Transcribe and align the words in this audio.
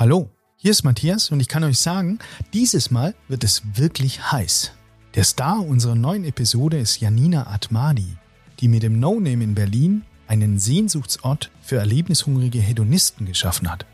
Hallo, 0.00 0.30
hier 0.56 0.70
ist 0.70 0.82
Matthias 0.82 1.30
und 1.30 1.40
ich 1.40 1.48
kann 1.48 1.62
euch 1.62 1.78
sagen, 1.78 2.20
dieses 2.54 2.90
Mal 2.90 3.14
wird 3.28 3.44
es 3.44 3.60
wirklich 3.74 4.32
heiß. 4.32 4.72
Der 5.14 5.24
Star 5.24 5.60
unserer 5.60 5.94
neuen 5.94 6.24
Episode 6.24 6.78
ist 6.78 7.00
Janina 7.00 7.48
Atmadi, 7.48 8.16
die 8.60 8.68
mit 8.68 8.82
dem 8.82 8.98
No 8.98 9.20
Name 9.20 9.44
in 9.44 9.54
Berlin 9.54 10.06
einen 10.26 10.58
Sehnsuchtsort 10.58 11.50
für 11.60 11.76
erlebnishungrige 11.76 12.60
Hedonisten 12.60 13.26
geschaffen 13.26 13.70
hat. 13.70 13.84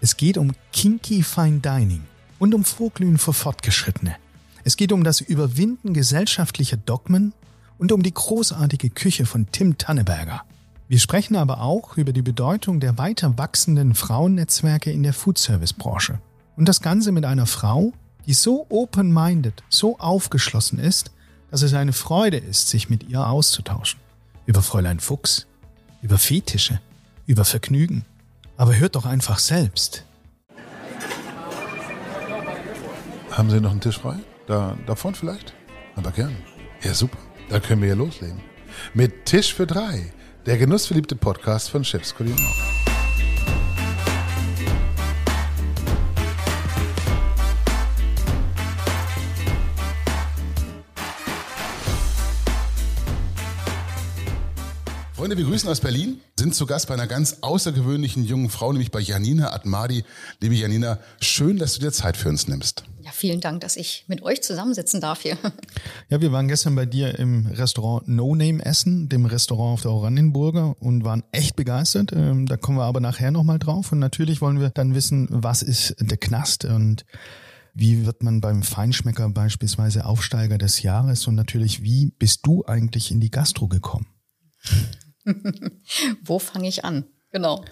Es 0.00 0.16
geht 0.16 0.36
um 0.36 0.50
Kinky 0.72 1.22
Fine 1.22 1.60
Dining 1.60 2.02
und 2.40 2.54
um 2.54 2.64
Vorglühen 2.64 3.18
für 3.18 3.32
Fortgeschrittene. 3.32 4.16
Es 4.64 4.76
geht 4.76 4.90
um 4.90 5.04
das 5.04 5.20
Überwinden 5.20 5.94
gesellschaftlicher 5.94 6.76
Dogmen 6.76 7.34
und 7.78 7.92
um 7.92 8.02
die 8.02 8.12
großartige 8.12 8.90
Küche 8.90 9.26
von 9.26 9.46
Tim 9.52 9.78
Tanneberger. 9.78 10.44
Wir 10.92 10.98
sprechen 10.98 11.36
aber 11.36 11.62
auch 11.62 11.96
über 11.96 12.12
die 12.12 12.20
Bedeutung 12.20 12.78
der 12.78 12.98
weiter 12.98 13.38
wachsenden 13.38 13.94
Frauennetzwerke 13.94 14.90
in 14.90 15.02
der 15.02 15.14
Foodservice-Branche. 15.14 16.20
Und 16.54 16.68
das 16.68 16.82
Ganze 16.82 17.12
mit 17.12 17.24
einer 17.24 17.46
Frau, 17.46 17.94
die 18.26 18.34
so 18.34 18.66
open-minded, 18.68 19.62
so 19.70 19.98
aufgeschlossen 19.98 20.78
ist, 20.78 21.10
dass 21.50 21.62
es 21.62 21.72
eine 21.72 21.94
Freude 21.94 22.36
ist, 22.36 22.68
sich 22.68 22.90
mit 22.90 23.08
ihr 23.08 23.26
auszutauschen. 23.26 24.00
Über 24.44 24.60
Fräulein 24.60 25.00
Fuchs, 25.00 25.46
über 26.02 26.18
Fetische, 26.18 26.78
über 27.24 27.46
Vergnügen. 27.46 28.04
Aber 28.58 28.76
hört 28.76 28.94
doch 28.94 29.06
einfach 29.06 29.38
selbst. 29.38 30.04
Haben 33.30 33.48
Sie 33.48 33.62
noch 33.62 33.70
einen 33.70 33.80
Tisch 33.80 33.98
frei? 33.98 34.18
Da, 34.46 34.76
davon 34.86 35.14
vielleicht? 35.14 35.54
Aber 35.96 36.10
gern. 36.10 36.36
Ja, 36.82 36.92
super. 36.92 37.16
Da 37.48 37.60
können 37.60 37.80
wir 37.80 37.88
ja 37.88 37.94
loslegen. 37.94 38.42
Mit 38.92 39.24
Tisch 39.24 39.54
für 39.54 39.66
drei 39.66 40.12
der 40.46 40.58
genussverliebte 40.58 41.14
Podcast 41.14 41.70
von 41.70 41.84
Chefs 41.84 42.14
Freunde, 55.22 55.36
wir 55.36 55.44
grüßen 55.44 55.68
aus 55.68 55.78
Berlin, 55.78 56.20
sind 56.36 56.52
zu 56.52 56.66
Gast 56.66 56.88
bei 56.88 56.94
einer 56.94 57.06
ganz 57.06 57.38
außergewöhnlichen 57.42 58.24
jungen 58.24 58.50
Frau, 58.50 58.72
nämlich 58.72 58.90
bei 58.90 58.98
Janina 58.98 59.52
Atmadi. 59.52 60.02
Liebe 60.40 60.56
Janina, 60.56 60.98
schön, 61.20 61.58
dass 61.58 61.74
du 61.74 61.80
dir 61.80 61.92
Zeit 61.92 62.16
für 62.16 62.28
uns 62.28 62.48
nimmst. 62.48 62.82
Ja, 63.02 63.12
vielen 63.12 63.40
Dank, 63.40 63.60
dass 63.60 63.76
ich 63.76 64.04
mit 64.08 64.22
euch 64.22 64.42
zusammensitzen 64.42 65.00
darf 65.00 65.22
hier. 65.22 65.38
Ja, 66.08 66.20
wir 66.20 66.32
waren 66.32 66.48
gestern 66.48 66.74
bei 66.74 66.86
dir 66.86 67.20
im 67.20 67.46
Restaurant 67.46 68.08
No 68.08 68.34
Name 68.34 68.64
Essen, 68.64 69.08
dem 69.08 69.24
Restaurant 69.24 69.74
auf 69.74 69.82
der 69.82 69.92
Oranienburger 69.92 70.74
und 70.80 71.04
waren 71.04 71.22
echt 71.30 71.54
begeistert. 71.54 72.10
Ähm, 72.12 72.46
da 72.46 72.56
kommen 72.56 72.78
wir 72.78 72.84
aber 72.84 72.98
nachher 72.98 73.30
nochmal 73.30 73.60
drauf. 73.60 73.92
Und 73.92 74.00
natürlich 74.00 74.40
wollen 74.40 74.58
wir 74.58 74.70
dann 74.70 74.96
wissen, 74.96 75.28
was 75.30 75.62
ist 75.62 75.94
der 76.00 76.18
Knast 76.18 76.64
und 76.64 77.04
wie 77.74 78.06
wird 78.06 78.24
man 78.24 78.40
beim 78.40 78.64
Feinschmecker 78.64 79.28
beispielsweise 79.28 80.04
Aufsteiger 80.04 80.58
des 80.58 80.82
Jahres 80.82 81.28
und 81.28 81.36
natürlich, 81.36 81.84
wie 81.84 82.10
bist 82.18 82.40
du 82.42 82.64
eigentlich 82.66 83.12
in 83.12 83.20
die 83.20 83.30
Gastro 83.30 83.68
gekommen? 83.68 84.08
Wo 86.22 86.38
fange 86.38 86.68
ich 86.68 86.84
an? 86.84 87.04
Genau. 87.30 87.64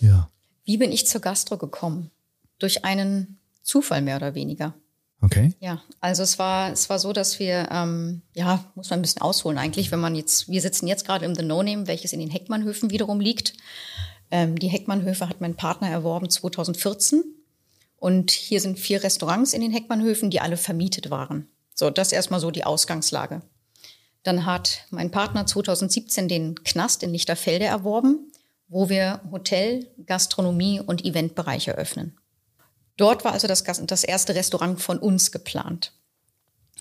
Ja. 0.00 0.30
Wie 0.64 0.76
bin 0.76 0.92
ich 0.92 1.06
zur 1.06 1.20
Gastro 1.20 1.56
gekommen? 1.58 2.10
Durch 2.58 2.84
einen 2.84 3.38
Zufall 3.62 4.02
mehr 4.02 4.16
oder 4.16 4.34
weniger. 4.34 4.74
Okay. 5.20 5.54
Ja, 5.60 5.80
also 6.00 6.24
es 6.24 6.38
war, 6.38 6.72
es 6.72 6.90
war 6.90 6.98
so, 6.98 7.12
dass 7.12 7.38
wir, 7.38 7.68
ähm, 7.70 8.22
ja, 8.34 8.64
muss 8.74 8.90
man 8.90 8.98
ein 8.98 9.02
bisschen 9.02 9.22
ausholen 9.22 9.56
eigentlich, 9.56 9.92
wenn 9.92 10.00
man 10.00 10.16
jetzt, 10.16 10.48
wir 10.48 10.60
sitzen 10.60 10.88
jetzt 10.88 11.06
gerade 11.06 11.24
im 11.24 11.36
The 11.36 11.44
No 11.44 11.62
Name, 11.62 11.86
welches 11.86 12.12
in 12.12 12.18
den 12.18 12.30
Heckmannhöfen 12.30 12.90
wiederum 12.90 13.20
liegt. 13.20 13.54
Ähm, 14.32 14.58
die 14.58 14.68
Heckmannhöfe 14.68 15.28
hat 15.28 15.40
mein 15.40 15.54
Partner 15.54 15.88
erworben 15.88 16.28
2014. 16.28 17.22
Und 17.96 18.32
hier 18.32 18.60
sind 18.60 18.80
vier 18.80 19.04
Restaurants 19.04 19.52
in 19.52 19.60
den 19.60 19.70
Heckmannhöfen, 19.70 20.30
die 20.30 20.40
alle 20.40 20.56
vermietet 20.56 21.10
waren. 21.10 21.48
So, 21.72 21.88
das 21.88 22.08
ist 22.08 22.14
erstmal 22.14 22.40
so 22.40 22.50
die 22.50 22.64
Ausgangslage. 22.64 23.42
Dann 24.22 24.46
hat 24.46 24.86
mein 24.90 25.10
Partner 25.10 25.46
2017 25.46 26.28
den 26.28 26.54
Knast 26.64 27.02
in 27.02 27.10
Lichterfelde 27.10 27.64
erworben, 27.64 28.32
wo 28.68 28.88
wir 28.88 29.20
Hotel, 29.30 29.88
Gastronomie 30.06 30.80
und 30.80 31.04
Eventbereich 31.04 31.68
eröffnen. 31.68 32.18
Dort 32.96 33.24
war 33.24 33.32
also 33.32 33.48
das, 33.48 33.64
das 33.64 34.04
erste 34.04 34.34
Restaurant 34.34 34.80
von 34.80 34.98
uns 34.98 35.32
geplant. 35.32 35.92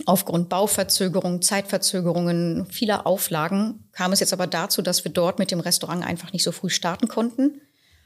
Aufgrund 0.06 0.50
Bauverzögerungen, 0.50 1.42
Zeitverzögerungen, 1.42 2.66
vieler 2.68 3.06
Auflagen 3.06 3.90
kam 3.92 4.14
es 4.14 4.20
jetzt 4.20 4.34
aber 4.34 4.48
dazu, 4.48 4.82
dass 4.82 5.04
wir 5.04 5.12
dort 5.12 5.38
mit 5.38 5.52
dem 5.52 5.60
Restaurant 5.60 6.06
einfach 6.06 6.32
nicht 6.32 6.44
so 6.44 6.52
früh 6.52 6.70
starten 6.70 7.08
konnten, 7.08 7.62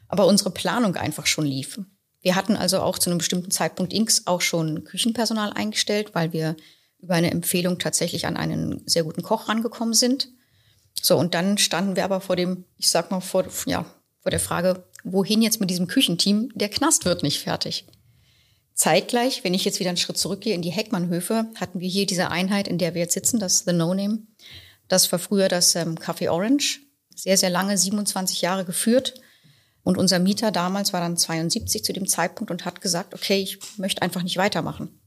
aber 0.08 0.26
unsere 0.26 0.52
Planung 0.52 0.96
einfach 0.96 1.26
schon 1.26 1.46
lief. 1.46 1.80
Wir 2.22 2.36
hatten 2.36 2.56
also 2.56 2.80
auch 2.80 2.98
zu 2.98 3.10
einem 3.10 3.20
bestimmten 3.20 3.52
Zeitpunkt 3.52 3.94
X 3.94 4.24
auch 4.26 4.42
schon 4.42 4.84
Küchenpersonal 4.84 5.54
eingestellt, 5.54 6.16
weil 6.16 6.34
wir 6.34 6.56
über 7.06 7.14
eine 7.14 7.32
Empfehlung 7.32 7.78
tatsächlich 7.78 8.26
an 8.26 8.36
einen 8.36 8.82
sehr 8.88 9.04
guten 9.04 9.22
Koch 9.22 9.48
rangekommen 9.48 9.94
sind. 9.94 10.30
So, 11.00 11.18
und 11.18 11.36
dann 11.36 11.58
standen 11.58 11.96
wir 11.96 12.04
aber 12.04 12.20
vor 12.20 12.36
dem, 12.36 12.66
ich 12.78 12.90
sag 12.90 13.12
mal, 13.12 13.22
vor, 13.22 13.46
ja, 13.68 13.86
vor 14.22 14.32
der 14.32 14.40
Frage, 14.40 14.84
wohin 15.04 15.44
jetzt 15.44 15.60
mit 15.60 15.70
diesem 15.70 15.86
Küchenteam? 15.88 16.52
Der 16.56 16.70
Knast 16.70 17.06
wird 17.06 17.22
nicht 17.22 17.40
fertig. 17.40 17.86
Zeitgleich, 18.74 19.44
wenn 19.44 19.54
ich 19.54 19.66
jetzt 19.66 19.80
wieder 19.80 19.90
einen 19.90 19.98
Schritt 19.98 20.18
zurückgehe 20.18 20.56
in 20.56 20.64
die 20.64 20.72
Heckmannhöfe, 20.72 21.46
hatten 21.56 21.80
wir 21.80 21.88
hier 21.88 22.08
diese 22.08 22.32
Einheit, 22.32 22.68
in 22.68 22.80
der 22.80 22.96
wir 22.96 23.02
jetzt 23.02 23.14
sitzen, 23.14 23.40
das 23.40 23.60
The 23.60 23.74
No 23.74 23.94
Name. 23.94 24.24
Das 24.88 25.12
war 25.12 25.20
früher 25.20 25.48
das 25.48 25.76
ähm, 25.76 25.96
Café 25.96 26.30
Orange. 26.32 26.82
Sehr, 27.16 27.38
sehr 27.38 27.52
lange, 27.52 27.78
27 27.78 28.42
Jahre 28.42 28.66
geführt. 28.66 29.14
Und 29.84 30.00
unser 30.00 30.18
Mieter 30.18 30.52
damals 30.52 30.92
war 30.92 31.02
dann 31.02 31.18
72 31.18 31.84
zu 31.84 31.94
dem 31.94 32.08
Zeitpunkt 32.08 32.50
und 32.50 32.66
hat 32.66 32.82
gesagt, 32.82 33.14
okay, 33.14 33.38
ich 33.38 33.60
möchte 33.78 34.02
einfach 34.02 34.24
nicht 34.24 34.38
weitermachen. 34.38 35.00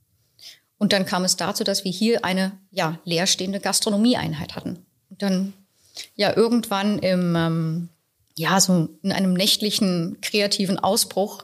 Und 0.79 0.93
dann 0.93 1.05
kam 1.05 1.25
es 1.25 1.37
dazu, 1.37 1.65
dass 1.65 1.85
wir 1.85 1.93
hier 1.93 2.25
eine 2.25 2.53
ja, 2.71 2.99
leerstehende 3.05 3.61
Gastronomieeinheit 3.61 4.55
hatten. 4.55 4.87
Und 5.11 5.23
dann 5.23 5.53
ja 6.15 6.37
irgendwann 6.37 6.99
im 7.01 7.35
ähm, 7.37 7.89
ja 8.35 8.61
so 8.61 8.89
in 9.03 9.13
einem 9.13 9.35
nächtlichen 9.35 10.21
kreativen 10.21 10.79
Ausbruch 10.79 11.43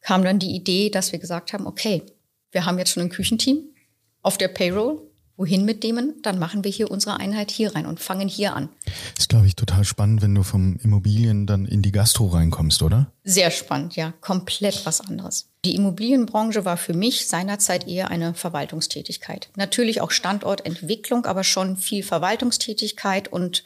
kam 0.00 0.22
dann 0.22 0.38
die 0.38 0.54
Idee, 0.54 0.90
dass 0.90 1.12
wir 1.12 1.18
gesagt 1.18 1.52
haben, 1.52 1.66
okay, 1.66 2.02
wir 2.52 2.66
haben 2.66 2.78
jetzt 2.78 2.90
schon 2.90 3.02
ein 3.02 3.10
Küchenteam 3.10 3.64
auf 4.22 4.38
der 4.38 4.48
Payroll 4.48 5.02
wohin 5.36 5.64
mit 5.64 5.82
dem? 5.82 6.14
Dann 6.22 6.38
machen 6.38 6.64
wir 6.64 6.70
hier 6.70 6.90
unsere 6.90 7.18
Einheit 7.18 7.50
hier 7.50 7.74
rein 7.74 7.86
und 7.86 8.00
fangen 8.00 8.28
hier 8.28 8.54
an. 8.54 8.68
Ist, 9.18 9.28
glaube 9.28 9.46
ich, 9.46 9.56
total 9.56 9.84
spannend, 9.84 10.22
wenn 10.22 10.34
du 10.34 10.42
vom 10.42 10.78
Immobilien 10.82 11.46
dann 11.46 11.66
in 11.66 11.82
die 11.82 11.92
Gastro 11.92 12.26
reinkommst, 12.26 12.82
oder? 12.82 13.10
Sehr 13.24 13.50
spannend, 13.50 13.96
ja. 13.96 14.12
Komplett 14.20 14.86
was 14.86 15.00
anderes. 15.00 15.48
Die 15.64 15.74
Immobilienbranche 15.74 16.64
war 16.64 16.76
für 16.76 16.94
mich 16.94 17.26
seinerzeit 17.26 17.88
eher 17.88 18.10
eine 18.10 18.34
Verwaltungstätigkeit. 18.34 19.48
Natürlich 19.56 20.00
auch 20.00 20.10
Standortentwicklung, 20.10 21.24
aber 21.26 21.42
schon 21.42 21.76
viel 21.76 22.02
Verwaltungstätigkeit 22.02 23.28
und 23.28 23.64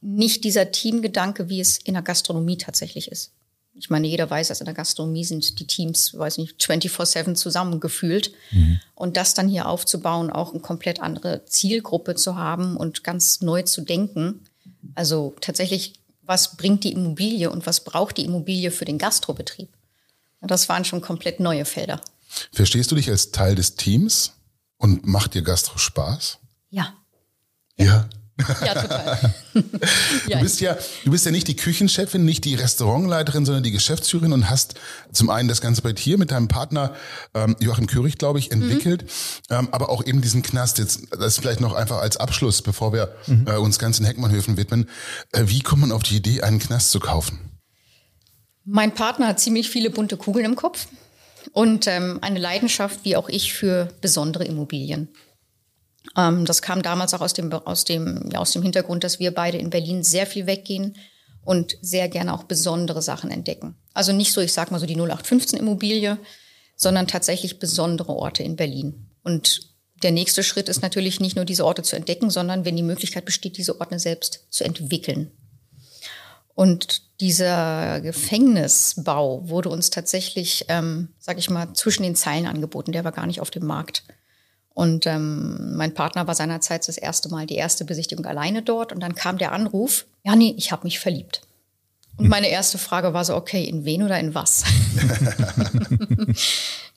nicht 0.00 0.44
dieser 0.44 0.70
Teamgedanke, 0.70 1.48
wie 1.48 1.60
es 1.60 1.78
in 1.78 1.94
der 1.94 2.02
Gastronomie 2.02 2.56
tatsächlich 2.56 3.10
ist. 3.10 3.32
Ich 3.80 3.88
meine, 3.88 4.06
jeder 4.06 4.28
weiß, 4.28 4.48
dass 4.48 4.60
in 4.60 4.66
der 4.66 4.74
Gastronomie 4.74 5.24
sind 5.24 5.58
die 5.58 5.66
Teams, 5.66 6.16
weiß 6.16 6.36
nicht, 6.36 6.60
24-7 6.60 7.34
zusammengefühlt. 7.34 8.32
Mhm. 8.50 8.78
Und 8.94 9.16
das 9.16 9.32
dann 9.32 9.48
hier 9.48 9.66
aufzubauen, 9.66 10.28
auch 10.30 10.52
eine 10.52 10.60
komplett 10.60 11.00
andere 11.00 11.46
Zielgruppe 11.46 12.14
zu 12.14 12.36
haben 12.36 12.76
und 12.76 13.04
ganz 13.04 13.40
neu 13.40 13.62
zu 13.62 13.80
denken. 13.80 14.44
Also 14.94 15.34
tatsächlich, 15.40 15.94
was 16.22 16.58
bringt 16.58 16.84
die 16.84 16.92
Immobilie 16.92 17.50
und 17.50 17.66
was 17.66 17.82
braucht 17.82 18.18
die 18.18 18.26
Immobilie 18.26 18.70
für 18.70 18.84
den 18.84 18.98
Gastrobetrieb? 18.98 19.70
Das 20.42 20.68
waren 20.68 20.84
schon 20.84 21.00
komplett 21.00 21.40
neue 21.40 21.64
Felder. 21.64 22.02
Verstehst 22.52 22.90
du 22.90 22.96
dich 22.96 23.08
als 23.08 23.30
Teil 23.30 23.54
des 23.54 23.76
Teams 23.76 24.32
und 24.76 25.06
macht 25.06 25.32
dir 25.32 25.42
Gastro 25.42 25.78
Spaß? 25.78 26.38
Ja. 26.68 26.94
Ja. 27.76 27.86
Ja, 27.86 28.08
total. 28.74 29.34
du 29.54 30.40
bist 30.40 30.60
ja, 30.60 30.76
du 31.04 31.10
bist 31.10 31.24
ja 31.24 31.32
nicht 31.32 31.48
die 31.48 31.56
Küchenchefin, 31.56 32.24
nicht 32.24 32.44
die 32.44 32.54
Restaurantleiterin, 32.54 33.44
sondern 33.44 33.62
die 33.62 33.70
Geschäftsführerin 33.70 34.32
und 34.32 34.50
hast 34.50 34.74
zum 35.12 35.30
einen 35.30 35.48
das 35.48 35.60
ganze 35.60 35.82
bei 35.82 35.92
dir 35.92 36.18
mit 36.18 36.30
deinem 36.30 36.48
Partner 36.48 36.94
ähm, 37.34 37.56
Joachim 37.60 37.86
Körig, 37.86 38.18
glaube 38.18 38.38
ich, 38.38 38.52
entwickelt, 38.52 39.04
mhm. 39.50 39.56
ähm, 39.56 39.68
aber 39.72 39.88
auch 39.90 40.04
eben 40.04 40.20
diesen 40.20 40.42
Knast 40.42 40.78
jetzt, 40.78 41.02
das 41.10 41.38
vielleicht 41.38 41.60
noch 41.60 41.74
einfach 41.74 41.98
als 41.98 42.16
Abschluss, 42.16 42.62
bevor 42.62 42.92
wir 42.92 43.14
mhm. 43.26 43.46
äh, 43.46 43.56
uns 43.56 43.78
ganz 43.78 43.98
in 43.98 44.04
Heckmannhöfen 44.04 44.56
widmen. 44.56 44.88
Äh, 45.32 45.44
wie 45.46 45.60
kommt 45.60 45.82
man 45.82 45.92
auf 45.92 46.02
die 46.02 46.16
Idee, 46.16 46.42
einen 46.42 46.58
Knast 46.58 46.90
zu 46.90 47.00
kaufen? 47.00 47.38
Mein 48.64 48.94
Partner 48.94 49.28
hat 49.28 49.40
ziemlich 49.40 49.70
viele 49.70 49.90
bunte 49.90 50.16
Kugeln 50.16 50.44
im 50.44 50.54
Kopf 50.54 50.86
und 51.52 51.86
ähm, 51.86 52.18
eine 52.22 52.38
Leidenschaft, 52.38 53.00
wie 53.04 53.16
auch 53.16 53.28
ich, 53.28 53.52
für 53.52 53.92
besondere 54.00 54.44
Immobilien. 54.44 55.08
Ähm, 56.16 56.44
das 56.44 56.62
kam 56.62 56.82
damals 56.82 57.14
auch 57.14 57.20
aus 57.20 57.32
dem, 57.32 57.52
aus, 57.52 57.84
dem, 57.84 58.28
ja, 58.32 58.38
aus 58.38 58.52
dem 58.52 58.62
Hintergrund, 58.62 59.04
dass 59.04 59.18
wir 59.18 59.34
beide 59.34 59.58
in 59.58 59.70
Berlin 59.70 60.02
sehr 60.02 60.26
viel 60.26 60.46
weggehen 60.46 60.96
und 61.44 61.76
sehr 61.80 62.08
gerne 62.08 62.34
auch 62.34 62.44
besondere 62.44 63.02
Sachen 63.02 63.30
entdecken. 63.30 63.76
Also 63.94 64.12
nicht 64.12 64.32
so, 64.32 64.40
ich 64.40 64.52
sag 64.52 64.70
mal 64.70 64.80
so 64.80 64.86
die 64.86 64.94
0815 64.94 65.58
Immobilie, 65.58 66.18
sondern 66.76 67.06
tatsächlich 67.06 67.58
besondere 67.58 68.12
Orte 68.12 68.42
in 68.42 68.56
Berlin. 68.56 69.06
Und 69.22 69.60
der 70.02 70.12
nächste 70.12 70.42
Schritt 70.42 70.68
ist 70.68 70.82
natürlich 70.82 71.20
nicht 71.20 71.36
nur 71.36 71.44
diese 71.44 71.66
Orte 71.66 71.82
zu 71.82 71.96
entdecken, 71.96 72.30
sondern 72.30 72.64
wenn 72.64 72.76
die 72.76 72.82
Möglichkeit 72.82 73.24
besteht, 73.24 73.58
diese 73.58 73.78
Orte 73.78 73.98
selbst 73.98 74.46
zu 74.50 74.64
entwickeln. 74.64 75.30
Und 76.54 77.20
dieser 77.20 78.00
Gefängnisbau 78.00 79.48
wurde 79.48 79.68
uns 79.68 79.90
tatsächlich, 79.90 80.66
ähm, 80.68 81.08
sag 81.18 81.38
ich 81.38 81.50
mal, 81.50 81.72
zwischen 81.74 82.02
den 82.02 82.16
Zeilen 82.16 82.46
angeboten. 82.46 82.92
Der 82.92 83.04
war 83.04 83.12
gar 83.12 83.26
nicht 83.26 83.40
auf 83.40 83.50
dem 83.50 83.66
Markt. 83.66 84.04
Und 84.74 85.06
ähm, 85.06 85.76
mein 85.76 85.94
Partner 85.94 86.26
war 86.26 86.34
seinerzeit 86.34 86.86
das 86.86 86.96
erste 86.96 87.28
Mal 87.28 87.46
die 87.46 87.56
erste 87.56 87.84
Besichtigung 87.84 88.24
alleine 88.24 88.62
dort. 88.62 88.92
Und 88.92 89.00
dann 89.00 89.14
kam 89.14 89.38
der 89.38 89.52
Anruf, 89.52 90.06
ja, 90.24 90.36
nee, 90.36 90.54
ich 90.56 90.72
habe 90.72 90.84
mich 90.84 91.00
verliebt. 91.00 91.42
Und 92.16 92.28
meine 92.28 92.48
erste 92.48 92.78
Frage 92.78 93.14
war 93.14 93.24
so, 93.24 93.34
okay, 93.34 93.64
in 93.64 93.84
wen 93.84 94.02
oder 94.02 94.18
in 94.20 94.34
was? 94.34 94.64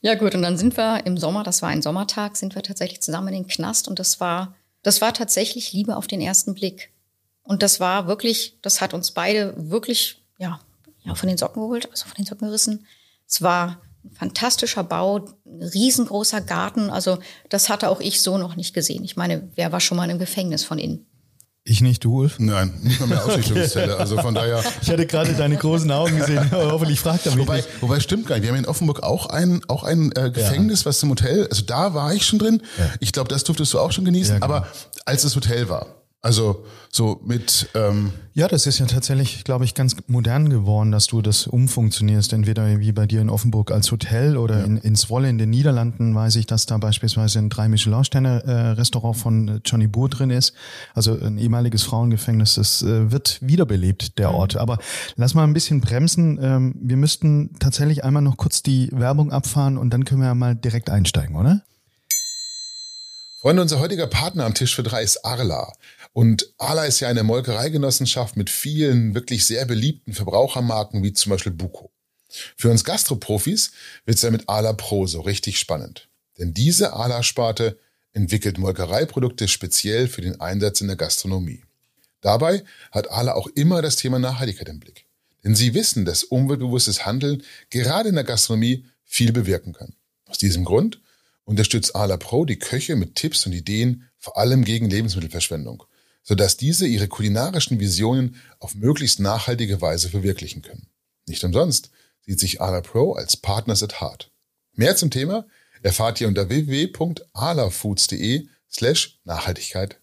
ja 0.02 0.16
gut, 0.16 0.36
und 0.36 0.42
dann 0.42 0.58
sind 0.58 0.75
wir 0.75 1.06
im 1.06 1.18
Sommer, 1.18 1.44
das 1.44 1.62
war 1.62 1.70
ein 1.70 1.81
Sommertag, 1.81 2.36
sind 2.36 2.56
wir 2.56 2.62
tatsächlich 2.62 3.02
zusammen 3.02 3.30
in 3.30 3.44
den 3.44 3.48
Knast 3.48 3.88
und 3.88 4.00
das 4.00 4.20
war, 4.20 4.54
das 4.81 5.00
war 5.00 5.14
tatsächlich 5.14 5.72
Liebe 5.72 5.96
auf 5.96 6.08
den 6.08 6.20
ersten 6.20 6.54
Blick. 6.54 6.92
Und 7.44 7.64
das 7.64 7.80
war 7.80 8.08
wirklich, 8.08 8.58
das 8.62 8.81
hat 8.81 8.94
uns 8.94 9.12
beide 9.12 9.54
wirklich, 9.70 10.22
ja, 10.40 10.60
ja 11.04 11.16
von 11.16 11.30
den 11.30 11.38
Socken 11.38 11.62
geholt, 11.62 11.90
also 11.90 12.06
von 12.06 12.16
den 12.16 12.25
Socken 12.25 12.48
gerissen. 12.48 12.86
Es 13.25 13.42
war 13.42 13.80
fantastischer 14.11 14.83
Bau, 14.83 15.25
ein 15.45 15.63
riesengroßer 15.63 16.41
Garten. 16.41 16.89
Also 16.89 17.19
das 17.50 17.69
hatte 17.69 17.89
auch 17.89 18.00
ich 18.00 18.21
so 18.21 18.38
noch 18.38 18.55
nicht 18.55 18.73
gesehen. 18.73 19.03
Ich 19.03 19.15
meine, 19.15 19.50
wer 19.55 19.71
war 19.71 19.79
schon 19.79 19.97
mal 19.97 20.09
im 20.09 20.19
Gefängnis 20.19 20.63
von 20.63 20.77
innen? 20.77 21.05
Ich 21.65 21.79
nicht, 21.79 22.03
du, 22.03 22.17
Ulf? 22.17 22.39
Nein, 22.39 22.73
nicht 22.83 23.00
mal 23.00 23.07
mehr 23.07 23.23
Ausschließungszelle. 23.25 23.95
Also 23.95 24.17
von 24.17 24.35
daher. 24.35 24.61
Ich 24.81 24.89
hatte 24.89 25.05
gerade 25.05 25.33
deine 25.33 25.55
großen 25.55 25.89
Augen 25.91 26.17
gesehen. 26.17 26.51
Hoffentlich 26.51 27.00
fragt 27.00 27.25
er 27.25 27.31
mich 27.35 27.41
wobei, 27.41 27.57
nicht. 27.57 27.69
Wobei 27.81 28.01
stimmt 28.01 28.27
gar 28.27 28.35
nicht. 28.35 28.44
Wir 28.44 28.50
haben 28.50 28.59
in 28.59 28.65
Offenburg 28.65 29.01
auch 29.01 29.27
ein, 29.27 29.61
auch 29.69 29.83
ein 29.83 30.11
äh, 30.15 30.29
Gefängnis, 30.29 30.81
ja. 30.81 30.88
was 30.88 31.01
im 31.03 31.09
Hotel, 31.09 31.47
also 31.50 31.63
da 31.63 31.94
war 31.94 32.13
ich 32.13 32.25
schon 32.25 32.39
drin. 32.39 32.61
Ja. 32.77 32.89
Ich 33.00 33.13
glaube, 33.13 33.29
das 33.29 33.45
durftest 33.45 33.73
du 33.73 33.79
auch 33.79 33.94
schon 33.94 34.03
genießen. 34.03 34.35
Ja, 34.35 34.39
genau. 34.39 34.57
Aber 34.57 34.67
als 35.05 35.21
das 35.21 35.35
Hotel 35.38 35.69
war, 35.69 36.02
also 36.24 36.66
so 36.90 37.20
mit. 37.25 37.68
Ähm 37.75 38.14
ja, 38.34 38.48
das 38.48 38.66
ist 38.66 38.80
ja 38.80 38.86
tatsächlich, 38.86 39.44
glaube 39.44 39.66
ich, 39.66 39.75
ganz 39.75 39.98
modern 40.08 40.48
geworden, 40.48 40.94
dass 40.94 41.08
du 41.08 41.22
das 41.22 41.48
umfunktionierst. 41.48 42.31
Entweder 42.31 42.80
wie 42.80 42.94
bei 42.94 43.06
dir 43.06 43.20
in 43.20 43.30
Offenburg 43.30 43.72
als 43.72 43.92
Hotel 43.92 44.38
oder 44.38 44.60
ja. 44.60 44.64
in, 44.64 44.78
in 44.78 44.96
Zwolle 44.96 45.28
in 45.28 45.38
den 45.38 45.50
Niederlanden 45.50 46.16
weiß 46.16 46.38
ich, 46.38 46.48
dass 46.48 46.66
da 46.66 46.78
beispielsweise 46.78 47.40
ein 47.40 47.50
drei 47.50 47.68
Michelin-Sterne-Restaurant 47.68 49.18
von 49.18 49.62
Johnny 49.66 49.88
Boer 49.88 50.08
drin 50.08 50.30
ist. 50.30 50.54
Also 50.94 51.20
ein 51.20 51.38
ehemaliges 51.38 51.84
Frauengefängnis. 51.84 52.56
Das 52.56 52.81
äh, 52.84 53.12
wird 53.12 53.40
wiederbelebt, 53.42 54.18
der 54.18 54.30
mhm. 54.30 54.36
Ort. 54.36 54.56
Aber 54.56 54.78
lass 55.18 55.34
mal 55.34 55.44
ein 55.44 55.54
bisschen 55.54 55.81
bremsen. 55.81 56.40
Ähm, 56.42 56.75
wir 56.80 56.96
müssten 56.96 57.60
tatsächlich 57.60 58.06
einmal 58.06 58.24
noch 58.24 58.38
kurz 58.38 58.64
die 58.64 58.90
Werbung 58.94 59.34
abfahren 59.34 59.78
und 59.78 59.90
dann 59.90 60.06
können 60.06 60.22
wir 60.22 60.28
ja 60.28 60.36
mal 60.36 60.56
direkt 60.56 60.90
einsteigen, 60.90 61.36
oder? 61.36 61.64
Freunde, 63.44 63.62
unser 63.62 63.81
heutiger 63.81 64.08
Partner 64.08 64.46
am 64.46 64.54
Tisch 64.54 64.74
für 64.74 64.84
drei 64.84 65.04
ist 65.04 65.25
Arla. 65.25 65.74
Und 66.13 66.54
Arla 66.60 66.86
ist 66.86 67.00
ja 67.00 67.10
eine 67.10 67.24
Molkereigenossenschaft 67.24 68.38
mit 68.38 68.50
vielen 68.50 69.15
wirklich 69.15 69.45
sehr 69.45 69.65
beliebten 69.65 70.13
Verbrauchermarken, 70.13 71.04
wie 71.04 71.13
zum 71.13 71.31
Beispiel 71.31 71.51
Buko. 71.51 71.92
Für 72.56 72.69
uns 72.69 72.83
Gastroprofis 72.83 73.71
wird 74.06 74.18
es 74.18 74.24
ja 74.24 74.31
mit 74.31 74.48
Arla 74.48 74.74
Pro 74.74 75.07
so 75.07 75.21
richtig 75.21 75.60
spannend. 75.60 76.07
Denn 76.38 76.54
diese 76.54 76.94
Arla-Sparte 76.94 77.80
entwickelt 78.13 78.57
Molkereiprodukte 78.57 79.48
speziell 79.48 80.07
für 80.07 80.21
den 80.21 80.39
Einsatz 80.39 80.81
in 80.81 80.88
der 80.88 80.95
Gastronomie. 80.95 81.63
Dabei 82.21 82.63
hat 82.92 83.12
Arla 83.12 83.33
auch 83.33 83.48
immer 83.48 83.81
das 83.81 83.95
Thema 83.95 84.19
Nachhaltigkeit 84.19 84.69
im 84.69 84.80
Blick. 84.80 85.06
Denn 85.44 85.56
sie 85.56 85.74
wissen, 85.74 86.06
dass 86.06 86.24
umweltbewusstes 86.24 87.06
Handeln 87.06 87.44
gerade 87.69 88.10
in 88.10 88.15
der 88.15 88.24
Gastronomie 88.24 88.86
viel 89.04 89.31
bewirken 89.31 89.74
kann. 89.74 89.94
Aus 90.27 90.38
diesem 90.38 90.63
Grund 90.63 91.01
unterstützt 91.44 91.95
Arla 91.95 92.18
Pro 92.18 92.45
die 92.45 92.60
Köche 92.60 92.95
mit 92.95 93.15
Tipps 93.15 93.45
und 93.45 93.54
Ideen, 93.54 94.10
vor 94.18 94.38
allem 94.38 94.63
gegen 94.63 94.89
Lebensmittelverschwendung, 94.89 95.83
sodass 96.24 96.58
diese 96.58 96.88
ihre 96.88 97.08
kulinarischen 97.08 97.80
Visionen 97.80 98.36
auf 98.60 98.74
möglichst 98.75 99.20
nachhaltige 99.20 99.81
Weise 99.81 100.10
verwirklichen 100.10 100.62
können. 100.62 100.88
Nicht 101.28 101.44
umsonst 101.44 101.92
sieht 102.22 102.40
sich 102.40 102.62
Arla 102.62 102.81
Pro 102.81 103.14
als 103.14 103.38
Partners 103.38 103.84
at 103.84 104.02
Heart. 104.02 104.31
Mehr 104.74 104.96
zum 104.96 105.12
Thema 105.12 105.46
erfahrt 105.81 106.20
ihr 106.22 106.28
unter 106.28 106.50
www.alafoods.de 106.50 108.48
slash 108.72 109.20
Nachhaltigkeit. 109.25 110.00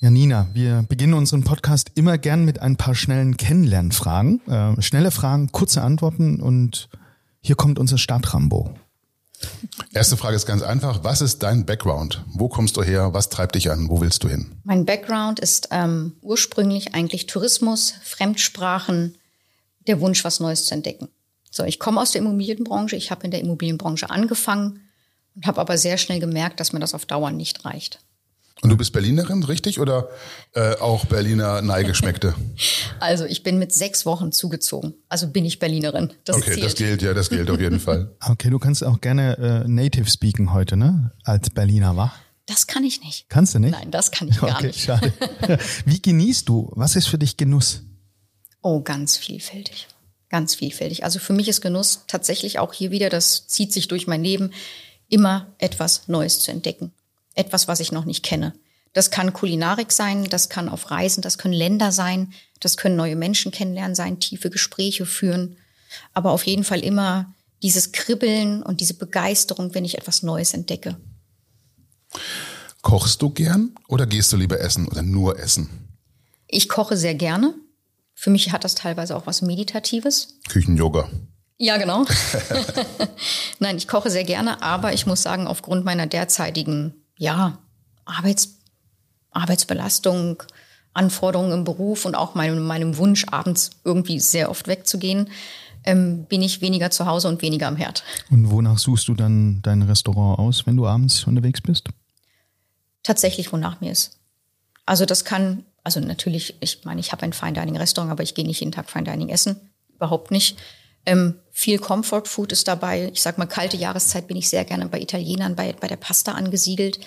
Janina, 0.00 0.48
wir 0.52 0.84
beginnen 0.88 1.14
unseren 1.14 1.44
Podcast 1.44 1.92
immer 1.94 2.18
gern 2.18 2.44
mit 2.44 2.58
ein 2.60 2.76
paar 2.76 2.96
schnellen 2.96 3.36
Kennenlernfragen. 3.36 4.40
Äh, 4.48 4.82
schnelle 4.82 5.12
Fragen, 5.12 5.52
kurze 5.52 5.82
Antworten 5.82 6.40
und 6.40 6.88
hier 7.40 7.54
kommt 7.54 7.78
unser 7.78 7.98
Startrambo. 7.98 8.74
Erste 9.92 10.16
Frage 10.16 10.36
ist 10.36 10.46
ganz 10.46 10.62
einfach. 10.62 11.04
Was 11.04 11.20
ist 11.20 11.42
dein 11.42 11.66
Background? 11.66 12.24
Wo 12.26 12.48
kommst 12.48 12.76
du 12.76 12.82
her? 12.82 13.12
Was 13.12 13.28
treibt 13.28 13.54
dich 13.54 13.70
an? 13.70 13.88
Wo 13.88 14.00
willst 14.00 14.24
du 14.24 14.28
hin? 14.28 14.52
Mein 14.64 14.84
Background 14.84 15.40
ist 15.40 15.68
ähm, 15.70 16.16
ursprünglich 16.22 16.94
eigentlich 16.94 17.26
Tourismus, 17.26 17.94
Fremdsprachen, 18.02 19.16
der 19.86 20.00
Wunsch, 20.00 20.24
was 20.24 20.40
Neues 20.40 20.66
zu 20.66 20.74
entdecken. 20.74 21.08
So, 21.50 21.64
ich 21.64 21.78
komme 21.78 22.00
aus 22.00 22.12
der 22.12 22.22
Immobilienbranche. 22.22 22.96
Ich 22.96 23.10
habe 23.10 23.24
in 23.24 23.30
der 23.30 23.40
Immobilienbranche 23.40 24.08
angefangen 24.08 24.80
und 25.34 25.46
habe 25.46 25.60
aber 25.60 25.76
sehr 25.76 25.98
schnell 25.98 26.20
gemerkt, 26.20 26.60
dass 26.60 26.72
mir 26.72 26.80
das 26.80 26.94
auf 26.94 27.04
Dauer 27.04 27.30
nicht 27.30 27.64
reicht. 27.64 28.00
Und 28.62 28.70
du 28.70 28.76
bist 28.76 28.92
Berlinerin, 28.92 29.42
richtig? 29.42 29.80
Oder 29.80 30.08
äh, 30.54 30.76
auch 30.76 31.04
Berliner 31.06 31.62
Neigeschmeckte? 31.62 32.34
Also 33.00 33.24
ich 33.24 33.42
bin 33.42 33.58
mit 33.58 33.72
sechs 33.72 34.06
Wochen 34.06 34.30
zugezogen. 34.30 34.94
Also 35.08 35.26
bin 35.26 35.44
ich 35.44 35.58
Berlinerin. 35.58 36.12
Das 36.22 36.36
okay, 36.36 36.52
zählt. 36.52 36.64
das 36.64 36.74
gilt, 36.76 37.02
ja, 37.02 37.14
das 37.14 37.30
gilt 37.30 37.50
auf 37.50 37.58
jeden 37.58 37.80
Fall. 37.80 38.14
Okay, 38.28 38.48
du 38.48 38.60
kannst 38.60 38.84
auch 38.84 39.00
gerne 39.00 39.64
äh, 39.64 39.68
Native 39.68 40.08
speaken 40.08 40.52
heute, 40.52 40.76
ne? 40.76 41.10
Als 41.24 41.50
Berliner, 41.50 41.96
wa? 41.96 42.12
Das 42.46 42.68
kann 42.68 42.84
ich 42.84 43.02
nicht. 43.02 43.28
Kannst 43.28 43.56
du 43.56 43.58
nicht? 43.58 43.72
Nein, 43.72 43.90
das 43.90 44.12
kann 44.12 44.28
ich 44.28 44.40
gar 44.40 44.56
okay, 44.56 44.68
nicht. 44.68 44.84
Schade. 44.84 45.12
Wie 45.84 46.00
genießt 46.00 46.48
du? 46.48 46.70
Was 46.76 46.94
ist 46.94 47.08
für 47.08 47.18
dich 47.18 47.36
Genuss? 47.36 47.82
Oh, 48.62 48.82
ganz 48.82 49.16
vielfältig. 49.16 49.88
Ganz 50.28 50.54
vielfältig. 50.54 51.02
Also 51.02 51.18
für 51.18 51.32
mich 51.32 51.48
ist 51.48 51.60
Genuss 51.60 52.04
tatsächlich 52.06 52.60
auch 52.60 52.72
hier 52.72 52.92
wieder, 52.92 53.08
das 53.08 53.48
zieht 53.48 53.72
sich 53.72 53.88
durch 53.88 54.06
mein 54.06 54.22
Leben, 54.22 54.52
immer 55.08 55.52
etwas 55.58 56.06
Neues 56.06 56.38
zu 56.38 56.52
entdecken 56.52 56.92
etwas, 57.34 57.68
was 57.68 57.80
ich 57.80 57.92
noch 57.92 58.04
nicht 58.04 58.22
kenne. 58.22 58.54
Das 58.92 59.10
kann 59.10 59.32
Kulinarik 59.32 59.90
sein, 59.90 60.24
das 60.24 60.48
kann 60.48 60.68
auf 60.68 60.90
Reisen, 60.90 61.22
das 61.22 61.38
können 61.38 61.54
Länder 61.54 61.92
sein, 61.92 62.32
das 62.60 62.76
können 62.76 62.96
neue 62.96 63.16
Menschen 63.16 63.50
kennenlernen 63.50 63.94
sein, 63.94 64.20
tiefe 64.20 64.50
Gespräche 64.50 65.06
führen. 65.06 65.56
Aber 66.12 66.30
auf 66.30 66.44
jeden 66.44 66.64
Fall 66.64 66.80
immer 66.80 67.34
dieses 67.62 67.92
Kribbeln 67.92 68.62
und 68.62 68.80
diese 68.80 68.94
Begeisterung, 68.94 69.74
wenn 69.74 69.84
ich 69.84 69.96
etwas 69.96 70.22
Neues 70.22 70.52
entdecke. 70.52 70.96
Kochst 72.82 73.22
du 73.22 73.30
gern 73.30 73.74
oder 73.88 74.06
gehst 74.06 74.32
du 74.32 74.36
lieber 74.36 74.60
essen 74.60 74.88
oder 74.88 75.02
nur 75.02 75.38
essen? 75.38 75.70
Ich 76.48 76.68
koche 76.68 76.96
sehr 76.96 77.14
gerne. 77.14 77.54
Für 78.14 78.30
mich 78.30 78.52
hat 78.52 78.64
das 78.64 78.74
teilweise 78.74 79.16
auch 79.16 79.26
was 79.26 79.40
Meditatives. 79.40 80.38
Küchenyoga. 80.48 81.08
Ja, 81.56 81.76
genau. 81.76 82.04
Nein, 83.58 83.78
ich 83.78 83.88
koche 83.88 84.10
sehr 84.10 84.24
gerne, 84.24 84.60
aber 84.62 84.92
ich 84.92 85.06
muss 85.06 85.22
sagen, 85.22 85.46
aufgrund 85.46 85.84
meiner 85.84 86.06
derzeitigen 86.06 87.01
ja, 87.16 87.58
Arbeits, 88.04 88.58
Arbeitsbelastung, 89.30 90.42
Anforderungen 90.94 91.52
im 91.52 91.64
Beruf 91.64 92.04
und 92.04 92.14
auch 92.14 92.34
meinem, 92.34 92.64
meinem 92.66 92.96
Wunsch, 92.98 93.26
abends 93.30 93.70
irgendwie 93.84 94.20
sehr 94.20 94.50
oft 94.50 94.68
wegzugehen, 94.68 95.30
ähm, 95.84 96.26
bin 96.26 96.42
ich 96.42 96.60
weniger 96.60 96.90
zu 96.90 97.06
Hause 97.06 97.28
und 97.28 97.42
weniger 97.42 97.66
am 97.66 97.76
Herd. 97.76 98.04
Und 98.30 98.50
wonach 98.50 98.78
suchst 98.78 99.08
du 99.08 99.14
dann 99.14 99.60
dein 99.62 99.82
Restaurant 99.82 100.38
aus, 100.38 100.66
wenn 100.66 100.76
du 100.76 100.86
abends 100.86 101.24
unterwegs 101.26 101.60
bist? 101.60 101.88
Tatsächlich, 103.02 103.52
wonach 103.52 103.80
mir 103.80 103.90
ist. 103.90 104.18
Also 104.86 105.06
das 105.06 105.24
kann, 105.24 105.64
also 105.82 106.00
natürlich, 106.00 106.56
ich 106.60 106.84
meine, 106.84 107.00
ich 107.00 107.12
habe 107.12 107.22
ein 107.22 107.32
Fine 107.32 107.54
Dining 107.54 107.76
Restaurant, 107.76 108.12
aber 108.12 108.22
ich 108.22 108.34
gehe 108.34 108.46
nicht 108.46 108.60
jeden 108.60 108.72
Tag 108.72 108.90
Fine 108.90 109.04
Dining 109.04 109.28
essen. 109.28 109.56
Überhaupt 109.94 110.30
nicht. 110.30 110.58
Ähm, 111.04 111.34
viel 111.50 111.78
Comfort 111.78 112.24
Food 112.26 112.52
ist 112.52 112.68
dabei. 112.68 113.10
Ich 113.12 113.22
sag 113.22 113.38
mal, 113.38 113.46
kalte 113.46 113.76
Jahreszeit 113.76 114.26
bin 114.28 114.36
ich 114.36 114.48
sehr 114.48 114.64
gerne 114.64 114.86
bei 114.86 115.00
Italienern, 115.00 115.56
bei, 115.56 115.72
bei 115.72 115.88
der 115.88 115.96
Pasta 115.96 116.32
angesiedelt. 116.32 117.00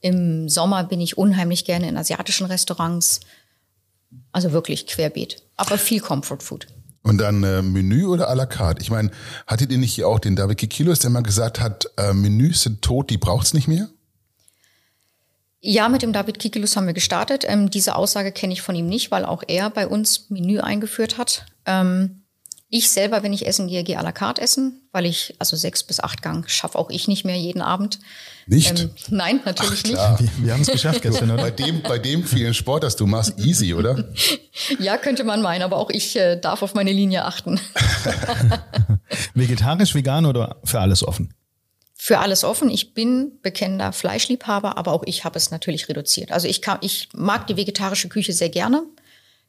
Im 0.00 0.48
Sommer 0.48 0.84
bin 0.84 1.00
ich 1.00 1.16
unheimlich 1.16 1.64
gerne 1.64 1.88
in 1.88 1.96
asiatischen 1.96 2.46
Restaurants. 2.46 3.20
Also 4.32 4.52
wirklich 4.52 4.86
querbeet. 4.86 5.42
Aber 5.56 5.78
viel 5.78 6.00
Comfort 6.00 6.40
Food. 6.40 6.66
Und 7.02 7.18
dann 7.18 7.44
äh, 7.44 7.62
Menü 7.62 8.06
oder 8.06 8.28
à 8.28 8.34
la 8.34 8.46
carte? 8.46 8.82
Ich 8.82 8.90
meine, 8.90 9.10
hattet 9.46 9.70
ihr 9.70 9.78
nicht 9.78 9.94
hier 9.94 10.08
auch 10.08 10.18
den 10.18 10.34
David 10.34 10.58
Kikilos, 10.58 10.98
der 10.98 11.10
mal 11.10 11.22
gesagt 11.22 11.60
hat, 11.60 11.86
äh, 11.96 12.12
Menüs 12.12 12.62
sind 12.62 12.82
tot, 12.82 13.10
die 13.10 13.16
braucht's 13.16 13.54
nicht 13.54 13.68
mehr? 13.68 13.88
Ja, 15.60 15.88
mit 15.88 16.02
dem 16.02 16.12
David 16.12 16.38
Kikilos 16.38 16.76
haben 16.76 16.86
wir 16.86 16.94
gestartet. 16.94 17.44
Ähm, 17.46 17.70
diese 17.70 17.94
Aussage 17.94 18.32
kenne 18.32 18.52
ich 18.52 18.62
von 18.62 18.74
ihm 18.74 18.86
nicht, 18.86 19.10
weil 19.10 19.24
auch 19.24 19.42
er 19.46 19.70
bei 19.70 19.86
uns 19.86 20.30
Menü 20.30 20.60
eingeführt 20.60 21.16
hat. 21.16 21.46
Ähm, 21.64 22.22
ich 22.68 22.90
selber, 22.90 23.22
wenn 23.22 23.32
ich 23.32 23.46
essen 23.46 23.68
gehe, 23.68 23.84
gehe 23.84 23.98
à 23.98 24.02
la 24.02 24.10
carte 24.10 24.42
essen, 24.42 24.88
weil 24.90 25.06
ich, 25.06 25.36
also 25.38 25.56
sechs 25.56 25.84
bis 25.84 26.00
acht 26.00 26.20
Gang 26.22 26.48
schaffe 26.50 26.78
auch 26.78 26.90
ich 26.90 27.06
nicht 27.06 27.24
mehr 27.24 27.36
jeden 27.36 27.62
Abend. 27.62 28.00
Nicht? 28.46 28.80
Ähm, 28.80 28.90
nein, 29.08 29.40
natürlich 29.44 29.82
Ach, 29.84 29.90
klar. 29.90 30.20
nicht. 30.20 30.36
Wir, 30.38 30.46
wir 30.46 30.52
haben 30.52 30.62
es 30.62 30.68
geschafft 30.68 31.02
gestern, 31.02 31.30
oder? 31.30 31.42
Bei 31.42 31.50
dem, 31.52 31.82
bei 31.82 31.98
dem 31.98 32.24
vielen 32.24 32.54
Sport, 32.54 32.82
das 32.82 32.96
du 32.96 33.06
machst, 33.06 33.38
easy, 33.38 33.72
oder? 33.74 34.12
ja, 34.80 34.96
könnte 34.96 35.22
man 35.22 35.42
meinen, 35.42 35.62
aber 35.62 35.76
auch 35.76 35.90
ich 35.90 36.16
äh, 36.16 36.40
darf 36.40 36.62
auf 36.62 36.74
meine 36.74 36.92
Linie 36.92 37.24
achten. 37.24 37.60
Vegetarisch, 39.34 39.94
vegan 39.94 40.26
oder 40.26 40.56
für 40.64 40.80
alles 40.80 41.06
offen? 41.06 41.34
Für 41.94 42.18
alles 42.18 42.42
offen. 42.42 42.68
Ich 42.68 42.94
bin 42.94 43.38
bekennender 43.42 43.92
Fleischliebhaber, 43.92 44.76
aber 44.76 44.92
auch 44.92 45.04
ich 45.06 45.24
habe 45.24 45.38
es 45.38 45.52
natürlich 45.52 45.88
reduziert. 45.88 46.32
Also 46.32 46.48
ich, 46.48 46.62
kann, 46.62 46.78
ich 46.80 47.08
mag 47.14 47.46
die 47.46 47.56
vegetarische 47.56 48.08
Küche 48.08 48.32
sehr 48.32 48.48
gerne. 48.48 48.82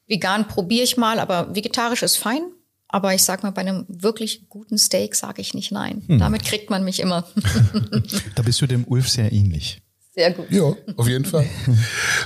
Vegan 0.07 0.47
probiere 0.47 0.83
ich 0.83 0.97
mal, 0.97 1.19
aber 1.19 1.55
vegetarisch 1.55 2.03
ist 2.03 2.17
fein. 2.17 2.41
Aber 2.89 3.13
ich 3.13 3.23
sag 3.23 3.43
mal, 3.43 3.51
bei 3.51 3.61
einem 3.61 3.85
wirklich 3.89 4.47
guten 4.49 4.77
Steak 4.77 5.15
sage 5.15 5.41
ich 5.41 5.53
nicht 5.53 5.71
nein. 5.71 6.03
Hm. 6.07 6.19
Damit 6.19 6.45
kriegt 6.45 6.69
man 6.69 6.83
mich 6.83 6.99
immer. 6.99 7.27
da 8.35 8.41
bist 8.43 8.61
du 8.61 8.67
dem 8.67 8.85
Ulf 8.85 9.09
sehr 9.09 9.31
ähnlich. 9.31 9.81
Sehr 10.17 10.31
gut. 10.31 10.49
Ja, 10.49 10.75
auf 10.95 11.07
jeden 11.07 11.25
Fall. 11.25 11.45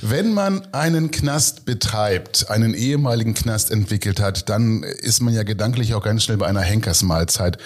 Wenn 0.02 0.34
man 0.34 0.66
einen 0.74 1.12
Knast 1.12 1.66
betreibt, 1.66 2.50
einen 2.50 2.74
ehemaligen 2.74 3.34
Knast 3.34 3.70
entwickelt 3.70 4.22
hat, 4.22 4.48
dann 4.48 4.84
ist 4.84 5.20
man 5.20 5.34
ja 5.34 5.44
gedanklich 5.44 5.94
auch 5.94 6.02
ganz 6.02 6.24
schnell 6.24 6.38
bei 6.38 6.48
einer 6.48 6.62
Henkersmahlzeit. 6.62 7.58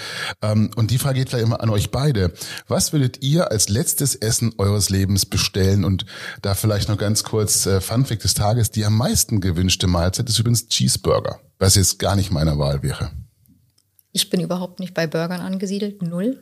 Ähm, 0.42 0.72
und 0.76 0.90
die 0.90 0.98
Frage 0.98 1.20
geht 1.20 1.30
vielleicht 1.30 1.46
immer 1.46 1.62
an 1.62 1.70
euch 1.70 1.92
beide. 1.92 2.34
Was 2.68 2.92
würdet 2.92 3.22
ihr 3.22 3.52
als 3.52 3.70
letztes 3.70 4.16
Essen 4.16 4.54
eures 4.58 4.90
Lebens 4.90 5.28
bestellen? 5.28 5.86
Und 5.86 6.08
da 6.42 6.56
vielleicht 6.56 6.90
noch 6.90 6.98
ganz 6.98 7.24
kurz 7.24 7.68
äh, 7.68 7.80
Funfact 7.80 8.24
des 8.24 8.34
Tages. 8.34 8.72
Die 8.72 8.84
am 8.84 8.98
meisten 8.98 9.42
gewünschte 9.42 9.86
Mahlzeit 9.86 10.28
ist 10.28 10.40
übrigens 10.40 10.68
Cheeseburger, 10.70 11.40
was 11.60 11.76
jetzt 11.76 12.00
gar 12.00 12.16
nicht 12.16 12.32
meiner 12.32 12.58
Wahl 12.58 12.82
wäre. 12.82 13.12
Ich 14.12 14.32
bin 14.32 14.42
überhaupt 14.42 14.80
nicht 14.80 14.96
bei 14.96 15.06
Burgern 15.06 15.42
angesiedelt. 15.42 16.02
Null. 16.02 16.40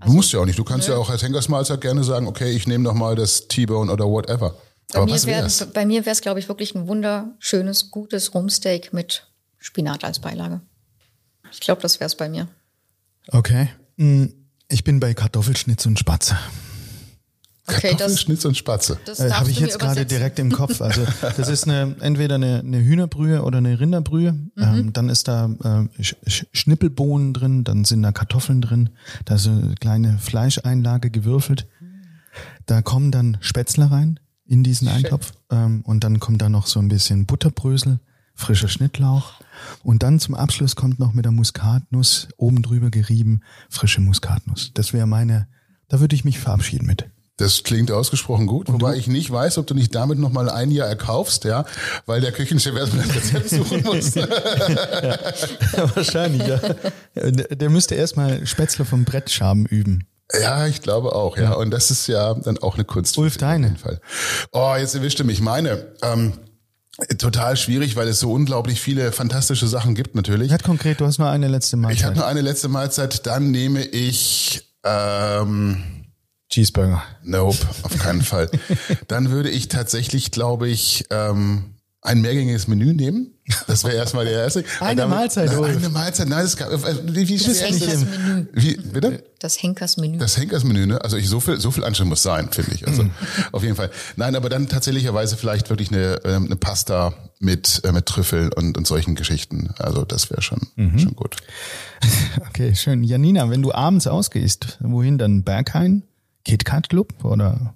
Also, 0.00 0.12
du 0.12 0.16
musst 0.16 0.32
ja 0.32 0.40
auch 0.40 0.46
nicht. 0.46 0.58
Du 0.58 0.64
kannst 0.64 0.88
nö. 0.88 0.94
ja 0.94 1.00
auch 1.00 1.10
als 1.10 1.22
Henkersmahlzeit 1.22 1.80
gerne 1.80 2.04
sagen, 2.04 2.26
okay, 2.26 2.50
ich 2.50 2.66
nehme 2.66 2.84
doch 2.84 2.94
mal 2.94 3.16
das 3.16 3.48
T-Bone 3.48 3.92
oder 3.92 4.06
whatever. 4.06 4.54
Bei 4.92 5.00
Aber 5.00 5.12
mir 5.12 5.22
wär, 5.24 5.48
Bei 5.74 5.84
mir 5.84 6.06
wäre 6.06 6.12
es, 6.12 6.20
glaube 6.20 6.40
ich, 6.40 6.48
wirklich 6.48 6.74
ein 6.74 6.86
wunderschönes, 6.88 7.90
gutes 7.90 8.34
Rumsteak 8.34 8.92
mit 8.92 9.26
Spinat 9.58 10.04
als 10.04 10.20
Beilage. 10.20 10.60
Ich 11.50 11.60
glaube, 11.60 11.82
das 11.82 12.00
wäre 12.00 12.06
es 12.06 12.16
bei 12.16 12.28
mir. 12.28 12.48
Okay. 13.28 13.68
Hm, 13.96 14.32
ich 14.68 14.84
bin 14.84 15.00
bei 15.00 15.14
Kartoffelschnitz 15.14 15.84
und 15.86 15.98
Spatze. 15.98 16.38
Okay, 17.68 17.90
Kartoffelschnitz 17.90 18.44
und 18.44 18.56
Spatze. 18.56 18.98
Äh, 19.06 19.30
Habe 19.30 19.50
ich 19.50 19.60
jetzt 19.60 19.78
gerade 19.78 20.06
direkt 20.06 20.38
im 20.38 20.50
Kopf. 20.50 20.80
Also 20.80 21.02
das 21.36 21.48
ist 21.48 21.68
eine 21.68 21.96
entweder 22.00 22.36
eine, 22.36 22.60
eine 22.60 22.78
Hühnerbrühe 22.78 23.42
oder 23.42 23.58
eine 23.58 23.78
Rinderbrühe. 23.78 24.32
Mhm. 24.32 24.50
Ähm, 24.56 24.92
dann 24.92 25.08
ist 25.08 25.28
da 25.28 25.50
äh, 25.62 26.02
Sch 26.02 26.46
Schnippelbohnen 26.52 27.34
drin, 27.34 27.64
dann 27.64 27.84
sind 27.84 28.02
da 28.02 28.12
Kartoffeln 28.12 28.60
drin, 28.60 28.90
da 29.24 29.34
ist 29.34 29.46
eine 29.46 29.74
kleine 29.78 30.18
Fleischeinlage 30.18 31.10
gewürfelt. 31.10 31.66
Da 32.66 32.82
kommen 32.82 33.10
dann 33.10 33.36
Spätzle 33.40 33.90
rein 33.90 34.20
in 34.46 34.64
diesen 34.64 34.88
Eintopf 34.88 35.32
ähm, 35.50 35.82
und 35.84 36.04
dann 36.04 36.20
kommt 36.20 36.40
da 36.40 36.48
noch 36.48 36.66
so 36.66 36.80
ein 36.80 36.88
bisschen 36.88 37.26
Butterbrösel, 37.26 38.00
frischer 38.34 38.68
Schnittlauch 38.68 39.34
und 39.82 40.02
dann 40.02 40.20
zum 40.20 40.34
Abschluss 40.34 40.76
kommt 40.76 40.98
noch 40.98 41.12
mit 41.12 41.24
der 41.24 41.32
Muskatnuss 41.32 42.28
oben 42.36 42.62
drüber 42.62 42.90
gerieben 42.90 43.42
frische 43.68 44.00
Muskatnuss. 44.00 44.72
Das 44.74 44.92
wäre 44.92 45.06
meine, 45.06 45.48
da 45.88 46.00
würde 46.00 46.14
ich 46.14 46.24
mich 46.24 46.38
verabschieden 46.38 46.86
mit. 46.86 47.10
Das 47.38 47.62
klingt 47.62 47.92
ausgesprochen 47.92 48.48
gut, 48.48 48.70
wobei 48.70 48.96
ich 48.96 49.06
nicht 49.06 49.30
weiß, 49.30 49.58
ob 49.58 49.66
du 49.68 49.74
nicht 49.74 49.94
damit 49.94 50.18
noch 50.18 50.32
mal 50.32 50.50
ein 50.50 50.72
Jahr 50.72 50.88
erkaufst, 50.88 51.44
ja, 51.44 51.64
weil 52.04 52.20
der 52.20 52.32
Küchenchef 52.32 52.76
erstmal 52.76 53.06
das 53.06 53.14
Rezept 53.14 53.50
suchen 53.50 53.84
muss. 53.84 54.14
ja, 54.16 54.28
wahrscheinlich, 55.94 56.46
ja. 56.46 56.58
Der 57.24 57.70
müsste 57.70 57.94
erstmal 57.94 58.44
Spätzle 58.44 58.84
vom 58.84 59.04
Brettschaben 59.04 59.66
üben. 59.66 60.04
Ja, 60.42 60.66
ich 60.66 60.82
glaube 60.82 61.14
auch, 61.14 61.36
ja. 61.36 61.44
ja. 61.44 61.52
Und 61.52 61.70
das 61.70 61.92
ist 61.92 62.08
ja 62.08 62.34
dann 62.34 62.58
auch 62.58 62.74
eine 62.74 62.84
Kunst. 62.84 63.16
Ulf, 63.16 63.36
deine. 63.36 63.76
Fall. 63.76 64.00
Oh, 64.50 64.74
jetzt 64.76 64.96
erwischte 64.96 65.22
mich 65.22 65.40
meine. 65.40 65.86
Ähm, 66.02 66.32
total 67.18 67.56
schwierig, 67.56 67.94
weil 67.94 68.08
es 68.08 68.18
so 68.18 68.32
unglaublich 68.32 68.80
viele 68.80 69.12
fantastische 69.12 69.68
Sachen 69.68 69.94
gibt 69.94 70.16
natürlich. 70.16 70.50
Hat 70.50 70.64
konkret, 70.64 71.00
du 71.00 71.06
hast 71.06 71.18
nur 71.18 71.28
eine 71.28 71.46
letzte 71.46 71.76
Mahlzeit. 71.76 71.98
Ich 71.98 72.04
habe 72.04 72.16
nur 72.16 72.26
eine 72.26 72.40
letzte 72.40 72.66
Mahlzeit. 72.66 73.26
Dann 73.26 73.52
nehme 73.52 73.84
ich 73.84 74.74
ähm, 74.84 75.97
Cheeseburger. 76.50 77.02
Nope, 77.22 77.58
auf 77.82 77.98
keinen 77.98 78.22
Fall. 78.22 78.50
Dann 79.08 79.30
würde 79.30 79.50
ich 79.50 79.68
tatsächlich, 79.68 80.30
glaube 80.30 80.68
ich, 80.68 81.04
ähm, 81.10 81.74
ein 82.00 82.20
mehrgängiges 82.20 82.68
Menü 82.68 82.94
nehmen. 82.94 83.34
Das 83.66 83.82
wäre 83.84 83.96
erstmal 83.96 84.24
der 84.24 84.34
erste. 84.34 84.64
Eine 84.80 84.96
damit, 84.96 85.16
Mahlzeit, 85.16 85.56
oder? 85.56 85.68
Eine 85.68 85.88
Mahlzeit. 85.88 86.28
Nein, 86.28 86.42
das 86.42 86.56
gab, 86.56 86.70
äh, 86.70 87.14
wie, 87.14 87.28
wie 87.28 87.38
das 87.38 87.62
Henkersmenü. 87.62 88.46
Wie, 88.52 88.76
bitte? 88.76 89.24
Das 89.40 89.60
Henkersmenü. 89.62 90.18
Das 90.18 90.36
Henkersmenü, 90.36 90.86
ne? 90.86 91.02
Also 91.02 91.16
ich, 91.16 91.28
so 91.28 91.40
viel, 91.40 91.60
so 91.60 91.70
viel 91.70 91.84
Anstrengung 91.84 92.10
muss 92.10 92.22
sein, 92.22 92.50
finde 92.52 92.74
ich. 92.74 92.86
Also, 92.86 93.06
auf 93.52 93.62
jeden 93.62 93.74
Fall. 93.74 93.90
Nein, 94.16 94.36
aber 94.36 94.48
dann 94.48 94.68
tatsächlicherweise 94.68 95.36
vielleicht 95.36 95.70
wirklich 95.70 95.90
eine, 95.90 96.20
ähm, 96.24 96.46
eine 96.46 96.56
Pasta 96.56 97.14
mit, 97.40 97.80
äh, 97.84 97.92
mit 97.92 98.06
Trüffel 98.06 98.50
und, 98.54 98.76
und 98.76 98.86
solchen 98.86 99.14
Geschichten. 99.14 99.70
Also 99.78 100.04
das 100.04 100.30
wäre 100.30 100.42
schon, 100.42 100.60
mhm. 100.76 100.98
schon 100.98 101.16
gut. 101.16 101.36
Okay, 102.48 102.74
schön. 102.74 103.02
Janina, 103.02 103.50
wenn 103.50 103.62
du 103.62 103.72
abends 103.72 104.06
ausgehst, 104.06 104.78
wohin 104.80 105.18
dann? 105.18 105.42
Berghain? 105.42 106.02
KitKat 106.48 106.88
Club 106.88 107.24
oder 107.24 107.74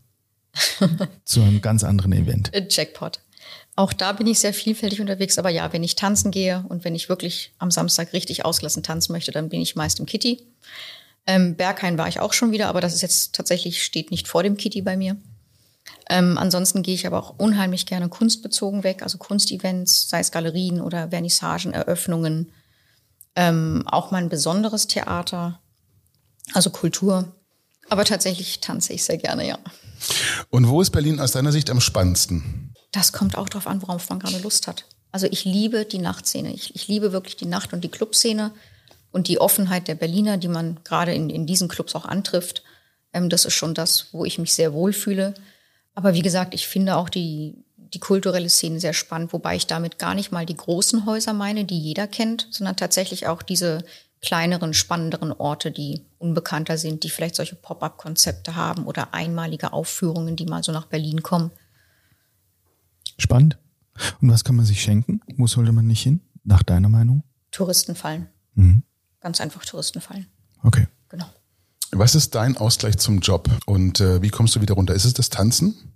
zu 1.24 1.42
einem 1.42 1.60
ganz 1.60 1.84
anderen 1.84 2.12
Event? 2.12 2.50
Jackpot. 2.70 3.20
Auch 3.76 3.92
da 3.92 4.12
bin 4.12 4.26
ich 4.26 4.38
sehr 4.38 4.54
vielfältig 4.54 5.00
unterwegs, 5.00 5.38
aber 5.38 5.50
ja, 5.50 5.72
wenn 5.72 5.82
ich 5.82 5.94
tanzen 5.94 6.30
gehe 6.30 6.64
und 6.68 6.84
wenn 6.84 6.94
ich 6.94 7.08
wirklich 7.08 7.52
am 7.58 7.70
Samstag 7.70 8.12
richtig 8.12 8.44
ausgelassen 8.44 8.82
tanzen 8.82 9.12
möchte, 9.12 9.30
dann 9.30 9.48
bin 9.48 9.60
ich 9.60 9.76
meist 9.76 10.00
im 10.00 10.06
Kitty. 10.06 10.42
Ähm, 11.26 11.54
Berghain 11.54 11.98
war 11.98 12.08
ich 12.08 12.20
auch 12.20 12.32
schon 12.32 12.50
wieder, 12.50 12.68
aber 12.68 12.80
das 12.80 12.94
ist 12.94 13.02
jetzt 13.02 13.34
tatsächlich, 13.34 13.82
steht 13.82 14.10
nicht 14.10 14.26
vor 14.26 14.42
dem 14.42 14.56
Kitty 14.56 14.82
bei 14.82 14.96
mir. 14.96 15.16
Ähm, 16.08 16.38
ansonsten 16.38 16.82
gehe 16.82 16.94
ich 16.94 17.06
aber 17.06 17.18
auch 17.18 17.38
unheimlich 17.38 17.86
gerne 17.86 18.08
kunstbezogen 18.08 18.84
weg, 18.84 19.02
also 19.02 19.18
Kunstevents, 19.18 20.08
sei 20.08 20.20
es 20.20 20.32
Galerien 20.32 20.80
oder 20.80 21.10
Vernissagen, 21.10 21.72
Eröffnungen, 21.72 22.52
ähm, 23.36 23.84
auch 23.86 24.10
mal 24.10 24.18
ein 24.18 24.28
besonderes 24.28 24.86
Theater, 24.86 25.60
also 26.52 26.70
Kultur. 26.70 27.32
Aber 27.92 28.06
tatsächlich 28.06 28.60
tanze 28.60 28.94
ich 28.94 29.04
sehr 29.04 29.18
gerne, 29.18 29.46
ja. 29.46 29.58
Und 30.48 30.66
wo 30.66 30.80
ist 30.80 30.92
Berlin 30.92 31.20
aus 31.20 31.32
deiner 31.32 31.52
Sicht 31.52 31.68
am 31.68 31.78
spannendsten? 31.78 32.72
Das 32.90 33.12
kommt 33.12 33.36
auch 33.36 33.50
darauf 33.50 33.66
an, 33.66 33.82
worauf 33.82 34.08
man 34.08 34.18
gerade 34.18 34.38
Lust 34.38 34.66
hat. 34.66 34.86
Also 35.10 35.26
ich 35.30 35.44
liebe 35.44 35.84
die 35.84 35.98
Nachtszene. 35.98 36.54
Ich, 36.54 36.74
ich 36.74 36.88
liebe 36.88 37.12
wirklich 37.12 37.36
die 37.36 37.44
Nacht- 37.44 37.74
und 37.74 37.84
die 37.84 37.90
Clubszene 37.90 38.52
und 39.10 39.28
die 39.28 39.38
Offenheit 39.38 39.88
der 39.88 39.94
Berliner, 39.94 40.38
die 40.38 40.48
man 40.48 40.80
gerade 40.84 41.12
in, 41.12 41.28
in 41.28 41.44
diesen 41.44 41.68
Clubs 41.68 41.94
auch 41.94 42.06
antrifft. 42.06 42.62
Ähm, 43.12 43.28
das 43.28 43.44
ist 43.44 43.52
schon 43.52 43.74
das, 43.74 44.06
wo 44.12 44.24
ich 44.24 44.38
mich 44.38 44.54
sehr 44.54 44.72
wohl 44.72 44.94
fühle. 44.94 45.34
Aber 45.94 46.14
wie 46.14 46.22
gesagt, 46.22 46.54
ich 46.54 46.66
finde 46.66 46.96
auch 46.96 47.10
die, 47.10 47.62
die 47.76 48.00
kulturelle 48.00 48.48
Szene 48.48 48.80
sehr 48.80 48.94
spannend, 48.94 49.34
wobei 49.34 49.56
ich 49.56 49.66
damit 49.66 49.98
gar 49.98 50.14
nicht 50.14 50.32
mal 50.32 50.46
die 50.46 50.56
großen 50.56 51.04
Häuser 51.04 51.34
meine, 51.34 51.66
die 51.66 51.78
jeder 51.78 52.06
kennt, 52.06 52.48
sondern 52.52 52.76
tatsächlich 52.76 53.26
auch 53.26 53.42
diese 53.42 53.84
kleineren, 54.22 54.72
spannenderen 54.72 55.32
Orte, 55.32 55.72
die 55.72 56.06
unbekannter 56.18 56.78
sind, 56.78 57.02
die 57.02 57.10
vielleicht 57.10 57.34
solche 57.34 57.56
Pop-up-Konzepte 57.56 58.54
haben 58.54 58.86
oder 58.86 59.12
einmalige 59.12 59.72
Aufführungen, 59.72 60.36
die 60.36 60.46
mal 60.46 60.62
so 60.62 60.72
nach 60.72 60.86
Berlin 60.86 61.22
kommen. 61.22 61.50
Spannend. 63.18 63.58
Und 64.20 64.30
was 64.30 64.44
kann 64.44 64.56
man 64.56 64.64
sich 64.64 64.80
schenken? 64.80 65.20
Wo 65.36 65.46
sollte 65.46 65.72
man 65.72 65.86
nicht 65.86 66.02
hin? 66.02 66.20
Nach 66.44 66.62
deiner 66.62 66.88
Meinung? 66.88 67.24
Touristenfallen. 67.50 68.28
Mhm. 68.54 68.84
Ganz 69.20 69.40
einfach 69.40 69.64
Touristenfallen. 69.64 70.26
Okay. 70.62 70.86
Genau. 71.08 71.26
Was 71.90 72.14
ist 72.14 72.34
dein 72.34 72.56
Ausgleich 72.56 72.96
zum 72.98 73.20
Job 73.20 73.50
und 73.66 74.00
äh, 74.00 74.22
wie 74.22 74.30
kommst 74.30 74.56
du 74.56 74.60
wieder 74.62 74.74
runter? 74.74 74.94
Ist 74.94 75.04
es 75.04 75.12
das 75.12 75.28
Tanzen? 75.28 75.92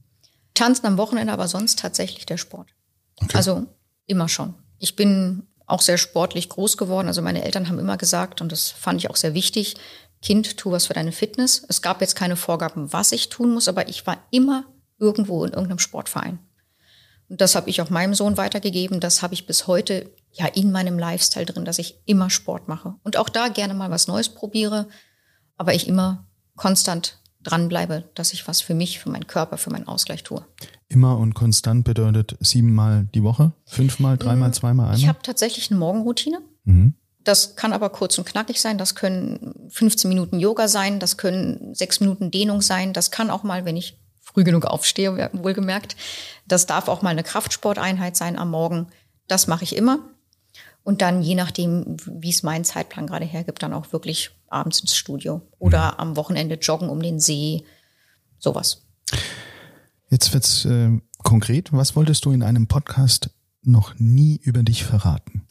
Tanzen 0.52 0.86
am 0.86 0.98
Wochenende, 0.98 1.32
aber 1.32 1.48
sonst 1.48 1.78
tatsächlich 1.78 2.26
der 2.26 2.36
Sport. 2.36 2.68
Okay. 3.16 3.36
Also 3.36 3.66
immer 4.06 4.28
schon. 4.28 4.54
Ich 4.78 4.94
bin 4.94 5.44
auch 5.66 5.80
sehr 5.80 5.98
sportlich 5.98 6.48
groß 6.48 6.76
geworden. 6.76 7.08
Also 7.08 7.22
meine 7.22 7.44
Eltern 7.44 7.68
haben 7.68 7.78
immer 7.78 7.96
gesagt, 7.96 8.40
und 8.40 8.52
das 8.52 8.70
fand 8.70 9.00
ich 9.00 9.10
auch 9.10 9.16
sehr 9.16 9.34
wichtig, 9.34 9.76
Kind, 10.22 10.56
tu 10.56 10.70
was 10.70 10.86
für 10.86 10.94
deine 10.94 11.12
Fitness. 11.12 11.64
Es 11.68 11.82
gab 11.82 12.00
jetzt 12.00 12.16
keine 12.16 12.36
Vorgaben, 12.36 12.92
was 12.92 13.12
ich 13.12 13.28
tun 13.28 13.52
muss, 13.52 13.68
aber 13.68 13.88
ich 13.88 14.06
war 14.06 14.18
immer 14.30 14.64
irgendwo 14.98 15.44
in 15.44 15.52
irgendeinem 15.52 15.78
Sportverein. 15.78 16.38
Und 17.28 17.40
das 17.40 17.54
habe 17.54 17.68
ich 17.68 17.82
auch 17.82 17.90
meinem 17.90 18.14
Sohn 18.14 18.36
weitergegeben. 18.36 19.00
Das 19.00 19.22
habe 19.22 19.34
ich 19.34 19.46
bis 19.46 19.66
heute 19.66 20.10
ja 20.32 20.46
in 20.46 20.70
meinem 20.70 20.98
Lifestyle 20.98 21.46
drin, 21.46 21.64
dass 21.64 21.78
ich 21.78 22.00
immer 22.06 22.30
Sport 22.30 22.68
mache. 22.68 22.94
Und 23.02 23.16
auch 23.16 23.28
da 23.28 23.48
gerne 23.48 23.74
mal 23.74 23.90
was 23.90 24.06
Neues 24.06 24.28
probiere, 24.28 24.88
aber 25.56 25.74
ich 25.74 25.88
immer 25.88 26.26
konstant 26.54 27.18
dranbleibe, 27.42 28.10
dass 28.14 28.32
ich 28.32 28.46
was 28.48 28.60
für 28.60 28.74
mich, 28.74 28.98
für 28.98 29.10
meinen 29.10 29.26
Körper, 29.26 29.58
für 29.58 29.70
meinen 29.70 29.88
Ausgleich 29.88 30.22
tue. 30.22 30.44
Immer 30.88 31.18
und 31.18 31.34
konstant 31.34 31.84
bedeutet 31.84 32.36
siebenmal 32.40 33.08
die 33.14 33.22
Woche, 33.22 33.52
fünfmal, 33.64 34.16
dreimal, 34.16 34.50
mm, 34.50 34.52
zweimal, 34.52 34.86
einmal? 34.86 34.98
Ich 34.98 35.08
habe 35.08 35.18
tatsächlich 35.22 35.70
eine 35.70 35.80
Morgenroutine. 35.80 36.40
Mhm. 36.64 36.94
Das 37.24 37.56
kann 37.56 37.72
aber 37.72 37.90
kurz 37.90 38.16
und 38.18 38.24
knackig 38.24 38.60
sein. 38.60 38.78
Das 38.78 38.94
können 38.94 39.68
15 39.70 40.08
Minuten 40.08 40.38
Yoga 40.38 40.68
sein. 40.68 41.00
Das 41.00 41.16
können 41.16 41.74
sechs 41.74 41.98
Minuten 41.98 42.30
Dehnung 42.30 42.62
sein. 42.62 42.92
Das 42.92 43.10
kann 43.10 43.30
auch 43.30 43.42
mal, 43.42 43.64
wenn 43.64 43.76
ich 43.76 43.98
früh 44.20 44.44
genug 44.44 44.64
aufstehe, 44.64 45.30
wohlgemerkt. 45.32 45.96
Das 46.46 46.66
darf 46.66 46.86
auch 46.86 47.02
mal 47.02 47.10
eine 47.10 47.24
Kraftsporteinheit 47.24 48.16
sein 48.16 48.38
am 48.38 48.50
Morgen. 48.50 48.86
Das 49.26 49.48
mache 49.48 49.64
ich 49.64 49.74
immer. 49.74 49.98
Und 50.84 51.02
dann, 51.02 51.20
je 51.20 51.34
nachdem, 51.34 51.96
wie 52.06 52.30
es 52.30 52.44
mein 52.44 52.64
Zeitplan 52.64 53.08
gerade 53.08 53.24
hergibt, 53.24 53.60
dann 53.60 53.72
auch 53.72 53.92
wirklich 53.92 54.30
abends 54.46 54.78
ins 54.78 54.94
Studio 54.94 55.42
oder 55.58 55.94
mhm. 55.94 55.98
am 55.98 56.16
Wochenende 56.16 56.54
joggen 56.54 56.88
um 56.88 57.02
den 57.02 57.18
See. 57.18 57.64
Sowas. 58.38 58.86
Jetzt 60.08 60.32
wird's 60.32 60.64
äh, 60.64 60.90
konkret. 61.22 61.72
Was 61.72 61.96
wolltest 61.96 62.24
du 62.24 62.32
in 62.32 62.42
einem 62.42 62.66
Podcast 62.68 63.30
noch 63.62 63.94
nie 63.98 64.40
über 64.42 64.62
dich 64.62 64.84
verraten? 64.84 65.46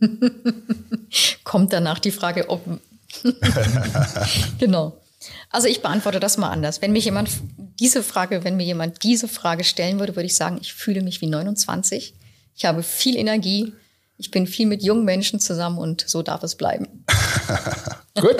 Kommt 1.44 1.72
danach 1.72 1.98
die 1.98 2.10
Frage, 2.10 2.48
ob. 2.48 2.62
genau. 4.58 4.96
Also 5.50 5.68
ich 5.68 5.82
beantworte 5.82 6.20
das 6.20 6.38
mal 6.38 6.48
anders. 6.48 6.80
Wenn 6.80 6.92
mich 6.92 7.04
jemand 7.04 7.30
diese 7.78 8.02
Frage, 8.02 8.44
wenn 8.44 8.56
mir 8.56 8.64
jemand 8.64 9.02
diese 9.02 9.28
Frage 9.28 9.64
stellen 9.64 9.98
würde, 9.98 10.16
würde 10.16 10.26
ich 10.26 10.36
sagen, 10.36 10.58
ich 10.60 10.72
fühle 10.72 11.02
mich 11.02 11.20
wie 11.20 11.26
29. 11.26 12.14
Ich 12.54 12.64
habe 12.64 12.82
viel 12.82 13.16
Energie. 13.16 13.74
Ich 14.16 14.30
bin 14.30 14.46
viel 14.46 14.66
mit 14.66 14.82
jungen 14.82 15.04
Menschen 15.04 15.40
zusammen 15.40 15.78
und 15.78 16.04
so 16.06 16.22
darf 16.22 16.42
es 16.42 16.54
bleiben. 16.54 17.04
Gut. 18.20 18.36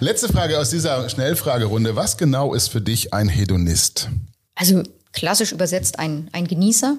Letzte 0.00 0.28
Frage 0.28 0.58
aus 0.58 0.70
dieser 0.70 1.08
Schnellfragerunde. 1.08 1.96
Was 1.96 2.16
genau 2.16 2.54
ist 2.54 2.68
für 2.68 2.80
dich 2.80 3.14
ein 3.14 3.28
Hedonist? 3.28 4.08
Also 4.56 4.82
klassisch 5.12 5.52
übersetzt 5.52 6.00
ein, 6.00 6.28
ein 6.32 6.48
Genießer. 6.48 6.98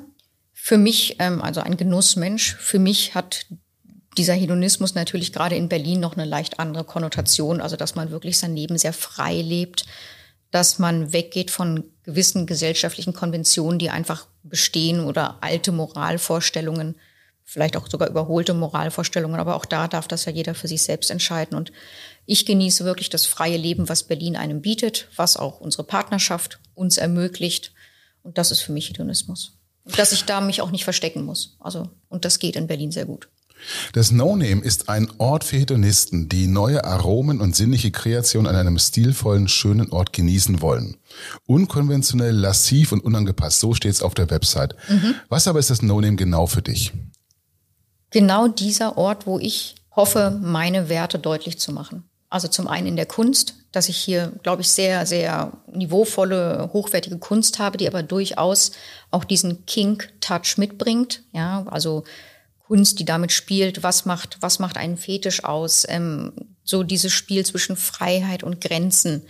Für 0.53 0.77
mich, 0.77 1.17
ähm, 1.19 1.41
also 1.41 1.59
ein 1.59 1.75
Genussmensch, 1.75 2.55
für 2.55 2.79
mich 2.79 3.13
hat 3.13 3.45
dieser 4.17 4.33
Hedonismus 4.33 4.95
natürlich 4.95 5.33
gerade 5.33 5.55
in 5.55 5.69
Berlin 5.69 5.99
noch 5.99 6.13
eine 6.15 6.25
leicht 6.25 6.59
andere 6.59 6.83
Konnotation, 6.83 7.61
also 7.61 7.75
dass 7.75 7.95
man 7.95 8.09
wirklich 8.09 8.37
sein 8.37 8.55
Leben 8.55 8.77
sehr 8.77 8.93
frei 8.93 9.41
lebt, 9.41 9.85
dass 10.51 10.79
man 10.79 11.13
weggeht 11.13 11.51
von 11.51 11.83
gewissen 12.03 12.47
gesellschaftlichen 12.47 13.13
Konventionen, 13.13 13.79
die 13.79 13.89
einfach 13.89 14.27
bestehen 14.43 15.01
oder 15.01 15.37
alte 15.41 15.71
Moralvorstellungen, 15.71 16.95
vielleicht 17.43 17.77
auch 17.77 17.87
sogar 17.87 18.09
überholte 18.09 18.53
Moralvorstellungen, 18.53 19.39
aber 19.39 19.55
auch 19.55 19.65
da 19.65 19.87
darf 19.87 20.07
das 20.07 20.25
ja 20.25 20.31
jeder 20.31 20.55
für 20.55 20.67
sich 20.67 20.83
selbst 20.83 21.11
entscheiden. 21.11 21.57
Und 21.57 21.71
ich 22.27 22.45
genieße 22.45 22.83
wirklich 22.83 23.09
das 23.09 23.25
freie 23.25 23.57
Leben, 23.57 23.89
was 23.89 24.03
Berlin 24.03 24.35
einem 24.35 24.61
bietet, 24.61 25.07
was 25.15 25.37
auch 25.37 25.61
unsere 25.61 25.85
Partnerschaft 25.85 26.59
uns 26.75 26.97
ermöglicht. 26.97 27.71
Und 28.21 28.37
das 28.37 28.51
ist 28.51 28.61
für 28.61 28.73
mich 28.73 28.89
Hedonismus. 28.89 29.53
Und 29.85 29.97
dass 29.97 30.11
ich 30.11 30.25
da 30.25 30.41
mich 30.41 30.61
auch 30.61 30.69
nicht 30.69 30.83
verstecken 30.83 31.23
muss. 31.23 31.55
Also, 31.59 31.89
und 32.09 32.25
das 32.25 32.39
geht 32.39 32.57
in 32.57 32.67
Berlin 32.67 32.91
sehr 32.91 33.05
gut. 33.05 33.29
Das 33.93 34.11
No-Name 34.11 34.61
ist 34.61 34.89
ein 34.89 35.09
Ort 35.17 35.45
für 35.45 35.55
Hedonisten, 35.55 36.27
die 36.27 36.47
neue 36.47 36.83
Aromen 36.83 37.39
und 37.39 37.55
sinnliche 37.55 37.91
Kreation 37.91 38.45
an 38.45 38.57
einem 38.57 38.77
stilvollen, 38.77 39.47
schönen 39.47 39.89
Ort 39.91 40.11
genießen 40.11 40.61
wollen. 40.61 40.97
Unkonventionell, 41.45 42.35
lassiv 42.35 42.91
und 42.91 42.99
unangepasst, 42.99 43.61
so 43.61 43.73
steht 43.73 43.93
es 43.93 44.01
auf 44.01 44.13
der 44.13 44.29
Website. 44.29 44.75
Mhm. 44.89 45.15
Was 45.29 45.47
aber 45.47 45.59
ist 45.59 45.69
das 45.69 45.81
No-Name 45.81 46.17
genau 46.17 46.45
für 46.45 46.61
dich? 46.61 46.91
Genau 48.11 48.49
dieser 48.49 48.97
Ort, 48.97 49.25
wo 49.25 49.39
ich 49.39 49.75
hoffe, 49.95 50.37
meine 50.43 50.89
Werte 50.89 51.19
deutlich 51.19 51.57
zu 51.57 51.71
machen. 51.71 52.03
Also 52.29 52.47
zum 52.49 52.67
einen 52.67 52.87
in 52.87 52.95
der 52.97 53.05
Kunst, 53.05 53.55
dass 53.71 53.87
ich 53.87 53.97
hier, 53.97 54.33
glaube 54.43 54.61
ich, 54.61 54.69
sehr, 54.69 55.05
sehr 55.05 55.53
niveauvolle, 55.71 56.71
hochwertige 56.73 57.17
Kunst 57.19 57.59
habe, 57.59 57.77
die 57.77 57.87
aber 57.87 58.03
durchaus 58.03 58.71
auch 59.11 59.23
diesen 59.23 59.65
Kink-Touch 59.65 60.57
mitbringt. 60.57 61.23
Ja, 61.31 61.65
also 61.67 62.03
Kunst, 62.67 62.99
die 62.99 63.05
damit 63.05 63.31
spielt, 63.31 63.81
was 63.81 64.05
macht, 64.05 64.37
was 64.41 64.59
macht 64.59 64.75
einen 64.75 64.97
Fetisch 64.97 65.45
aus, 65.45 65.85
ähm, 65.87 66.33
so 66.65 66.83
dieses 66.83 67.13
Spiel 67.13 67.45
zwischen 67.45 67.77
Freiheit 67.77 68.43
und 68.43 68.59
Grenzen. 68.59 69.23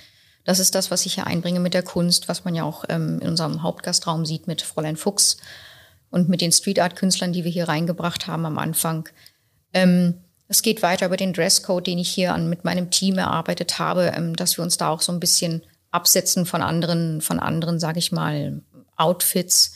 Das 0.44 0.58
ist 0.58 0.74
das, 0.74 0.90
was 0.90 1.06
ich 1.06 1.16
hier 1.16 1.28
einbringe 1.28 1.60
mit 1.60 1.76
der 1.76 1.84
Kunst, 1.84 2.30
was 2.30 2.46
man 2.46 2.56
ja 2.56 2.64
auch 2.64 2.86
ähm, 2.90 3.20
in 3.22 3.28
unserem 3.28 3.62
Hauptgastraum 3.62 4.26
sieht 4.26 4.48
mit 4.48 4.64
Fräulein 4.64 4.98
Fuchs 4.98 5.38
und 6.10 6.30
mit 6.30 6.42
den 6.42 6.52
Street 6.52 6.80
Art 6.80 6.96
Künstlern, 6.96 7.34
die 7.34 7.44
wir 7.44 7.52
hier 7.52 7.68
reingebracht 7.68 8.26
haben 8.26 8.46
am 8.46 8.58
Anfang. 8.58 9.08
Ähm, 9.74 10.16
es 10.48 10.62
geht 10.62 10.82
weiter 10.82 11.08
über 11.08 11.18
den 11.18 11.34
Dresscode, 11.34 11.88
den 11.88 11.98
ich 11.98 12.10
hier 12.10 12.34
an, 12.34 12.50
mit 12.50 12.64
meinem 12.64 12.90
Team 12.90 13.18
erarbeitet 13.18 13.80
habe, 13.80 14.14
ähm, 14.16 14.36
dass 14.36 14.58
wir 14.58 14.64
uns 14.64 14.78
da 14.78 14.90
auch 14.90 15.02
so 15.02 15.12
ein 15.12 15.20
bisschen 15.20 15.62
absetzen 15.92 16.46
von 16.46 16.62
anderen, 16.62 17.22
von 17.22 17.40
anderen, 17.40 17.80
sage 17.80 18.00
ich 18.00 18.12
mal, 18.12 18.62
Outfits. 18.96 19.74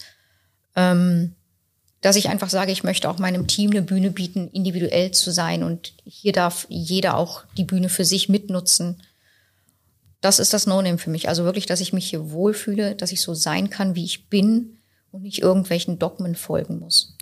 Ähm, 0.75 1.35
dass 2.01 2.15
ich 2.15 2.29
einfach 2.29 2.49
sage, 2.49 2.71
ich 2.71 2.83
möchte 2.83 3.09
auch 3.09 3.19
meinem 3.19 3.45
Team 3.45 3.69
eine 3.69 3.83
Bühne 3.83 4.09
bieten, 4.09 4.49
individuell 4.51 5.11
zu 5.11 5.31
sein 5.31 5.61
und 5.63 5.93
hier 6.03 6.33
darf 6.33 6.65
jeder 6.67 7.15
auch 7.15 7.43
die 7.57 7.63
Bühne 7.63 7.89
für 7.89 8.05
sich 8.05 8.27
mitnutzen. 8.27 9.03
Das 10.19 10.39
ist 10.39 10.53
das 10.53 10.65
No-Name 10.65 10.97
für 10.97 11.11
mich. 11.11 11.29
Also 11.29 11.43
wirklich, 11.43 11.67
dass 11.67 11.79
ich 11.79 11.93
mich 11.93 12.09
hier 12.09 12.31
wohlfühle, 12.31 12.95
dass 12.95 13.11
ich 13.11 13.21
so 13.21 13.35
sein 13.35 13.69
kann, 13.69 13.93
wie 13.95 14.03
ich 14.03 14.29
bin 14.29 14.77
und 15.11 15.23
nicht 15.23 15.41
irgendwelchen 15.41 15.99
Dogmen 15.99 16.35
folgen 16.35 16.79
muss. 16.79 17.15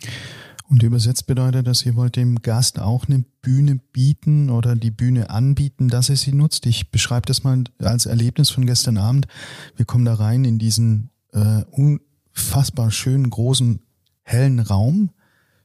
Und 0.69 0.83
übersetzt 0.83 1.25
bedeutet 1.25 1.65
das, 1.65 1.83
ihr 1.83 1.95
wollt 1.95 2.15
dem 2.15 2.43
Gast 2.43 2.79
auch 2.79 3.07
eine 3.07 3.25
Bühne 3.41 3.79
bieten 3.91 4.51
oder 4.51 4.75
die 4.75 4.91
Bühne 4.91 5.31
anbieten, 5.31 5.87
dass 5.87 6.09
er 6.09 6.15
sie 6.15 6.31
nutzt. 6.31 6.67
Ich 6.67 6.91
beschreibe 6.91 7.25
das 7.25 7.43
mal 7.43 7.63
als 7.79 8.05
Erlebnis 8.05 8.51
von 8.51 8.67
gestern 8.67 8.99
Abend. 8.99 9.27
Wir 9.75 9.85
kommen 9.85 10.05
da 10.05 10.13
rein 10.13 10.45
in 10.45 10.59
diesen 10.59 11.09
äh, 11.33 11.63
unfassbar 11.71 12.91
schönen 12.91 13.31
großen 13.31 13.79
hellen 14.21 14.59
Raum, 14.59 15.09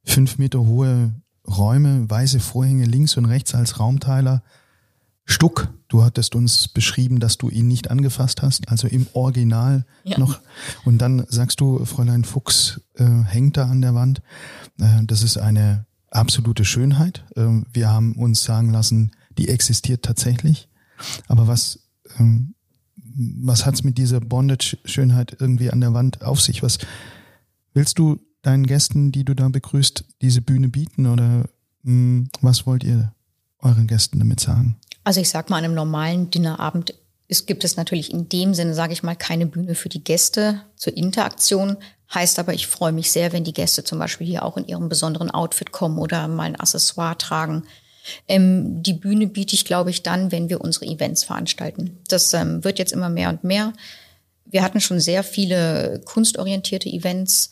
fünf 0.05 0.38
Meter 0.38 0.64
hohe 0.64 1.12
Räume, 1.46 2.09
weiße 2.09 2.40
Vorhänge 2.40 2.87
links 2.87 3.18
und 3.18 3.26
rechts 3.26 3.55
als 3.55 3.78
Raumteiler. 3.78 4.42
Stuck, 5.26 5.72
du 5.88 6.04
hattest 6.04 6.34
uns 6.34 6.68
beschrieben, 6.68 7.18
dass 7.18 7.38
du 7.38 7.48
ihn 7.48 7.66
nicht 7.66 7.90
angefasst 7.90 8.42
hast, 8.42 8.68
also 8.68 8.87
im 8.88 9.06
Original 9.14 9.87
ja. 10.04 10.18
noch. 10.18 10.40
Und 10.84 10.98
dann 10.98 11.24
sagst 11.28 11.60
du, 11.60 11.84
Fräulein 11.84 12.24
Fuchs 12.24 12.80
äh, 12.94 13.04
hängt 13.04 13.56
da 13.56 13.66
an 13.66 13.80
der 13.80 13.94
Wand. 13.94 14.20
Äh, 14.78 15.04
das 15.04 15.22
ist 15.22 15.38
eine 15.38 15.87
absolute 16.10 16.64
Schönheit. 16.64 17.24
Äh, 17.37 17.62
wir 17.72 17.90
haben 17.90 18.16
uns 18.16 18.44
sagen 18.44 18.70
lassen, 18.70 19.12
die 19.38 19.48
existiert 19.48 20.04
tatsächlich. 20.04 20.68
Aber 21.26 21.48
was, 21.48 21.80
ähm, 22.18 22.54
was 22.96 23.64
hat's 23.64 23.82
mit 23.82 23.96
dieser 23.96 24.20
Bondage-Schönheit 24.20 25.37
irgendwie 25.40 25.70
an 25.70 25.80
der 25.80 25.94
Wand 25.94 26.22
auf 26.22 26.40
sich? 26.40 26.62
Was 26.62 26.78
willst 27.72 27.98
du 27.98 28.20
deinen 28.42 28.66
Gästen, 28.66 29.10
die 29.10 29.24
du 29.24 29.34
da 29.34 29.48
begrüßt, 29.48 30.04
diese 30.20 30.42
Bühne 30.42 30.68
bieten 30.68 31.06
oder 31.06 31.48
mh, 31.82 31.84
hm, 31.84 32.28
was 32.40 32.66
wollt 32.66 32.84
ihr 32.84 33.14
euren 33.58 33.87
Gästen 33.87 34.18
damit 34.18 34.40
sagen? 34.40 34.76
Also 35.04 35.20
ich 35.20 35.28
sag 35.28 35.50
mal, 35.50 35.58
an 35.58 35.64
einem 35.64 35.74
normalen 35.74 36.30
Dinnerabend 36.30 36.94
es 37.28 37.46
gibt 37.46 37.64
es 37.64 37.76
natürlich 37.76 38.12
in 38.12 38.28
dem 38.28 38.54
Sinne, 38.54 38.74
sage 38.74 38.92
ich 38.92 39.02
mal, 39.02 39.16
keine 39.16 39.46
Bühne 39.46 39.74
für 39.74 39.88
die 39.88 40.04
Gäste 40.04 40.60
zur 40.76 40.96
Interaktion. 40.96 41.76
Heißt 42.12 42.38
aber, 42.38 42.52
ich 42.52 42.66
freue 42.66 42.92
mich 42.92 43.10
sehr, 43.10 43.32
wenn 43.32 43.44
die 43.44 43.54
Gäste 43.54 43.82
zum 43.82 43.98
Beispiel 43.98 44.26
hier 44.26 44.44
auch 44.44 44.56
in 44.56 44.66
ihrem 44.66 44.88
besonderen 44.88 45.30
Outfit 45.30 45.72
kommen 45.72 45.98
oder 45.98 46.28
mal 46.28 46.44
ein 46.44 46.60
Accessoire 46.60 47.16
tragen. 47.16 47.64
Ähm, 48.28 48.82
die 48.82 48.92
Bühne 48.92 49.26
biete 49.26 49.54
ich, 49.54 49.64
glaube 49.64 49.90
ich, 49.90 50.02
dann, 50.02 50.30
wenn 50.30 50.50
wir 50.50 50.60
unsere 50.60 50.84
Events 50.84 51.24
veranstalten. 51.24 51.98
Das 52.08 52.34
ähm, 52.34 52.62
wird 52.62 52.78
jetzt 52.78 52.92
immer 52.92 53.08
mehr 53.08 53.30
und 53.30 53.42
mehr. 53.42 53.72
Wir 54.44 54.62
hatten 54.62 54.80
schon 54.80 55.00
sehr 55.00 55.24
viele 55.24 56.02
kunstorientierte 56.04 56.90
Events. 56.90 57.50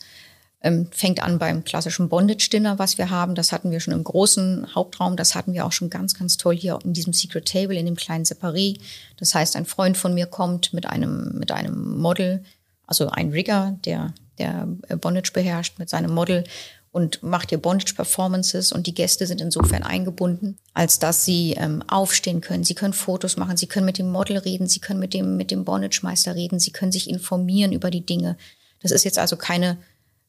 Ähm, 0.65 0.87
fängt 0.91 1.21
an 1.21 1.39
beim 1.39 1.65
klassischen 1.65 2.07
Bondage-Dinner, 2.07 2.79
was 2.79 2.97
wir 2.97 3.09
haben. 3.09 3.35
Das 3.35 3.51
hatten 3.51 3.69
wir 3.69 3.81
schon 3.81 3.93
im 3.93 4.03
großen 4.03 4.73
Hauptraum. 4.73 5.17
Das 5.17 5.35
hatten 5.35 5.53
wir 5.53 5.65
auch 5.65 5.73
schon 5.73 5.89
ganz, 5.89 6.13
ganz 6.13 6.37
toll 6.37 6.55
hier 6.55 6.79
in 6.85 6.93
diesem 6.93 7.11
Secret 7.11 7.45
Table, 7.45 7.77
in 7.77 7.85
dem 7.85 7.97
kleinen 7.97 8.23
Separé. 8.23 8.79
Das 9.17 9.35
heißt, 9.35 9.57
ein 9.57 9.65
Freund 9.65 9.97
von 9.97 10.13
mir 10.13 10.25
kommt 10.25 10.73
mit 10.73 10.85
einem, 10.85 11.37
mit 11.37 11.51
einem 11.51 11.97
Model, 11.97 12.43
also 12.87 13.09
ein 13.09 13.31
Rigger, 13.31 13.77
der, 13.83 14.13
der 14.37 14.67
Bondage 14.97 15.31
beherrscht, 15.33 15.79
mit 15.79 15.89
seinem 15.89 16.13
Model 16.13 16.45
und 16.93 17.23
macht 17.23 17.49
hier 17.49 17.57
Bondage-Performances 17.57 18.71
und 18.71 18.85
die 18.85 18.93
Gäste 18.93 19.25
sind 19.25 19.41
insofern 19.41 19.81
eingebunden, 19.81 20.59
als 20.75 20.99
dass 20.99 21.25
sie 21.25 21.53
ähm, 21.57 21.83
aufstehen 21.87 22.39
können. 22.39 22.63
Sie 22.63 22.75
können 22.75 22.93
Fotos 22.93 23.35
machen, 23.35 23.57
sie 23.57 23.65
können 23.65 23.87
mit 23.87 23.97
dem 23.97 24.11
Model 24.11 24.37
reden, 24.37 24.67
sie 24.67 24.79
können 24.79 24.99
mit 24.99 25.13
dem, 25.15 25.35
mit 25.35 25.49
dem 25.49 25.65
Bondage-Meister 25.65 26.35
reden, 26.35 26.59
sie 26.59 26.71
können 26.71 26.91
sich 26.91 27.09
informieren 27.09 27.71
über 27.73 27.89
die 27.89 28.05
Dinge. 28.05 28.37
Das 28.79 28.91
ist 28.91 29.05
jetzt 29.05 29.17
also 29.17 29.37
keine 29.37 29.77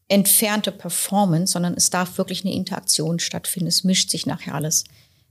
entfernte 0.09 0.73
Performance, 0.73 1.53
sondern 1.53 1.75
es 1.75 1.91
darf 1.91 2.19
wirklich 2.19 2.45
eine 2.45 2.55
Interaktion 2.55 3.19
stattfinden. 3.19 3.69
Es 3.69 3.85
mischt 3.85 4.11
sich 4.11 4.27
nachher 4.27 4.55
alles. 4.55 4.85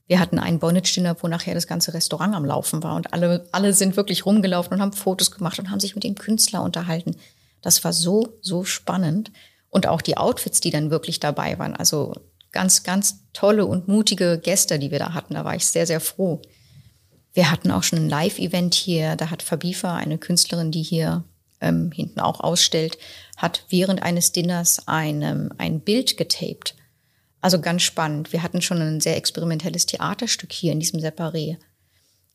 Wir 0.07 0.19
hatten 0.19 0.39
einen 0.39 0.59
Bonnage-Dinner, 0.59 1.15
wo 1.21 1.27
nachher 1.27 1.53
das 1.53 1.67
ganze 1.67 1.93
Restaurant 1.93 2.35
am 2.35 2.45
Laufen 2.45 2.83
war 2.83 2.95
und 2.95 3.13
alle, 3.13 3.47
alle 3.51 3.73
sind 3.73 3.95
wirklich 3.95 4.25
rumgelaufen 4.25 4.73
und 4.73 4.81
haben 4.81 4.93
Fotos 4.93 5.31
gemacht 5.31 5.59
und 5.59 5.69
haben 5.69 5.79
sich 5.79 5.95
mit 5.95 6.03
dem 6.03 6.15
Künstler 6.15 6.61
unterhalten. 6.61 7.15
Das 7.61 7.83
war 7.83 7.93
so, 7.93 8.37
so 8.41 8.63
spannend. 8.65 9.31
Und 9.69 9.87
auch 9.87 10.01
die 10.01 10.17
Outfits, 10.17 10.59
die 10.59 10.69
dann 10.69 10.91
wirklich 10.91 11.19
dabei 11.19 11.57
waren. 11.57 11.75
Also 11.75 12.13
ganz, 12.51 12.83
ganz 12.83 13.23
tolle 13.33 13.65
und 13.65 13.87
mutige 13.87 14.37
Gäste, 14.37 14.77
die 14.77 14.91
wir 14.91 14.99
da 14.99 15.13
hatten. 15.13 15.33
Da 15.33 15.45
war 15.45 15.55
ich 15.55 15.65
sehr, 15.65 15.87
sehr 15.87 15.99
froh. 15.99 16.41
Wir 17.33 17.49
hatten 17.49 17.71
auch 17.71 17.81
schon 17.81 17.99
ein 17.99 18.09
Live-Event 18.09 18.75
hier. 18.75 19.15
Da 19.15 19.31
hat 19.31 19.41
Fabifa, 19.41 19.95
eine 19.95 20.19
Künstlerin, 20.19 20.71
die 20.71 20.83
hier 20.83 21.23
ähm, 21.63 21.91
hinten 21.91 22.19
auch 22.19 22.41
ausstellt, 22.41 22.97
hat 23.43 23.65
während 23.67 24.01
eines 24.01 24.31
Dinners 24.31 24.87
ein, 24.87 25.21
ähm, 25.21 25.51
ein 25.57 25.81
Bild 25.81 26.15
getaped. 26.15 26.75
Also 27.41 27.59
ganz 27.59 27.81
spannend. 27.81 28.31
Wir 28.31 28.41
hatten 28.41 28.61
schon 28.61 28.81
ein 28.81 29.01
sehr 29.01 29.17
experimentelles 29.17 29.85
Theaterstück 29.85 30.53
hier 30.53 30.71
in 30.71 30.79
diesem 30.79 31.01
Separé. 31.01 31.57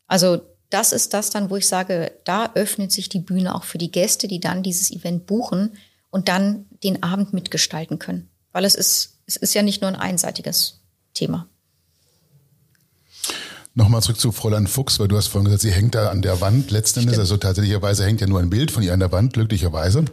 Also 0.06 0.42
das 0.68 0.92
ist 0.92 1.14
das 1.14 1.30
dann, 1.30 1.48
wo 1.48 1.56
ich 1.56 1.66
sage, 1.66 2.12
da 2.24 2.52
öffnet 2.54 2.92
sich 2.92 3.08
die 3.08 3.20
Bühne 3.20 3.54
auch 3.54 3.64
für 3.64 3.78
die 3.78 3.90
Gäste, 3.90 4.28
die 4.28 4.38
dann 4.38 4.62
dieses 4.62 4.90
Event 4.90 5.24
buchen 5.24 5.78
und 6.10 6.28
dann 6.28 6.66
den 6.84 7.02
Abend 7.02 7.32
mitgestalten 7.32 7.98
können. 7.98 8.28
Weil 8.52 8.66
es 8.66 8.74
ist, 8.74 9.16
es 9.24 9.36
ist 9.36 9.54
ja 9.54 9.62
nicht 9.62 9.80
nur 9.80 9.88
ein 9.88 9.96
einseitiges 9.96 10.82
Thema. 11.14 11.48
Nochmal 13.72 14.02
zurück 14.02 14.20
zu 14.20 14.30
Fräulein 14.30 14.66
Fuchs, 14.66 15.00
weil 15.00 15.08
du 15.08 15.16
hast 15.16 15.28
vorhin 15.28 15.46
gesagt, 15.46 15.62
sie 15.62 15.72
hängt 15.72 15.94
da 15.94 16.10
an 16.10 16.20
der 16.20 16.42
Wand 16.42 16.70
letzten 16.70 17.00
Endes. 17.00 17.18
Also 17.18 17.38
tatsächlicherweise 17.38 18.04
hängt 18.04 18.20
ja 18.20 18.26
nur 18.26 18.40
ein 18.40 18.50
Bild 18.50 18.70
von 18.70 18.82
ihr 18.82 18.92
an 18.92 19.00
der 19.00 19.10
Wand, 19.10 19.32
glücklicherweise. 19.32 20.04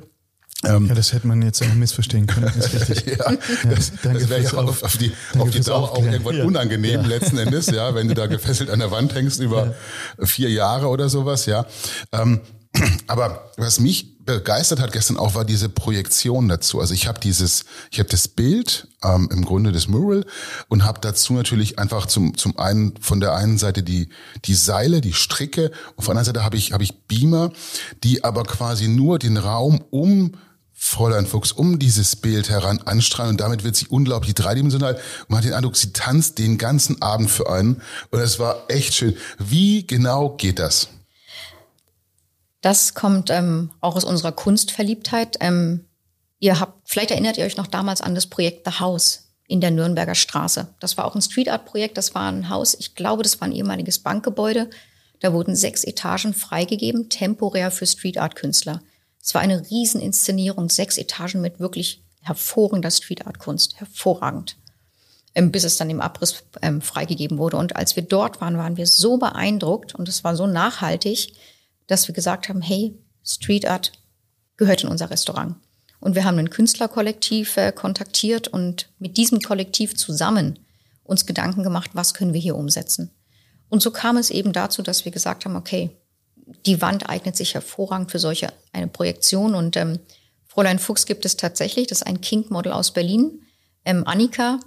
Ähm, 0.64 0.88
ja, 0.88 0.96
das 0.96 1.14
hätte 1.14 1.28
man 1.28 1.42
jetzt 1.42 1.62
auch 1.62 1.74
missverstehen 1.74 2.28
können. 2.28 2.52
Das 2.56 2.74
ist 2.74 2.90
richtig. 2.90 3.18
ja, 3.20 3.32
das, 3.70 3.92
das 4.02 4.30
wäre 4.30 4.42
ja 4.42 4.54
auf, 4.54 4.84
auf, 4.84 4.98
die, 4.98 5.12
auf 5.38 5.50
die 5.50 5.60
Dauer 5.60 5.92
auch 5.92 6.04
irgendwann 6.04 6.38
ja. 6.38 6.44
unangenehm 6.44 7.02
ja. 7.02 7.08
letzten 7.08 7.38
Endes, 7.38 7.68
ja, 7.68 7.94
wenn 7.94 8.08
du 8.08 8.14
da 8.14 8.28
gefesselt 8.28 8.70
an 8.70 8.80
der 8.80 8.90
Wand 8.90 9.14
hängst 9.14 9.42
über 9.42 9.76
ja. 10.18 10.26
vier 10.26 10.50
Jahre 10.50 10.88
oder 10.88 11.10
sowas, 11.10 11.46
ja. 11.46 11.66
Ähm, 12.12 12.42
aber 13.08 13.52
was 13.58 13.80
mich 13.80 14.15
begeistert 14.26 14.80
hat 14.80 14.92
gestern 14.92 15.18
auch, 15.18 15.36
war 15.36 15.46
diese 15.46 15.70
Projektion 15.70 16.48
dazu. 16.48 16.80
Also 16.80 16.94
ich 16.94 17.08
habe 17.08 17.20
dieses, 17.20 17.66
ich 17.92 18.00
habe 18.00 18.10
das 18.10 18.28
Bild 18.28 18.88
ähm, 19.04 19.30
im 19.32 19.46
Grunde 19.46 19.72
des 19.72 19.88
Mural 19.88 20.26
und 20.68 20.84
habe 20.84 21.00
dazu 21.00 21.34
natürlich 21.34 21.78
einfach 21.80 22.06
zum 22.08 22.38
zum 22.38 22.58
einen 22.58 22.96
von 23.00 23.20
der 23.20 23.36
einen 23.36 23.58
Seite 23.58 23.84
die 23.84 24.10
die 24.46 24.56
Seile, 24.56 25.02
die 25.02 25.14
Stricke 25.14 25.72
und 25.96 26.04
von 26.04 26.16
der 26.16 26.22
anderen 26.22 26.26
Seite 26.26 26.44
habe 26.44 26.58
ich 26.58 26.74
habe 26.74 26.84
ich 26.84 27.06
Beamer, 27.08 27.52
die 28.04 28.24
aber 28.24 28.44
quasi 28.44 28.88
nur 28.88 29.20
den 29.20 29.38
Raum 29.38 29.84
um 29.92 30.34
Fräulein 30.78 31.26
Fuchs 31.26 31.52
um 31.52 31.80
dieses 31.80 32.16
Bild 32.16 32.50
heran 32.50 32.80
anstrahlen 32.80 33.32
und 33.32 33.42
damit 33.42 33.64
wird 33.64 33.76
sie 33.76 33.88
unglaublich 33.88 34.36
dreidimensional. 34.36 35.00
Man 35.30 35.38
hat 35.38 35.46
den 35.46 35.54
Eindruck, 35.54 35.78
sie 35.78 35.94
tanzt 35.94 36.38
den 36.38 36.58
ganzen 36.58 37.02
Abend 37.02 37.32
für 37.32 37.50
einen 37.50 37.82
und 38.12 38.20
es 38.20 38.40
war 38.40 38.66
echt 38.68 38.94
schön. 38.94 39.16
Wie 39.40 39.88
genau 39.88 40.32
geht 40.36 40.60
das? 40.60 40.90
Das 42.66 42.96
kommt 42.96 43.30
ähm, 43.30 43.70
auch 43.80 43.96
aus 43.96 44.04
unserer 44.06 44.32
Kunstverliebtheit. 44.32 45.38
Ähm, 45.40 45.86
ihr 46.40 46.60
habt, 46.60 46.90
vielleicht 46.90 47.12
erinnert 47.12 47.38
ihr 47.38 47.46
euch 47.46 47.58
noch 47.58 47.68
damals 47.68 48.02
an 48.02 48.16
das 48.16 48.26
Projekt 48.26 48.66
The 48.66 48.80
House 48.80 49.30
in 49.48 49.62
der 49.62 49.70
Nürnberger 49.70 50.16
Straße. 50.16 50.74
Das 50.80 50.98
war 50.98 51.06
auch 51.06 51.14
ein 51.14 51.22
Street 51.22 51.48
Art 51.48 51.66
Projekt. 51.66 51.96
Das 51.96 52.16
war 52.16 52.32
ein 52.32 52.50
Haus. 52.50 52.74
Ich 52.74 52.96
glaube, 52.96 53.22
das 53.22 53.40
war 53.40 53.48
ein 53.48 53.52
ehemaliges 53.52 54.00
Bankgebäude. 54.00 54.72
Da 55.20 55.32
wurden 55.32 55.56
sechs 55.56 55.84
Etagen 55.84 56.34
freigegeben, 56.34 57.08
temporär 57.10 57.70
für 57.70 57.86
Street 57.86 58.18
Art 58.18 58.36
Künstler. 58.36 58.82
Es 59.22 59.36
war 59.36 59.42
eine 59.42 59.70
Rieseninszenierung, 59.70 60.72
sechs 60.72 60.98
Etagen 60.98 61.42
mit 61.42 61.60
wirklich 61.60 62.04
hervorragender 62.22 62.90
Street 62.90 63.28
Art 63.28 63.38
Kunst, 63.38 63.80
hervorragend, 63.80 64.58
ähm, 65.36 65.52
bis 65.52 65.66
es 65.66 65.78
dann 65.78 65.92
im 65.92 66.02
Abriss 66.02 66.42
ähm, 66.64 66.82
freigegeben 66.82 67.38
wurde. 67.38 67.58
Und 67.58 67.76
als 67.76 67.96
wir 67.96 68.02
dort 68.02 68.42
waren, 68.42 68.58
waren 68.58 68.76
wir 68.76 68.88
so 68.88 69.18
beeindruckt 69.18 69.94
und 69.94 70.10
es 70.10 70.24
war 70.24 70.36
so 70.36 70.48
nachhaltig, 70.48 71.36
dass 71.88 72.08
wir 72.08 72.16
gesagt 72.16 72.50
haben, 72.50 72.62
hey, 72.62 72.98
Street 73.24 73.66
Art 73.68 73.92
gehört 74.58 74.84
in 74.84 74.90
unser 74.90 75.10
Restaurant. 75.10 75.56
Und 76.00 76.16
wir 76.16 76.24
haben 76.24 76.38
ein 76.38 76.50
Künstlerkollektiv 76.50 77.58
äh, 77.58 77.72
kontaktiert 77.72 78.48
und 78.48 78.90
mit 79.00 79.18
diesem 79.18 79.42
Kollektiv 79.42 79.96
zusammen 79.96 80.60
uns 81.04 81.26
Gedanken 81.26 81.64
gemacht, 81.64 81.92
was 81.94 82.14
können 82.14 82.34
wir 82.34 82.42
hier 82.42 82.56
umsetzen. 82.56 83.12
Und 83.70 83.82
so 83.82 83.92
kam 83.92 84.18
es 84.18 84.30
eben 84.30 84.54
dazu, 84.54 84.82
dass 84.82 85.06
wir 85.06 85.12
gesagt 85.12 85.46
haben, 85.46 85.56
okay, 85.56 85.90
die 86.66 86.82
Wand 86.82 87.10
eignet 87.10 87.36
sich 87.36 87.54
hervorragend 87.54 88.12
für 88.12 88.20
solche 88.20 88.54
eine 88.72 88.88
Projektion. 88.88 89.56
Und 89.56 89.78
ähm, 89.78 90.00
Fräulein 90.46 90.80
Fuchs 90.80 91.06
gibt 91.06 91.26
es 91.26 91.38
tatsächlich, 91.38 91.88
das 91.88 92.02
ist 92.02 92.08
ein 92.08 92.22
Kink-Model 92.22 92.72
aus 92.72 92.92
Berlin, 92.92 93.42
ähm, 93.84 94.06
Annika. 94.06 94.60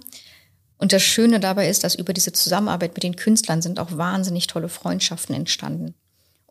Und 0.77 0.93
das 0.93 1.03
Schöne 1.03 1.39
dabei 1.39 1.69
ist, 1.69 1.83
dass 1.83 1.95
über 1.95 2.13
diese 2.13 2.31
Zusammenarbeit 2.31 2.93
mit 2.93 3.03
den 3.03 3.15
Künstlern 3.15 3.61
sind 3.61 3.79
auch 3.79 3.97
wahnsinnig 3.97 4.47
tolle 4.47 4.69
Freundschaften 4.69 5.35
entstanden. 5.35 5.93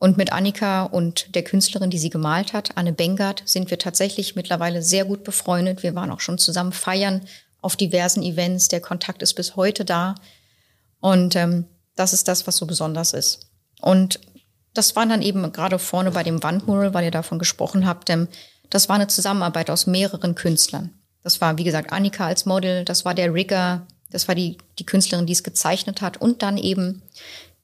Und 0.00 0.16
mit 0.16 0.32
Annika 0.32 0.84
und 0.84 1.34
der 1.34 1.42
Künstlerin, 1.42 1.90
die 1.90 1.98
sie 1.98 2.10
gemalt 2.10 2.52
hat, 2.52 2.76
Anne 2.76 2.92
Bengard, 2.92 3.42
sind 3.46 3.68
wir 3.70 3.80
tatsächlich 3.80 4.36
mittlerweile 4.36 4.80
sehr 4.80 5.04
gut 5.04 5.24
befreundet. 5.24 5.82
Wir 5.82 5.96
waren 5.96 6.12
auch 6.12 6.20
schon 6.20 6.38
zusammen 6.38 6.72
feiern 6.72 7.22
auf 7.60 7.74
diversen 7.74 8.22
Events. 8.22 8.68
Der 8.68 8.80
Kontakt 8.80 9.22
ist 9.22 9.34
bis 9.34 9.56
heute 9.56 9.84
da. 9.84 10.14
Und 11.00 11.34
ähm, 11.34 11.64
das 11.96 12.12
ist 12.12 12.28
das, 12.28 12.46
was 12.46 12.56
so 12.56 12.66
besonders 12.66 13.12
ist. 13.12 13.50
Und 13.80 14.20
das 14.72 14.94
war 14.94 15.04
dann 15.04 15.22
eben 15.22 15.50
gerade 15.50 15.80
vorne 15.80 16.12
bei 16.12 16.22
dem 16.22 16.44
Wandmural, 16.44 16.94
weil 16.94 17.04
ihr 17.04 17.10
davon 17.10 17.40
gesprochen 17.40 17.84
habt. 17.84 18.08
Ähm, 18.08 18.28
das 18.70 18.88
war 18.88 18.94
eine 18.94 19.08
Zusammenarbeit 19.08 19.68
aus 19.68 19.88
mehreren 19.88 20.36
Künstlern. 20.36 20.94
Das 21.24 21.40
war, 21.40 21.58
wie 21.58 21.64
gesagt, 21.64 21.92
Annika 21.92 22.26
als 22.26 22.46
Model, 22.46 22.84
das 22.84 23.04
war 23.04 23.14
der 23.14 23.34
Rigger, 23.34 23.86
das 24.10 24.28
war 24.28 24.36
die, 24.36 24.58
die 24.78 24.86
Künstlerin, 24.86 25.26
die 25.26 25.32
es 25.32 25.42
gezeichnet 25.42 26.00
hat 26.00 26.18
und 26.18 26.42
dann 26.42 26.56
eben 26.56 27.02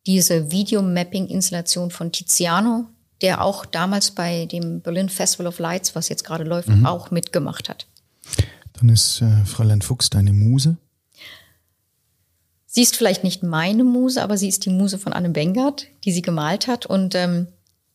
diese 0.06 0.50
Videomapping-Installation 0.50 1.90
von 1.90 2.12
Tiziano, 2.12 2.86
der 3.20 3.42
auch 3.42 3.64
damals 3.64 4.10
bei 4.10 4.46
dem 4.46 4.80
Berlin 4.80 5.08
Festival 5.08 5.46
of 5.46 5.58
Lights, 5.58 5.94
was 5.94 6.08
jetzt 6.08 6.24
gerade 6.24 6.44
läuft, 6.44 6.68
mhm. 6.68 6.86
auch 6.86 7.10
mitgemacht 7.10 7.68
hat. 7.68 7.86
Dann 8.74 8.88
ist 8.88 9.22
äh, 9.22 9.44
Fräulein 9.44 9.82
Fuchs 9.82 10.10
deine 10.10 10.32
Muse. 10.32 10.76
Sie 12.66 12.82
ist 12.82 12.96
vielleicht 12.96 13.22
nicht 13.22 13.42
meine 13.42 13.84
Muse, 13.84 14.20
aber 14.22 14.36
sie 14.36 14.48
ist 14.48 14.66
die 14.66 14.70
Muse 14.70 14.98
von 14.98 15.12
Anne 15.12 15.30
Bengert, 15.30 15.86
die 16.04 16.12
sie 16.12 16.22
gemalt 16.22 16.66
hat. 16.66 16.86
Und 16.86 17.14
ähm, 17.14 17.46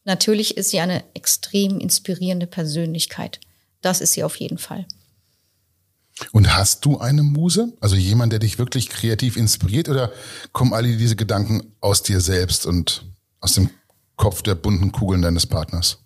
natürlich 0.06 0.56
ist 0.56 0.70
sie 0.70 0.80
eine 0.80 1.04
extrem 1.14 1.80
inspirierende 1.80 2.48
Persönlichkeit. 2.48 3.42
Das 3.82 4.00
ist 4.00 4.14
sie 4.14 4.24
auf 4.24 4.38
jeden 4.38 4.58
Fall. 4.58 4.86
Und 6.32 6.56
hast 6.56 6.86
du 6.86 7.00
eine 7.00 7.24
Muse? 7.24 7.74
Also 7.82 7.96
jemand, 7.96 8.34
der 8.34 8.40
dich 8.40 8.58
wirklich 8.58 8.90
kreativ 8.90 9.38
inspiriert? 9.38 9.90
Oder 9.90 10.12
kommen 10.52 10.74
alle 10.74 10.96
diese 10.98 11.16
Gedanken 11.16 11.74
aus 11.82 12.04
dir 12.04 12.22
selbst 12.22 12.66
und 12.66 13.06
aus 13.40 13.54
dem 13.54 13.70
Kopf 14.16 14.42
der 14.42 14.56
bunten 14.56 14.92
Kugeln 14.92 15.22
deines 15.22 15.48
Partners? 15.48 16.00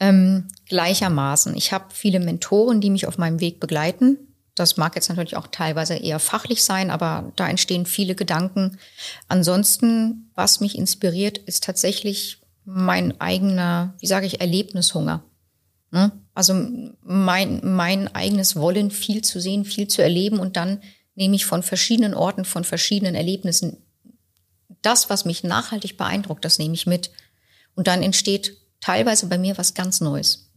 Ähm, 0.00 0.48
gleichermaßen. 0.66 1.56
Ich 1.56 1.72
habe 1.72 1.86
viele 1.92 2.20
Mentoren, 2.20 2.80
die 2.80 2.90
mich 2.90 3.06
auf 3.06 3.18
meinem 3.18 3.40
Weg 3.40 3.58
begleiten. 3.58 4.18
Das 4.54 4.76
mag 4.76 4.94
jetzt 4.94 5.08
natürlich 5.08 5.36
auch 5.36 5.48
teilweise 5.48 5.94
eher 5.94 6.18
fachlich 6.18 6.64
sein, 6.64 6.90
aber 6.90 7.32
da 7.36 7.48
entstehen 7.48 7.86
viele 7.86 8.14
Gedanken. 8.14 8.78
Ansonsten, 9.28 10.30
was 10.34 10.60
mich 10.60 10.76
inspiriert, 10.76 11.38
ist 11.38 11.64
tatsächlich 11.64 12.40
mein 12.64 13.20
eigener, 13.20 13.94
wie 14.00 14.06
sage 14.06 14.26
ich, 14.26 14.40
Erlebnishunger. 14.40 15.22
Ne? 15.90 16.12
Also 16.38 16.54
mein, 17.02 17.60
mein 17.64 18.14
eigenes 18.14 18.54
Wollen, 18.54 18.92
viel 18.92 19.22
zu 19.22 19.40
sehen, 19.40 19.64
viel 19.64 19.88
zu 19.88 20.02
erleben 20.02 20.38
und 20.38 20.56
dann 20.56 20.80
nehme 21.16 21.34
ich 21.34 21.44
von 21.44 21.64
verschiedenen 21.64 22.14
Orten, 22.14 22.44
von 22.44 22.62
verschiedenen 22.62 23.16
Erlebnissen 23.16 23.78
das, 24.80 25.10
was 25.10 25.24
mich 25.24 25.42
nachhaltig 25.42 25.96
beeindruckt, 25.96 26.44
das 26.44 26.60
nehme 26.60 26.74
ich 26.74 26.86
mit. 26.86 27.10
Und 27.74 27.88
dann 27.88 28.04
entsteht 28.04 28.56
teilweise 28.80 29.26
bei 29.26 29.36
mir 29.36 29.58
was 29.58 29.74
ganz 29.74 30.00
Neues. 30.00 30.52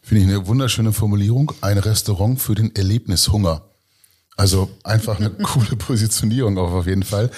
Finde 0.00 0.22
ich 0.22 0.28
eine 0.28 0.46
wunderschöne 0.46 0.92
Formulierung. 0.92 1.52
Ein 1.60 1.78
Restaurant 1.78 2.40
für 2.40 2.54
den 2.54 2.72
Erlebnishunger. 2.76 3.68
Also 4.36 4.68
einfach 4.84 5.18
eine 5.18 5.30
coole 5.42 5.76
Positionierung 5.76 6.58
auch 6.58 6.72
auf 6.72 6.86
jeden 6.86 7.04
Fall. 7.04 7.30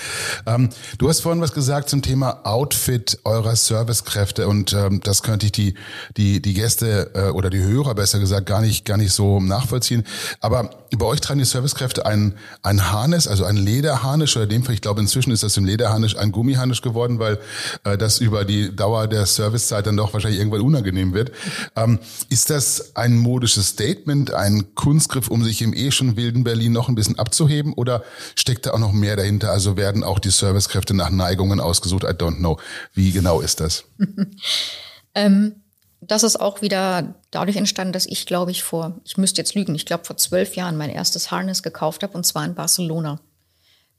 Ähm, 0.47 0.69
du 0.99 1.09
hast 1.09 1.21
vorhin 1.21 1.41
was 1.41 1.53
gesagt 1.53 1.89
zum 1.89 2.03
Thema 2.03 2.41
Outfit 2.45 3.19
eurer 3.25 3.55
Servicekräfte 3.55 4.49
und 4.49 4.73
ähm, 4.73 5.01
das 5.05 5.23
könnte 5.23 5.47
ich 5.47 5.53
die 5.53 5.75
die 6.17 6.43
die 6.43 6.55
Gäste 6.55 7.13
äh, 7.15 7.31
oder 7.31 7.51
die 7.51 7.63
Hörer 7.63 7.95
besser 7.95 8.19
gesagt 8.19 8.47
gar 8.47 8.61
nicht 8.61 8.85
gar 8.85 8.97
nicht 8.97 9.13
so 9.13 9.41
nachvollziehen. 9.41 10.05
Aber 10.41 10.71
bei 10.97 11.07
euch 11.07 11.21
tragen 11.21 11.39
die 11.39 11.45
Servicekräfte 11.45 12.07
ein 12.07 12.35
ein 12.63 12.91
Harnisch, 12.91 13.27
also 13.27 13.45
ein 13.45 13.57
Lederharnisch 13.57 14.37
oder 14.37 14.47
dem 14.47 14.63
Fall, 14.65 14.75
ich 14.75 14.81
glaube 14.81 15.01
inzwischen 15.01 15.31
ist 15.33 15.43
das 15.43 15.57
im 15.57 15.65
Lederharnisch 15.65 16.17
ein 16.17 16.33
Gummiharnisch 16.33 16.83
geworden, 16.83 17.19
weil 17.19 17.39
äh, 17.85 17.99
das 17.99 18.19
über 18.19 18.45
die 18.45 18.75
Dauer 18.75 19.07
der 19.07 19.27
Servicezeit 19.27 19.87
dann 19.87 19.97
doch 19.97 20.13
wahrscheinlich 20.13 20.41
irgendwann 20.41 20.63
unangenehm 20.63 21.13
wird. 21.13 21.33
Ähm, 21.77 21.99
ist 22.29 22.51
das 22.51 22.97
ein 22.97 23.19
modisches 23.19 23.69
Statement, 23.69 24.33
ein 24.33 24.75
Kunstgriff, 24.75 25.29
um 25.29 25.45
sich 25.45 25.63
im 25.63 25.75
eh 25.75 25.91
schon 25.91 26.17
wilden 26.17 26.45
Berlin 26.45 26.73
noch 26.73 26.89
ein 26.89 26.95
bisschen 26.95 27.19
abzuheben 27.19 27.73
oder 27.75 28.03
steckt 28.35 28.67
da 28.67 28.73
auch 28.73 28.79
noch 28.79 28.93
mehr 28.93 29.17
dahinter? 29.17 29.51
Also 29.51 29.77
werden 29.77 30.05
auch 30.05 30.19
die 30.19 30.31
Servicekräfte 30.31 30.95
nach 30.95 31.11
Neigungen 31.11 31.61
ausgesucht? 31.61 32.05
I 32.05 32.09
don't 32.09 32.39
know. 32.39 32.59
Wie 32.95 33.13
genau 33.13 33.41
ist 33.41 33.61
das? 33.61 33.85
ähm, 35.15 35.55
das 36.01 36.23
ist 36.23 36.41
auch 36.41 36.63
wieder 36.63 37.15
dadurch 37.31 37.57
entstanden, 37.57 37.93
dass 37.93 38.07
ich, 38.07 38.27
glaube 38.27 38.51
ich, 38.51 38.63
vor, 38.63 39.01
ich 39.05 39.17
müsste 39.17 39.41
jetzt 39.41 39.55
lügen, 39.55 39.75
ich 39.75 39.87
glaube 39.87 40.05
vor 40.05 40.17
zwölf 40.17 40.57
Jahren 40.57 40.77
mein 40.77 40.91
erstes 40.91 41.31
Harness 41.31 41.63
gekauft 41.63 42.03
habe 42.03 42.17
und 42.17 42.25
zwar 42.25 42.45
in 42.45 42.55
Barcelona. 42.55 43.21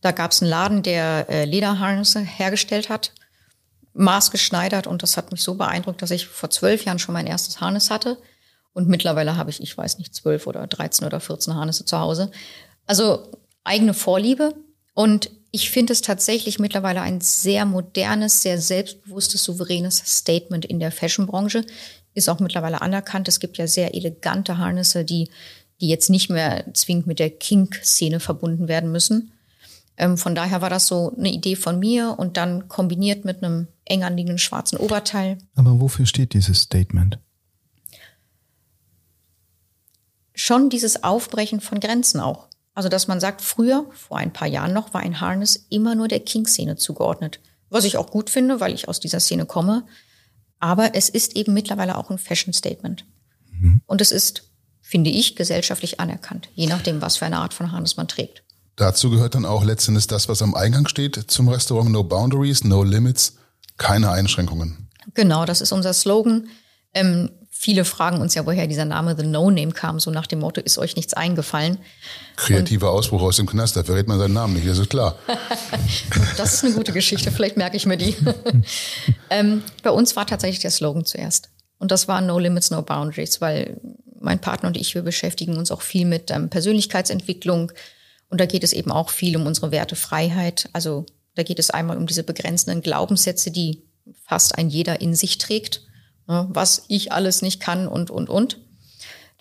Da 0.02 0.12
gab 0.12 0.32
es 0.32 0.42
einen 0.42 0.50
Laden, 0.50 0.84
der 0.84 1.30
äh, 1.30 1.46
Lederharnisse 1.46 2.22
hergestellt 2.22 2.90
hat, 2.90 3.12
maßgeschneidert 3.94 4.88
und 4.88 5.04
das 5.04 5.18
hat 5.18 5.32
mich 5.32 5.44
so 5.44 5.56
beeindruckt, 5.56 6.02
dass 6.02 6.12
ich 6.12 6.28
vor 6.28 6.50
zwölf 6.50 6.86
Jahren 6.86 7.00
schon 7.00 7.14
mein 7.14 7.28
erstes 7.28 7.60
Harness 7.60 7.90
hatte. 7.90 8.18
Und 8.72 8.88
mittlerweile 8.88 9.36
habe 9.36 9.50
ich, 9.50 9.62
ich 9.62 9.78
weiß 9.78 9.98
nicht, 9.98 10.16
zwölf 10.16 10.48
oder 10.48 10.68
dreizehn 10.68 11.06
oder 11.06 11.20
vierzehn 11.20 11.56
Harnisse 11.56 11.86
zu 11.86 12.00
Hause. 12.00 12.32
Also 12.86 13.32
eigene 13.64 13.94
Vorliebe. 13.94 14.54
Und 14.94 15.32
ich 15.52 15.70
finde 15.72 15.94
es 15.94 16.02
tatsächlich 16.02 16.60
mittlerweile 16.60 17.02
ein 17.02 17.22
sehr 17.22 17.66
modernes, 17.66 18.42
sehr 18.42 18.62
selbstbewusstes, 18.62 19.44
souveränes 19.44 19.98
Statement 19.98 20.66
in 20.66 20.80
der 20.80 20.92
Fashionbranche. 20.92 21.66
Ist 22.14 22.30
auch 22.30 22.40
mittlerweile 22.40 22.82
anerkannt. 22.82 23.28
Es 23.28 23.40
gibt 23.40 23.58
ja 23.58 23.68
sehr 23.68 23.96
elegante 23.96 24.58
Harnisse, 24.58 25.04
die, 25.06 25.30
die 25.82 25.88
jetzt 25.88 26.10
nicht 26.10 26.30
mehr 26.30 26.66
zwingend 26.74 27.08
mit 27.08 27.20
der 27.20 27.32
Kink-Szene 27.32 28.20
verbunden 28.20 28.68
werden 28.68 28.92
müssen. 28.92 29.32
Ähm, 29.98 30.18
von 30.18 30.36
daher 30.36 30.62
war 30.62 30.70
das 30.70 30.88
so 30.88 31.14
eine 31.18 31.32
Idee 31.32 31.56
von 31.56 31.80
mir 31.80 32.16
und 32.18 32.38
dann 32.38 32.68
kombiniert 32.68 33.26
mit 33.26 33.44
einem 33.44 33.68
eng 33.86 34.04
anliegenden 34.04 34.38
schwarzen 34.38 34.78
Oberteil. 34.78 35.40
Aber 35.56 35.80
wofür 35.82 36.06
steht 36.06 36.34
dieses 36.34 36.62
Statement? 36.62 37.18
Schon 40.36 40.70
dieses 40.70 41.04
Aufbrechen 41.04 41.60
von 41.60 41.80
Grenzen 41.80 42.22
auch. 42.22 42.48
Also, 42.80 42.88
dass 42.88 43.10
man 43.10 43.20
sagt, 43.20 43.42
früher, 43.42 43.86
vor 43.92 44.20
ein 44.20 44.32
paar 44.32 44.48
Jahren 44.48 44.72
noch, 44.72 44.94
war 44.94 45.02
ein 45.02 45.20
Harness 45.20 45.66
immer 45.68 45.96
nur 45.96 46.08
der 46.08 46.22
King-Szene 46.22 46.78
zugeordnet. 46.78 47.42
Was 47.70 47.84
ich 47.84 47.98
auch 47.98 48.10
gut 48.10 48.30
finde, 48.30 48.62
weil 48.62 48.74
ich 48.74 48.88
aus 48.88 49.02
dieser 49.02 49.20
Szene 49.20 49.46
komme. 49.46 49.84
Aber 50.60 50.96
es 50.96 51.10
ist 51.10 51.36
eben 51.36 51.54
mittlerweile 51.54 51.98
auch 51.98 52.10
ein 52.10 52.18
Fashion-Statement. 52.18 53.04
Mhm. 53.52 53.82
Und 53.86 54.00
es 54.00 54.12
ist, 54.12 54.44
finde 54.80 55.10
ich, 55.10 55.36
gesellschaftlich 55.36 56.00
anerkannt, 56.00 56.48
je 56.54 56.68
nachdem, 56.68 57.02
was 57.02 57.18
für 57.18 57.26
eine 57.26 57.40
Art 57.40 57.54
von 57.54 57.74
Harness 57.74 57.98
man 57.98 58.08
trägt. 58.08 58.44
Dazu 58.78 59.10
gehört 59.10 59.36
dann 59.36 59.44
auch 59.44 59.66
letztendlich 59.66 60.08
das, 60.08 60.30
was 60.30 60.42
am 60.42 60.56
Eingang 60.56 60.88
steht 60.88 61.30
zum 61.30 61.50
Restaurant. 61.50 61.92
No 61.92 62.06
Boundaries, 62.06 62.64
no 62.64 62.84
Limits, 62.84 63.34
keine 63.76 64.10
Einschränkungen. 64.10 64.88
Genau, 65.16 65.44
das 65.44 65.60
ist 65.60 65.74
unser 65.74 65.92
Slogan. 65.92 66.48
Ähm, 66.94 67.30
viele 67.62 67.84
fragen 67.84 68.22
uns 68.22 68.36
ja, 68.36 68.46
woher 68.46 68.68
dieser 68.68 68.86
Name 68.86 69.18
The 69.18 69.26
No 69.26 69.52
Name 69.52 69.74
kam, 69.74 70.00
so 70.00 70.12
nach 70.12 70.28
dem 70.28 70.40
Motto, 70.40 70.62
ist 70.62 70.78
euch 70.78 70.96
nichts 70.96 71.14
eingefallen. 71.14 71.78
Kreativer 72.38 72.90
Ausbruch 72.90 73.22
aus 73.22 73.36
dem 73.36 73.48
Knast, 73.48 73.76
da 73.76 73.84
verrät 73.84 74.08
man 74.08 74.18
seinen 74.18 74.34
Namen 74.34 74.54
nicht, 74.54 74.66
das 74.66 74.78
ist 74.78 74.90
klar. 74.90 75.20
das 76.38 76.54
ist 76.54 76.64
eine 76.64 76.74
gute 76.74 76.94
Geschichte, 76.94 77.34
vielleicht 77.34 77.58
merke 77.58 77.76
ich 77.76 77.86
mir 77.86 77.98
die. 77.98 78.16
ähm, 79.30 79.62
bei 79.84 79.92
uns 79.92 80.16
war 80.16 80.26
tatsächlich 80.26 80.60
der 80.60 80.72
Slogan 80.72 81.04
zuerst. 81.04 81.50
Und 81.80 81.92
das 81.92 82.08
war 82.08 82.22
No 82.22 82.40
Limits, 82.40 82.72
No 82.72 82.82
Boundaries, 82.82 83.42
weil 83.42 83.76
mein 84.22 84.40
Partner 84.40 84.68
und 84.68 84.78
ich, 84.78 84.96
wir 84.96 85.02
beschäftigen 85.02 85.58
uns 85.58 85.70
auch 85.70 85.82
viel 85.82 86.06
mit 86.06 86.32
ähm, 86.32 86.50
Persönlichkeitsentwicklung. 86.50 87.74
Und 88.30 88.40
da 88.40 88.46
geht 88.46 88.64
es 88.64 88.72
eben 88.72 88.92
auch 88.92 89.10
viel 89.10 89.36
um 89.36 89.46
unsere 89.46 89.72
Werte 89.72 89.98
Freiheit. 89.98 90.70
Also 90.72 91.06
da 91.36 91.44
geht 91.44 91.60
es 91.60 91.72
einmal 91.72 91.98
um 91.98 92.08
diese 92.08 92.24
begrenzenden 92.24 92.82
Glaubenssätze, 92.82 93.52
die 93.52 93.84
fast 94.26 94.58
ein 94.58 94.70
jeder 94.70 95.02
in 95.02 95.14
sich 95.14 95.40
trägt 95.40 95.89
was 96.30 96.84
ich 96.88 97.12
alles 97.12 97.42
nicht 97.42 97.60
kann 97.60 97.88
und, 97.88 98.12
und, 98.12 98.30
und. 98.30 98.60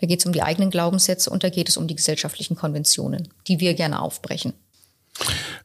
Da 0.01 0.07
geht 0.07 0.20
es 0.20 0.27
um 0.27 0.33
die 0.33 0.42
eigenen 0.42 0.70
Glaubenssätze 0.70 1.29
und 1.29 1.42
da 1.44 1.51
geht 1.51 1.68
es 1.68 1.77
um 1.77 1.87
die 1.87 1.96
gesellschaftlichen 1.96 2.57
Konventionen, 2.57 3.29
die 3.46 3.61
wir 3.61 3.74
gerne 3.74 4.01
aufbrechen. 4.01 4.55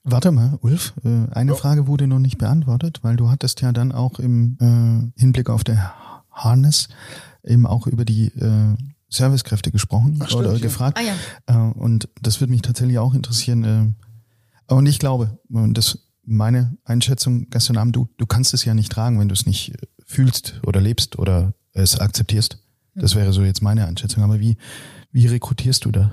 Warte 0.04 0.32
mal, 0.32 0.58
Ulf, 0.62 0.94
äh, 1.06 1.32
eine 1.32 1.52
ja. 1.52 1.58
Frage 1.58 1.88
wurde 1.88 2.08
noch 2.08 2.20
nicht 2.20 2.40
beantwortet, 2.40 3.00
weil 3.04 3.16
du 3.16 3.30
hattest 3.30 3.62
ja 3.62 3.72
dann 3.72 3.92
auch 3.92 4.20
im 4.20 4.58
äh, 4.60 5.20
Hinblick 5.20 5.50
auf 5.50 5.64
der 5.64 5.94
Harness 6.32 6.90
eben 7.44 7.68
auch 7.68 7.88
über 7.88 8.04
die 8.04 8.28
äh, 8.28 8.76
Servicekräfte 9.10 9.72
gesprochen 9.72 10.20
Ach, 10.20 10.34
oder 10.34 10.50
stimmt, 10.50 10.64
gefragt. 10.64 10.98
Ah, 10.98 11.54
ja. 11.54 11.70
Und 11.70 12.10
das 12.22 12.42
würde 12.42 12.52
mich 12.52 12.64
tatsächlich 12.64 12.98
auch 12.98 13.14
interessieren. 13.14 13.96
Und 14.66 14.86
ich 14.88 14.98
glaube, 14.98 15.38
das 15.50 16.00
meine 16.26 16.78
Einschätzung 16.84 17.50
gestern 17.50 17.78
Abend, 17.78 17.96
du, 17.96 18.10
du 18.18 18.26
kannst 18.26 18.54
es 18.54 18.66
ja 18.66 18.74
nicht 18.74 18.92
tragen, 18.92 19.20
wenn 19.20 19.30
du 19.30 19.34
es 19.34 19.46
nicht 19.46 19.74
fühlst 20.14 20.62
oder 20.66 20.80
lebst 20.80 21.18
oder 21.18 21.54
es 21.74 22.00
akzeptierst. 22.00 22.58
Das 22.96 23.16
wäre 23.16 23.34
so 23.34 23.44
jetzt 23.44 23.62
meine 23.62 23.86
Einschätzung. 23.86 24.24
Aber 24.24 24.40
wie, 24.40 24.58
wie 25.12 25.28
rekrutierst 25.28 25.84
du 25.86 25.92
da? 25.92 26.12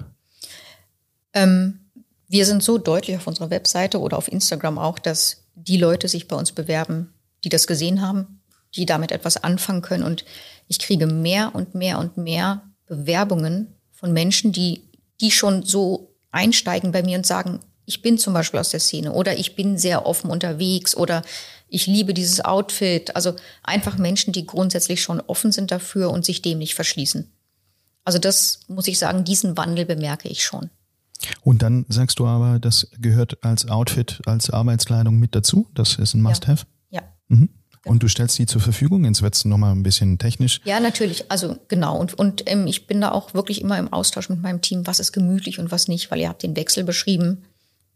Ähm, 1.34 1.80
wir 2.28 2.46
sind 2.46 2.62
so 2.62 2.78
deutlich 2.78 3.16
auf 3.16 3.26
unserer 3.26 3.50
Webseite 3.50 4.00
oder 4.00 4.16
auf 4.16 4.30
Instagram 4.30 4.78
auch, 4.78 4.98
dass 4.98 5.44
die 5.54 5.76
Leute 5.76 6.08
sich 6.08 6.28
bei 6.28 6.36
uns 6.36 6.52
bewerben, 6.52 7.12
die 7.44 7.48
das 7.48 7.66
gesehen 7.66 8.00
haben, 8.00 8.40
die 8.74 8.86
damit 8.86 9.12
etwas 9.12 9.36
anfangen 9.36 9.82
können. 9.82 10.04
Und 10.04 10.24
ich 10.68 10.78
kriege 10.78 11.06
mehr 11.06 11.54
und 11.54 11.74
mehr 11.74 11.98
und 11.98 12.16
mehr 12.16 12.62
Bewerbungen 12.86 13.74
von 13.92 14.12
Menschen, 14.12 14.52
die, 14.52 14.88
die 15.20 15.30
schon 15.30 15.62
so 15.62 16.14
einsteigen 16.30 16.92
bei 16.92 17.02
mir 17.02 17.18
und 17.18 17.26
sagen, 17.26 17.60
ich 17.84 18.02
bin 18.02 18.18
zum 18.18 18.32
Beispiel 18.32 18.60
aus 18.60 18.70
der 18.70 18.80
Szene 18.80 19.12
oder 19.12 19.36
ich 19.36 19.56
bin 19.56 19.76
sehr 19.76 20.06
offen 20.06 20.30
unterwegs 20.30 20.96
oder 20.96 21.22
ich 21.70 21.86
liebe 21.86 22.14
dieses 22.14 22.44
Outfit. 22.44 23.14
Also 23.16 23.34
einfach 23.62 23.96
Menschen, 23.96 24.32
die 24.32 24.46
grundsätzlich 24.46 25.02
schon 25.02 25.20
offen 25.20 25.52
sind 25.52 25.70
dafür 25.70 26.10
und 26.10 26.24
sich 26.24 26.42
dem 26.42 26.58
nicht 26.58 26.74
verschließen. 26.74 27.30
Also 28.04 28.18
das 28.18 28.60
muss 28.68 28.88
ich 28.88 28.98
sagen, 28.98 29.24
diesen 29.24 29.56
Wandel 29.56 29.86
bemerke 29.86 30.28
ich 30.28 30.42
schon. 30.42 30.70
Und 31.42 31.62
dann 31.62 31.84
sagst 31.88 32.18
du 32.18 32.26
aber, 32.26 32.58
das 32.58 32.88
gehört 32.98 33.44
als 33.44 33.68
Outfit, 33.68 34.20
als 34.26 34.50
Arbeitskleidung 34.50 35.18
mit 35.18 35.34
dazu. 35.34 35.68
Das 35.74 35.96
ist 35.96 36.14
ein 36.14 36.22
Must-Have. 36.22 36.64
Ja. 36.90 37.02
ja. 37.02 37.08
Mhm. 37.28 37.50
Und 37.84 38.02
du 38.02 38.08
stellst 38.08 38.38
die 38.38 38.46
zur 38.46 38.60
Verfügung, 38.60 39.04
jetzt 39.04 39.22
wird 39.22 39.34
es 39.34 39.44
nochmal 39.44 39.72
ein 39.72 39.82
bisschen 39.82 40.18
technisch. 40.18 40.60
Ja, 40.64 40.80
natürlich. 40.80 41.30
Also 41.30 41.58
genau. 41.68 41.98
Und, 41.98 42.14
und 42.14 42.42
ähm, 42.46 42.66
ich 42.66 42.86
bin 42.86 43.00
da 43.00 43.10
auch 43.10 43.32
wirklich 43.32 43.62
immer 43.62 43.78
im 43.78 43.92
Austausch 43.92 44.28
mit 44.28 44.42
meinem 44.42 44.60
Team, 44.60 44.86
was 44.86 45.00
ist 45.00 45.12
gemütlich 45.12 45.58
und 45.58 45.70
was 45.70 45.88
nicht, 45.88 46.10
weil 46.10 46.20
ihr 46.20 46.28
habt 46.28 46.42
den 46.42 46.56
Wechsel 46.56 46.84
beschrieben. 46.84 47.44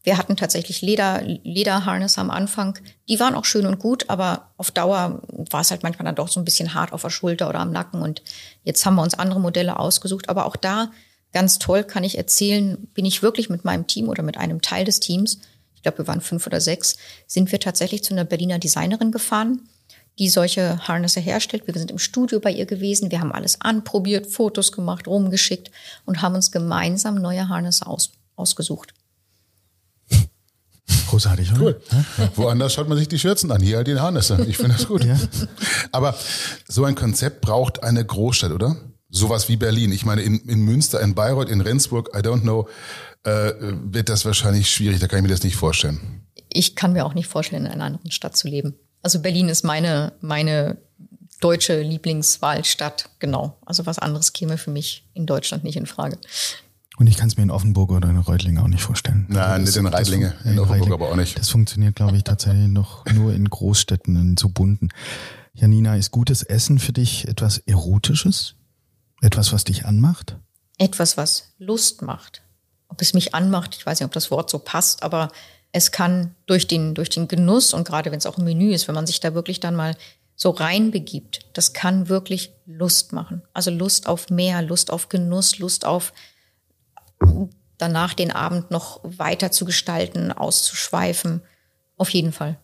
Wir 0.04 0.18
hatten 0.18 0.36
tatsächlich 0.36 0.82
Leder, 0.82 1.22
Lederharness 1.22 2.18
am 2.18 2.30
Anfang. 2.30 2.78
Die 3.08 3.18
waren 3.18 3.34
auch 3.34 3.46
schön 3.46 3.64
und 3.64 3.78
gut, 3.78 4.10
aber 4.10 4.50
auf 4.58 4.70
Dauer 4.70 5.22
war 5.50 5.62
es 5.62 5.70
halt 5.70 5.82
manchmal 5.82 6.04
dann 6.04 6.14
doch 6.14 6.28
so 6.28 6.38
ein 6.38 6.44
bisschen 6.44 6.74
hart 6.74 6.92
auf 6.92 7.02
der 7.02 7.10
Schulter 7.10 7.48
oder 7.48 7.60
am 7.60 7.72
Nacken. 7.72 8.02
Und 8.02 8.22
jetzt 8.64 8.84
haben 8.84 8.96
wir 8.96 9.02
uns 9.02 9.14
andere 9.14 9.40
Modelle 9.40 9.78
ausgesucht. 9.78 10.28
Aber 10.28 10.44
auch 10.44 10.56
da, 10.56 10.92
ganz 11.32 11.58
toll, 11.58 11.84
kann 11.84 12.04
ich 12.04 12.18
erzählen, 12.18 12.86
bin 12.92 13.06
ich 13.06 13.22
wirklich 13.22 13.48
mit 13.48 13.64
meinem 13.64 13.86
Team 13.86 14.10
oder 14.10 14.22
mit 14.22 14.36
einem 14.36 14.60
Teil 14.60 14.84
des 14.84 15.00
Teams, 15.00 15.40
ich 15.74 15.82
glaube, 15.82 15.98
wir 15.98 16.06
waren 16.06 16.20
fünf 16.20 16.46
oder 16.46 16.60
sechs, 16.60 16.96
sind 17.26 17.50
wir 17.50 17.60
tatsächlich 17.60 18.04
zu 18.04 18.14
einer 18.14 18.24
Berliner 18.24 18.58
Designerin 18.58 19.10
gefahren, 19.10 19.68
die 20.18 20.28
solche 20.28 20.86
Harnesse 20.86 21.20
herstellt. 21.20 21.66
Wir 21.66 21.74
sind 21.74 21.90
im 21.90 21.98
Studio 21.98 22.40
bei 22.40 22.50
ihr 22.50 22.66
gewesen. 22.66 23.10
Wir 23.10 23.20
haben 23.20 23.32
alles 23.32 23.60
anprobiert, 23.60 24.26
Fotos 24.26 24.70
gemacht, 24.72 25.08
rumgeschickt 25.08 25.70
und 26.04 26.22
haben 26.22 26.34
uns 26.34 26.52
gemeinsam 26.52 27.16
neue 27.16 27.48
Harnesse 27.48 27.86
aus, 27.86 28.12
ausgesucht. 28.36 28.94
Großartig, 31.14 31.52
oder? 31.52 31.60
Cool. 31.60 31.80
Ja? 31.92 32.30
Woanders 32.34 32.74
schaut 32.74 32.88
man 32.88 32.98
sich 32.98 33.06
die 33.06 33.20
Schürzen 33.20 33.52
an, 33.52 33.62
hier 33.62 33.76
halt 33.76 33.86
die 33.86 33.94
Harnisse. 33.94 34.44
Ich 34.48 34.56
finde 34.56 34.74
das 34.74 34.88
gut. 34.88 35.04
Ja. 35.04 35.16
Aber 35.92 36.16
so 36.66 36.84
ein 36.84 36.96
Konzept 36.96 37.40
braucht 37.40 37.84
eine 37.84 38.04
Großstadt, 38.04 38.50
oder? 38.50 38.76
Sowas 39.10 39.48
wie 39.48 39.56
Berlin. 39.56 39.92
Ich 39.92 40.04
meine, 40.04 40.22
in, 40.22 40.40
in 40.40 40.62
Münster, 40.62 41.00
in 41.00 41.14
Bayreuth, 41.14 41.48
in 41.48 41.60
Rendsburg, 41.60 42.10
I 42.16 42.18
don't 42.18 42.40
know, 42.40 42.68
äh, 43.22 43.52
wird 43.84 44.08
das 44.08 44.24
wahrscheinlich 44.24 44.68
schwierig. 44.68 44.98
Da 44.98 45.06
kann 45.06 45.20
ich 45.20 45.22
mir 45.22 45.28
das 45.28 45.44
nicht 45.44 45.54
vorstellen. 45.54 46.26
Ich 46.48 46.74
kann 46.74 46.94
mir 46.94 47.06
auch 47.06 47.14
nicht 47.14 47.28
vorstellen, 47.28 47.64
in 47.64 47.70
einer 47.70 47.84
anderen 47.84 48.10
Stadt 48.10 48.36
zu 48.36 48.48
leben. 48.48 48.74
Also 49.02 49.20
Berlin 49.20 49.48
ist 49.48 49.62
meine, 49.62 50.14
meine 50.20 50.78
deutsche 51.40 51.80
Lieblingswahlstadt, 51.80 53.08
genau. 53.20 53.56
Also 53.64 53.86
was 53.86 54.00
anderes 54.00 54.32
käme 54.32 54.58
für 54.58 54.72
mich 54.72 55.08
in 55.14 55.26
Deutschland 55.26 55.62
nicht 55.62 55.76
in 55.76 55.86
Frage. 55.86 56.18
Und 56.96 57.08
ich 57.08 57.16
kann 57.16 57.26
es 57.28 57.36
mir 57.36 57.42
in 57.42 57.50
Offenburg 57.50 57.90
oder 57.90 58.08
in 58.08 58.18
Reutlingen 58.18 58.62
auch 58.62 58.68
nicht 58.68 58.82
vorstellen. 58.82 59.26
Nein, 59.28 59.38
also 59.38 59.64
nicht 59.64 59.76
in 59.76 59.86
Reitlinge, 59.86 60.34
in, 60.44 60.52
in 60.52 60.58
Offenburg 60.60 60.92
aber 60.92 61.10
auch 61.10 61.16
nicht. 61.16 61.38
Das 61.38 61.48
funktioniert, 61.48 61.96
glaube 61.96 62.16
ich, 62.16 62.22
tatsächlich 62.22 62.68
noch 62.68 63.04
nur 63.06 63.34
in 63.34 63.48
Großstädten, 63.48 64.14
in 64.16 64.36
so 64.36 64.48
bunten. 64.48 64.90
Janina, 65.54 65.96
ist 65.96 66.12
gutes 66.12 66.42
Essen 66.42 66.78
für 66.78 66.92
dich 66.92 67.26
etwas 67.26 67.58
Erotisches? 67.58 68.54
Etwas, 69.20 69.52
was 69.52 69.64
dich 69.64 69.86
anmacht? 69.86 70.36
Etwas, 70.78 71.16
was 71.16 71.54
Lust 71.58 72.02
macht. 72.02 72.42
Ob 72.88 73.00
es 73.00 73.14
mich 73.14 73.34
anmacht, 73.34 73.76
ich 73.76 73.86
weiß 73.86 74.00
nicht, 74.00 74.06
ob 74.06 74.12
das 74.12 74.30
Wort 74.30 74.50
so 74.50 74.58
passt, 74.58 75.02
aber 75.02 75.30
es 75.72 75.90
kann 75.90 76.34
durch 76.46 76.68
den, 76.68 76.94
durch 76.94 77.10
den 77.10 77.26
Genuss 77.26 77.74
und 77.74 77.86
gerade 77.86 78.12
wenn 78.12 78.18
es 78.18 78.26
auch 78.26 78.38
ein 78.38 78.44
Menü 78.44 78.72
ist, 78.72 78.86
wenn 78.86 78.94
man 78.94 79.06
sich 79.06 79.18
da 79.18 79.34
wirklich 79.34 79.58
dann 79.58 79.74
mal 79.74 79.96
so 80.36 80.50
reinbegibt, 80.50 81.46
das 81.52 81.72
kann 81.72 82.08
wirklich 82.08 82.52
Lust 82.66 83.12
machen. 83.12 83.42
Also 83.52 83.70
Lust 83.70 84.06
auf 84.06 84.30
mehr, 84.30 84.62
Lust 84.62 84.92
auf 84.92 85.08
Genuss, 85.08 85.58
Lust 85.58 85.84
auf 85.84 86.12
danach 87.78 88.14
den 88.14 88.30
Abend 88.30 88.70
noch 88.70 89.00
weiter 89.02 89.50
zu 89.50 89.64
gestalten, 89.64 90.32
auszuschweifen. 90.32 91.42
Auf 91.96 92.10
jeden 92.10 92.32
Fall. 92.32 92.58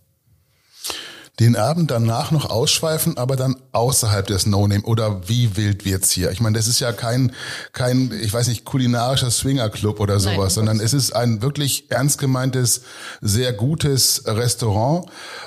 Den 1.38 1.56
Abend 1.56 1.90
danach 1.90 2.32
noch 2.32 2.50
ausschweifen, 2.50 3.16
aber 3.16 3.34
dann 3.34 3.56
außerhalb 3.72 4.26
des 4.26 4.44
No-Name 4.44 4.82
oder 4.82 5.26
wie 5.26 5.56
wild 5.56 5.86
wird's 5.86 6.10
hier? 6.10 6.30
Ich 6.32 6.40
meine, 6.40 6.58
das 6.58 6.68
ist 6.68 6.80
ja 6.80 6.92
kein, 6.92 7.32
kein, 7.72 8.12
ich 8.20 8.30
weiß 8.30 8.48
nicht, 8.48 8.66
kulinarischer 8.66 9.30
Swingerclub 9.30 10.00
oder 10.00 10.20
sowas, 10.20 10.36
Nein, 10.36 10.50
sondern 10.50 10.80
es 10.80 10.92
ist 10.92 11.12
ein 11.12 11.40
wirklich 11.40 11.90
ernst 11.90 12.18
gemeintes, 12.18 12.82
sehr 13.22 13.54
gutes 13.54 14.24
Restaurant. 14.26 15.06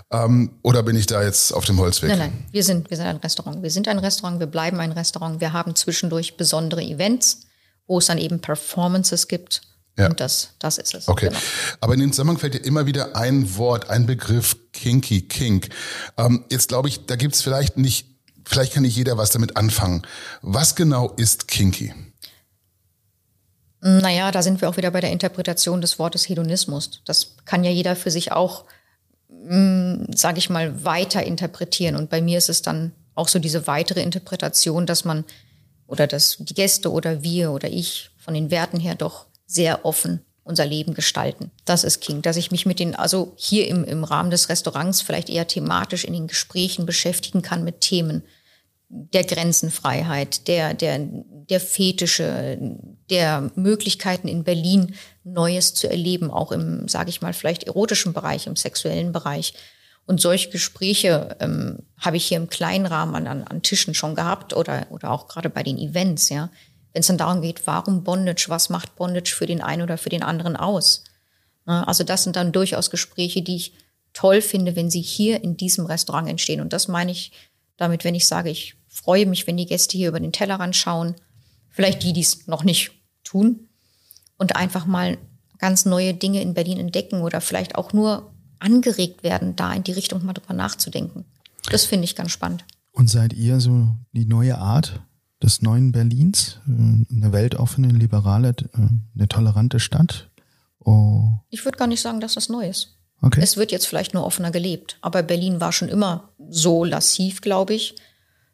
Ähm, 0.09 0.53
oder 0.63 0.81
bin 0.81 0.95
ich 0.95 1.05
da 1.05 1.21
jetzt 1.21 1.53
auf 1.53 1.65
dem 1.65 1.79
Holzweg? 1.79 2.09
Nein, 2.09 2.19
nein, 2.19 2.45
wir 2.49 2.63
sind, 2.63 2.89
wir 2.89 2.97
sind 2.97 3.05
ein 3.05 3.17
Restaurant. 3.17 3.61
Wir 3.61 3.69
sind 3.69 3.87
ein 3.87 3.99
Restaurant, 3.99 4.39
wir 4.39 4.47
bleiben 4.47 4.79
ein 4.79 4.93
Restaurant. 4.93 5.41
Wir 5.41 5.53
haben 5.53 5.75
zwischendurch 5.75 6.37
besondere 6.37 6.81
Events 6.81 7.41
wo 7.87 7.99
es 7.99 8.07
dann 8.07 8.17
eben 8.17 8.39
Performances 8.39 9.27
gibt. 9.27 9.61
Ja. 9.97 10.07
Und 10.07 10.19
das, 10.19 10.49
das 10.59 10.77
ist 10.77 10.95
es. 10.95 11.07
Okay. 11.07 11.27
Genau. 11.27 11.39
Aber 11.79 11.93
in 11.93 11.99
den 11.99 12.11
Zusammenhang 12.11 12.39
fällt 12.39 12.55
dir 12.55 12.65
immer 12.65 12.87
wieder 12.87 13.15
ein 13.15 13.57
Wort, 13.57 13.89
ein 13.89 14.05
Begriff, 14.07 14.57
Kinky, 14.71 15.27
Kink. 15.27 15.69
Ähm, 16.17 16.45
jetzt 16.49 16.69
glaube 16.69 16.87
ich, 16.87 17.05
da 17.05 17.15
gibt 17.15 17.35
es 17.35 17.43
vielleicht 17.43 17.77
nicht, 17.77 18.07
vielleicht 18.45 18.73
kann 18.73 18.83
nicht 18.83 18.95
jeder 18.95 19.17
was 19.17 19.29
damit 19.29 19.55
anfangen. 19.55 20.01
Was 20.41 20.75
genau 20.75 21.11
ist 21.11 21.47
Kinky? 21.47 21.93
Naja, 23.81 24.31
da 24.31 24.41
sind 24.41 24.61
wir 24.61 24.69
auch 24.69 24.77
wieder 24.77 24.91
bei 24.91 25.01
der 25.01 25.11
Interpretation 25.11 25.81
des 25.81 25.99
Wortes 25.99 26.27
Hedonismus. 26.27 27.01
Das 27.05 27.35
kann 27.45 27.65
ja 27.65 27.69
jeder 27.69 27.95
für 27.95 28.11
sich 28.11 28.31
auch, 28.31 28.63
mm, 29.27 30.05
sage 30.15 30.39
ich 30.39 30.49
mal, 30.49 30.85
weiter 30.85 31.21
interpretieren. 31.21 31.97
Und 31.97 32.09
bei 32.09 32.21
mir 32.21 32.37
ist 32.37 32.49
es 32.49 32.61
dann 32.61 32.93
auch 33.13 33.27
so 33.27 33.39
diese 33.39 33.67
weitere 33.67 34.01
Interpretation, 34.01 34.85
dass 34.85 35.03
man 35.03 35.25
oder 35.93 36.07
dass 36.07 36.37
die 36.39 36.55
Gäste 36.55 36.91
oder 36.91 37.21
wir 37.21 37.51
oder 37.51 37.69
ich 37.69 38.09
von 38.17 38.33
den 38.33 38.49
Werten 38.49 38.79
her 38.79 38.95
doch 38.95 39.27
sehr 39.45 39.85
offen 39.85 40.25
unser 40.43 40.65
Leben 40.65 40.95
gestalten. 40.95 41.51
Das 41.65 41.83
ist 41.83 42.01
King, 42.01 42.23
dass 42.23 42.35
ich 42.35 42.49
mich 42.49 42.65
mit 42.65 42.79
den, 42.79 42.95
also 42.95 43.33
hier 43.37 43.67
im, 43.67 43.83
im 43.85 44.03
Rahmen 44.03 44.31
des 44.31 44.49
Restaurants 44.49 45.01
vielleicht 45.01 45.29
eher 45.29 45.47
thematisch 45.47 46.03
in 46.03 46.13
den 46.13 46.27
Gesprächen 46.27 46.87
beschäftigen 46.87 47.43
kann 47.43 47.63
mit 47.63 47.79
Themen 47.79 48.23
der 48.89 49.23
Grenzenfreiheit, 49.23 50.47
der, 50.47 50.73
der, 50.73 50.99
der 50.99 51.59
Fetische, 51.59 52.57
der 53.09 53.51
Möglichkeiten 53.55 54.27
in 54.27 54.43
Berlin 54.43 54.95
Neues 55.23 55.75
zu 55.75 55.89
erleben, 55.89 56.31
auch 56.31 56.51
im, 56.51 56.87
sage 56.87 57.09
ich 57.09 57.21
mal, 57.21 57.33
vielleicht 57.33 57.63
erotischen 57.63 58.13
Bereich, 58.13 58.47
im 58.47 58.55
sexuellen 58.55 59.11
Bereich. 59.11 59.53
Und 60.05 60.19
solche 60.19 60.49
Gespräche 60.49 61.37
ähm, 61.39 61.79
habe 61.97 62.17
ich 62.17 62.25
hier 62.25 62.37
im 62.37 62.49
kleinen 62.49 62.85
Rahmen 62.85 63.27
an, 63.27 63.43
an 63.43 63.61
Tischen 63.61 63.93
schon 63.93 64.15
gehabt 64.15 64.53
oder, 64.53 64.87
oder 64.89 65.11
auch 65.11 65.27
gerade 65.27 65.49
bei 65.49 65.63
den 65.63 65.77
Events, 65.77 66.29
ja. 66.29 66.49
Wenn 66.91 66.99
es 66.99 67.07
dann 67.07 67.17
darum 67.17 67.41
geht, 67.41 67.65
warum 67.65 68.03
Bondage, 68.03 68.45
was 68.49 68.69
macht 68.69 68.95
Bondage 68.95 69.33
für 69.33 69.47
den 69.47 69.61
einen 69.61 69.81
oder 69.81 69.97
für 69.97 70.09
den 70.09 70.21
anderen 70.21 70.55
aus? 70.55 71.03
Na, 71.65 71.85
also 71.85 72.03
das 72.03 72.23
sind 72.23 72.35
dann 72.35 72.51
durchaus 72.51 72.91
Gespräche, 72.91 73.41
die 73.41 73.55
ich 73.55 73.73
toll 74.13 74.41
finde, 74.41 74.75
wenn 74.75 74.91
sie 74.91 75.01
hier 75.01 75.43
in 75.43 75.57
diesem 75.57 75.85
Restaurant 75.87 76.29
entstehen. 76.29 76.61
Und 76.61 76.71
das 76.71 76.87
meine 76.87 77.11
ich 77.11 77.31
damit, 77.77 78.03
wenn 78.03 78.13
ich 78.13 78.27
sage, 78.27 78.49
ich 78.49 78.75
freue 78.87 79.25
mich, 79.25 79.47
wenn 79.47 79.57
die 79.57 79.65
Gäste 79.65 79.97
hier 79.97 80.09
über 80.09 80.19
den 80.19 80.31
Tellerrand 80.31 80.75
schauen. 80.75 81.15
Vielleicht 81.69 82.03
die, 82.03 82.13
die 82.13 82.21
es 82.21 82.45
noch 82.45 82.63
nicht 82.63 82.91
tun 83.23 83.69
und 84.37 84.55
einfach 84.55 84.85
mal 84.85 85.17
ganz 85.57 85.85
neue 85.85 86.13
Dinge 86.13 86.41
in 86.41 86.53
Berlin 86.53 86.77
entdecken 86.77 87.21
oder 87.21 87.41
vielleicht 87.41 87.75
auch 87.75 87.93
nur 87.93 88.32
angeregt 88.63 89.23
werden, 89.23 89.55
da 89.55 89.73
in 89.73 89.83
die 89.83 89.91
Richtung 89.91 90.25
mal 90.25 90.33
drüber 90.33 90.53
nachzudenken. 90.53 91.25
Das 91.69 91.85
finde 91.85 92.05
ich 92.05 92.15
ganz 92.15 92.31
spannend. 92.31 92.65
Und 92.91 93.09
seid 93.09 93.33
ihr 93.33 93.59
so 93.59 93.87
die 94.11 94.25
neue 94.25 94.57
Art 94.57 95.01
des 95.41 95.61
neuen 95.61 95.91
Berlins? 95.91 96.59
Äh, 96.67 97.15
eine 97.15 97.31
weltoffene, 97.31 97.89
liberale, 97.89 98.49
äh, 98.49 98.87
eine 99.15 99.27
tolerante 99.27 99.79
Stadt? 99.79 100.29
Oh. 100.79 101.31
Ich 101.49 101.65
würde 101.65 101.77
gar 101.77 101.87
nicht 101.87 102.01
sagen, 102.01 102.19
dass 102.19 102.35
das 102.35 102.49
neu 102.49 102.67
ist. 102.67 102.97
Okay. 103.21 103.41
Es 103.41 103.55
wird 103.57 103.71
jetzt 103.71 103.87
vielleicht 103.87 104.13
nur 104.13 104.25
offener 104.25 104.51
gelebt. 104.51 104.97
Aber 105.01 105.23
Berlin 105.23 105.61
war 105.61 105.71
schon 105.71 105.87
immer 105.87 106.29
so 106.49 106.83
lassiv, 106.83 107.41
glaube 107.41 107.73
ich. 107.73 107.95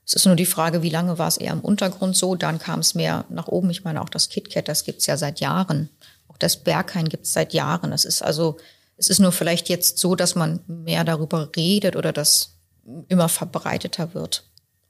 Es 0.05 0.13
ist 0.13 0.25
nur 0.25 0.35
die 0.35 0.45
Frage, 0.45 0.81
wie 0.81 0.89
lange 0.89 1.17
war 1.17 1.27
es 1.27 1.37
eher 1.37 1.53
im 1.53 1.59
Untergrund 1.59 2.15
so, 2.15 2.35
dann 2.35 2.59
kam 2.59 2.79
es 2.79 2.95
mehr 2.95 3.25
nach 3.29 3.47
oben. 3.47 3.69
Ich 3.69 3.83
meine, 3.83 4.01
auch 4.01 4.09
das 4.09 4.29
KitKat, 4.29 4.67
das 4.67 4.83
gibt 4.83 5.01
es 5.01 5.05
ja 5.07 5.17
seit 5.17 5.39
Jahren. 5.39 5.89
Auch 6.27 6.37
das 6.37 6.57
Berghain 6.57 7.09
gibt 7.09 7.25
es 7.25 7.33
seit 7.33 7.53
Jahren. 7.53 7.91
Es 7.91 8.05
ist 8.05 8.21
also, 8.21 8.57
es 8.99 9.09
ist 9.09 9.19
nur 9.19 9.31
vielleicht 9.31 9.69
jetzt 9.69 9.97
so, 9.97 10.15
dass 10.15 10.35
man 10.35 10.59
mehr 10.67 11.03
darüber 11.03 11.49
redet 11.55 11.95
oder 11.95 12.11
das 12.11 12.57
immer 13.07 13.29
verbreiteter 13.29 14.13
wird. 14.13 14.43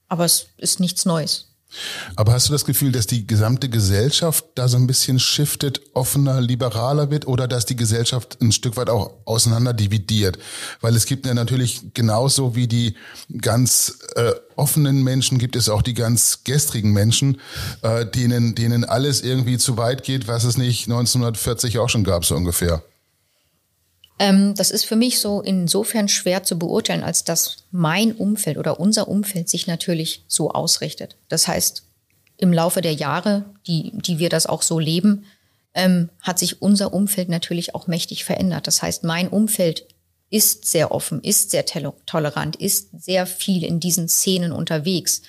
Aber 0.07 0.25
es 0.25 0.47
ist 0.57 0.79
nichts 0.79 1.05
Neues. 1.05 1.45
Aber 2.15 2.33
hast 2.33 2.47
du 2.47 2.51
das 2.51 2.65
Gefühl, 2.65 2.91
dass 2.91 3.05
die 3.05 3.27
gesamte 3.27 3.69
Gesellschaft 3.69 4.43
da 4.55 4.67
so 4.67 4.77
ein 4.77 4.87
bisschen 4.87 5.19
shiftet, 5.19 5.81
offener, 5.93 6.41
liberaler 6.41 7.11
wird 7.11 7.27
oder 7.27 7.47
dass 7.47 7.67
die 7.67 7.75
Gesellschaft 7.75 8.39
ein 8.41 8.51
Stück 8.51 8.75
weit 8.75 8.89
auch 8.89 9.11
auseinander 9.25 9.73
dividiert? 9.73 10.39
Weil 10.81 10.95
es 10.95 11.05
gibt 11.05 11.27
ja 11.27 11.35
natürlich 11.35 11.93
genauso 11.93 12.55
wie 12.55 12.67
die 12.67 12.95
ganz 13.39 13.99
äh, 14.15 14.31
offenen 14.55 15.03
Menschen 15.03 15.37
gibt 15.37 15.55
es 15.55 15.69
auch 15.69 15.83
die 15.83 15.93
ganz 15.93 16.43
gestrigen 16.43 16.91
Menschen, 16.91 17.39
äh, 17.83 18.07
denen, 18.07 18.55
denen 18.55 18.83
alles 18.83 19.21
irgendwie 19.21 19.59
zu 19.59 19.77
weit 19.77 20.03
geht, 20.03 20.27
was 20.27 20.45
es 20.45 20.57
nicht 20.57 20.87
1940 20.87 21.77
auch 21.77 21.89
schon 21.89 22.03
gab, 22.03 22.25
so 22.25 22.35
ungefähr. 22.35 22.81
Ähm, 24.19 24.53
das 24.55 24.69
ist 24.69 24.85
für 24.85 24.97
mich 24.97 25.19
so 25.19 25.41
insofern 25.41 26.09
schwer 26.09 26.43
zu 26.43 26.59
beurteilen, 26.59 27.03
als 27.03 27.23
dass 27.23 27.63
mein 27.71 28.11
Umfeld 28.11 28.57
oder 28.57 28.79
unser 28.79 29.07
Umfeld 29.07 29.49
sich 29.49 29.65
natürlich 29.65 30.23
so 30.27 30.51
ausrichtet. 30.51 31.15
Das 31.29 31.47
heißt, 31.47 31.83
im 32.37 32.53
Laufe 32.53 32.81
der 32.81 32.93
Jahre, 32.93 33.45
die, 33.65 33.91
die 33.95 34.19
wir 34.19 34.29
das 34.29 34.45
auch 34.45 34.61
so 34.61 34.77
leben, 34.77 35.25
ähm, 35.73 36.09
hat 36.21 36.37
sich 36.37 36.61
unser 36.61 36.93
Umfeld 36.93 37.29
natürlich 37.29 37.75
auch 37.75 37.87
mächtig 37.87 38.25
verändert. 38.25 38.67
Das 38.67 38.81
heißt, 38.81 39.03
mein 39.03 39.29
Umfeld 39.29 39.85
ist 40.29 40.65
sehr 40.65 40.91
offen, 40.91 41.21
ist 41.21 41.51
sehr 41.51 41.65
tolerant, 41.65 42.55
ist 42.55 42.89
sehr 43.01 43.25
viel 43.25 43.63
in 43.63 43.79
diesen 43.79 44.07
Szenen 44.07 44.51
unterwegs 44.51 45.21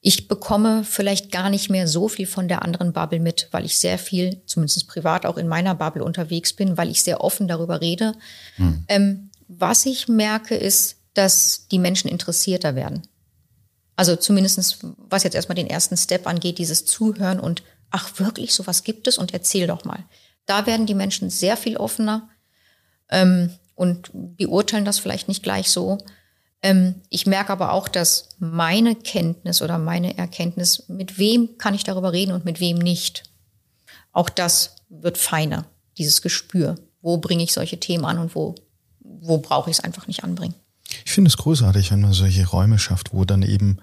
ich 0.00 0.28
bekomme 0.28 0.84
vielleicht 0.84 1.32
gar 1.32 1.50
nicht 1.50 1.70
mehr 1.70 1.88
so 1.88 2.08
viel 2.08 2.26
von 2.26 2.46
der 2.46 2.62
anderen 2.62 2.92
Bubble 2.92 3.18
mit, 3.18 3.48
weil 3.50 3.64
ich 3.64 3.78
sehr 3.78 3.98
viel, 3.98 4.42
zumindest 4.46 4.86
privat 4.86 5.26
auch 5.26 5.36
in 5.36 5.48
meiner 5.48 5.74
Bubble 5.74 6.04
unterwegs 6.04 6.52
bin, 6.52 6.76
weil 6.76 6.88
ich 6.88 7.02
sehr 7.02 7.22
offen 7.22 7.48
darüber 7.48 7.80
rede. 7.80 8.14
Hm. 8.56 8.84
Ähm, 8.88 9.30
was 9.48 9.86
ich 9.86 10.06
merke, 10.06 10.54
ist, 10.54 10.96
dass 11.14 11.66
die 11.68 11.80
Menschen 11.80 12.08
interessierter 12.08 12.76
werden. 12.76 13.02
Also 13.96 14.14
zumindestens, 14.14 14.78
was 14.96 15.24
jetzt 15.24 15.34
erstmal 15.34 15.56
den 15.56 15.68
ersten 15.68 15.96
Step 15.96 16.28
angeht, 16.28 16.58
dieses 16.58 16.84
Zuhören 16.84 17.40
und 17.40 17.64
ach 17.90 18.20
wirklich, 18.20 18.54
sowas 18.54 18.84
gibt 18.84 19.08
es 19.08 19.18
und 19.18 19.34
erzähl 19.34 19.66
doch 19.66 19.84
mal. 19.84 20.04
Da 20.46 20.66
werden 20.66 20.86
die 20.86 20.94
Menschen 20.94 21.30
sehr 21.30 21.56
viel 21.56 21.76
offener 21.76 22.28
ähm, 23.10 23.50
und 23.74 24.10
beurteilen 24.12 24.84
das 24.84 25.00
vielleicht 25.00 25.26
nicht 25.26 25.42
gleich 25.42 25.70
so. 25.70 25.98
Ähm, 26.62 26.96
ich 27.08 27.26
merke 27.26 27.52
aber 27.52 27.72
auch, 27.72 27.88
dass 27.88 28.30
meine 28.38 28.94
Kenntnis 28.96 29.62
oder 29.62 29.78
meine 29.78 30.18
Erkenntnis, 30.18 30.84
mit 30.88 31.18
wem 31.18 31.56
kann 31.58 31.74
ich 31.74 31.84
darüber 31.84 32.12
reden 32.12 32.32
und 32.32 32.44
mit 32.44 32.60
wem 32.60 32.78
nicht, 32.78 33.24
auch 34.12 34.28
das 34.28 34.76
wird 34.88 35.18
feiner, 35.18 35.66
dieses 35.96 36.22
Gespür. 36.22 36.76
Wo 37.00 37.18
bringe 37.18 37.44
ich 37.44 37.52
solche 37.52 37.78
Themen 37.78 38.04
an 38.04 38.18
und 38.18 38.34
wo, 38.34 38.56
wo 39.00 39.38
brauche 39.38 39.70
ich 39.70 39.78
es 39.78 39.84
einfach 39.84 40.08
nicht 40.08 40.24
anbringen? 40.24 40.54
Ich 41.04 41.12
finde 41.12 41.28
es 41.28 41.36
großartig, 41.36 41.92
wenn 41.92 42.00
man 42.00 42.12
solche 42.12 42.46
Räume 42.46 42.78
schafft, 42.78 43.12
wo 43.12 43.24
dann 43.24 43.42
eben 43.42 43.78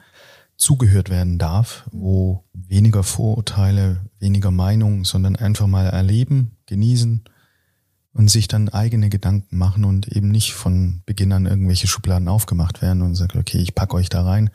zugehört 0.57 1.09
werden 1.09 1.37
darf, 1.37 1.85
wo 1.91 2.43
weniger 2.53 3.03
Vorurteile, 3.03 4.01
weniger 4.19 4.51
Meinungen, 4.51 5.03
sondern 5.03 5.35
einfach 5.35 5.67
mal 5.67 5.87
erleben, 5.87 6.57
genießen 6.65 7.23
und 8.15 8.31
sich 8.31 8.47
dann 8.47 8.69
eigene 8.69 9.09
Gedanken 9.09 9.57
machen 9.57 9.83
und 9.83 10.07
eben 10.07 10.29
nicht 10.29 10.53
von 10.53 11.01
Beginn 11.05 11.33
an 11.33 11.45
irgendwelche 11.45 11.85
Schubladen 11.85 12.29
aufgemacht 12.29 12.81
werden 12.81 13.01
und 13.01 13.15
sagt, 13.15 13.35
okay, 13.35 13.57
ich 13.57 13.75
packe 13.75 13.95
euch 13.95 14.07
da 14.07 14.23
rein, 14.23 14.49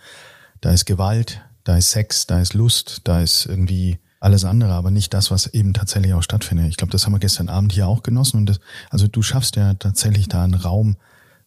da 0.63 0.73
ist 0.73 0.87
Gewalt, 0.87 1.43
da 1.65 1.77
ist 1.77 1.91
Sex, 1.91 2.27
da 2.27 2.41
ist 2.41 2.55
Lust, 2.55 3.03
da 3.05 3.21
ist 3.21 3.45
irgendwie 3.45 3.99
alles 4.19 4.47
andere, 4.47 4.73
aber 4.73 4.91
nicht 4.91 5.13
das, 5.13 5.31
was 5.31 5.47
eben 5.47 5.75
tatsächlich 5.75 6.15
auch 6.15 6.23
stattfindet. 6.23 6.69
Ich 6.69 6.79
glaube, 6.79 6.91
das 6.91 7.05
haben 7.05 7.13
wir 7.13 7.19
gestern 7.19 7.51
Abend 7.51 7.73
hier 7.73 7.87
auch 7.87 8.03
genossen 8.03 8.39
und 8.39 8.47
das, 8.47 8.61
also 8.89 9.07
du 9.07 9.21
schaffst 9.21 9.57
ja 9.57 9.75
tatsächlich 9.75 10.29
da 10.29 10.43
einen 10.43 10.55
Raum, 10.55 10.97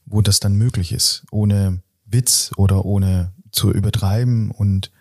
wo 0.06 0.22
das 0.22 0.40
dann 0.40 0.54
möglich 0.54 0.92
ist, 0.92 1.24
ohne 1.32 1.82
Witz 2.06 2.52
oder 2.58 2.86
ohne 2.86 3.32
zu 3.52 3.72
übertreiben 3.72 4.52
und 4.52 4.92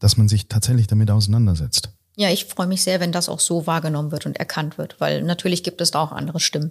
dass 0.00 0.16
man 0.16 0.28
sich 0.28 0.48
tatsächlich 0.48 0.88
damit 0.88 1.12
auseinandersetzt. 1.12 1.92
Ja, 2.20 2.28
ich 2.28 2.44
freue 2.44 2.66
mich 2.66 2.82
sehr, 2.82 3.00
wenn 3.00 3.12
das 3.12 3.30
auch 3.30 3.40
so 3.40 3.66
wahrgenommen 3.66 4.12
wird 4.12 4.26
und 4.26 4.36
erkannt 4.36 4.76
wird, 4.76 5.00
weil 5.00 5.22
natürlich 5.22 5.62
gibt 5.62 5.80
es 5.80 5.90
da 5.90 6.02
auch 6.02 6.12
andere 6.12 6.38
Stimmen. 6.38 6.70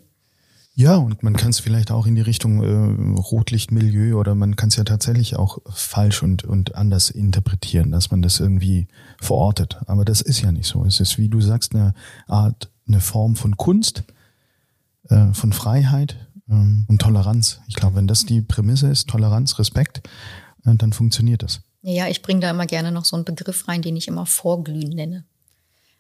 Ja, 0.76 0.98
und 0.98 1.24
man 1.24 1.36
kann 1.36 1.50
es 1.50 1.60
vielleicht 1.60 1.90
auch 1.90 2.06
in 2.06 2.14
die 2.14 2.22
Richtung 2.22 2.62
äh, 2.62 3.20
Rotlichtmilieu 3.20 4.20
oder 4.20 4.36
man 4.36 4.56
kann 4.56 4.70
es 4.70 4.76
ja 4.76 4.84
tatsächlich 4.84 5.38
auch 5.38 5.58
falsch 5.74 6.22
und, 6.22 6.44
und 6.44 6.76
anders 6.76 7.10
interpretieren, 7.10 7.92
dass 7.92 8.12
man 8.12 8.22
das 8.22 8.40
irgendwie 8.40 8.90
verortet. 9.20 9.78
Aber 9.88 10.06
das 10.06 10.22
ist 10.22 10.40
ja 10.40 10.52
nicht 10.52 10.68
so. 10.68 10.86
Es 10.86 11.00
ist, 11.00 11.18
wie 11.18 11.30
du 11.30 11.42
sagst, 11.42 11.74
eine 11.74 11.96
Art, 12.28 12.70
eine 12.88 13.00
Form 13.00 13.36
von 13.36 13.58
Kunst, 13.58 14.04
äh, 15.10 15.34
von 15.34 15.52
Freiheit 15.52 16.28
ähm, 16.48 16.86
und 16.88 17.02
Toleranz. 17.02 17.60
Ich 17.68 17.74
glaube, 17.74 17.96
wenn 17.96 18.08
das 18.08 18.24
die 18.24 18.44
Prämisse 18.44 18.90
ist, 18.90 19.10
Toleranz, 19.10 19.58
Respekt, 19.58 20.08
äh, 20.64 20.76
dann 20.76 20.94
funktioniert 20.94 21.42
das. 21.42 21.62
Ja, 21.82 22.08
ich 22.08 22.22
bringe 22.22 22.42
da 22.42 22.52
immer 22.52 22.68
gerne 22.68 22.92
noch 22.92 23.06
so 23.06 23.16
einen 23.16 23.26
Begriff 23.26 23.68
rein, 23.68 23.82
den 23.82 23.98
ich 23.98 24.08
immer 24.08 24.28
Vorglühen 24.28 24.90
nenne. 24.90 25.26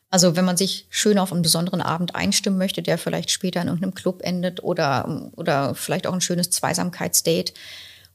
Also 0.09 0.35
wenn 0.35 0.45
man 0.45 0.57
sich 0.57 0.87
schön 0.89 1.19
auf 1.19 1.31
einen 1.31 1.43
besonderen 1.43 1.81
Abend 1.81 2.15
einstimmen 2.15 2.57
möchte, 2.57 2.81
der 2.81 2.97
vielleicht 2.97 3.29
später 3.29 3.61
in 3.61 3.67
irgendeinem 3.67 3.93
Club 3.93 4.21
endet 4.23 4.63
oder, 4.63 5.31
oder 5.35 5.75
vielleicht 5.75 6.07
auch 6.07 6.13
ein 6.13 6.21
schönes 6.21 6.49
Zweisamkeitsdate. 6.49 7.53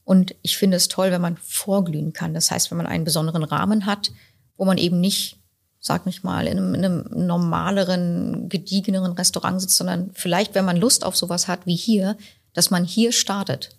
Und 0.03 0.35
ich 0.41 0.57
finde 0.57 0.77
es 0.77 0.89
toll, 0.89 1.11
wenn 1.11 1.21
man 1.21 1.37
vorglühen 1.37 2.11
kann. 2.11 2.33
Das 2.33 2.51
heißt, 2.51 2.69
wenn 2.69 2.77
man 2.77 2.85
einen 2.85 3.05
besonderen 3.05 3.43
Rahmen 3.43 3.85
hat, 3.85 4.11
wo 4.57 4.65
man 4.65 4.77
eben 4.77 4.99
nicht, 4.99 5.37
sag 5.79 6.05
mich 6.05 6.23
mal, 6.23 6.47
in 6.47 6.57
einem, 6.57 6.75
in 6.75 6.85
einem 6.85 7.05
normaleren, 7.27 8.49
gediegeneren 8.49 9.13
Restaurant 9.13 9.61
sitzt, 9.61 9.77
sondern 9.77 10.11
vielleicht, 10.13 10.53
wenn 10.53 10.65
man 10.65 10.77
Lust 10.77 11.05
auf 11.05 11.15
sowas 11.15 11.47
hat 11.47 11.65
wie 11.65 11.75
hier, 11.75 12.17
dass 12.53 12.71
man 12.71 12.83
hier 12.83 13.13
startet 13.13 13.69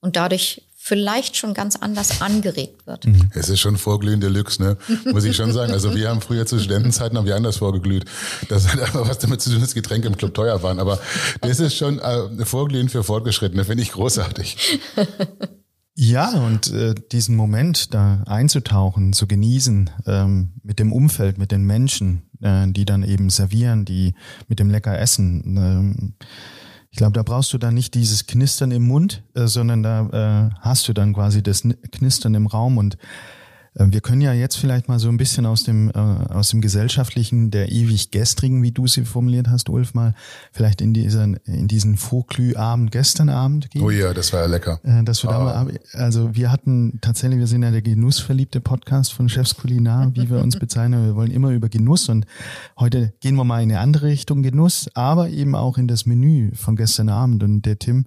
und 0.00 0.16
dadurch 0.16 0.67
vielleicht 0.88 1.36
schon 1.36 1.52
ganz 1.52 1.76
anders 1.76 2.22
angeregt 2.22 2.86
wird. 2.86 3.06
Mhm. 3.06 3.30
Es 3.34 3.50
ist 3.50 3.60
schon 3.60 3.76
Vorglühen 3.76 4.20
Deluxe, 4.20 4.62
ne? 4.62 4.78
Muss 5.12 5.24
ich 5.24 5.36
schon 5.36 5.52
sagen. 5.52 5.70
Also 5.70 5.94
wir 5.94 6.08
haben 6.08 6.22
früher 6.22 6.46
zu 6.46 6.58
Studentenzeiten 6.58 7.18
haben 7.18 7.26
wir 7.26 7.36
anders 7.36 7.58
vorgeglüht. 7.58 8.06
Das 8.48 8.72
hat 8.72 8.80
aber 8.80 9.06
was 9.06 9.18
damit 9.18 9.42
zu 9.42 9.50
tun, 9.50 9.60
dass 9.60 9.74
Getränke 9.74 10.08
im 10.08 10.16
Club 10.16 10.32
teuer 10.32 10.62
waren. 10.62 10.78
Aber 10.80 10.98
das 11.42 11.60
ist 11.60 11.76
schon 11.76 11.98
äh, 11.98 12.44
Vorglühen 12.46 12.88
für 12.88 13.04
Fortgeschrittene, 13.04 13.66
finde 13.66 13.82
ich 13.82 13.92
großartig. 13.92 14.80
Ja, 16.00 16.30
und 16.30 16.72
äh, 16.72 16.94
diesen 17.10 17.34
Moment 17.34 17.92
da 17.92 18.22
einzutauchen, 18.24 19.12
zu 19.12 19.26
genießen, 19.26 19.90
ähm, 20.06 20.52
mit 20.62 20.78
dem 20.78 20.92
Umfeld, 20.92 21.38
mit 21.38 21.50
den 21.50 21.64
Menschen, 21.64 22.22
äh, 22.40 22.68
die 22.68 22.84
dann 22.84 23.02
eben 23.02 23.30
servieren, 23.30 23.84
die 23.84 24.14
mit 24.46 24.60
dem 24.60 24.70
lecker 24.70 24.96
Essen. 24.96 25.42
Ähm, 25.56 26.14
ich 26.90 26.98
glaube, 26.98 27.12
da 27.12 27.22
brauchst 27.22 27.52
du 27.52 27.58
dann 27.58 27.74
nicht 27.74 27.94
dieses 27.94 28.26
Knistern 28.26 28.70
im 28.70 28.86
Mund, 28.86 29.22
äh, 29.34 29.46
sondern 29.46 29.82
da 29.82 30.48
äh, 30.50 30.54
hast 30.60 30.88
du 30.88 30.92
dann 30.92 31.14
quasi 31.14 31.42
das 31.42 31.62
Knistern 31.92 32.34
im 32.34 32.46
Raum 32.46 32.78
und 32.78 32.96
wir 33.74 34.00
können 34.00 34.20
ja 34.20 34.32
jetzt 34.32 34.56
vielleicht 34.56 34.88
mal 34.88 34.98
so 34.98 35.08
ein 35.08 35.16
bisschen 35.16 35.46
aus 35.46 35.62
dem, 35.62 35.90
äh, 35.90 35.98
aus 35.98 36.50
dem 36.50 36.60
Gesellschaftlichen, 36.60 37.50
der 37.50 37.70
ewig 37.70 38.10
gestrigen, 38.10 38.62
wie 38.62 38.72
du 38.72 38.86
sie 38.86 39.04
formuliert 39.04 39.48
hast, 39.48 39.68
Ulf, 39.68 39.94
mal 39.94 40.14
vielleicht 40.52 40.80
in, 40.80 40.94
dieser, 40.94 41.24
in 41.44 41.68
diesen 41.68 41.96
Fauclü-Abend 41.96 42.90
gestern 42.90 43.28
Abend 43.28 43.70
gehen. 43.70 43.82
Oh 43.82 43.90
ja, 43.90 44.12
das 44.14 44.32
war 44.32 44.40
ja 44.40 44.46
lecker. 44.46 44.80
Äh, 44.82 45.04
dass 45.04 45.22
wir 45.22 45.30
ah. 45.30 45.38
da 45.38 45.64
mal, 45.64 45.80
also 45.92 46.34
wir 46.34 46.50
hatten 46.50 46.98
tatsächlich, 47.00 47.38
wir 47.38 47.46
sind 47.46 47.62
ja 47.62 47.70
der 47.70 47.82
genussverliebte 47.82 48.60
Podcast 48.60 49.12
von 49.12 49.28
Chefs 49.28 49.56
Kulinar, 49.56 50.14
wie 50.14 50.28
wir 50.28 50.38
uns 50.38 50.56
bezeichnen. 50.58 51.06
Wir 51.06 51.14
wollen 51.14 51.30
immer 51.30 51.50
über 51.50 51.68
Genuss 51.68 52.08
und 52.08 52.26
heute 52.78 53.12
gehen 53.20 53.36
wir 53.36 53.44
mal 53.44 53.62
in 53.62 53.70
eine 53.70 53.80
andere 53.80 54.06
Richtung 54.06 54.42
Genuss, 54.42 54.88
aber 54.94 55.28
eben 55.28 55.54
auch 55.54 55.78
in 55.78 55.88
das 55.88 56.06
Menü 56.06 56.50
von 56.54 56.76
gestern 56.76 57.08
Abend 57.08 57.42
und 57.42 57.62
der 57.62 57.78
Tim 57.78 58.06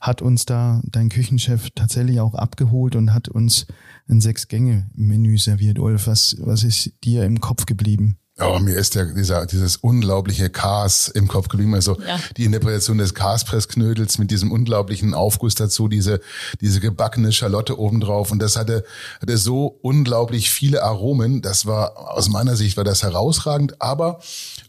hat 0.00 0.22
uns 0.22 0.46
da 0.46 0.80
dein 0.84 1.10
Küchenchef 1.10 1.70
tatsächlich 1.74 2.20
auch 2.20 2.34
abgeholt 2.34 2.96
und 2.96 3.12
hat 3.12 3.28
uns 3.28 3.66
ein 4.10 4.20
Sechs-Gänge-Menü 4.20 5.38
serviert. 5.38 5.78
Ulf, 5.78 6.06
was, 6.06 6.36
was 6.40 6.64
ist 6.64 6.92
dir 7.04 7.24
im 7.24 7.40
Kopf 7.40 7.66
geblieben? 7.66 8.16
Oh, 8.42 8.58
mir 8.58 8.76
ist 8.76 8.94
ja 8.94 9.04
dieser, 9.04 9.44
dieses 9.44 9.76
unglaubliche 9.76 10.48
Cars 10.48 11.08
im 11.08 11.28
Kopf 11.28 11.48
geblieben. 11.48 11.74
Also 11.74 12.00
ja. 12.00 12.18
die 12.36 12.44
Interpretation 12.44 12.96
des 12.96 13.14
Cars-Pressknödels 13.14 14.18
mit 14.18 14.30
diesem 14.30 14.50
unglaublichen 14.50 15.12
Aufguss 15.12 15.54
dazu, 15.54 15.88
diese, 15.88 16.20
diese 16.60 16.80
gebackene 16.80 17.32
Schalotte 17.32 17.78
obendrauf. 17.78 18.30
Und 18.30 18.40
das 18.40 18.56
hatte, 18.56 18.84
hatte 19.20 19.36
so 19.36 19.66
unglaublich 19.82 20.50
viele 20.50 20.82
Aromen. 20.82 21.42
Das 21.42 21.66
war, 21.66 22.16
aus 22.16 22.30
meiner 22.30 22.56
Sicht 22.56 22.78
war 22.78 22.84
das 22.84 23.02
herausragend. 23.02 23.82
Aber, 23.82 24.20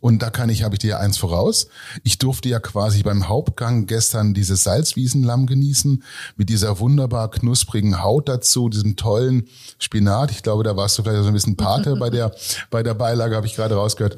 und 0.02 0.22
da 0.22 0.32
kann 0.32 0.50
ich, 0.50 0.64
habe 0.64 0.76
ich 0.76 0.80
dir 0.80 1.00
eins 1.00 1.18
voraus. 1.18 1.68
Ich 2.04 2.18
durfte 2.18 2.50
ja 2.50 2.60
quasi 2.60 3.04
beim 3.04 3.30
Hauptgang 3.30 3.86
gestern 3.86 4.34
dieses 4.34 4.64
Salzwiesenlamm 4.64 5.46
genießen 5.46 6.04
mit 6.36 6.50
dieser 6.50 6.80
wunderbar 6.80 7.30
knusprigen 7.30 8.04
Haut 8.04 8.28
dazu, 8.28 8.68
diesem 8.68 8.96
tollen 8.96 9.48
Spinat. 9.80 10.32
Ich 10.32 10.44
glaube, 10.44 10.64
da 10.64 10.76
warst 10.76 10.98
du 10.98 11.04
vielleicht 11.04 11.22
so 11.22 11.28
ein 11.28 11.34
bisschen 11.34 11.56
Pate 11.56 11.96
bei 11.96 12.10
der, 12.10 12.36
bei 12.72 12.84
der 12.84 12.96
Beilage, 12.96 13.36
habe 13.36 13.46
ich 13.48 13.56
gerade 13.56 13.76
rausgehört 13.76 14.18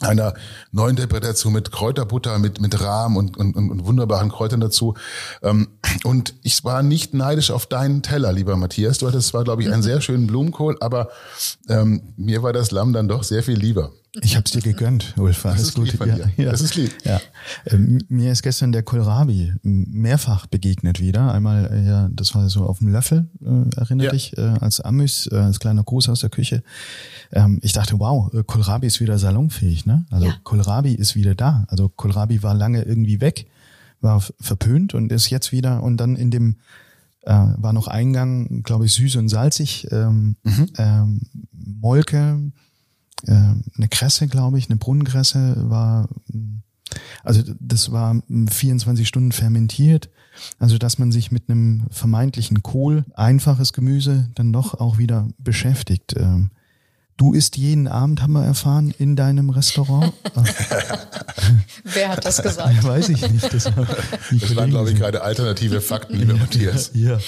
einer 0.00 0.34
neuen 0.72 0.96
Interpretation 0.96 1.52
mit 1.52 1.70
Kräuterbutter, 1.70 2.40
mit, 2.40 2.60
mit 2.60 2.80
Rahm 2.80 3.16
und, 3.16 3.36
und, 3.36 3.54
und 3.54 3.86
wunderbaren 3.86 4.28
Kräutern 4.28 4.60
dazu. 4.60 4.94
Ähm, 5.40 5.68
und 6.02 6.34
ich 6.42 6.64
war 6.64 6.82
nicht 6.82 7.14
neidisch 7.14 7.52
auf 7.52 7.66
deinen 7.66 8.02
Teller, 8.02 8.32
lieber 8.32 8.56
Matthias. 8.56 8.98
Du 8.98 9.06
hattest 9.06 9.28
zwar, 9.28 9.44
glaube 9.44 9.62
ich, 9.62 9.72
einen 9.72 9.84
sehr 9.84 10.00
schönen 10.00 10.26
Blumenkohl, 10.26 10.76
aber 10.80 11.10
ähm, 11.68 12.02
mir 12.16 12.42
war 12.42 12.52
das 12.52 12.72
Lamm 12.72 12.92
dann 12.92 13.06
doch 13.06 13.22
sehr 13.22 13.44
viel 13.44 13.56
lieber. 13.56 13.92
Ich 14.22 14.36
habe 14.36 14.44
es 14.44 14.52
dir 14.52 14.62
gegönnt, 14.62 15.14
Ulf. 15.16 15.44
Alles 15.44 15.58
das 15.58 15.68
ist 15.70 15.74
gut. 15.74 15.92
Lieb 15.92 16.06
ja, 16.06 16.44
ja. 16.44 16.50
Das 16.52 16.60
ist 16.60 16.76
lieb. 16.76 16.92
Ja. 17.04 17.20
Ähm, 17.66 17.98
mir 18.08 18.30
ist 18.30 18.42
gestern 18.42 18.70
der 18.70 18.84
Kohlrabi 18.84 19.52
mehrfach 19.62 20.46
begegnet 20.46 21.00
wieder. 21.00 21.34
Einmal, 21.34 21.68
äh, 21.72 21.84
ja, 21.84 22.08
das 22.12 22.32
war 22.34 22.48
so 22.48 22.64
auf 22.64 22.78
dem 22.78 22.88
Löffel, 22.88 23.28
äh, 23.44 23.76
erinnert 23.76 24.06
ja. 24.06 24.10
dich, 24.12 24.38
äh, 24.38 24.40
als 24.60 24.80
Amüs, 24.80 25.28
äh, 25.32 25.36
als 25.36 25.58
kleiner 25.58 25.82
Gruß 25.82 26.08
aus 26.08 26.20
der 26.20 26.30
Küche. 26.30 26.62
Ähm, 27.32 27.58
ich 27.62 27.72
dachte, 27.72 27.98
wow, 27.98 28.32
äh, 28.32 28.44
Kohlrabi 28.44 28.86
ist 28.86 29.00
wieder 29.00 29.18
salonfähig, 29.18 29.84
ne? 29.84 30.06
Also 30.10 30.26
ja. 30.26 30.36
Kohlrabi 30.44 30.94
ist 30.94 31.16
wieder 31.16 31.34
da. 31.34 31.66
Also 31.68 31.88
Kohlrabi 31.88 32.44
war 32.44 32.54
lange 32.54 32.82
irgendwie 32.82 33.20
weg, 33.20 33.46
war 34.00 34.22
verpönt 34.40 34.94
und 34.94 35.10
ist 35.10 35.30
jetzt 35.30 35.50
wieder 35.50 35.82
und 35.82 35.96
dann 35.96 36.14
in 36.14 36.30
dem 36.30 36.56
äh, 37.22 37.32
war 37.32 37.72
noch 37.72 37.88
Eingang, 37.88 38.62
glaube 38.62 38.86
ich, 38.86 38.92
süß 38.94 39.16
und 39.16 39.28
salzig, 39.28 39.88
ähm, 39.90 40.36
mhm. 40.44 40.68
ähm, 40.78 41.20
Molke, 41.52 42.52
äh, 43.26 43.32
eine 43.32 43.88
Kresse, 43.90 44.28
glaube 44.28 44.58
ich, 44.58 44.68
eine 44.68 44.78
Brunnenkresse 44.78 45.70
war, 45.70 46.08
also 47.22 47.42
das 47.60 47.92
war 47.92 48.20
24 48.28 49.06
Stunden 49.06 49.32
fermentiert. 49.32 50.10
Also 50.58 50.78
dass 50.78 50.98
man 50.98 51.12
sich 51.12 51.30
mit 51.30 51.48
einem 51.48 51.84
vermeintlichen 51.90 52.64
Kohl, 52.64 53.04
einfaches 53.14 53.72
Gemüse, 53.72 54.30
dann 54.34 54.52
doch 54.52 54.74
auch 54.74 54.98
wieder 54.98 55.28
beschäftigt. 55.38 56.14
Ähm, 56.16 56.50
Du 57.16 57.32
isst 57.32 57.56
jeden 57.56 57.86
Abend, 57.86 58.22
haben 58.22 58.32
wir 58.32 58.44
erfahren, 58.44 58.92
in 58.98 59.14
deinem 59.14 59.50
Restaurant. 59.50 60.12
Wer 61.84 62.08
hat 62.08 62.24
das 62.24 62.42
gesagt? 62.42 62.82
Weiß 62.82 63.08
ich 63.08 63.30
nicht. 63.30 63.54
Das, 63.54 63.66
war, 63.76 63.86
das 64.32 64.56
waren, 64.56 64.70
glaube 64.70 64.90
ich, 64.90 64.98
gerade 64.98 65.22
alternative 65.22 65.80
Fakten, 65.80 66.18
lieber 66.18 66.34
Matthias. 66.34 66.90
Ja. 66.92 67.20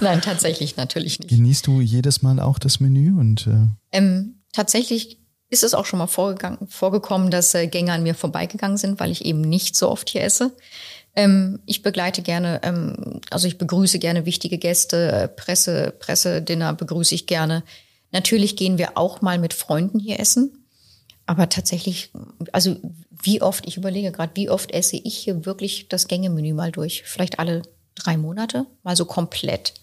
Nein, 0.00 0.22
tatsächlich 0.22 0.78
natürlich 0.78 1.18
nicht. 1.18 1.28
Genießt 1.28 1.66
du 1.66 1.82
jedes 1.82 2.22
Mal 2.22 2.40
auch 2.40 2.58
das 2.58 2.80
Menü? 2.80 3.12
Und, 3.12 3.46
äh 3.46 3.66
ähm, 3.92 4.36
tatsächlich 4.54 5.18
ist 5.48 5.62
es 5.62 5.74
auch 5.74 5.84
schon 5.84 5.98
mal 5.98 6.06
vorgekommen, 6.08 7.30
dass 7.30 7.54
äh, 7.54 7.66
Gänger 7.66 7.94
an 7.94 8.02
mir 8.02 8.14
vorbeigegangen 8.14 8.76
sind, 8.76 8.98
weil 8.98 9.10
ich 9.10 9.24
eben 9.24 9.40
nicht 9.40 9.76
so 9.76 9.88
oft 9.88 10.08
hier 10.10 10.24
esse. 10.24 10.52
Ähm, 11.14 11.60
ich 11.66 11.82
begleite 11.82 12.22
gerne, 12.22 12.60
ähm, 12.62 13.20
also 13.30 13.46
ich 13.46 13.58
begrüße 13.58 13.98
gerne 13.98 14.26
wichtige 14.26 14.58
Gäste, 14.58 15.12
äh, 15.12 15.28
Presse, 15.28 15.92
Pressedinner 15.98 16.74
begrüße 16.74 17.14
ich 17.14 17.26
gerne. 17.26 17.62
Natürlich 18.12 18.56
gehen 18.56 18.78
wir 18.78 18.96
auch 18.98 19.22
mal 19.22 19.38
mit 19.38 19.54
Freunden 19.54 19.98
hier 19.98 20.20
essen. 20.20 20.66
Aber 21.26 21.48
tatsächlich, 21.48 22.12
also 22.52 22.76
wie 23.10 23.42
oft, 23.42 23.66
ich 23.66 23.76
überlege 23.76 24.12
gerade, 24.12 24.32
wie 24.36 24.48
oft 24.48 24.70
esse 24.72 24.96
ich 24.96 25.16
hier 25.16 25.44
wirklich 25.44 25.88
das 25.88 26.06
Gängemenü 26.06 26.52
mal 26.52 26.70
durch? 26.70 27.02
Vielleicht 27.04 27.40
alle 27.40 27.62
drei 27.96 28.16
Monate, 28.16 28.66
mal 28.84 28.94
so 28.94 29.06
komplett. 29.06 29.74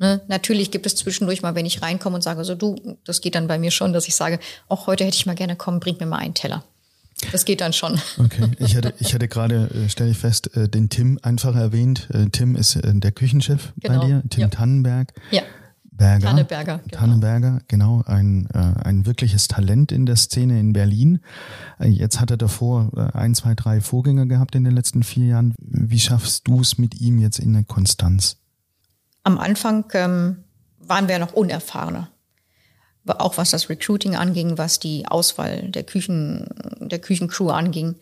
Ne? 0.00 0.22
Natürlich 0.28 0.70
gibt 0.70 0.86
es 0.86 0.96
zwischendurch 0.96 1.42
mal, 1.42 1.54
wenn 1.54 1.66
ich 1.66 1.82
reinkomme 1.82 2.16
und 2.16 2.22
sage, 2.22 2.42
so 2.44 2.54
du, 2.54 2.96
das 3.04 3.20
geht 3.20 3.34
dann 3.34 3.46
bei 3.46 3.58
mir 3.58 3.70
schon, 3.70 3.92
dass 3.92 4.08
ich 4.08 4.14
sage, 4.16 4.40
auch 4.66 4.86
heute 4.86 5.04
hätte 5.04 5.16
ich 5.16 5.26
mal 5.26 5.34
gerne 5.34 5.56
kommen, 5.56 5.78
bring 5.78 5.96
mir 6.00 6.06
mal 6.06 6.16
einen 6.16 6.32
Teller. 6.32 6.64
Das 7.32 7.44
geht 7.44 7.60
dann 7.60 7.74
schon. 7.74 8.00
Okay, 8.18 8.48
ich 8.58 8.76
hatte, 8.76 8.94
ich 8.98 9.12
hatte 9.12 9.28
gerade, 9.28 9.68
äh, 9.74 9.90
stelle 9.90 10.10
ich 10.10 10.16
fest, 10.16 10.56
äh, 10.56 10.70
den 10.70 10.88
Tim 10.88 11.18
einfach 11.20 11.54
erwähnt. 11.54 12.08
Äh, 12.14 12.30
Tim 12.30 12.56
ist 12.56 12.78
der 12.82 13.12
Küchenchef 13.12 13.74
genau. 13.78 14.00
bei 14.00 14.06
dir, 14.06 14.22
Tim 14.30 14.40
ja. 14.40 14.48
Tannenberg. 14.48 15.12
Ja. 15.30 15.42
Berger, 15.92 16.28
Tanneberger. 16.28 16.78
Genau. 16.78 16.98
Tanneberger, 16.98 17.60
genau, 17.68 18.02
ein, 18.06 18.50
ein 18.52 19.04
wirkliches 19.04 19.48
Talent 19.48 19.92
in 19.92 20.06
der 20.06 20.16
Szene 20.16 20.58
in 20.58 20.72
Berlin. 20.72 21.20
Jetzt 21.78 22.20
hat 22.20 22.30
er 22.30 22.38
davor 22.38 23.12
ein, 23.12 23.34
zwei, 23.34 23.54
drei 23.54 23.82
Vorgänger 23.82 24.24
gehabt 24.24 24.54
in 24.54 24.64
den 24.64 24.74
letzten 24.74 25.02
vier 25.02 25.26
Jahren. 25.26 25.54
Wie 25.58 26.00
schaffst 26.00 26.48
du 26.48 26.62
es 26.62 26.78
mit 26.78 27.02
ihm 27.02 27.18
jetzt 27.18 27.38
in 27.38 27.52
der 27.52 27.64
Konstanz? 27.64 28.39
Am 29.22 29.38
Anfang 29.38 29.84
ähm, 29.94 30.44
waren 30.78 31.08
wir 31.08 31.18
noch 31.18 31.32
unerfahrener. 31.32 32.10
Auch 33.06 33.38
was 33.38 33.50
das 33.50 33.68
Recruiting 33.68 34.14
anging, 34.14 34.58
was 34.58 34.78
die 34.78 35.06
Auswahl 35.06 35.70
der 35.70 35.84
Küchen, 35.84 36.46
der 36.80 36.98
Küchencrew 36.98 37.50
anging. 37.50 37.96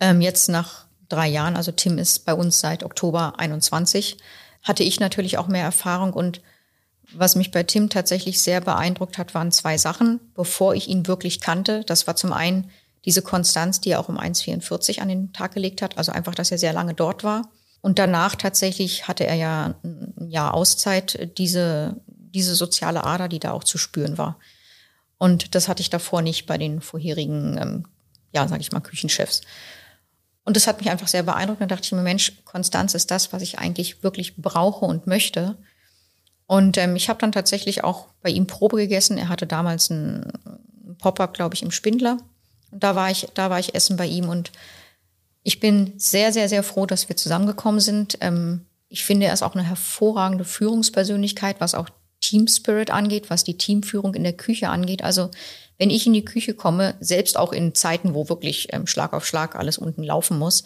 Ähm, 0.00 0.20
jetzt 0.20 0.48
nach 0.48 0.86
drei 1.08 1.28
Jahren, 1.28 1.56
also 1.56 1.72
Tim 1.72 1.98
ist 1.98 2.24
bei 2.24 2.34
uns 2.34 2.60
seit 2.60 2.84
Oktober 2.84 3.38
21, 3.38 4.18
hatte 4.62 4.82
ich 4.82 5.00
natürlich 5.00 5.38
auch 5.38 5.48
mehr 5.48 5.64
Erfahrung 5.64 6.12
und 6.12 6.40
was 7.12 7.36
mich 7.36 7.50
bei 7.50 7.62
Tim 7.62 7.88
tatsächlich 7.88 8.40
sehr 8.40 8.60
beeindruckt 8.60 9.16
hat, 9.16 9.34
waren 9.34 9.50
zwei 9.50 9.78
Sachen, 9.78 10.20
bevor 10.34 10.74
ich 10.74 10.88
ihn 10.88 11.06
wirklich 11.06 11.40
kannte. 11.40 11.82
Das 11.86 12.06
war 12.06 12.16
zum 12.16 12.32
einen 12.32 12.70
diese 13.04 13.22
Konstanz, 13.22 13.80
die 13.80 13.90
er 13.90 14.00
auch 14.00 14.10
um 14.10 14.18
1,44 14.18 15.00
an 15.00 15.08
den 15.08 15.32
Tag 15.32 15.54
gelegt 15.54 15.80
hat, 15.80 15.96
also 15.96 16.12
einfach, 16.12 16.34
dass 16.34 16.50
er 16.50 16.58
sehr 16.58 16.74
lange 16.74 16.94
dort 16.94 17.24
war. 17.24 17.48
Und 17.80 17.98
danach 17.98 18.34
tatsächlich 18.34 19.08
hatte 19.08 19.26
er 19.26 19.34
ja 19.34 19.74
ein 19.84 20.28
Jahr 20.28 20.54
Auszeit, 20.54 21.38
diese, 21.38 21.96
diese 22.06 22.54
soziale 22.54 23.04
Ader, 23.04 23.28
die 23.28 23.38
da 23.38 23.52
auch 23.52 23.64
zu 23.64 23.78
spüren 23.78 24.18
war. 24.18 24.38
Und 25.18 25.54
das 25.54 25.68
hatte 25.68 25.80
ich 25.80 25.90
davor 25.90 26.22
nicht 26.22 26.46
bei 26.46 26.58
den 26.58 26.80
vorherigen, 26.80 27.58
ähm, 27.58 27.86
ja, 28.32 28.46
sag 28.46 28.60
ich 28.60 28.72
mal, 28.72 28.80
Küchenchefs. 28.80 29.42
Und 30.44 30.56
das 30.56 30.66
hat 30.66 30.78
mich 30.78 30.90
einfach 30.90 31.08
sehr 31.08 31.24
beeindruckt. 31.24 31.60
Da 31.60 31.66
dachte 31.66 31.84
ich 31.84 31.92
mir, 31.92 32.02
Mensch, 32.02 32.32
Konstanz 32.44 32.94
ist 32.94 33.10
das, 33.10 33.32
was 33.32 33.42
ich 33.42 33.58
eigentlich 33.58 34.02
wirklich 34.02 34.36
brauche 34.36 34.86
und 34.86 35.06
möchte. 35.06 35.56
Und 36.46 36.78
ähm, 36.78 36.96
ich 36.96 37.10
habe 37.10 37.20
dann 37.20 37.32
tatsächlich 37.32 37.84
auch 37.84 38.06
bei 38.22 38.30
ihm 38.30 38.46
Probe 38.46 38.76
gegessen. 38.76 39.18
Er 39.18 39.28
hatte 39.28 39.46
damals 39.46 39.90
einen 39.90 40.32
Pop-up, 40.98 41.34
glaube 41.34 41.54
ich, 41.54 41.62
im 41.62 41.70
Spindler. 41.70 42.16
Und 42.70 42.82
da 42.82 42.96
war 42.96 43.10
ich, 43.10 43.28
da 43.34 43.50
war 43.50 43.58
ich 43.58 43.74
essen 43.74 43.96
bei 43.96 44.06
ihm 44.06 44.28
und 44.28 44.50
ich 45.48 45.60
bin 45.60 45.94
sehr, 45.96 46.30
sehr, 46.30 46.46
sehr 46.46 46.62
froh, 46.62 46.84
dass 46.84 47.08
wir 47.08 47.16
zusammengekommen 47.16 47.80
sind. 47.80 48.18
Ähm, 48.20 48.66
ich 48.90 49.02
finde, 49.02 49.24
er 49.24 49.32
ist 49.32 49.42
auch 49.42 49.54
eine 49.54 49.64
hervorragende 49.64 50.44
Führungspersönlichkeit, 50.44 51.56
was 51.58 51.74
auch 51.74 51.88
Team 52.20 52.48
Spirit 52.48 52.90
angeht, 52.90 53.30
was 53.30 53.44
die 53.44 53.56
Teamführung 53.56 54.14
in 54.14 54.24
der 54.24 54.34
Küche 54.34 54.68
angeht. 54.68 55.02
Also 55.02 55.30
wenn 55.78 55.88
ich 55.88 56.06
in 56.06 56.12
die 56.12 56.24
Küche 56.26 56.52
komme, 56.52 56.96
selbst 57.00 57.38
auch 57.38 57.54
in 57.54 57.74
Zeiten, 57.74 58.12
wo 58.12 58.28
wirklich 58.28 58.74
ähm, 58.74 58.86
Schlag 58.86 59.14
auf 59.14 59.24
Schlag 59.24 59.56
alles 59.56 59.78
unten 59.78 60.02
laufen 60.02 60.38
muss, 60.38 60.64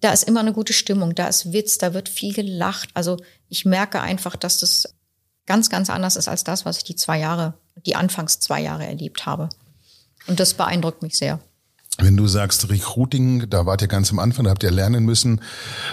da 0.00 0.12
ist 0.12 0.22
immer 0.22 0.38
eine 0.38 0.52
gute 0.52 0.72
Stimmung, 0.72 1.16
da 1.16 1.26
ist 1.26 1.52
Witz, 1.52 1.76
da 1.76 1.94
wird 1.94 2.08
viel 2.08 2.32
gelacht. 2.32 2.90
Also 2.94 3.16
ich 3.48 3.64
merke 3.64 4.00
einfach, 4.00 4.36
dass 4.36 4.58
das 4.58 4.94
ganz, 5.46 5.68
ganz 5.68 5.90
anders 5.90 6.14
ist 6.14 6.28
als 6.28 6.44
das, 6.44 6.64
was 6.64 6.76
ich 6.76 6.84
die 6.84 6.94
zwei 6.94 7.18
Jahre, 7.18 7.54
die 7.84 7.96
anfangs 7.96 8.38
zwei 8.38 8.60
Jahre 8.60 8.86
erlebt 8.86 9.26
habe. 9.26 9.48
Und 10.28 10.38
das 10.38 10.54
beeindruckt 10.54 11.02
mich 11.02 11.18
sehr. 11.18 11.40
Wenn 11.98 12.16
du 12.16 12.26
sagst 12.26 12.68
Recruiting, 12.70 13.48
da 13.48 13.66
wart 13.66 13.82
ihr 13.82 13.88
ganz 13.88 14.10
am 14.10 14.18
Anfang, 14.18 14.44
da 14.44 14.50
habt 14.50 14.64
ihr 14.64 14.70
lernen 14.70 15.04
müssen. 15.04 15.40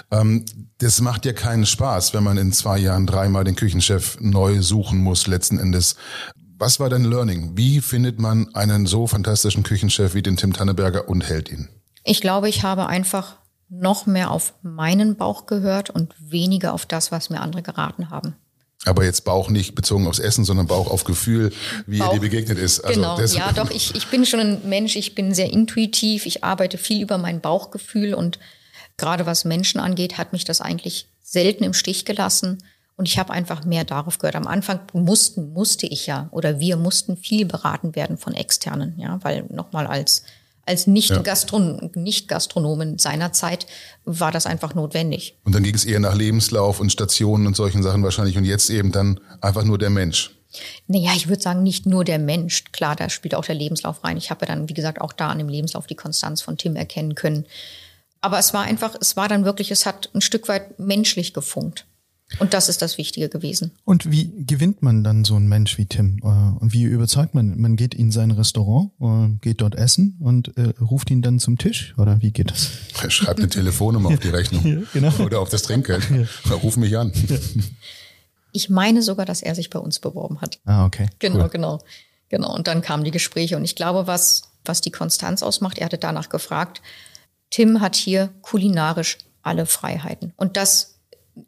Ähm, 0.10 0.46
das 0.80 1.00
macht 1.00 1.26
dir 1.26 1.34
keinen 1.34 1.66
Spaß, 1.66 2.14
wenn 2.14 2.24
man 2.24 2.38
in 2.38 2.52
zwei 2.54 2.80
Jahren 2.80 3.06
dreimal 3.06 3.44
den 3.44 3.56
Küchenchef 3.56 4.18
neu 4.20 4.62
suchen 4.62 5.00
muss, 5.00 5.28
letzten 5.28 5.60
Endes. 5.60 5.96
Was 6.58 6.80
war 6.80 6.90
dein 6.90 7.06
Learning? 7.06 7.56
Wie 7.56 7.82
findet 7.82 8.20
man 8.20 8.54
einen 8.56 8.88
so 8.88 9.06
fantastischen 9.06 9.64
Küchenchef 9.64 10.14
wie 10.16 10.24
den 10.24 10.38
Tim 10.38 10.54
Tanneberger 10.54 11.08
und 11.08 11.28
hält 11.28 11.52
ihn? 11.52 11.70
Ich 12.04 12.22
glaube, 12.22 12.50
ich 12.50 12.64
habe 12.64 12.88
einfach 12.88 13.38
noch 13.70 14.06
mehr 14.06 14.32
auf 14.32 14.54
meinen 14.64 15.16
Bauch 15.16 15.46
gehört 15.46 15.90
und 15.90 16.14
weniger 16.20 16.74
auf 16.74 16.86
das, 16.86 17.12
was 17.12 17.30
mir 17.30 17.42
andere 17.42 17.62
geraten 17.62 18.10
haben. 18.10 18.36
Aber 18.86 19.04
jetzt 19.04 19.26
Bauch 19.26 19.50
nicht 19.50 19.76
bezogen 19.76 20.08
aufs 20.08 20.20
Essen, 20.20 20.44
sondern 20.44 20.66
Bauch 20.66 20.90
auf 20.90 21.04
Gefühl, 21.04 21.52
wie 21.86 22.00
Bauch, 22.00 22.08
er 22.08 22.14
dir 22.14 22.22
begegnet 22.22 22.58
ist. 22.58 22.80
Also 22.80 23.00
genau, 23.00 23.20
ja, 23.20 23.52
doch, 23.52 23.70
ich, 23.70 23.94
ich 23.94 24.08
bin 24.08 24.26
schon 24.26 24.40
ein 24.40 24.62
Mensch, 24.68 24.96
ich 24.96 25.14
bin 25.14 25.36
sehr 25.36 25.52
intuitiv, 25.52 26.26
ich 26.26 26.44
arbeite 26.44 26.80
viel 26.80 27.02
über 27.02 27.20
mein 27.20 27.42
Bauchgefühl 27.42 28.16
und 28.16 28.40
gerade 28.98 29.26
was 29.28 29.46
Menschen 29.46 29.80
angeht, 29.80 30.18
hat 30.18 30.34
mich 30.34 30.46
das 30.46 30.62
eigentlich 30.62 31.08
selten 31.24 31.64
im 31.64 31.74
Stich 31.74 32.06
gelassen. 32.06 32.64
Und 32.98 33.08
ich 33.08 33.18
habe 33.18 33.34
einfach 33.34 33.66
mehr 33.66 33.84
darauf 33.84 34.20
gehört. 34.20 34.36
Am 34.36 34.46
Anfang 34.46 34.80
mussten, 34.94 35.54
musste 35.54 35.88
ich 35.88 36.06
ja, 36.06 36.28
oder 36.32 36.60
wir 36.60 36.78
mussten 36.78 37.18
viel 37.18 37.46
beraten 37.46 37.96
werden 37.96 38.18
von 38.18 38.34
Externen, 38.34 38.94
ja, 38.98 39.20
weil 39.24 39.46
nochmal 39.50 39.88
als 39.88 40.24
als 40.66 40.88
Nicht-Gastronomen 40.88 41.92
nicht 41.96 42.28
Gastronomen 42.28 42.98
seiner 42.98 43.34
Zeit 43.34 43.66
war 44.06 44.32
das 44.32 44.46
einfach 44.46 44.74
notwendig. 44.76 45.38
Und 45.44 45.56
dann 45.56 45.64
ging 45.64 45.76
es 45.76 45.86
eher 45.86 46.00
nach 46.00 46.16
Lebenslauf 46.16 46.80
und 46.80 46.92
Stationen 46.92 47.48
und 47.48 47.56
solchen 47.56 47.84
Sachen 47.84 48.04
wahrscheinlich 48.04 48.38
und 48.38 48.46
jetzt 48.46 48.70
eben 48.70 48.92
dann 48.92 49.20
einfach 49.42 49.64
nur 49.64 49.78
der 49.78 49.90
Mensch. 49.90 50.32
Naja, 50.88 51.12
ich 51.16 51.28
würde 51.30 51.42
sagen, 51.42 51.64
nicht 51.64 51.86
nur 51.86 52.04
der 52.04 52.20
Mensch. 52.20 52.66
Klar, 52.72 52.96
da 52.96 53.10
spielt 53.10 53.36
auch 53.36 53.46
der 53.46 53.56
Lebenslauf 53.56 54.04
rein. 54.04 54.18
Ich 54.18 54.30
habe 54.30 54.46
ja 54.46 54.54
dann, 54.54 54.70
wie 54.70 54.74
gesagt, 54.74 55.00
auch 55.00 55.14
da 55.14 55.30
an 55.30 55.38
dem 55.38 55.50
Lebenslauf 55.50 55.88
die 55.88 55.96
Konstanz 55.96 56.42
von 56.42 56.58
Tim 56.58 56.76
erkennen 56.76 57.16
können. 57.16 57.46
Aber 58.20 58.38
es 58.38 58.54
war 58.54 58.64
einfach, 58.64 58.96
es 59.00 59.16
war 59.16 59.28
dann 59.28 59.46
wirklich, 59.46 59.72
es 59.72 59.86
hat 59.86 60.10
ein 60.14 60.22
Stück 60.22 60.48
weit 60.48 60.78
menschlich 60.78 61.34
gefunkt. 61.34 61.86
Und 62.40 62.54
das 62.54 62.70
ist 62.70 62.82
das 62.82 62.98
Wichtige 62.98 63.30
gewesen. 63.30 63.72
Und 63.84 64.10
wie 64.10 64.32
gewinnt 64.46 64.82
man 64.82 65.04
dann 65.04 65.26
so 65.26 65.36
einen 65.36 65.48
Mensch 65.48 65.78
wie 65.78 65.86
Tim? 65.86 66.20
Äh, 66.24 66.28
und 66.62 66.74
wie 66.74 66.84
überzeugt 66.84 67.34
man? 67.34 67.60
Man 67.60 67.76
geht 67.76 67.94
in 67.94 68.12
sein 68.12 68.32
Restaurant, 68.32 68.92
äh, 69.02 69.38
geht 69.42 69.62
dort 69.62 69.76
essen 69.76 70.18
und 70.20 70.58
äh, 70.58 70.74
ruft 70.80 71.12
ihn 71.12 71.22
dann 71.22 71.40
zum 71.40 71.58
Tisch? 71.58 71.94
Oder 71.98 72.22
wie 72.22 72.32
geht 72.32 72.52
das? 72.52 72.70
Er 73.02 73.10
schreibt 73.10 73.40
eine 73.40 73.50
Telefonnummer 73.50 74.10
auf 74.10 74.20
die 74.20 74.30
Rechnung. 74.30 74.66
Ja, 74.66 74.80
genau. 74.94 75.14
Oder 75.26 75.40
auf 75.40 75.50
das 75.50 75.64
Trinkgeld. 75.64 76.08
Ja. 76.10 76.56
Ruf 76.56 76.78
mich 76.78 76.98
an. 76.98 77.12
Ja. 77.28 77.38
Ich 78.54 78.70
meine 78.70 79.02
sogar, 79.02 79.26
dass 79.26 79.42
er 79.42 79.56
sich 79.56 79.70
bei 79.70 79.80
uns 79.80 80.00
beworben 80.00 80.42
hat. 80.42 80.60
Ah, 80.66 80.86
okay. 80.86 81.10
Genau, 81.20 81.44
cool. 81.44 81.50
genau. 81.50 81.80
Genau. 82.30 82.54
Und 82.56 82.68
dann 82.68 82.82
kamen 82.82 83.04
die 83.04 83.12
Gespräche. 83.12 83.58
Und 83.58 83.64
ich 83.64 83.76
glaube, 83.76 84.08
was, 84.08 84.44
was 84.66 84.82
die 84.82 84.92
Konstanz 84.92 85.44
ausmacht, 85.44 85.78
er 85.78 85.86
hatte 85.86 85.98
danach 85.98 86.30
gefragt, 86.30 86.82
Tim 87.50 87.82
hat 87.82 87.96
hier 87.96 88.30
kulinarisch 88.42 89.18
alle 89.44 89.66
Freiheiten. 89.66 90.34
Und 90.38 90.58
das 90.58 90.91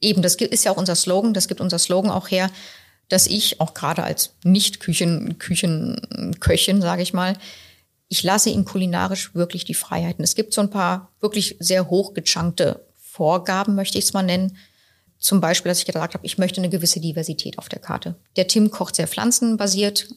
eben, 0.01 0.21
das 0.21 0.35
ist 0.35 0.65
ja 0.65 0.71
auch 0.71 0.77
unser 0.77 0.95
Slogan, 0.95 1.33
das 1.33 1.47
gibt 1.47 1.61
unser 1.61 1.79
Slogan 1.79 2.11
auch 2.11 2.29
her, 2.29 2.49
dass 3.09 3.27
ich 3.27 3.59
auch 3.59 3.73
gerade 3.73 4.03
als 4.03 4.35
Nicht-Küchen, 4.43 5.37
Küchenköchin, 5.37 6.81
sage 6.81 7.01
ich 7.01 7.13
mal, 7.13 7.37
ich 8.07 8.23
lasse 8.23 8.49
ihm 8.49 8.65
kulinarisch 8.65 9.33
wirklich 9.33 9.65
die 9.65 9.73
Freiheiten. 9.73 10.23
Es 10.23 10.35
gibt 10.35 10.53
so 10.53 10.61
ein 10.61 10.69
paar 10.69 11.11
wirklich 11.19 11.55
sehr 11.59 11.89
hochgechunkte 11.89 12.85
Vorgaben, 12.95 13.75
möchte 13.75 13.97
ich 13.97 14.05
es 14.05 14.13
mal 14.13 14.23
nennen. 14.23 14.57
Zum 15.17 15.41
Beispiel, 15.41 15.69
dass 15.69 15.79
ich 15.79 15.85
gesagt 15.85 16.13
habe, 16.13 16.25
ich 16.25 16.37
möchte 16.37 16.61
eine 16.61 16.69
gewisse 16.69 16.99
Diversität 16.99 17.57
auf 17.57 17.69
der 17.69 17.79
Karte. 17.79 18.15
Der 18.35 18.47
Tim 18.47 18.71
kocht 18.71 18.95
sehr 18.95 19.07
pflanzenbasiert. 19.07 20.09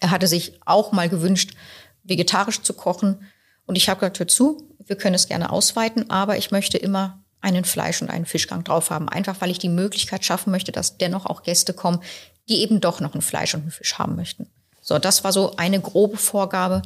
Er 0.00 0.10
hatte 0.10 0.26
sich 0.26 0.60
auch 0.66 0.92
mal 0.92 1.08
gewünscht, 1.08 1.54
vegetarisch 2.02 2.62
zu 2.62 2.74
kochen. 2.74 3.26
Und 3.66 3.76
ich 3.76 3.88
habe 3.88 4.00
gesagt, 4.00 4.18
hör 4.18 4.28
zu, 4.28 4.68
wir 4.84 4.96
können 4.96 5.14
es 5.14 5.28
gerne 5.28 5.50
ausweiten, 5.50 6.10
aber 6.10 6.36
ich 6.36 6.50
möchte 6.50 6.76
immer 6.76 7.24
einen 7.46 7.64
Fleisch- 7.64 8.02
und 8.02 8.10
einen 8.10 8.26
Fischgang 8.26 8.64
drauf 8.64 8.90
haben. 8.90 9.08
Einfach 9.08 9.40
weil 9.40 9.50
ich 9.50 9.60
die 9.60 9.68
Möglichkeit 9.68 10.24
schaffen 10.24 10.50
möchte, 10.50 10.72
dass 10.72 10.98
dennoch 10.98 11.26
auch 11.26 11.44
Gäste 11.44 11.72
kommen, 11.72 12.00
die 12.48 12.60
eben 12.60 12.80
doch 12.80 13.00
noch 13.00 13.14
einen 13.14 13.22
Fleisch 13.22 13.54
und 13.54 13.62
einen 13.62 13.70
Fisch 13.70 13.98
haben 13.98 14.16
möchten. 14.16 14.48
So, 14.82 14.98
das 14.98 15.22
war 15.22 15.32
so 15.32 15.54
eine 15.56 15.80
grobe 15.80 16.16
Vorgabe. 16.16 16.82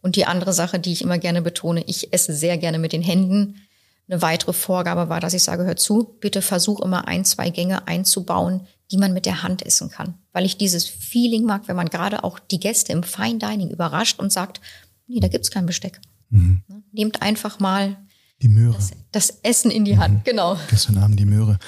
Und 0.00 0.16
die 0.16 0.26
andere 0.26 0.52
Sache, 0.52 0.80
die 0.80 0.92
ich 0.92 1.02
immer 1.02 1.18
gerne 1.18 1.40
betone, 1.40 1.84
ich 1.86 2.12
esse 2.12 2.34
sehr 2.34 2.58
gerne 2.58 2.80
mit 2.80 2.92
den 2.92 3.02
Händen. 3.02 3.62
Eine 4.08 4.20
weitere 4.22 4.52
Vorgabe 4.52 5.08
war, 5.08 5.20
dass 5.20 5.34
ich 5.34 5.44
sage, 5.44 5.64
hör 5.64 5.76
zu, 5.76 6.16
bitte 6.20 6.42
versuch 6.42 6.80
immer 6.80 7.06
ein, 7.06 7.24
zwei 7.24 7.50
Gänge 7.50 7.86
einzubauen, 7.86 8.66
die 8.90 8.98
man 8.98 9.12
mit 9.12 9.24
der 9.24 9.44
Hand 9.44 9.64
essen 9.64 9.88
kann. 9.88 10.14
Weil 10.32 10.44
ich 10.44 10.56
dieses 10.56 10.86
Feeling 10.86 11.44
mag, 11.44 11.68
wenn 11.68 11.76
man 11.76 11.88
gerade 11.88 12.24
auch 12.24 12.40
die 12.40 12.58
Gäste 12.58 12.92
im 12.92 13.04
Fine 13.04 13.38
Dining 13.38 13.70
überrascht 13.70 14.18
und 14.18 14.32
sagt, 14.32 14.60
nee, 15.06 15.20
da 15.20 15.28
gibt's 15.28 15.52
kein 15.52 15.66
Besteck. 15.66 16.00
Mhm. 16.30 16.62
Nehmt 16.90 17.22
einfach 17.22 17.60
mal 17.60 17.96
die 18.42 18.48
Möhre. 18.48 18.74
Das, 18.74 18.90
das 19.12 19.30
Essen 19.42 19.70
in 19.70 19.84
die 19.84 19.98
Hand, 19.98 20.14
mhm. 20.14 20.24
genau. 20.24 20.56
Gestern 20.68 20.98
Abend 20.98 21.18
die 21.18 21.26
Möhre. 21.26 21.58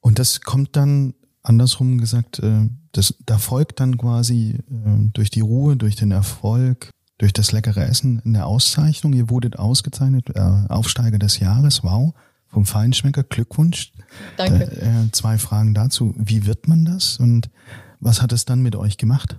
Und 0.00 0.18
das 0.18 0.40
kommt 0.40 0.76
dann 0.76 1.14
andersrum 1.42 1.98
gesagt, 1.98 2.38
äh, 2.40 2.68
das, 2.92 3.14
da 3.24 3.38
folgt 3.38 3.80
dann 3.80 3.96
quasi 3.98 4.58
äh, 4.70 5.08
durch 5.12 5.30
die 5.30 5.40
Ruhe, 5.40 5.76
durch 5.76 5.96
den 5.96 6.10
Erfolg, 6.10 6.90
durch 7.18 7.32
das 7.32 7.52
leckere 7.52 7.86
Essen 7.86 8.20
eine 8.24 8.46
Auszeichnung. 8.46 9.12
Ihr 9.12 9.30
wurdet 9.30 9.58
ausgezeichnet, 9.58 10.30
äh, 10.34 10.40
Aufsteiger 10.68 11.18
des 11.18 11.38
Jahres, 11.38 11.82
wow, 11.82 12.14
vom 12.48 12.66
Feinschmecker, 12.66 13.22
Glückwunsch. 13.22 13.92
Danke. 14.36 14.66
Da, 14.80 15.12
zwei 15.12 15.38
Fragen 15.38 15.74
dazu. 15.74 16.14
Wie 16.16 16.46
wird 16.46 16.68
man 16.68 16.84
das 16.84 17.18
und 17.18 17.48
was 18.00 18.20
hat 18.20 18.32
es 18.32 18.44
dann 18.44 18.60
mit 18.60 18.76
euch 18.76 18.98
gemacht? 18.98 19.38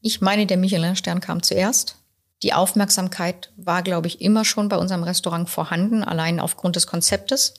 Ich 0.00 0.20
meine, 0.20 0.46
der 0.46 0.56
Michelin-Stern 0.56 1.20
kam 1.20 1.42
zuerst. 1.42 1.96
Die 2.44 2.52
Aufmerksamkeit 2.52 3.50
war, 3.56 3.82
glaube 3.82 4.06
ich, 4.06 4.20
immer 4.20 4.44
schon 4.44 4.68
bei 4.68 4.76
unserem 4.76 5.02
Restaurant 5.02 5.48
vorhanden, 5.48 6.04
allein 6.04 6.40
aufgrund 6.40 6.76
des 6.76 6.86
Konzeptes. 6.86 7.54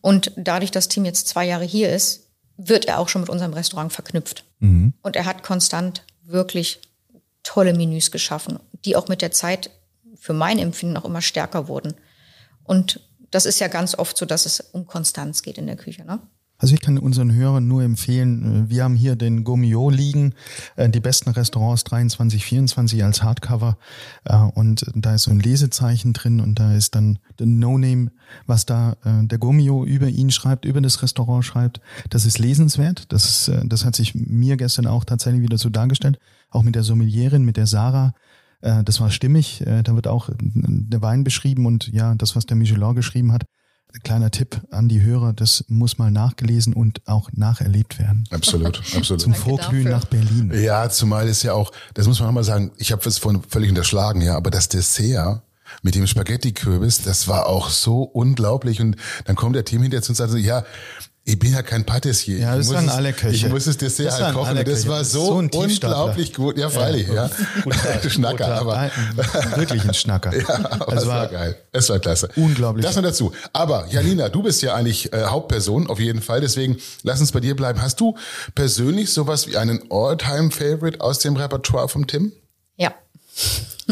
Und 0.00 0.32
dadurch, 0.34 0.70
dass 0.70 0.88
Tim 0.88 1.04
jetzt 1.04 1.28
zwei 1.28 1.44
Jahre 1.44 1.64
hier 1.64 1.94
ist, 1.94 2.26
wird 2.56 2.86
er 2.86 2.98
auch 2.98 3.10
schon 3.10 3.20
mit 3.20 3.28
unserem 3.28 3.52
Restaurant 3.52 3.92
verknüpft. 3.92 4.44
Mhm. 4.60 4.94
Und 5.02 5.14
er 5.14 5.26
hat 5.26 5.42
konstant 5.42 6.04
wirklich 6.24 6.80
tolle 7.42 7.74
Menüs 7.74 8.10
geschaffen, 8.10 8.58
die 8.86 8.96
auch 8.96 9.08
mit 9.08 9.20
der 9.20 9.30
Zeit 9.30 9.70
für 10.18 10.32
mein 10.32 10.58
Empfinden 10.58 10.96
auch 10.96 11.04
immer 11.04 11.20
stärker 11.20 11.68
wurden. 11.68 11.92
Und 12.64 13.00
das 13.30 13.44
ist 13.44 13.60
ja 13.60 13.68
ganz 13.68 13.94
oft 13.94 14.16
so, 14.16 14.24
dass 14.24 14.46
es 14.46 14.60
um 14.60 14.86
Konstanz 14.86 15.42
geht 15.42 15.58
in 15.58 15.66
der 15.66 15.76
Küche. 15.76 16.02
Ne? 16.06 16.18
Also 16.60 16.74
ich 16.74 16.82
kann 16.82 16.98
unseren 16.98 17.32
Hörern 17.32 17.66
nur 17.66 17.82
empfehlen, 17.82 18.66
äh, 18.66 18.70
wir 18.70 18.84
haben 18.84 18.94
hier 18.94 19.16
den 19.16 19.44
Gomio 19.44 19.88
liegen, 19.88 20.34
äh, 20.76 20.90
die 20.90 21.00
besten 21.00 21.30
Restaurants 21.30 21.84
23, 21.84 22.44
24 22.44 23.02
als 23.02 23.22
Hardcover 23.22 23.78
äh, 24.24 24.36
und 24.36 24.84
da 24.94 25.14
ist 25.14 25.22
so 25.22 25.30
ein 25.30 25.40
Lesezeichen 25.40 26.12
drin 26.12 26.38
und 26.38 26.60
da 26.60 26.74
ist 26.74 26.94
dann 26.94 27.18
der 27.38 27.46
No-Name, 27.46 28.10
was 28.46 28.66
da 28.66 28.96
der 29.04 29.38
Gomio 29.38 29.84
über 29.84 30.08
ihn 30.08 30.30
schreibt, 30.30 30.64
über 30.64 30.80
das 30.80 31.02
Restaurant 31.02 31.44
schreibt. 31.44 31.80
Das 32.10 32.26
ist 32.26 32.38
lesenswert. 32.38 33.10
Das, 33.10 33.24
ist, 33.24 33.52
das 33.64 33.84
hat 33.84 33.96
sich 33.96 34.14
mir 34.14 34.56
gestern 34.56 34.86
auch 34.86 35.04
tatsächlich 35.04 35.42
wieder 35.42 35.56
so 35.56 35.70
dargestellt, 35.70 36.18
auch 36.50 36.62
mit 36.62 36.74
der 36.74 36.82
Sommelierin, 36.82 37.44
mit 37.44 37.56
der 37.56 37.66
Sarah. 37.66 38.12
Das 38.60 39.00
war 39.00 39.10
stimmig. 39.10 39.64
Da 39.64 39.94
wird 39.94 40.06
auch 40.06 40.28
der 40.38 41.02
Wein 41.02 41.24
beschrieben 41.24 41.66
und 41.66 41.88
ja, 41.88 42.14
das, 42.14 42.36
was 42.36 42.44
der 42.44 42.56
Michelin 42.56 42.94
geschrieben 42.94 43.32
hat, 43.32 43.46
kleiner 44.02 44.30
Tipp 44.30 44.60
an 44.70 44.88
die 44.88 45.02
Hörer, 45.02 45.32
das 45.32 45.64
muss 45.68 45.98
mal 45.98 46.10
nachgelesen 46.10 46.74
und 46.74 47.06
auch 47.06 47.30
nacherlebt 47.32 47.98
werden. 47.98 48.24
Absolut, 48.30 48.78
absolut. 48.96 49.20
Zum 49.20 49.34
Vorglühen 49.34 49.88
nach 49.88 50.04
Berlin. 50.04 50.52
Ja, 50.54 50.88
zumal 50.88 51.28
ist 51.28 51.42
ja 51.42 51.52
auch, 51.52 51.72
das 51.94 52.06
muss 52.06 52.20
man 52.20 52.28
auch 52.28 52.32
mal 52.32 52.44
sagen, 52.44 52.72
ich 52.76 52.92
habe 52.92 53.06
es 53.08 53.18
vorhin 53.18 53.42
völlig 53.42 53.70
unterschlagen, 53.70 54.20
ja, 54.20 54.36
aber 54.36 54.50
das 54.50 54.68
Dessert 54.68 55.42
mit 55.82 55.94
dem 55.94 56.06
Spaghetti-Kürbis, 56.06 57.02
das 57.02 57.28
war 57.28 57.46
auch 57.46 57.70
so 57.70 58.02
unglaublich 58.02 58.80
und 58.80 58.96
dann 59.24 59.36
kommt 59.36 59.56
der 59.56 59.64
Team 59.64 59.82
hinterher 59.82 60.02
zu 60.02 60.12
und 60.12 60.16
sagt 60.16 60.30
so, 60.30 60.36
ja, 60.36 60.64
ich 61.30 61.38
bin 61.38 61.52
ja 61.52 61.62
kein 61.62 61.84
Patissier. 61.84 62.38
Ja, 62.38 62.56
das 62.56 62.68
waren 62.74 62.88
alle 62.88 63.12
Köche. 63.12 63.34
Ich 63.34 63.48
muss 63.48 63.64
das 63.64 63.76
Dessert 63.76 64.06
das 64.08 64.20
halt 64.20 64.34
kochen. 64.34 64.64
Das 64.64 64.88
war 64.88 65.04
so, 65.04 65.26
so 65.26 65.58
unglaublich 65.60 66.34
gut. 66.34 66.58
Ja, 66.58 66.68
freilich, 66.68 67.06
ja. 67.06 67.30
ja. 67.64 68.10
Schnacker, 68.10 68.44
Guter, 68.44 68.60
aber. 68.60 68.90
Wirklich 69.54 69.84
ein 69.84 69.94
Schnacker. 69.94 70.36
ja, 70.36 70.70
aber 70.70 70.92
es 70.92 71.06
war, 71.06 71.20
war 71.20 71.26
geil. 71.28 71.56
Es 71.70 71.88
war 71.88 72.00
klasse. 72.00 72.28
Unglaublich. 72.34 72.84
Das 72.84 72.96
noch 72.96 73.04
dazu. 73.04 73.32
Aber 73.52 73.86
Janina, 73.90 74.28
du 74.28 74.42
bist 74.42 74.60
ja 74.62 74.74
eigentlich 74.74 75.12
äh, 75.12 75.26
Hauptperson 75.26 75.86
auf 75.86 76.00
jeden 76.00 76.20
Fall. 76.20 76.40
Deswegen 76.40 76.78
lass 77.04 77.20
uns 77.20 77.30
bei 77.30 77.40
dir 77.40 77.54
bleiben. 77.54 77.80
Hast 77.80 78.00
du 78.00 78.16
persönlich 78.56 79.12
sowas 79.12 79.46
wie 79.46 79.56
einen 79.56 79.84
All-Time-Favorite 79.88 81.00
aus 81.00 81.20
dem 81.20 81.36
Repertoire 81.36 81.88
vom 81.88 82.08
Tim? 82.08 82.32
Ja. 82.76 82.92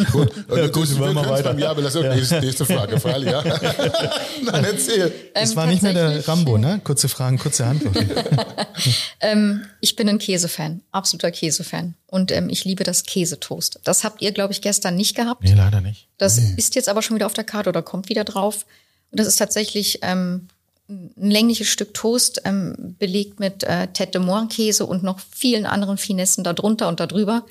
Gut, 0.05 0.32
ja, 0.57 0.66
gut, 0.68 0.99
wir 0.99 1.14
wir 1.14 1.28
weiter. 1.28 1.59
Ja, 1.59 1.70
aber 1.70 1.82
das 1.82 1.94
ist 1.94 2.03
ja. 2.03 2.14
nächste, 2.14 2.40
nächste 2.40 2.64
Frage, 2.66 3.01
Frage, 3.01 3.30
ja. 3.30 3.42
Nein, 4.42 4.64
erzähl. 4.64 5.12
Es 5.34 5.51
ähm, 5.51 5.57
war 5.57 5.66
nicht 5.66 5.82
mehr 5.82 5.92
der 5.92 6.26
Rambo, 6.26 6.59
ne? 6.59 6.80
Kurze 6.84 7.09
Fragen, 7.09 7.38
kurze 7.38 7.64
Antworten. 7.66 8.09
ähm, 9.20 9.64
ich 9.80 9.96
bin 9.96 10.09
ein 10.09 10.18
Käsefan, 10.18 10.82
absoluter 10.92 11.30
Käsefan. 11.30 11.94
Und 12.07 12.32
ähm, 12.32 12.49
ich 12.49 12.64
liebe 12.64 12.84
das 12.84 13.05
Käsetoast. 13.05 13.80
Das 13.84 14.05
habt 14.05 14.22
ihr, 14.22 14.32
glaube 14.32 14.53
ich, 14.53 14.62
gestern 14.62 14.96
nicht 14.96 15.16
gehabt. 15.16 15.44
Nee, 15.44 15.55
leider 15.55 15.80
nicht. 15.80 16.09
Das 16.18 16.36
nee. 16.36 16.55
ist 16.57 16.74
jetzt 16.74 16.88
aber 16.88 17.03
schon 17.03 17.16
wieder 17.16 17.26
auf 17.26 17.34
der 17.34 17.44
Karte 17.44 17.68
oder 17.70 17.82
kommt 17.82 18.09
wieder 18.09 18.24
drauf. 18.24 18.66
Und 19.11 19.20
das 19.20 19.26
ist 19.26 19.36
tatsächlich 19.36 20.01
ähm, 20.03 20.49
ein 20.89 21.30
längliches 21.30 21.68
Stück 21.68 21.93
Toast, 21.93 22.43
ähm, 22.45 22.97
belegt 22.99 23.41
mit 23.41 23.62
äh, 23.62 23.89
Tête 23.93 24.12
de 24.12 24.20
Moine 24.20 24.49
Käse 24.49 24.86
und 24.86 25.03
noch 25.03 25.20
vielen 25.20 25.66
anderen 25.66 25.99
Finessen 25.99 26.45
darunter 26.45 26.89
und 26.89 26.99
darüber. 26.99 27.45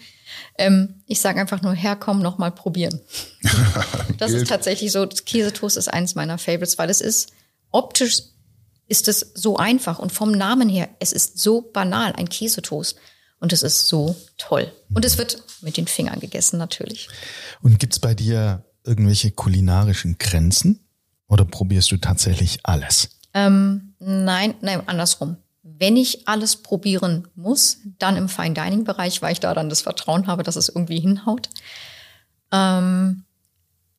Ähm, 0.58 0.96
ich 1.06 1.22
sage 1.22 1.40
einfach 1.40 1.62
nur 1.62 1.74
herkommen, 1.74 2.24
nochmal 2.24 2.52
probieren. 2.52 3.00
das 4.18 4.32
ist 4.32 4.48
tatsächlich 4.48 4.92
so, 4.92 5.08
Käsetoast 5.08 5.78
ist 5.78 5.88
eines 5.88 6.16
meiner 6.16 6.38
Favorites, 6.38 6.78
weil 6.78 6.90
es 6.90 7.02
ist 7.02 7.30
optisch 7.72 8.24
ist 8.90 9.08
es 9.10 9.32
so 9.34 9.58
einfach 9.58 10.00
und 10.00 10.14
vom 10.14 10.32
Namen 10.32 10.70
her, 10.70 10.90
es 11.00 11.12
ist 11.12 11.40
so 11.40 11.62
banal, 11.62 12.14
ein 12.14 12.30
Käsetoast. 12.30 12.98
Und 13.40 13.54
es 13.54 13.62
ist 13.62 13.88
so 13.88 14.16
toll. 14.38 14.72
Und 14.94 15.06
es 15.06 15.20
wird 15.20 15.44
mit 15.62 15.78
den 15.78 15.86
Fingern 15.86 16.20
gegessen, 16.20 16.58
natürlich. 16.58 17.08
Und 17.62 17.78
gibt's 17.78 18.00
bei 18.00 18.16
dir 18.16 18.66
irgendwelche 18.84 19.30
kulinarischen 19.30 20.18
Grenzen? 20.18 20.80
Oder 21.28 21.46
probierst 21.46 21.92
du 21.92 21.98
tatsächlich 21.98 22.60
alles? 22.64 23.10
Ähm, 23.38 23.94
nein, 24.00 24.56
nein, 24.62 24.82
andersrum 24.88 25.38
wenn 25.80 25.96
ich 25.96 26.28
alles 26.28 26.58
probieren 26.58 27.28
muss, 27.36 27.80
dann 28.00 28.18
im 28.18 28.30
Fine 28.30 28.54
Dining 28.54 28.84
Bereich, 28.84 29.22
weil 29.22 29.34
ich 29.34 29.40
da 29.40 29.54
dann 29.54 29.70
das 29.70 29.82
Vertrauen 29.82 30.28
habe, 30.28 30.44
dass 30.44 30.56
es 30.56 30.70
irgendwie 30.70 31.00
hinhaut. 31.00 31.50
Ähm, 32.52 33.26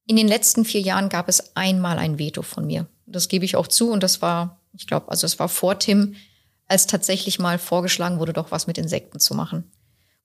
in 0.07 0.17
den 0.17 0.29
letzten 0.29 0.65
vier 0.65 0.81
Jahren 0.81 1.09
gab 1.09 1.29
es 1.29 1.55
einmal 1.57 1.99
ein 1.99 2.19
Veto 2.19 2.43
von 2.43 2.67
mir. 2.67 2.87
Das 3.07 3.29
gebe 3.29 3.45
ich 3.45 3.57
auch 3.57 3.69
zu 3.69 3.91
und 3.91 4.03
das 4.03 4.23
war, 4.23 4.61
ich 4.73 4.87
glaube, 4.87 5.11
also 5.11 5.27
es 5.27 5.39
war 5.39 5.49
vor 5.49 5.79
Tim, 5.79 6.17
als 6.67 6.87
tatsächlich 6.87 7.39
mal 7.39 7.59
vorgeschlagen 7.59 8.19
wurde, 8.19 8.33
doch 8.33 8.51
was 8.51 8.67
mit 8.67 8.79
Insekten 8.79 9.21
zu 9.21 9.35
machen. 9.35 9.71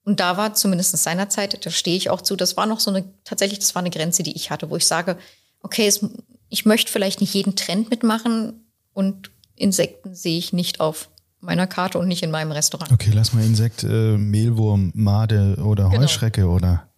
Und 0.04 0.20
da 0.20 0.36
war 0.36 0.54
zumindest 0.54 0.96
seinerzeit, 0.96 1.64
da 1.64 1.70
stehe 1.70 1.96
ich 1.96 2.10
auch 2.10 2.20
zu, 2.20 2.36
das 2.36 2.56
war 2.56 2.66
noch 2.66 2.80
so 2.80 2.90
eine, 2.90 3.04
tatsächlich, 3.24 3.58
das 3.58 3.74
war 3.74 3.80
eine 3.80 3.90
Grenze, 3.90 4.22
die 4.22 4.36
ich 4.36 4.50
hatte, 4.50 4.70
wo 4.70 4.76
ich 4.76 4.86
sage, 4.86 5.18
okay, 5.62 5.86
es, 5.86 6.04
ich 6.48 6.66
möchte 6.66 6.92
vielleicht 6.92 7.20
nicht 7.20 7.32
jeden 7.32 7.56
Trend 7.56 7.90
mitmachen 7.90 8.63
und 8.94 9.30
Insekten 9.56 10.14
sehe 10.14 10.38
ich 10.38 10.52
nicht 10.52 10.80
auf 10.80 11.08
meiner 11.40 11.66
Karte 11.66 11.98
und 11.98 12.08
nicht 12.08 12.22
in 12.22 12.30
meinem 12.30 12.52
Restaurant. 12.52 12.90
Okay, 12.90 13.10
lass 13.12 13.32
mal 13.34 13.44
Insekt, 13.44 13.84
äh, 13.84 14.16
Mehlwurm, 14.16 14.90
Made 14.94 15.56
oder 15.62 15.90
Genau. 15.90 16.02
Heuschrecke 16.02 16.46
oder. 16.48 16.88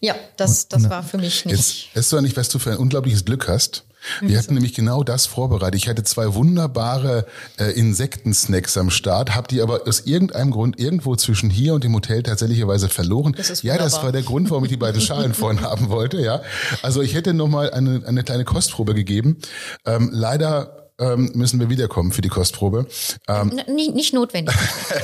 Ja, 0.00 0.14
das, 0.36 0.68
das 0.68 0.88
war 0.88 1.02
für 1.02 1.18
mich 1.18 1.44
Jetzt 1.44 1.56
nicht. 1.56 1.90
weißt 1.96 2.12
du 2.12 2.20
nicht, 2.20 2.36
was 2.36 2.48
du 2.48 2.58
für 2.58 2.70
ein 2.70 2.78
unglaubliches 2.78 3.24
Glück 3.24 3.48
hast. 3.48 3.84
Wir 4.20 4.38
hatten 4.38 4.54
nämlich 4.54 4.72
genau 4.72 5.02
das 5.02 5.26
vorbereitet. 5.26 5.74
Ich 5.74 5.88
hatte 5.88 6.04
zwei 6.04 6.32
wunderbare 6.34 7.26
äh, 7.58 7.72
Insektensnacks 7.72 8.76
am 8.76 8.90
Start, 8.90 9.34
habe 9.34 9.48
die 9.48 9.60
aber 9.60 9.80
aus 9.86 10.00
irgendeinem 10.00 10.52
Grund 10.52 10.78
irgendwo 10.78 11.16
zwischen 11.16 11.50
hier 11.50 11.74
und 11.74 11.82
dem 11.82 11.92
Hotel 11.92 12.22
tatsächlicherweise 12.22 12.88
verloren. 12.88 13.34
Das 13.36 13.50
ist 13.50 13.64
ja, 13.64 13.76
das 13.76 14.02
war 14.04 14.12
der 14.12 14.22
Grund, 14.22 14.48
warum 14.50 14.64
ich 14.64 14.70
die 14.70 14.76
beiden 14.76 15.00
Schalen 15.00 15.34
vorhin 15.34 15.60
haben 15.62 15.88
wollte. 15.88 16.20
Ja, 16.22 16.40
also 16.82 17.02
ich 17.02 17.14
hätte 17.14 17.34
noch 17.34 17.48
mal 17.48 17.70
eine, 17.70 18.02
eine 18.06 18.22
kleine 18.22 18.44
Kostprobe 18.44 18.94
gegeben. 18.94 19.38
Ähm, 19.84 20.10
leider 20.12 20.85
ähm, 20.98 21.30
müssen 21.34 21.60
wir 21.60 21.68
wiederkommen 21.70 22.12
für 22.12 22.22
die 22.22 22.28
Kostprobe. 22.28 22.86
Ähm, 23.28 23.58
N- 23.58 23.74
Nicht, 23.74 23.94
nicht 23.94 24.14
notwendig. 24.14 24.54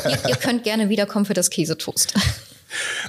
ihr, 0.05 0.29
ihr 0.31 0.37
könnt 0.37 0.65
gerne 0.65 0.89
wiederkommen 0.89 1.25
für 1.27 1.35
das 1.35 1.51
Käsetoast. 1.51 2.15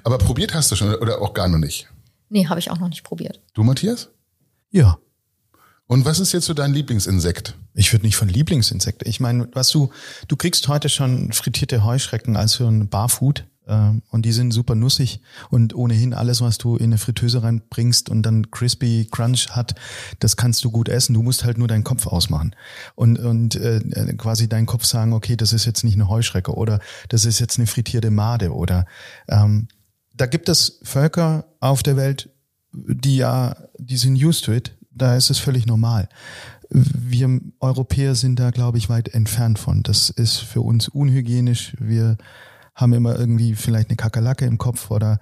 aber 0.04 0.18
probiert 0.18 0.54
hast 0.54 0.72
du 0.72 0.76
schon 0.76 0.94
oder 0.96 1.22
auch 1.22 1.34
gar 1.34 1.48
noch 1.48 1.58
nicht. 1.60 1.88
Nee, 2.30 2.48
habe 2.48 2.60
ich 2.60 2.72
auch 2.72 2.80
noch 2.80 2.90
nicht 2.90 3.04
probiert. 3.04 3.42
Du, 3.54 3.64
Matthias? 3.64 4.10
Ja. 4.72 4.98
Und 5.88 6.06
was 6.06 6.20
ist 6.20 6.32
jetzt 6.32 6.46
so 6.46 6.54
dein 6.54 6.74
Lieblingsinsekt? 6.74 7.56
Ich 7.76 7.92
würde 7.94 8.06
nicht 8.06 8.16
von 8.16 8.28
Lieblingsinsekten. 8.30 9.08
Ich 9.08 9.20
meine, 9.20 9.48
was 9.54 9.70
du, 9.70 9.92
du 10.28 10.36
kriegst 10.36 10.68
heute 10.68 10.90
schon 10.90 11.32
frittierte 11.34 11.84
Heuschrecken 11.84 12.36
als 12.36 12.56
für 12.56 12.66
ein 12.68 12.88
Barfood. 12.90 13.46
Ähm, 13.68 14.02
Und 14.10 14.26
die 14.26 14.32
sind 14.32 14.52
super 14.52 14.76
nussig 14.76 15.22
und 15.50 15.74
ohnehin 15.74 16.14
alles, 16.14 16.42
was 16.42 16.58
du 16.58 16.76
in 16.76 16.86
eine 16.86 16.98
Fritteuse 16.98 17.44
reinbringst 17.44 18.10
und 18.10 18.24
dann 18.24 18.52
crispy 18.52 19.08
Crunch 19.10 19.50
hat, 19.52 19.76
das 20.20 20.36
kannst 20.36 20.64
du 20.66 20.72
gut 20.72 20.90
essen. 20.90 21.14
Du 21.14 21.24
musst 21.24 21.46
halt 21.46 21.58
nur 21.58 21.68
deinen 21.68 21.84
Kopf 21.84 22.08
ausmachen 22.08 22.56
und 22.96 23.20
und 23.20 23.56
äh, 23.56 23.78
äh, 23.78 24.14
quasi 24.16 24.50
deinen 24.50 24.66
Kopf 24.66 24.86
sagen, 24.86 25.14
okay, 25.14 25.36
das 25.38 25.54
ist 25.54 25.66
jetzt 25.66 25.84
nicht 25.84 25.96
eine 25.96 26.10
Heuschrecke 26.10 26.54
oder 26.54 26.80
das 27.10 27.26
ist 27.26 27.40
jetzt 27.40 27.58
eine 27.58 27.68
frittierte 27.68 28.12
Made 28.12 28.54
oder 28.54 28.86
ähm, 29.30 29.68
da 30.14 30.26
gibt 30.26 30.50
es 30.50 30.80
Völker 30.84 31.46
auf 31.60 31.84
der 31.84 31.98
Welt, 31.98 32.30
die 32.72 33.18
ja, 33.18 33.56
die 33.78 33.98
sind 33.98 34.22
used 34.22 34.46
to 34.46 34.52
it. 34.52 34.76
Da 34.92 35.16
ist 35.16 35.30
es 35.30 35.40
völlig 35.40 35.66
normal. 35.66 36.08
Wir 36.70 37.40
Europäer 37.60 38.16
sind 38.16 38.40
da, 38.40 38.52
glaube 38.52 38.78
ich, 38.78 38.90
weit 38.90 39.10
entfernt 39.10 39.58
von. 39.58 39.84
Das 39.84 40.10
ist 40.10 40.38
für 40.38 40.62
uns 40.62 40.88
unhygienisch. 40.88 41.76
Wir 41.80 42.18
haben 42.76 42.94
immer 42.94 43.18
irgendwie 43.18 43.56
vielleicht 43.56 43.90
eine 43.90 43.98
Kakerlake 43.98 44.46
im 44.46 44.58
Kopf 44.58 44.90
oder 44.92 45.20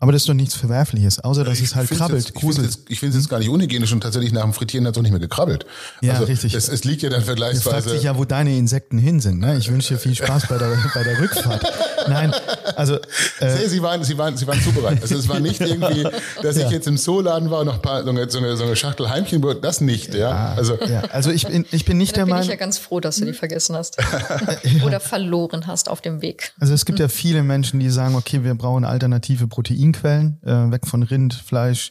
aber 0.00 0.12
das 0.12 0.22
ist 0.22 0.28
doch 0.28 0.34
nichts 0.34 0.54
Verwerfliches, 0.54 1.18
außer 1.18 1.42
dass 1.44 1.60
es 1.60 1.74
halt 1.74 1.90
krabbelt, 1.90 2.26
Jetzt, 2.26 2.36
ich 2.36 2.40
finde 2.40 2.54
gruselt. 2.54 2.68
es 2.68 3.00
jetzt, 3.00 3.22
ich 3.24 3.28
gar 3.28 3.38
nicht 3.40 3.48
unhygienisch 3.48 3.92
und 3.92 4.00
tatsächlich 4.00 4.32
nach 4.32 4.42
dem 4.42 4.52
Frittieren 4.52 4.86
hat 4.86 4.94
es 4.94 4.98
auch 4.98 5.02
nicht 5.02 5.10
mehr 5.10 5.20
gekrabbelt. 5.20 5.66
Ja, 6.00 6.12
also 6.14 6.24
richtig. 6.24 6.54
Es, 6.54 6.68
es 6.68 6.84
liegt 6.84 7.02
ja 7.02 7.10
dann 7.10 7.20
Jetzt 7.20 7.28
fragt 7.28 7.38
vergleichsweise. 7.38 7.90
sich 7.90 8.02
ja, 8.04 8.16
wo 8.16 8.24
deine 8.24 8.56
Insekten 8.56 8.98
hin 8.98 9.20
sind. 9.20 9.40
Ne? 9.40 9.56
Ich 9.58 9.70
wünsche 9.72 9.94
dir 9.94 10.00
viel 10.00 10.14
Spaß 10.14 10.46
bei 10.48 10.56
der, 10.58 10.76
bei 10.94 11.02
der 11.02 11.18
Rückfahrt. 11.20 11.64
Nein, 12.08 12.32
also 12.76 12.96
äh, 13.40 13.68
sie 13.68 13.82
waren, 13.82 14.04
sie 14.04 14.16
waren, 14.16 14.36
sie 14.36 14.46
waren 14.46 14.60
zubereitet. 14.62 15.02
Also 15.02 15.16
es 15.16 15.28
war 15.28 15.40
nicht 15.40 15.60
irgendwie, 15.60 16.06
dass 16.42 16.56
ich 16.56 16.70
jetzt 16.70 16.86
im 16.86 16.96
Zooladen 16.96 17.50
war 17.50 17.60
und 17.60 17.66
noch 17.66 17.74
ein 17.74 17.82
paar, 17.82 18.04
so 18.04 18.10
eine, 18.10 18.30
so 18.30 18.38
eine, 18.38 18.56
so 18.56 18.64
eine 18.64 18.76
Schachtel 18.76 19.10
Heimchen, 19.10 19.44
das 19.60 19.80
nicht, 19.80 20.14
ja. 20.14 20.54
Also, 20.56 20.78
ja, 20.88 21.02
also 21.10 21.30
ich 21.30 21.46
bin, 21.46 21.64
ich 21.72 21.84
bin 21.84 21.98
nicht 21.98 22.12
Da 22.12 22.20
der 22.20 22.24
bin 22.26 22.34
ich 22.34 22.38
Meinung. 22.38 22.50
ja 22.50 22.56
ganz 22.56 22.78
froh, 22.78 23.00
dass 23.00 23.16
du 23.16 23.24
die 23.24 23.32
vergessen 23.32 23.74
hast. 23.76 23.98
Oder 24.86 25.00
verloren 25.00 25.66
hast 25.66 25.88
auf 25.88 26.00
dem 26.00 26.22
Weg. 26.22 26.52
Also 26.60 26.72
es 26.72 26.84
gibt 26.84 26.98
ja 26.98 27.08
viele 27.08 27.42
Menschen, 27.42 27.80
die 27.80 27.90
sagen, 27.90 28.14
okay, 28.14 28.44
wir 28.44 28.54
brauchen 28.54 28.84
alternative 28.84 29.48
Proteinquellen, 29.92 30.38
äh, 30.42 30.70
weg 30.70 30.86
von 30.86 31.02
Rind, 31.02 31.34
Fleisch, 31.34 31.90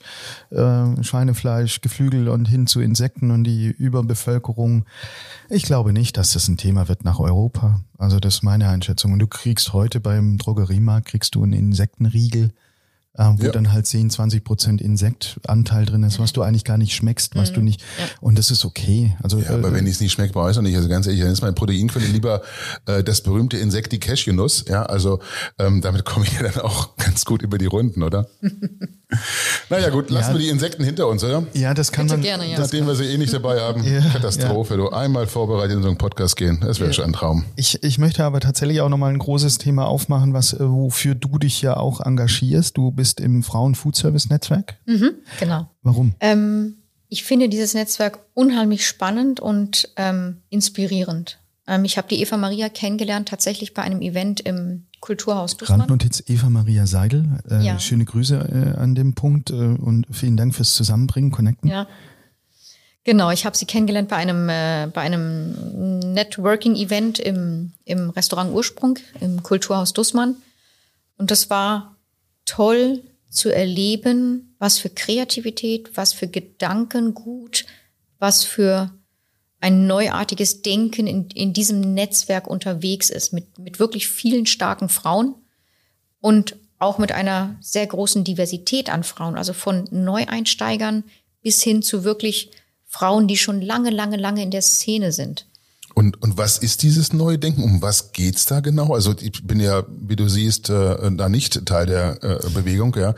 äh, 0.51 1.03
Schweinefleisch, 1.03 1.81
Geflügel 1.81 2.29
und 2.29 2.45
hin 2.45 2.67
zu 2.67 2.81
Insekten 2.81 3.31
und 3.31 3.43
die 3.43 3.67
Überbevölkerung. 3.67 4.85
Ich 5.49 5.63
glaube 5.63 5.93
nicht, 5.93 6.17
dass 6.17 6.33
das 6.33 6.47
ein 6.47 6.57
Thema 6.57 6.87
wird 6.87 7.03
nach 7.03 7.19
Europa. 7.19 7.81
Also 7.97 8.19
das 8.19 8.35
ist 8.35 8.43
meine 8.43 8.69
Einschätzung. 8.69 9.13
Und 9.13 9.19
du 9.19 9.27
kriegst 9.27 9.73
heute 9.73 9.99
beim 9.99 10.37
Drogeriemarkt 10.37 11.07
kriegst 11.07 11.35
du 11.35 11.43
einen 11.43 11.53
Insektenriegel, 11.53 12.53
äh, 13.18 13.24
wo 13.38 13.45
Ja. 13.45 13.51
dann 13.51 13.72
halt 13.72 13.86
10, 13.88 14.09
20 14.09 14.43
Prozent 14.43 14.82
Insektanteil 14.82 15.86
drin 15.86 16.03
ist, 16.03 16.20
was 16.20 16.34
du 16.34 16.41
eigentlich 16.41 16.63
gar 16.63 16.78
nicht 16.78 16.93
schmeckst, 16.95 17.36
was 17.36 17.51
du 17.53 17.61
nicht. 17.61 17.84
Und 18.22 18.38
das 18.38 18.51
ist 18.51 18.65
okay. 18.65 19.15
Also 19.24 19.39
ja, 19.39 19.49
aber 19.51 19.70
äh, 19.70 19.74
wenn 19.74 19.86
ich 19.88 19.93
es 19.93 19.99
nicht 19.99 20.11
schmeckt, 20.11 20.34
brauche 20.34 20.47
ich 20.49 20.51
es 20.51 20.57
auch 20.57 20.61
nicht. 20.63 20.76
Also 20.76 20.88
ganz 20.89 21.07
ehrlich, 21.07 21.22
dann 21.22 21.32
ist 21.32 21.41
meine 21.41 21.53
Proteinquelle 21.53 22.05
lieber 22.07 22.41
äh, 22.86 23.03
das 23.03 23.22
berühmte 23.22 23.57
Insekt, 23.57 23.91
die 23.91 23.99
Cashewnuss. 23.99 24.65
Ja, 24.68 24.84
also 24.84 25.20
ähm, 25.59 25.82
damit 25.82 26.05
komme 26.05 26.26
ich 26.26 26.34
ja 26.34 26.43
dann 26.49 26.61
auch 26.63 26.95
ganz 26.97 27.26
gut 27.26 27.41
über 27.41 27.57
die 27.57 27.65
Runden, 27.65 28.03
oder? 28.03 28.28
naja 29.69 29.89
gut, 29.89 30.09
lassen 30.09 30.31
Ja. 30.31 30.33
wir 30.35 30.39
die 30.45 30.49
Insekten 30.49 30.83
hinter 30.83 31.07
uns, 31.07 31.23
oder? 31.23 31.45
ja, 31.53 31.73
das 31.73 31.91
kann 31.91 32.07
Bitte 32.07 32.17
man. 32.17 32.23
gerne, 32.23 32.45
ja. 32.51 32.59
Nachdem 32.59 32.87
wir 32.87 32.95
sie 32.95 33.05
eh 33.05 33.17
nicht 33.17 33.33
dabei 33.33 33.61
haben, 33.61 33.83
Ja, 33.83 34.01
Katastrophe. 34.01 34.75
Du 34.77 34.89
einmal 34.89 35.27
vorbereitet 35.27 35.77
in 35.77 35.81
so 35.83 35.87
einen 35.87 35.97
Podcast 35.97 36.35
gehen, 36.35 36.59
das 36.61 36.79
wäre 36.79 36.91
schon 36.93 37.05
ein 37.05 37.13
Traum. 37.13 37.45
Ich, 37.55 37.83
ich 37.83 37.97
möchte 37.99 38.23
aber 38.25 38.39
tatsächlich 38.41 38.81
auch 38.81 38.89
nochmal 38.89 39.13
ein 39.13 39.19
großes 39.19 39.59
Thema 39.59 39.87
aufmachen, 39.87 40.33
was, 40.33 40.53
äh, 40.53 40.57
wofür 40.59 41.15
du 41.15 41.37
dich 41.37 41.61
ja 41.61 41.77
auch 41.77 42.01
engagierst. 42.01 42.75
Du 42.75 42.91
bist 42.91 43.19
im 43.21 43.43
Frauen-Food-Service-Netzwerk. 43.43 44.77
Genau. 45.39 45.69
Warum? 45.83 46.13
Ähm, 46.19 46.77
ich 47.09 47.23
finde 47.23 47.47
dieses 47.47 47.73
Netzwerk 47.73 48.19
unheimlich 48.33 48.85
spannend 48.85 49.39
und 49.39 49.89
ähm, 49.95 50.41
inspirierend. 50.49 51.39
Ähm, 51.65 51.85
ich 51.85 51.97
habe 51.97 52.07
die 52.09 52.21
Eva 52.21 52.35
Maria 52.37 52.67
kennengelernt 52.69 53.29
tatsächlich 53.29 53.73
bei 53.73 53.81
einem 53.83 54.01
Event 54.01 54.41
im 54.41 54.86
Kulturhaus 54.99 55.57
Dussmann. 55.57 55.81
Randnotiz 55.81 56.23
Eva 56.27 56.49
Maria 56.49 56.87
Seidel. 56.87 57.25
Äh, 57.49 57.63
Ja. 57.63 57.79
Schöne 57.79 58.05
Grüße 58.05 58.73
äh, 58.75 58.79
an 58.79 58.95
dem 58.95 59.13
Punkt 59.13 59.49
äh, 59.49 59.53
und 59.53 60.05
vielen 60.11 60.37
Dank 60.37 60.55
fürs 60.55 60.73
Zusammenbringen, 60.73 61.31
Connecten. 61.31 61.69
Ja. 61.69 61.87
Genau, 63.03 63.31
ich 63.31 63.45
habe 63.45 63.55
sie 63.55 63.65
kennengelernt 63.65 64.09
bei 64.09 64.17
einem, 64.17 64.49
äh, 64.49 64.89
bei 64.93 65.01
einem 65.01 66.13
Networking-Event 66.13 67.19
im, 67.19 67.71
im 67.85 68.09
Restaurant 68.09 68.51
Ursprung 68.51 68.99
im 69.21 69.43
Kulturhaus 69.43 69.93
Dussmann. 69.93 70.35
Und 71.17 71.31
das 71.31 71.49
war 71.49 71.95
toll 72.45 73.01
zu 73.29 73.49
erleben, 73.53 74.55
was 74.59 74.79
für 74.79 74.89
Kreativität, 74.89 75.91
was 75.95 76.11
für 76.11 76.27
Gedankengut, 76.27 77.65
was 78.19 78.43
für 78.43 78.91
ein 79.59 79.87
neuartiges 79.87 80.61
Denken 80.61 81.07
in, 81.07 81.29
in 81.29 81.53
diesem 81.53 81.93
Netzwerk 81.93 82.47
unterwegs 82.47 83.09
ist, 83.09 83.33
mit, 83.33 83.57
mit 83.57 83.79
wirklich 83.79 84.07
vielen 84.07 84.45
starken 84.45 84.89
Frauen 84.89 85.35
und 86.19 86.55
auch 86.79 86.99
mit 86.99 87.11
einer 87.11 87.55
sehr 87.59 87.87
großen 87.87 88.23
Diversität 88.23 88.89
an 88.89 89.03
Frauen, 89.03 89.35
also 89.35 89.53
von 89.53 89.87
Neueinsteigern 89.91 91.03
bis 91.41 91.63
hin 91.63 91.81
zu 91.81 92.03
wirklich 92.03 92.51
Frauen, 92.85 93.27
die 93.27 93.37
schon 93.37 93.61
lange, 93.61 93.89
lange, 93.89 94.17
lange 94.17 94.43
in 94.43 94.51
der 94.51 94.61
Szene 94.61 95.11
sind. 95.11 95.47
Und, 95.95 96.21
und 96.21 96.37
was 96.37 96.59
ist 96.59 96.83
dieses 96.83 97.11
neue 97.11 97.39
Denken? 97.39 97.63
Um 97.63 97.81
was 97.81 98.11
geht's 98.11 98.45
da 98.45 98.59
genau? 98.59 98.93
Also 98.93 99.15
ich 99.19 99.47
bin 99.47 99.59
ja, 99.59 99.83
wie 99.89 100.15
du 100.15 100.29
siehst, 100.29 100.69
äh, 100.69 101.11
da 101.11 101.27
nicht 101.27 101.65
Teil 101.65 101.87
der 101.87 102.23
äh, 102.23 102.49
Bewegung, 102.51 102.95
ja. 102.95 103.15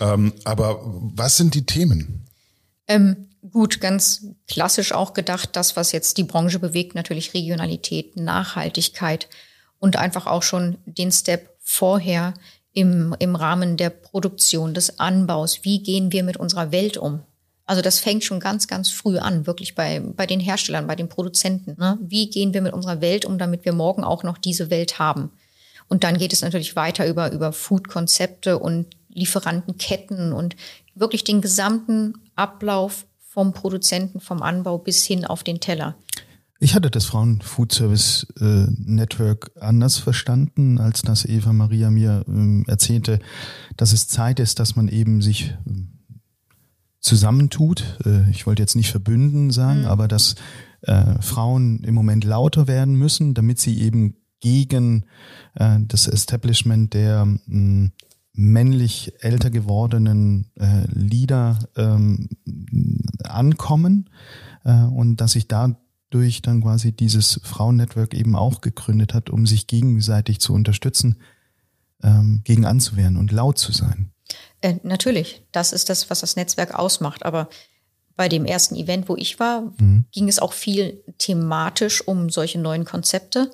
Ähm, 0.00 0.32
aber 0.44 0.80
was 1.14 1.36
sind 1.36 1.54
die 1.54 1.66
Themen? 1.66 2.24
Ähm, 2.88 3.28
gut, 3.52 3.80
ganz 3.80 4.26
klassisch 4.48 4.92
auch 4.92 5.12
gedacht, 5.12 5.50
das, 5.52 5.76
was 5.76 5.92
jetzt 5.92 6.18
die 6.18 6.24
Branche 6.24 6.58
bewegt, 6.58 6.94
natürlich 6.94 7.34
Regionalität, 7.34 8.16
Nachhaltigkeit 8.16 9.28
und 9.78 9.96
einfach 9.96 10.26
auch 10.26 10.42
schon 10.42 10.78
den 10.86 11.12
Step 11.12 11.56
vorher 11.60 12.34
im, 12.72 13.14
im 13.18 13.36
Rahmen 13.36 13.76
der 13.76 13.90
Produktion, 13.90 14.74
des 14.74 14.98
Anbaus. 14.98 15.60
Wie 15.62 15.82
gehen 15.82 16.12
wir 16.12 16.24
mit 16.24 16.36
unserer 16.36 16.72
Welt 16.72 16.96
um? 16.96 17.22
Also 17.64 17.82
das 17.82 18.00
fängt 18.00 18.24
schon 18.24 18.40
ganz, 18.40 18.66
ganz 18.66 18.90
früh 18.90 19.18
an, 19.18 19.46
wirklich 19.46 19.74
bei, 19.74 20.00
bei 20.00 20.26
den 20.26 20.40
Herstellern, 20.40 20.86
bei 20.86 20.96
den 20.96 21.08
Produzenten. 21.08 21.76
Ne? 21.78 21.98
Wie 22.02 22.28
gehen 22.28 22.54
wir 22.54 22.60
mit 22.60 22.72
unserer 22.72 23.00
Welt 23.00 23.24
um, 23.24 23.38
damit 23.38 23.64
wir 23.64 23.72
morgen 23.72 24.04
auch 24.04 24.24
noch 24.24 24.38
diese 24.38 24.70
Welt 24.70 24.98
haben? 24.98 25.30
Und 25.88 26.04
dann 26.04 26.18
geht 26.18 26.32
es 26.32 26.42
natürlich 26.42 26.74
weiter 26.74 27.06
über, 27.06 27.32
über 27.32 27.52
Food-Konzepte 27.52 28.58
und 28.58 28.86
Lieferantenketten 29.08 30.32
und 30.32 30.56
wirklich 30.94 31.22
den 31.24 31.40
gesamten 31.40 32.14
Ablauf 32.34 33.06
vom 33.32 33.54
Produzenten, 33.54 34.20
vom 34.20 34.42
Anbau 34.42 34.76
bis 34.76 35.04
hin 35.04 35.24
auf 35.24 35.42
den 35.42 35.58
Teller. 35.58 35.96
Ich 36.60 36.74
hatte 36.74 36.90
das 36.90 37.06
Frauen-Food-Service 37.06 38.26
äh, 38.38 38.66
Network 38.76 39.50
anders 39.58 39.96
verstanden, 39.96 40.78
als 40.78 41.00
dass 41.00 41.24
Eva 41.24 41.54
Maria 41.54 41.90
mir 41.90 42.24
ähm, 42.28 42.64
erzählte, 42.68 43.20
dass 43.78 43.94
es 43.94 44.06
Zeit 44.06 44.38
ist, 44.38 44.60
dass 44.60 44.76
man 44.76 44.88
eben 44.88 45.22
sich 45.22 45.56
ähm, 45.66 45.98
zusammentut. 47.00 47.98
Äh, 48.04 48.30
ich 48.30 48.46
wollte 48.46 48.62
jetzt 48.62 48.76
nicht 48.76 48.90
verbünden 48.90 49.50
sagen, 49.50 49.86
aber 49.86 50.08
dass 50.08 50.34
äh, 50.82 51.20
Frauen 51.22 51.82
im 51.84 51.94
Moment 51.94 52.24
lauter 52.24 52.68
werden 52.68 52.96
müssen, 52.96 53.32
damit 53.32 53.58
sie 53.58 53.80
eben 53.80 54.16
gegen 54.40 55.06
äh, 55.54 55.78
das 55.88 56.06
Establishment 56.06 56.92
der 56.92 57.24
mh, 57.24 57.92
männlich 58.34 59.12
älter 59.20 59.50
gewordenen 59.50 60.50
äh, 60.58 60.86
Leader 60.92 61.58
ähm, 61.76 62.30
ankommen 63.24 64.08
äh, 64.64 64.84
und 64.84 65.16
dass 65.16 65.32
sich 65.32 65.48
dadurch 65.48 66.42
dann 66.42 66.62
quasi 66.62 66.92
dieses 66.92 67.40
Frauennetwork 67.42 68.14
eben 68.14 68.34
auch 68.34 68.60
gegründet 68.60 69.12
hat, 69.14 69.28
um 69.30 69.46
sich 69.46 69.66
gegenseitig 69.66 70.40
zu 70.40 70.54
unterstützen, 70.54 71.16
ähm, 72.02 72.40
gegen 72.44 72.64
anzuwehren 72.64 73.16
und 73.16 73.32
laut 73.32 73.58
zu 73.58 73.72
sein. 73.72 74.12
Äh, 74.62 74.76
natürlich, 74.82 75.42
das 75.52 75.72
ist 75.72 75.90
das, 75.90 76.08
was 76.08 76.20
das 76.20 76.36
Netzwerk 76.36 76.74
ausmacht. 76.74 77.26
Aber 77.26 77.48
bei 78.16 78.28
dem 78.28 78.44
ersten 78.44 78.76
Event, 78.76 79.08
wo 79.08 79.16
ich 79.16 79.40
war, 79.40 79.72
ging 80.12 80.28
es 80.28 80.38
auch 80.38 80.52
viel 80.52 81.02
thematisch 81.18 82.06
um 82.06 82.30
solche 82.30 82.58
neuen 82.58 82.84
Konzepte. 82.84 83.50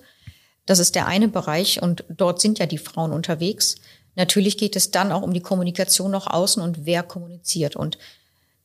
Das 0.66 0.78
ist 0.78 0.94
der 0.94 1.06
eine 1.06 1.28
Bereich 1.28 1.80
und 1.80 2.04
dort 2.08 2.40
sind 2.40 2.58
ja 2.58 2.66
die 2.66 2.78
Frauen 2.78 3.12
unterwegs. 3.12 3.76
Natürlich 4.18 4.58
geht 4.58 4.74
es 4.74 4.90
dann 4.90 5.12
auch 5.12 5.22
um 5.22 5.32
die 5.32 5.40
Kommunikation 5.40 6.10
nach 6.10 6.26
außen 6.26 6.60
und 6.60 6.84
wer 6.84 7.04
kommuniziert. 7.04 7.76
Und 7.76 7.98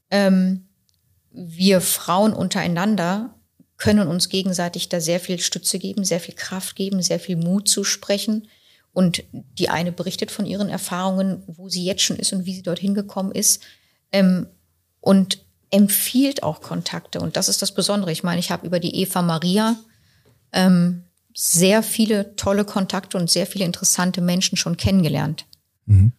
ähm, 0.10 0.66
wir 1.32 1.80
Frauen 1.80 2.34
untereinander 2.34 3.36
können 3.78 4.08
uns 4.08 4.30
gegenseitig 4.30 4.89
da 4.89 4.99
sehr 4.99 5.20
viel 5.20 5.39
Stütze 5.39 5.78
geben, 5.78 6.06
sehr 6.06 6.20
viel 6.20 6.34
Kraft 6.34 6.76
geben, 6.76 7.04
sehr 7.04 7.20
viel 7.20 7.36
Mut 7.36 7.70
zu 7.70 7.84
sprechen. 7.84 8.47
Und 8.93 9.24
die 9.32 9.70
eine 9.70 9.91
berichtet 9.91 10.32
von 10.32 10.47
ihren 10.47 10.70
Erfahrungen, 10.70 11.43
wo 11.45 11.70
sie 11.70 11.86
jetzt 11.86 12.01
schon 12.01 12.18
ist 12.18 12.34
und 12.34 12.47
wie 12.47 12.56
sie 12.56 12.64
dorthin 12.64 12.95
gekommen 12.95 13.32
ist. 13.32 13.62
Ähm, 14.12 14.47
und 15.01 15.45
empfiehlt 15.70 16.41
auch 16.41 16.62
Kontakte. 16.62 17.20
Und 17.20 17.38
das 17.38 17.47
ist 17.47 17.62
das 17.62 17.76
Besondere. 17.76 18.12
Ich 18.12 18.24
meine, 18.24 18.39
ich 18.39 18.49
habe 18.49 18.66
über 18.66 18.80
die 18.80 18.95
Eva 19.01 19.22
Maria 19.22 19.76
ähm, 20.51 21.04
sehr 21.34 21.84
viele 21.84 22.36
tolle 22.36 22.66
Kontakte 22.66 23.18
und 23.18 23.30
sehr 23.30 23.46
viele 23.46 23.66
interessante 23.66 24.22
Menschen 24.22 24.58
schon 24.58 24.78
kennengelernt. 24.78 25.46
Mhm. 25.86 26.14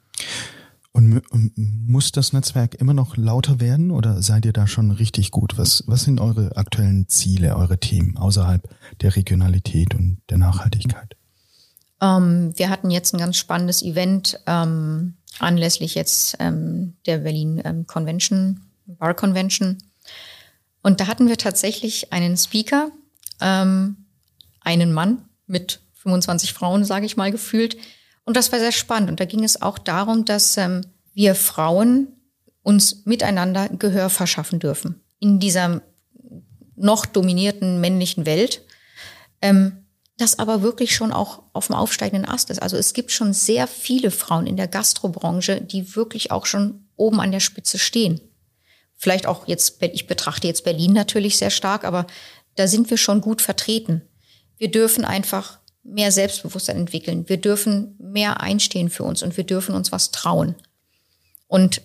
Und 0.92 1.22
muss 1.56 2.12
das 2.12 2.32
Netzwerk 2.32 2.76
immer 2.76 2.94
noch 2.94 3.16
lauter 3.16 3.58
werden 3.58 3.90
oder 3.90 4.22
seid 4.22 4.44
ihr 4.44 4.52
da 4.52 4.68
schon 4.68 4.92
richtig 4.92 5.32
gut? 5.32 5.58
Was, 5.58 5.82
was 5.88 6.04
sind 6.04 6.20
eure 6.20 6.56
aktuellen 6.56 7.08
Ziele, 7.08 7.56
eure 7.56 7.78
Themen 7.78 8.16
außerhalb 8.16 8.62
der 9.00 9.16
Regionalität 9.16 9.96
und 9.96 10.18
der 10.30 10.38
Nachhaltigkeit? 10.38 11.16
Ähm, 12.00 12.52
wir 12.56 12.70
hatten 12.70 12.92
jetzt 12.92 13.12
ein 13.12 13.18
ganz 13.18 13.36
spannendes 13.36 13.82
Event 13.82 14.38
ähm, 14.46 15.14
anlässlich 15.40 15.96
jetzt 15.96 16.36
ähm, 16.38 16.94
der 17.06 17.18
Berlin 17.18 17.60
ähm, 17.64 17.88
Convention, 17.88 18.60
Bar 18.86 19.14
Convention. 19.14 19.78
Und 20.82 21.00
da 21.00 21.08
hatten 21.08 21.28
wir 21.28 21.38
tatsächlich 21.38 22.12
einen 22.12 22.36
Speaker, 22.36 22.90
ähm, 23.40 24.03
einen 24.64 24.92
Mann 24.92 25.28
mit 25.46 25.80
25 25.94 26.52
Frauen, 26.52 26.84
sage 26.84 27.06
ich 27.06 27.16
mal, 27.16 27.30
gefühlt. 27.30 27.76
Und 28.24 28.36
das 28.36 28.50
war 28.52 28.58
sehr 28.58 28.72
spannend. 28.72 29.10
Und 29.10 29.20
da 29.20 29.24
ging 29.24 29.44
es 29.44 29.62
auch 29.62 29.78
darum, 29.78 30.24
dass 30.24 30.56
ähm, 30.56 30.82
wir 31.14 31.34
Frauen 31.34 32.08
uns 32.62 33.04
miteinander 33.04 33.68
Gehör 33.68 34.10
verschaffen 34.10 34.58
dürfen. 34.58 35.00
In 35.18 35.38
dieser 35.38 35.82
noch 36.76 37.06
dominierten 37.06 37.80
männlichen 37.80 38.26
Welt. 38.26 38.62
Ähm, 39.40 39.84
das 40.16 40.38
aber 40.38 40.62
wirklich 40.62 40.94
schon 40.94 41.12
auch 41.12 41.42
auf 41.52 41.66
dem 41.66 41.76
aufsteigenden 41.76 42.28
Ast 42.28 42.50
ist. 42.50 42.62
Also 42.62 42.76
es 42.76 42.92
gibt 42.92 43.10
schon 43.10 43.32
sehr 43.32 43.66
viele 43.66 44.10
Frauen 44.10 44.46
in 44.46 44.56
der 44.56 44.68
Gastrobranche, 44.68 45.60
die 45.60 45.96
wirklich 45.96 46.30
auch 46.30 46.46
schon 46.46 46.86
oben 46.96 47.20
an 47.20 47.32
der 47.32 47.40
Spitze 47.40 47.78
stehen. 47.78 48.20
Vielleicht 48.96 49.26
auch 49.26 49.48
jetzt, 49.48 49.82
ich 49.82 50.06
betrachte 50.06 50.46
jetzt 50.46 50.64
Berlin 50.64 50.92
natürlich 50.92 51.36
sehr 51.36 51.50
stark, 51.50 51.84
aber 51.84 52.06
da 52.54 52.68
sind 52.68 52.90
wir 52.90 52.96
schon 52.96 53.20
gut 53.20 53.42
vertreten. 53.42 54.02
Wir 54.58 54.70
dürfen 54.70 55.04
einfach 55.04 55.58
mehr 55.82 56.10
Selbstbewusstsein 56.10 56.76
entwickeln. 56.76 57.28
Wir 57.28 57.36
dürfen 57.36 57.96
mehr 57.98 58.40
einstehen 58.40 58.88
für 58.90 59.04
uns 59.04 59.22
und 59.22 59.36
wir 59.36 59.44
dürfen 59.44 59.74
uns 59.74 59.92
was 59.92 60.10
trauen. 60.10 60.54
Und 61.46 61.82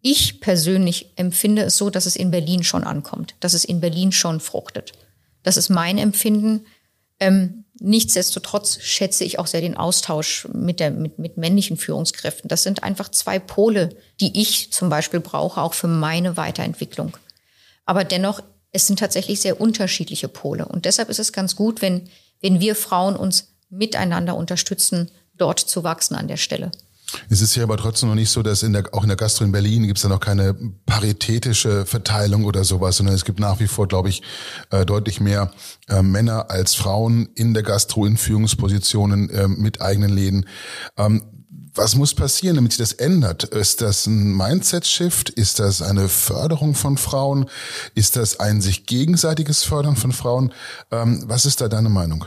ich 0.00 0.40
persönlich 0.40 1.12
empfinde 1.16 1.62
es 1.62 1.76
so, 1.76 1.90
dass 1.90 2.06
es 2.06 2.14
in 2.14 2.30
Berlin 2.30 2.62
schon 2.62 2.84
ankommt, 2.84 3.34
dass 3.40 3.54
es 3.54 3.64
in 3.64 3.80
Berlin 3.80 4.12
schon 4.12 4.38
fruchtet. 4.38 4.92
Das 5.42 5.56
ist 5.56 5.70
mein 5.70 5.98
Empfinden. 5.98 6.66
Ähm, 7.20 7.64
nichtsdestotrotz 7.80 8.80
schätze 8.82 9.24
ich 9.24 9.38
auch 9.38 9.46
sehr 9.46 9.60
den 9.60 9.76
Austausch 9.76 10.46
mit, 10.52 10.78
der, 10.78 10.90
mit, 10.90 11.18
mit 11.18 11.36
männlichen 11.36 11.76
Führungskräften. 11.76 12.48
Das 12.48 12.62
sind 12.62 12.82
einfach 12.82 13.10
zwei 13.10 13.38
Pole, 13.38 13.96
die 14.20 14.40
ich 14.40 14.72
zum 14.72 14.90
Beispiel 14.90 15.20
brauche, 15.20 15.60
auch 15.60 15.74
für 15.74 15.88
meine 15.88 16.36
Weiterentwicklung. 16.36 17.16
Aber 17.86 18.04
dennoch, 18.04 18.42
es 18.74 18.88
sind 18.88 18.98
tatsächlich 18.98 19.40
sehr 19.40 19.60
unterschiedliche 19.60 20.28
Pole. 20.28 20.66
Und 20.66 20.84
deshalb 20.84 21.08
ist 21.08 21.20
es 21.20 21.32
ganz 21.32 21.54
gut, 21.54 21.80
wenn, 21.80 22.02
wenn 22.42 22.60
wir 22.60 22.74
Frauen 22.74 23.14
uns 23.14 23.54
miteinander 23.70 24.36
unterstützen, 24.36 25.10
dort 25.36 25.60
zu 25.60 25.84
wachsen 25.84 26.16
an 26.16 26.28
der 26.28 26.36
Stelle. 26.36 26.72
Es 27.28 27.40
ist 27.40 27.54
ja 27.54 27.62
aber 27.62 27.76
trotzdem 27.76 28.08
noch 28.08 28.16
nicht 28.16 28.30
so, 28.30 28.42
dass 28.42 28.64
in 28.64 28.72
der, 28.72 28.92
auch 28.92 29.04
in 29.04 29.08
der 29.08 29.16
Gastro 29.16 29.44
in 29.44 29.52
Berlin 29.52 29.86
gibt 29.86 29.98
es 29.98 30.02
ja 30.02 30.08
noch 30.08 30.18
keine 30.18 30.54
paritätische 30.86 31.86
Verteilung 31.86 32.44
oder 32.44 32.64
sowas, 32.64 32.96
sondern 32.96 33.14
es 33.14 33.24
gibt 33.24 33.38
nach 33.38 33.60
wie 33.60 33.68
vor, 33.68 33.86
glaube 33.86 34.08
ich, 34.08 34.22
äh, 34.70 34.84
deutlich 34.84 35.20
mehr 35.20 35.52
äh, 35.88 36.02
Männer 36.02 36.50
als 36.50 36.74
Frauen 36.74 37.28
in 37.36 37.54
der 37.54 37.62
Gastro 37.62 38.06
in 38.06 38.16
Führungspositionen 38.16 39.30
äh, 39.30 39.46
mit 39.46 39.80
eigenen 39.80 40.10
Läden. 40.10 40.46
Ähm, 40.96 41.22
was 41.74 41.94
muss 41.96 42.14
passieren, 42.14 42.56
damit 42.56 42.72
sich 42.72 42.78
das 42.78 42.92
ändert? 42.92 43.44
Ist 43.44 43.80
das 43.80 44.06
ein 44.06 44.32
Mindset-Shift? 44.36 45.30
Ist 45.30 45.58
das 45.58 45.82
eine 45.82 46.08
Förderung 46.08 46.74
von 46.74 46.96
Frauen? 46.96 47.46
Ist 47.94 48.16
das 48.16 48.40
ein 48.40 48.60
sich 48.60 48.86
gegenseitiges 48.86 49.64
Fördern 49.64 49.96
von 49.96 50.12
Frauen? 50.12 50.52
Ähm, 50.90 51.24
was 51.26 51.46
ist 51.46 51.60
da 51.60 51.68
deine 51.68 51.88
Meinung? 51.88 52.24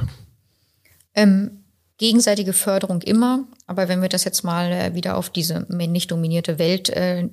Ähm, 1.16 1.64
gegenseitige 1.98 2.54
Förderung 2.54 3.02
immer. 3.02 3.46
Aber 3.66 3.88
wenn 3.88 4.02
wir 4.02 4.10
das 4.10 4.24
jetzt 4.24 4.44
mal 4.44 4.72
äh, 4.72 4.96
wieder 4.96 5.18
auf 5.18 5.30
diese 5.30 5.66
männlich 5.70 6.08
dominierte 6.08 6.60
Welt, 6.60 6.90
äh, 6.90 7.30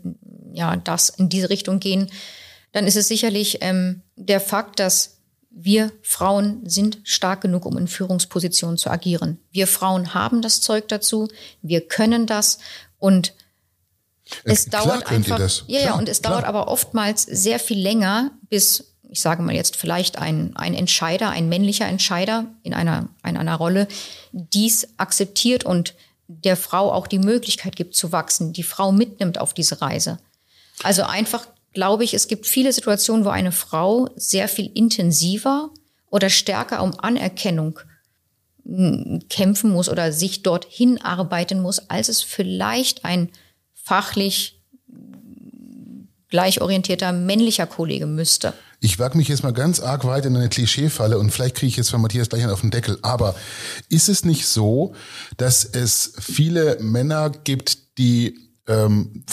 ja, 0.52 0.76
das 0.76 1.08
in 1.10 1.28
diese 1.28 1.50
Richtung 1.50 1.80
gehen, 1.80 2.10
dann 2.72 2.86
ist 2.86 2.96
es 2.96 3.08
sicherlich 3.08 3.58
ähm, 3.60 4.02
der 4.16 4.40
Fakt, 4.40 4.80
dass 4.80 5.13
wir 5.56 5.92
Frauen 6.02 6.68
sind 6.68 6.98
stark 7.04 7.42
genug, 7.42 7.64
um 7.64 7.78
in 7.78 7.86
Führungspositionen 7.86 8.76
zu 8.76 8.90
agieren. 8.90 9.38
Wir 9.52 9.66
Frauen 9.66 10.12
haben 10.12 10.42
das 10.42 10.60
Zeug 10.60 10.88
dazu, 10.88 11.28
wir 11.62 11.82
können 11.82 12.26
das 12.26 12.58
und 12.98 13.34
es 14.42 14.66
Klar 14.66 14.86
dauert 14.86 15.10
einfach, 15.10 15.38
ja, 15.66 15.80
ja, 15.80 15.94
und 15.94 16.08
es 16.08 16.22
klar. 16.22 16.32
dauert 16.32 16.44
aber 16.46 16.68
oftmals 16.68 17.22
sehr 17.22 17.58
viel 17.58 17.78
länger, 17.78 18.30
bis 18.48 18.94
ich 19.08 19.20
sage 19.20 19.42
mal 19.42 19.54
jetzt 19.54 19.76
vielleicht 19.76 20.18
ein, 20.18 20.56
ein 20.56 20.74
Entscheider, 20.74 21.30
ein 21.30 21.48
männlicher 21.48 21.86
Entscheider 21.86 22.46
in 22.62 22.74
einer, 22.74 23.08
in 23.24 23.36
einer 23.36 23.54
Rolle, 23.54 23.86
dies 24.32 24.88
akzeptiert 24.96 25.64
und 25.64 25.94
der 26.26 26.56
Frau 26.56 26.90
auch 26.90 27.06
die 27.06 27.18
Möglichkeit 27.18 27.76
gibt 27.76 27.94
zu 27.94 28.10
wachsen, 28.10 28.52
die 28.52 28.62
Frau 28.64 28.90
mitnimmt 28.90 29.38
auf 29.38 29.54
diese 29.54 29.82
Reise. 29.82 30.18
Also 30.82 31.04
einfach 31.04 31.46
glaube 31.74 32.04
ich, 32.04 32.14
es 32.14 32.28
gibt 32.28 32.46
viele 32.46 32.72
Situationen, 32.72 33.24
wo 33.24 33.28
eine 33.28 33.52
Frau 33.52 34.08
sehr 34.16 34.48
viel 34.48 34.70
intensiver 34.74 35.70
oder 36.08 36.30
stärker 36.30 36.82
um 36.82 36.98
Anerkennung 36.98 37.80
hm, 38.64 39.22
kämpfen 39.28 39.70
muss 39.70 39.88
oder 39.88 40.12
sich 40.12 40.42
dorthin 40.42 41.02
arbeiten 41.02 41.60
muss, 41.60 41.90
als 41.90 42.08
es 42.08 42.22
vielleicht 42.22 43.04
ein 43.04 43.28
fachlich 43.74 44.62
gleichorientierter 46.30 47.12
männlicher 47.12 47.66
Kollege 47.66 48.06
müsste. 48.06 48.54
Ich 48.80 48.98
wage 48.98 49.16
mich 49.16 49.28
jetzt 49.28 49.42
mal 49.42 49.52
ganz 49.52 49.80
arg 49.80 50.04
weit 50.04 50.26
in 50.26 50.36
eine 50.36 50.48
Klischeefalle 50.48 51.18
und 51.18 51.30
vielleicht 51.30 51.54
kriege 51.54 51.68
ich 51.68 51.76
jetzt 51.76 51.90
von 51.90 52.00
Matthias 52.00 52.28
gleich 52.28 52.42
einen 52.42 52.52
auf 52.52 52.60
den 52.60 52.70
Deckel. 52.70 52.98
Aber 53.02 53.34
ist 53.88 54.08
es 54.08 54.24
nicht 54.24 54.46
so, 54.46 54.94
dass 55.36 55.64
es 55.64 56.12
viele 56.18 56.78
Männer 56.80 57.30
gibt, 57.30 57.98
die 57.98 58.36
ähm, 58.66 59.24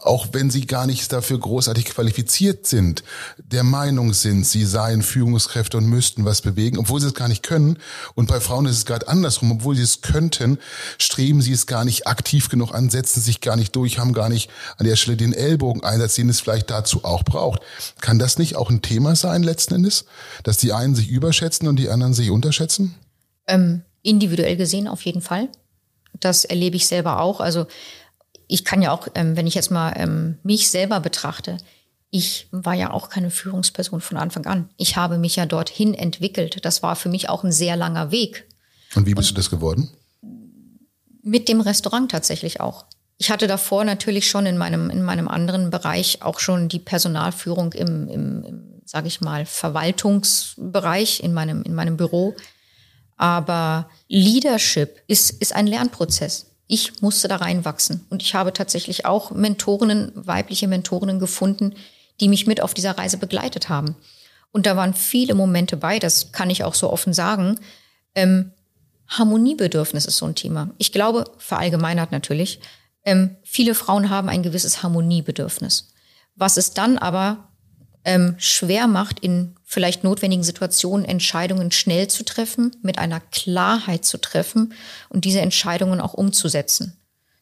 auch 0.00 0.28
wenn 0.32 0.50
sie 0.50 0.66
gar 0.66 0.86
nicht 0.86 1.12
dafür 1.12 1.38
großartig 1.38 1.84
qualifiziert 1.84 2.66
sind, 2.66 3.04
der 3.36 3.64
Meinung 3.64 4.14
sind, 4.14 4.46
sie 4.46 4.64
seien 4.64 5.02
Führungskräfte 5.02 5.76
und 5.76 5.86
müssten 5.86 6.24
was 6.24 6.40
bewegen, 6.40 6.78
obwohl 6.78 7.00
sie 7.00 7.08
es 7.08 7.14
gar 7.14 7.28
nicht 7.28 7.42
können. 7.42 7.78
Und 8.14 8.26
bei 8.26 8.40
Frauen 8.40 8.64
ist 8.64 8.78
es 8.78 8.86
gerade 8.86 9.08
andersrum, 9.08 9.52
obwohl 9.52 9.76
sie 9.76 9.82
es 9.82 10.00
könnten, 10.00 10.58
streben 10.98 11.42
sie 11.42 11.52
es 11.52 11.66
gar 11.66 11.84
nicht 11.84 12.06
aktiv 12.06 12.48
genug 12.48 12.74
an, 12.74 12.88
setzen 12.88 13.20
sich 13.20 13.42
gar 13.42 13.56
nicht 13.56 13.76
durch, 13.76 13.98
haben 13.98 14.14
gar 14.14 14.30
nicht 14.30 14.50
an 14.78 14.86
der 14.86 14.96
Stelle 14.96 15.18
den 15.18 15.34
Ellbogeneinsatz, 15.34 16.14
den 16.14 16.30
es 16.30 16.40
vielleicht 16.40 16.70
dazu 16.70 17.04
auch 17.04 17.22
braucht. 17.22 17.60
Kann 18.00 18.18
das 18.18 18.38
nicht 18.38 18.56
auch 18.56 18.70
ein 18.70 18.80
Thema 18.80 19.16
sein 19.16 19.42
letzten 19.42 19.74
Endes, 19.74 20.06
dass 20.44 20.56
die 20.56 20.72
einen 20.72 20.94
sich 20.94 21.08
überschätzen 21.08 21.68
und 21.68 21.76
die 21.76 21.90
anderen 21.90 22.14
sich 22.14 22.30
unterschätzen? 22.30 22.94
Ähm, 23.46 23.82
individuell 24.02 24.56
gesehen 24.56 24.88
auf 24.88 25.02
jeden 25.02 25.20
Fall. 25.20 25.48
Das 26.20 26.44
erlebe 26.44 26.76
ich 26.76 26.86
selber 26.86 27.20
auch. 27.20 27.40
Also 27.40 27.66
ich 28.48 28.64
kann 28.64 28.82
ja 28.82 28.92
auch, 28.92 29.08
ähm, 29.14 29.36
wenn 29.36 29.46
ich 29.46 29.54
jetzt 29.54 29.70
mal 29.70 29.92
ähm, 29.96 30.38
mich 30.42 30.68
selber 30.68 31.00
betrachte, 31.00 31.56
ich 32.10 32.46
war 32.52 32.74
ja 32.74 32.92
auch 32.92 33.08
keine 33.08 33.30
Führungsperson 33.30 34.00
von 34.00 34.16
Anfang 34.16 34.46
an. 34.46 34.68
Ich 34.76 34.96
habe 34.96 35.18
mich 35.18 35.34
ja 35.34 35.46
dorthin 35.46 35.94
entwickelt. 35.94 36.64
Das 36.64 36.82
war 36.82 36.94
für 36.94 37.08
mich 37.08 37.28
auch 37.28 37.42
ein 37.42 37.50
sehr 37.50 37.76
langer 37.76 38.12
Weg. 38.12 38.46
Und 38.94 39.06
wie 39.06 39.14
bist 39.14 39.30
Und 39.30 39.32
du 39.32 39.34
das 39.34 39.50
geworden? 39.50 39.90
Mit 41.22 41.48
dem 41.48 41.60
Restaurant 41.60 42.10
tatsächlich 42.10 42.60
auch. 42.60 42.86
Ich 43.18 43.30
hatte 43.30 43.46
davor 43.46 43.84
natürlich 43.84 44.28
schon 44.28 44.46
in 44.46 44.56
meinem, 44.56 44.90
in 44.90 45.02
meinem 45.02 45.26
anderen 45.26 45.70
Bereich 45.70 46.22
auch 46.22 46.38
schon 46.38 46.68
die 46.68 46.78
Personalführung 46.78 47.72
im, 47.72 48.08
im, 48.08 48.44
im 48.44 48.82
sage 48.84 49.08
ich 49.08 49.20
mal, 49.20 49.44
Verwaltungsbereich 49.44 51.20
in 51.20 51.32
meinem, 51.32 51.62
in 51.62 51.74
meinem 51.74 51.96
Büro. 51.96 52.36
Aber 53.16 53.88
Leadership 54.08 55.00
ist, 55.08 55.30
ist 55.30 55.54
ein 55.54 55.66
Lernprozess 55.66 56.53
ich 56.66 57.02
musste 57.02 57.28
da 57.28 57.36
reinwachsen. 57.36 58.06
Und 58.10 58.22
ich 58.22 58.34
habe 58.34 58.52
tatsächlich 58.52 59.04
auch 59.04 59.30
Mentorinnen, 59.30 60.12
weibliche 60.14 60.68
Mentorinnen 60.68 61.18
gefunden, 61.18 61.74
die 62.20 62.28
mich 62.28 62.46
mit 62.46 62.60
auf 62.60 62.74
dieser 62.74 62.96
Reise 62.96 63.18
begleitet 63.18 63.68
haben. 63.68 63.96
Und 64.52 64.66
da 64.66 64.76
waren 64.76 64.94
viele 64.94 65.34
Momente 65.34 65.76
bei, 65.76 65.98
das 65.98 66.32
kann 66.32 66.48
ich 66.48 66.64
auch 66.64 66.74
so 66.74 66.90
offen 66.90 67.12
sagen. 67.12 67.58
Ähm, 68.14 68.52
Harmoniebedürfnis 69.08 70.06
ist 70.06 70.16
so 70.16 70.26
ein 70.26 70.34
Thema. 70.34 70.70
Ich 70.78 70.92
glaube, 70.92 71.24
verallgemeinert 71.38 72.12
natürlich, 72.12 72.60
ähm, 73.04 73.36
viele 73.42 73.74
Frauen 73.74 74.10
haben 74.10 74.28
ein 74.28 74.42
gewisses 74.42 74.82
Harmoniebedürfnis. 74.82 75.92
Was 76.36 76.56
es 76.56 76.72
dann 76.72 76.98
aber 76.98 77.48
ähm, 78.04 78.34
schwer 78.38 78.86
macht, 78.86 79.20
in 79.20 79.54
vielleicht 79.64 80.04
notwendigen 80.04 80.44
Situationen 80.44 81.04
Entscheidungen 81.04 81.70
schnell 81.72 82.08
zu 82.08 82.24
treffen, 82.24 82.76
mit 82.82 82.98
einer 82.98 83.20
Klarheit 83.20 84.04
zu 84.04 84.18
treffen 84.18 84.74
und 85.08 85.24
diese 85.24 85.40
Entscheidungen 85.40 86.00
auch 86.00 86.14
umzusetzen. 86.14 86.96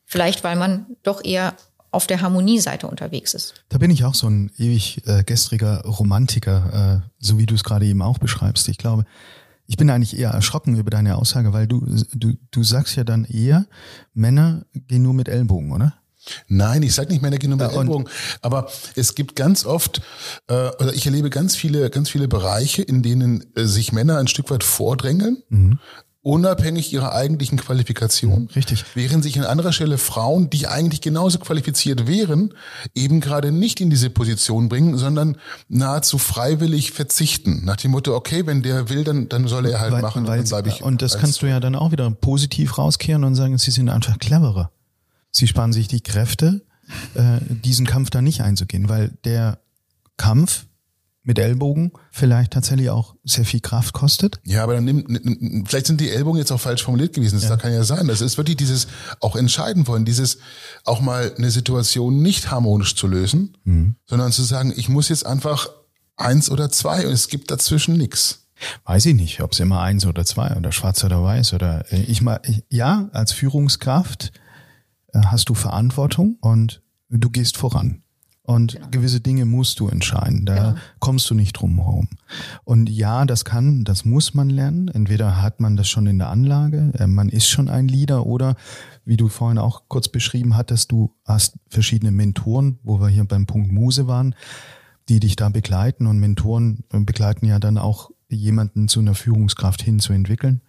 Vielleicht, 0.06 0.44
weil 0.44 0.56
man 0.56 0.86
doch 1.02 1.24
eher 1.24 1.54
auf 1.90 2.06
der 2.06 2.22
Harmonieseite 2.22 2.86
unterwegs 2.86 3.34
ist. 3.34 3.54
Da 3.68 3.78
bin 3.78 3.90
ich 3.90 4.04
auch 4.04 4.14
so 4.14 4.26
ein 4.26 4.50
ewig 4.56 5.06
äh, 5.06 5.22
gestriger 5.24 5.82
Romantiker, 5.82 7.02
äh, 7.04 7.08
so 7.18 7.38
wie 7.38 7.46
du 7.46 7.54
es 7.54 7.64
gerade 7.64 7.84
eben 7.84 8.00
auch 8.00 8.18
beschreibst. 8.18 8.68
Ich 8.68 8.78
glaube, 8.78 9.04
ich 9.66 9.76
bin 9.76 9.90
eigentlich 9.90 10.18
eher 10.18 10.30
erschrocken 10.30 10.76
über 10.76 10.90
deine 10.90 11.16
Aussage, 11.16 11.52
weil 11.52 11.66
du, 11.66 11.84
du, 12.14 12.32
du 12.50 12.64
sagst 12.64 12.96
ja 12.96 13.04
dann 13.04 13.24
eher, 13.24 13.66
Männer 14.14 14.64
gehen 14.72 15.02
nur 15.02 15.14
mit 15.14 15.28
Ellbogen, 15.28 15.72
oder? 15.72 15.94
Nein, 16.48 16.82
ich 16.82 16.94
sage 16.94 17.10
nicht 17.10 17.22
Männer 17.22 17.38
mit 17.42 17.60
ja, 17.60 17.68
Ellbogen, 17.68 18.08
aber 18.40 18.68
es 18.94 19.14
gibt 19.14 19.36
ganz 19.36 19.64
oft, 19.64 20.00
äh, 20.48 20.54
oder 20.54 20.92
ich 20.94 21.06
erlebe 21.06 21.30
ganz 21.30 21.56
viele, 21.56 21.90
ganz 21.90 22.10
viele 22.10 22.28
Bereiche, 22.28 22.82
in 22.82 23.02
denen 23.02 23.44
äh, 23.56 23.64
sich 23.64 23.92
Männer 23.92 24.18
ein 24.18 24.28
Stück 24.28 24.50
weit 24.50 24.64
vordrängeln. 24.64 25.42
Mhm 25.48 25.78
unabhängig 26.22 26.92
ihrer 26.92 27.12
eigentlichen 27.12 27.58
Qualifikation. 27.58 28.48
Richtig. 28.54 28.84
Während 28.94 29.24
sich 29.24 29.38
an 29.38 29.44
anderer 29.44 29.72
Stelle 29.72 29.98
Frauen, 29.98 30.50
die 30.50 30.68
eigentlich 30.68 31.00
genauso 31.00 31.38
qualifiziert 31.40 32.06
wären, 32.06 32.54
eben 32.94 33.20
gerade 33.20 33.50
nicht 33.50 33.80
in 33.80 33.90
diese 33.90 34.08
Position 34.08 34.68
bringen, 34.68 34.96
sondern 34.96 35.36
nahezu 35.68 36.18
freiwillig 36.18 36.92
verzichten. 36.92 37.64
Nach 37.64 37.76
dem 37.76 37.90
Motto, 37.90 38.14
okay, 38.14 38.46
wenn 38.46 38.62
der 38.62 38.88
will, 38.88 39.02
dann, 39.02 39.28
dann 39.28 39.48
soll 39.48 39.66
er 39.66 39.80
halt 39.80 39.92
weil, 39.92 40.02
machen. 40.02 40.26
Weil, 40.26 40.40
und, 40.40 40.52
dann 40.52 40.66
ich 40.66 40.82
und 40.82 41.02
das 41.02 41.18
kannst 41.18 41.42
du 41.42 41.46
ja 41.46 41.58
dann 41.58 41.74
auch 41.74 41.90
wieder 41.90 42.08
positiv 42.10 42.78
rauskehren 42.78 43.24
und 43.24 43.34
sagen, 43.34 43.58
sie 43.58 43.72
sind 43.72 43.88
einfach 43.88 44.18
cleverer. 44.18 44.70
Sie 45.32 45.48
sparen 45.48 45.72
sich 45.72 45.88
die 45.88 46.02
Kräfte, 46.02 46.64
äh, 47.14 47.38
diesen 47.48 47.86
Kampf 47.86 48.10
da 48.10 48.22
nicht 48.22 48.42
einzugehen, 48.42 48.88
weil 48.88 49.10
der 49.24 49.58
Kampf 50.16 50.66
mit 51.24 51.38
Ellbogen 51.38 51.92
vielleicht 52.10 52.52
tatsächlich 52.52 52.90
auch 52.90 53.14
sehr 53.24 53.44
viel 53.44 53.60
Kraft 53.60 53.92
kostet. 53.92 54.40
Ja, 54.44 54.64
aber 54.64 54.74
dann 54.74 54.84
nimm, 54.84 55.64
vielleicht 55.66 55.86
sind 55.86 56.00
die 56.00 56.10
Ellbogen 56.10 56.38
jetzt 56.38 56.50
auch 56.50 56.60
falsch 56.60 56.82
formuliert 56.82 57.14
gewesen. 57.14 57.36
Das 57.40 57.48
ja. 57.48 57.56
kann 57.56 57.72
ja 57.72 57.84
sein. 57.84 58.08
Das 58.08 58.20
ist 58.20 58.36
wirklich 58.38 58.56
dieses 58.56 58.88
auch 59.20 59.36
entscheiden 59.36 59.86
wollen, 59.86 60.04
dieses 60.04 60.38
auch 60.84 61.00
mal 61.00 61.32
eine 61.36 61.50
Situation 61.50 62.22
nicht 62.22 62.50
harmonisch 62.50 62.96
zu 62.96 63.06
lösen, 63.06 63.56
mhm. 63.64 63.94
sondern 64.06 64.32
zu 64.32 64.42
sagen, 64.42 64.72
ich 64.76 64.88
muss 64.88 65.08
jetzt 65.08 65.24
einfach 65.24 65.68
eins 66.16 66.50
oder 66.50 66.70
zwei 66.70 67.06
und 67.06 67.12
es 67.12 67.28
gibt 67.28 67.50
dazwischen 67.50 67.96
nichts. 67.96 68.40
Weiß 68.84 69.06
ich 69.06 69.14
nicht, 69.14 69.40
ob 69.40 69.52
es 69.52 69.60
immer 69.60 69.80
eins 69.80 70.06
oder 70.06 70.24
zwei 70.24 70.56
oder 70.56 70.72
schwarz 70.72 71.02
oder 71.04 71.22
weiß 71.22 71.54
oder 71.54 71.90
äh, 71.92 72.02
ich 72.02 72.22
mal 72.22 72.40
ja 72.68 73.08
als 73.12 73.32
Führungskraft 73.32 74.32
hast 75.14 75.48
du 75.48 75.54
Verantwortung 75.54 76.36
und 76.40 76.82
du 77.08 77.30
gehst 77.30 77.56
voran. 77.56 78.02
Und 78.44 78.72
genau. 78.72 78.88
gewisse 78.90 79.20
Dinge 79.20 79.44
musst 79.44 79.78
du 79.78 79.88
entscheiden. 79.88 80.44
Da 80.44 80.54
genau. 80.54 80.80
kommst 80.98 81.30
du 81.30 81.34
nicht 81.34 81.52
drum 81.52 81.76
herum. 81.76 82.08
Und 82.64 82.90
ja, 82.90 83.24
das 83.24 83.44
kann, 83.44 83.84
das 83.84 84.04
muss 84.04 84.34
man 84.34 84.50
lernen. 84.50 84.88
Entweder 84.88 85.40
hat 85.40 85.60
man 85.60 85.76
das 85.76 85.88
schon 85.88 86.08
in 86.08 86.18
der 86.18 86.28
Anlage, 86.28 86.92
äh, 86.98 87.06
man 87.06 87.28
ist 87.28 87.48
schon 87.48 87.68
ein 87.68 87.86
Leader 87.86 88.26
oder 88.26 88.56
wie 89.04 89.16
du 89.16 89.28
vorhin 89.28 89.58
auch 89.58 89.82
kurz 89.88 90.08
beschrieben 90.08 90.56
hattest, 90.56 90.90
du 90.90 91.14
hast 91.24 91.56
verschiedene 91.68 92.10
Mentoren, 92.10 92.78
wo 92.82 93.00
wir 93.00 93.08
hier 93.08 93.24
beim 93.24 93.46
Punkt 93.46 93.70
Muse 93.70 94.08
waren, 94.08 94.34
die 95.08 95.20
dich 95.20 95.36
da 95.36 95.48
begleiten. 95.48 96.08
Und 96.08 96.18
Mentoren 96.18 96.82
äh, 96.92 96.98
begleiten 96.98 97.46
ja 97.46 97.60
dann 97.60 97.78
auch 97.78 98.10
jemanden 98.28 98.88
zu 98.88 98.98
einer 98.98 99.14
Führungskraft 99.14 99.82
hinzuentwickeln. 99.82 100.62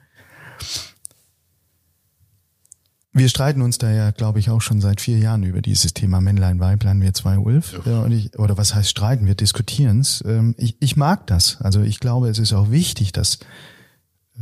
Wir 3.15 3.29
streiten 3.29 3.61
uns 3.61 3.77
da 3.77 3.91
ja, 3.91 4.09
glaube 4.09 4.39
ich, 4.39 4.49
auch 4.49 4.61
schon 4.61 4.81
seit 4.81 4.99
vier 4.99 5.19
Jahren 5.19 5.43
über 5.43 5.61
dieses 5.61 5.93
Thema 5.93 6.19
Männlein, 6.19 6.59
Weiblein, 6.59 6.99
wir 6.99 7.13
zwei 7.13 7.37
Ulf. 7.37 7.79
Ja. 7.85 8.01
Und 8.01 8.11
ich, 8.11 8.37
oder 8.39 8.57
was 8.57 8.73
heißt 8.73 8.89
streiten? 8.89 9.27
Wir 9.27 9.35
diskutieren 9.35 9.99
es. 9.99 10.23
Ähm, 10.25 10.55
ich, 10.57 10.77
ich 10.79 10.97
mag 10.97 11.27
das. 11.27 11.61
Also 11.61 11.81
ich 11.81 11.99
glaube, 11.99 12.29
es 12.29 12.39
ist 12.39 12.53
auch 12.53 12.71
wichtig, 12.71 13.11
dass 13.11 13.35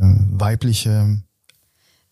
weibliche 0.00 1.22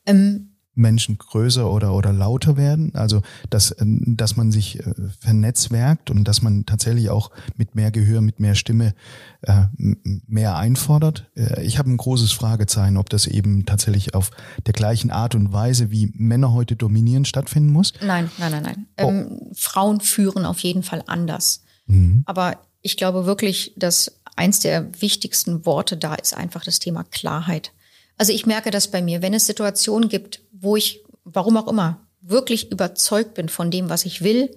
ähm, 0.04 0.49
Menschen 0.80 1.18
größer 1.18 1.70
oder, 1.70 1.94
oder 1.94 2.12
lauter 2.12 2.56
werden. 2.56 2.94
Also, 2.94 3.22
dass, 3.50 3.70
äh, 3.70 3.84
dass 3.86 4.36
man 4.36 4.50
sich 4.50 4.80
äh, 4.80 4.94
vernetzwerkt 5.20 6.10
und 6.10 6.24
dass 6.24 6.42
man 6.42 6.66
tatsächlich 6.66 7.10
auch 7.10 7.30
mit 7.56 7.74
mehr 7.74 7.90
Gehör, 7.90 8.20
mit 8.20 8.40
mehr 8.40 8.54
Stimme 8.54 8.94
äh, 9.42 9.64
mehr 9.78 10.56
einfordert. 10.56 11.30
Ich 11.62 11.78
habe 11.78 11.90
ein 11.90 11.96
großes 11.96 12.32
Fragezeichen, 12.32 12.96
ob 12.96 13.08
das 13.08 13.26
eben 13.26 13.64
tatsächlich 13.64 14.14
auf 14.14 14.30
der 14.66 14.74
gleichen 14.74 15.10
Art 15.10 15.34
und 15.34 15.52
Weise, 15.52 15.90
wie 15.90 16.12
Männer 16.14 16.52
heute 16.52 16.76
dominieren, 16.76 17.24
stattfinden 17.24 17.70
muss. 17.70 17.94
Nein, 18.04 18.30
nein, 18.38 18.52
nein, 18.52 18.62
nein. 18.62 18.86
Oh. 19.00 19.08
Ähm, 19.08 19.40
Frauen 19.54 20.00
führen 20.00 20.44
auf 20.44 20.58
jeden 20.60 20.82
Fall 20.82 21.02
anders. 21.06 21.62
Mhm. 21.86 22.22
Aber 22.26 22.58
ich 22.82 22.96
glaube 22.96 23.26
wirklich, 23.26 23.72
dass 23.76 24.20
eins 24.36 24.60
der 24.60 25.00
wichtigsten 25.00 25.64
Worte 25.66 25.96
da 25.96 26.14
ist 26.14 26.36
einfach 26.36 26.64
das 26.64 26.78
Thema 26.78 27.04
Klarheit. 27.04 27.72
Also 28.20 28.34
ich 28.34 28.44
merke 28.44 28.70
das 28.70 28.88
bei 28.88 29.00
mir, 29.00 29.22
wenn 29.22 29.32
es 29.32 29.46
Situationen 29.46 30.10
gibt, 30.10 30.42
wo 30.52 30.76
ich, 30.76 31.02
warum 31.24 31.56
auch 31.56 31.66
immer, 31.68 32.06
wirklich 32.20 32.70
überzeugt 32.70 33.32
bin 33.32 33.48
von 33.48 33.70
dem, 33.70 33.88
was 33.88 34.04
ich 34.04 34.20
will, 34.20 34.54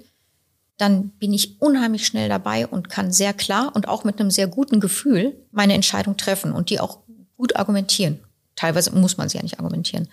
dann 0.75 1.11
bin 1.11 1.31
ich 1.31 1.61
unheimlich 1.61 2.05
schnell 2.05 2.27
dabei 2.27 2.67
und 2.67 2.89
kann 2.89 3.13
sehr 3.13 3.31
klar 3.33 3.73
und 3.73 3.87
auch 3.87 4.03
mit 4.03 4.19
einem 4.19 4.31
sehr 4.31 4.47
guten 4.47 4.81
Gefühl 4.81 5.47
meine 5.51 5.75
Entscheidung 5.75 6.17
treffen 6.17 6.51
und 6.51 6.71
die 6.71 6.81
auch 6.81 7.03
gut 7.37 7.55
argumentieren. 7.55 8.19
Teilweise 8.57 8.91
muss 8.91 9.15
man 9.15 9.29
sie 9.29 9.37
ja 9.37 9.43
nicht 9.43 9.59
argumentieren. 9.59 10.09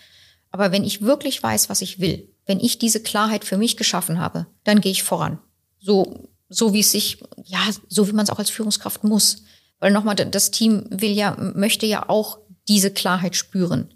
Aber 0.53 0.71
wenn 0.71 0.85
ich 0.85 1.03
wirklich 1.03 1.43
weiß, 1.43 1.69
was 1.69 1.83
ich 1.83 1.99
will, 1.99 2.29
wenn 2.47 2.61
ich 2.61 2.79
diese 2.79 3.03
Klarheit 3.03 3.45
für 3.45 3.57
mich 3.57 3.77
geschaffen 3.77 4.21
habe, 4.21 4.47
dann 4.63 4.81
gehe 4.81 4.93
ich 4.93 5.03
voran. 5.03 5.41
So, 5.81 6.29
so 6.49 6.73
wie 6.73 6.81
es 6.81 6.93
sich, 6.93 7.21
ja, 7.47 7.59
so 7.89 8.07
wie 8.07 8.13
man 8.13 8.23
es 8.23 8.31
auch 8.31 8.39
als 8.39 8.51
Führungskraft 8.51 9.03
muss. 9.03 9.43
Weil 9.81 9.91
nochmal, 9.91 10.15
das 10.15 10.53
Team 10.53 10.87
will 10.91 11.11
ja, 11.11 11.37
möchte 11.37 11.87
ja 11.87 12.09
auch 12.09 12.39
diese 12.71 12.91
Klarheit 12.91 13.37
spüren. 13.37 13.93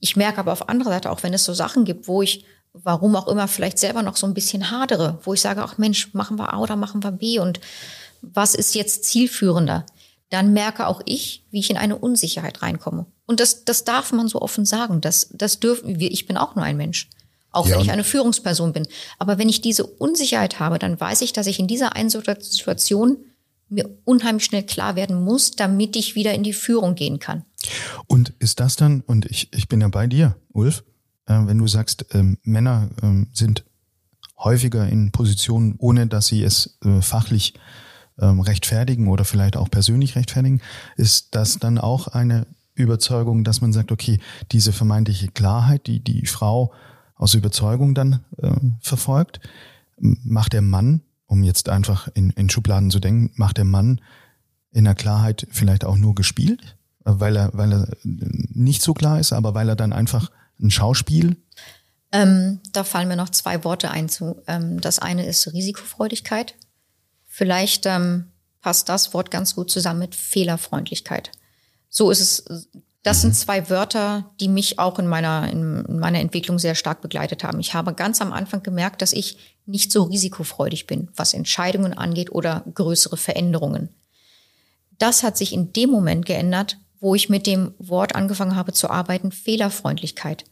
Ich 0.00 0.16
merke 0.16 0.38
aber 0.38 0.52
auf 0.52 0.68
anderer 0.68 0.90
Seite 0.90 1.10
auch, 1.10 1.22
wenn 1.22 1.34
es 1.34 1.44
so 1.44 1.52
Sachen 1.52 1.84
gibt, 1.84 2.08
wo 2.08 2.22
ich, 2.22 2.44
warum 2.72 3.14
auch 3.14 3.28
immer, 3.28 3.46
vielleicht 3.46 3.78
selber 3.78 4.02
noch 4.02 4.16
so 4.16 4.26
ein 4.26 4.34
bisschen 4.34 4.70
hadere, 4.70 5.18
wo 5.22 5.34
ich 5.34 5.40
sage, 5.40 5.62
ach 5.62 5.78
Mensch, 5.78 6.12
machen 6.14 6.38
wir 6.38 6.52
A 6.52 6.58
oder 6.58 6.76
machen 6.76 7.04
wir 7.04 7.12
B 7.12 7.38
und 7.38 7.60
was 8.22 8.54
ist 8.54 8.74
jetzt 8.74 9.04
zielführender? 9.04 9.84
Dann 10.30 10.52
merke 10.52 10.86
auch 10.86 11.02
ich, 11.04 11.44
wie 11.50 11.60
ich 11.60 11.70
in 11.70 11.76
eine 11.76 11.96
Unsicherheit 11.96 12.62
reinkomme. 12.62 13.06
Und 13.26 13.38
das, 13.38 13.64
das 13.64 13.84
darf 13.84 14.12
man 14.12 14.28
so 14.28 14.40
offen 14.40 14.64
sagen. 14.64 15.00
Das, 15.00 15.28
das 15.32 15.60
dürfen 15.60 16.00
wir. 16.00 16.10
Ich 16.10 16.26
bin 16.26 16.36
auch 16.36 16.56
nur 16.56 16.64
ein 16.64 16.76
Mensch. 16.76 17.08
Auch 17.52 17.68
ja, 17.68 17.74
wenn 17.74 17.82
ich 17.82 17.92
eine 17.92 18.02
Führungsperson 18.02 18.72
bin. 18.72 18.88
Aber 19.18 19.38
wenn 19.38 19.48
ich 19.48 19.60
diese 19.60 19.86
Unsicherheit 19.86 20.58
habe, 20.58 20.78
dann 20.78 20.98
weiß 20.98 21.20
ich, 21.22 21.32
dass 21.32 21.46
ich 21.46 21.60
in 21.60 21.68
dieser 21.68 21.94
einen 21.94 22.10
Situation 22.10 23.18
mir 23.68 23.88
unheimlich 24.04 24.44
schnell 24.44 24.62
klar 24.62 24.96
werden 24.96 25.24
muss, 25.24 25.52
damit 25.52 25.96
ich 25.96 26.14
wieder 26.14 26.34
in 26.34 26.42
die 26.42 26.52
Führung 26.52 26.94
gehen 26.94 27.18
kann. 27.18 27.44
Und 28.06 28.32
ist 28.38 28.60
das 28.60 28.76
dann, 28.76 29.00
und 29.00 29.26
ich, 29.26 29.52
ich 29.52 29.68
bin 29.68 29.80
ja 29.80 29.88
bei 29.88 30.06
dir, 30.06 30.36
Ulf, 30.52 30.84
äh, 31.26 31.34
wenn 31.46 31.58
du 31.58 31.66
sagst, 31.66 32.06
ähm, 32.12 32.38
Männer 32.42 32.90
ähm, 33.02 33.28
sind 33.32 33.64
häufiger 34.38 34.88
in 34.88 35.10
Positionen, 35.12 35.74
ohne 35.78 36.06
dass 36.06 36.26
sie 36.26 36.42
es 36.42 36.78
äh, 36.84 37.00
fachlich 37.00 37.54
ähm, 38.18 38.40
rechtfertigen 38.40 39.08
oder 39.08 39.24
vielleicht 39.24 39.56
auch 39.56 39.70
persönlich 39.70 40.16
rechtfertigen, 40.16 40.60
ist 40.96 41.34
das 41.34 41.58
dann 41.58 41.78
auch 41.78 42.08
eine 42.08 42.46
Überzeugung, 42.74 43.42
dass 43.42 43.60
man 43.60 43.72
sagt, 43.72 43.90
okay, 43.90 44.20
diese 44.52 44.72
vermeintliche 44.72 45.28
Klarheit, 45.28 45.86
die 45.86 46.00
die 46.00 46.26
Frau 46.26 46.72
aus 47.14 47.34
Überzeugung 47.34 47.94
dann 47.94 48.24
äh, 48.36 48.50
verfolgt, 48.80 49.40
macht 49.98 50.52
der 50.52 50.62
Mann 50.62 51.00
um 51.26 51.42
jetzt 51.42 51.68
einfach 51.68 52.08
in, 52.14 52.30
in 52.30 52.48
Schubladen 52.48 52.90
zu 52.90 53.00
denken, 53.00 53.32
macht 53.34 53.56
der 53.56 53.64
Mann 53.64 54.00
in 54.72 54.84
der 54.84 54.94
Klarheit 54.94 55.46
vielleicht 55.50 55.84
auch 55.84 55.96
nur 55.96 56.14
gespielt, 56.14 56.76
weil 57.04 57.36
er, 57.36 57.50
weil 57.52 57.72
er 57.72 57.88
nicht 58.02 58.82
so 58.82 58.94
klar 58.94 59.18
ist, 59.18 59.32
aber 59.32 59.54
weil 59.54 59.68
er 59.68 59.76
dann 59.76 59.92
einfach 59.92 60.30
ein 60.60 60.70
Schauspiel. 60.70 61.36
Ähm, 62.12 62.60
da 62.72 62.84
fallen 62.84 63.08
mir 63.08 63.16
noch 63.16 63.30
zwei 63.30 63.64
Worte 63.64 63.90
ein 63.90 64.08
zu. 64.08 64.42
Ähm, 64.46 64.80
das 64.80 64.98
eine 64.98 65.26
ist 65.26 65.52
Risikofreudigkeit. 65.52 66.54
Vielleicht 67.26 67.86
ähm, 67.86 68.26
passt 68.60 68.88
das 68.88 69.12
Wort 69.12 69.30
ganz 69.30 69.54
gut 69.54 69.70
zusammen 69.70 70.00
mit 70.00 70.14
Fehlerfreundlichkeit. 70.14 71.32
So 71.88 72.10
ist 72.10 72.20
es 72.20 72.68
das 73.06 73.20
sind 73.20 73.36
zwei 73.36 73.70
Wörter, 73.70 74.32
die 74.40 74.48
mich 74.48 74.80
auch 74.80 74.98
in 74.98 75.06
meiner, 75.06 75.48
in 75.48 76.00
meiner 76.00 76.18
Entwicklung 76.18 76.58
sehr 76.58 76.74
stark 76.74 77.02
begleitet 77.02 77.44
haben. 77.44 77.60
Ich 77.60 77.72
habe 77.72 77.94
ganz 77.94 78.20
am 78.20 78.32
Anfang 78.32 78.64
gemerkt, 78.64 79.00
dass 79.00 79.12
ich 79.12 79.38
nicht 79.64 79.92
so 79.92 80.02
risikofreudig 80.02 80.88
bin, 80.88 81.08
was 81.14 81.32
Entscheidungen 81.32 81.96
angeht 81.96 82.32
oder 82.32 82.64
größere 82.74 83.16
Veränderungen. 83.16 83.90
Das 84.98 85.22
hat 85.22 85.36
sich 85.36 85.52
in 85.52 85.72
dem 85.72 85.90
Moment 85.90 86.26
geändert, 86.26 86.78
wo 86.98 87.14
ich 87.14 87.28
mit 87.28 87.46
dem 87.46 87.74
Wort 87.78 88.16
angefangen 88.16 88.56
habe 88.56 88.72
zu 88.72 88.90
arbeiten, 88.90 89.30
Fehlerfreundlichkeit. 89.30 90.44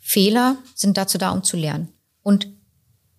Fehler 0.00 0.56
sind 0.74 0.96
dazu 0.96 1.16
da, 1.16 1.30
um 1.30 1.44
zu 1.44 1.56
lernen. 1.56 1.92
Und 2.22 2.48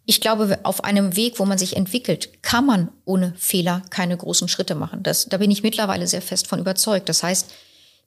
ich 0.05 0.19
glaube, 0.19 0.59
auf 0.63 0.83
einem 0.83 1.15
Weg, 1.15 1.39
wo 1.39 1.45
man 1.45 1.57
sich 1.57 1.77
entwickelt, 1.77 2.43
kann 2.43 2.65
man 2.65 2.91
ohne 3.05 3.35
Fehler 3.37 3.83
keine 3.89 4.17
großen 4.17 4.49
Schritte 4.49 4.75
machen. 4.75 5.01
Das, 5.01 5.29
da 5.29 5.37
bin 5.37 5.49
ich 5.49 5.63
mittlerweile 5.63 6.07
sehr 6.07 6.21
fest 6.21 6.47
von 6.47 6.59
überzeugt. 6.59 7.07
Das 7.07 7.23
heißt, 7.23 7.53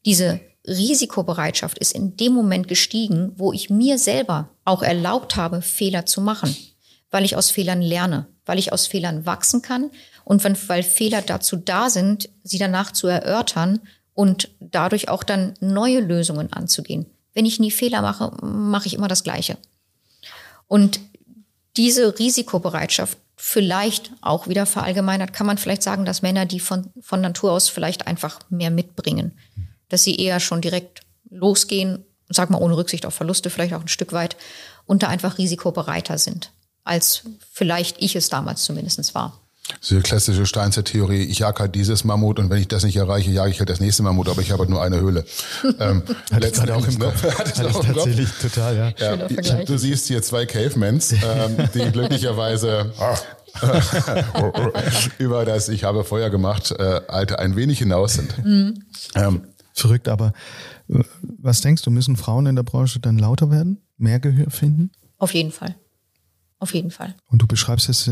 diese 0.05 0.41
Risikobereitschaft 0.69 1.79
ist 1.79 1.93
in 1.93 2.17
dem 2.17 2.33
Moment 2.33 2.69
gestiegen, 2.69 3.33
wo 3.37 3.53
ich 3.53 3.71
mir 3.71 3.99
selber 3.99 4.51
auch 4.65 4.83
erlaubt 4.83 5.37
habe, 5.37 5.63
Fehler 5.63 6.07
zu 6.07 6.21
machen, 6.21 6.55
weil 7.11 7.25
ich 7.25 7.37
aus 7.37 7.51
Fehlern 7.51 7.83
lerne, 7.83 8.27
weil 8.45 8.59
ich 8.59 8.73
aus 8.73 8.87
Fehlern 8.87 9.27
wachsen 9.27 9.63
kann 9.63 9.91
Und 10.25 10.45
wenn, 10.45 10.57
weil 10.69 10.83
Fehler 10.83 11.23
dazu 11.23 11.57
da 11.57 11.91
sind, 11.91 12.29
sie 12.45 12.59
danach 12.59 12.93
zu 12.93 13.07
erörtern 13.07 13.81
und 14.15 14.51
dadurch 14.61 15.09
auch 15.09 15.25
dann 15.25 15.55
neue 15.61 16.01
Lösungen 16.01 16.53
anzugehen. 16.53 17.07
Wenn 17.33 17.47
ich 17.47 17.61
nie 17.61 17.71
Fehler 17.71 18.03
mache, 18.03 18.33
mache 18.43 18.87
ich 18.87 18.95
immer 18.95 19.09
das 19.09 19.25
Gleiche. 19.25 19.57
Und 20.67 21.01
diese 21.77 22.19
Risikobereitschaft 22.19 23.17
vielleicht 23.37 24.11
auch 24.21 24.49
wieder 24.49 24.67
verallgemeinert, 24.67 25.33
kann 25.33 25.47
man 25.47 25.59
vielleicht 25.59 25.83
sagen, 25.83 26.05
dass 26.05 26.23
Männer, 26.23 26.45
die 26.45 26.61
von, 26.61 26.91
von 27.01 27.21
Natur 27.21 27.53
aus 27.53 27.69
vielleicht 27.69 28.07
einfach 28.07 28.41
mehr 28.51 28.71
mitbringen, 28.71 29.39
dass 29.89 30.03
sie 30.03 30.17
eher 30.17 30.41
schon 30.41 30.61
direkt 30.61 31.01
losgehen, 31.31 32.05
sag 32.29 32.51
mal 32.51 32.59
ohne 32.61 32.77
Rücksicht 32.77 33.07
auf 33.07 33.15
Verluste, 33.15 33.51
vielleicht 33.51 33.75
auch 33.75 33.81
ein 33.81 33.89
Stück 33.89 34.13
weit, 34.13 34.37
und 34.87 35.03
da 35.03 35.09
einfach 35.09 35.39
risikobereiter 35.39 36.19
sind, 36.19 36.51
als 36.85 37.23
vielleicht 37.53 37.97
ich 38.01 38.17
es 38.17 38.29
damals 38.29 38.65
zumindest 38.65 39.15
war. 39.15 39.41
Diese 39.83 40.01
klassische 40.01 40.47
Steinzeit-Theorie, 40.47 41.25
ich 41.25 41.41
jage 41.41 41.61
halt 41.61 41.75
dieses 41.75 42.03
Mammut 42.03 42.39
und 42.39 42.49
wenn 42.49 42.59
ich 42.59 42.69
das 42.69 42.85
nicht 42.85 42.97
erreiche, 42.97 43.31
jage 43.31 43.51
ich 43.51 43.59
halt 43.59 43.69
das 43.69 43.81
nächste 43.81 44.03
Mammut, 44.03 44.29
aber 44.29 44.41
ich 44.41 44.51
habe 44.51 44.61
halt 44.61 44.71
nur 44.71 44.83
eine 44.83 44.99
Höhle. 44.99 45.27
ähm, 45.79 46.03
ich 46.31 46.53
gerade 46.53 46.75
auch 46.77 46.87
im 46.87 46.99
Kopf. 46.99 47.23
Hatte 47.39 47.53
ich 47.55 47.77
auch 47.77 47.85
tatsächlich 47.85 48.29
Kopf. 48.29 48.55
total, 48.55 48.95
ja. 48.99 49.17
ja 49.17 49.65
du 49.65 49.79
siehst 49.79 50.07
hier 50.07 50.23
zwei 50.23 50.47
Cavemans, 50.47 51.13
ähm, 51.13 51.69
die 51.75 51.81
glücklicherweise 51.93 52.93
über 55.19 55.45
das 55.45 55.69
Ich 55.69 55.85
habe 55.85 56.05
Feuer 56.05 56.31
gemacht, 56.31 56.73
äh, 56.73 57.01
Alte 57.09 57.39
ein 57.39 57.57
wenig 57.57 57.79
hinaus 57.79 58.15
sind. 58.15 58.45
Mhm. 58.45 58.85
Ähm, 59.15 59.43
Verrückt, 59.79 60.09
aber 60.09 60.33
äh, 60.89 61.03
was 61.39 61.61
denkst 61.61 61.83
du, 61.83 61.91
müssen 61.91 62.17
Frauen 62.17 62.47
in 62.47 62.57
der 62.57 62.63
Branche 62.63 63.01
dann 63.01 63.19
lauter 63.19 63.51
werden? 63.51 63.83
Mehr 63.97 64.21
Gehör 64.21 64.51
finden? 64.51 64.91
Auf 65.19 65.35
jeden 65.35 65.53
Fall. 65.53 65.77
Auf 66.59 66.75
jeden 66.75 66.91
Fall. 66.91 67.15
Und 67.27 67.41
du 67.41 67.47
beschreibst 67.47 67.89
es, 67.89 68.11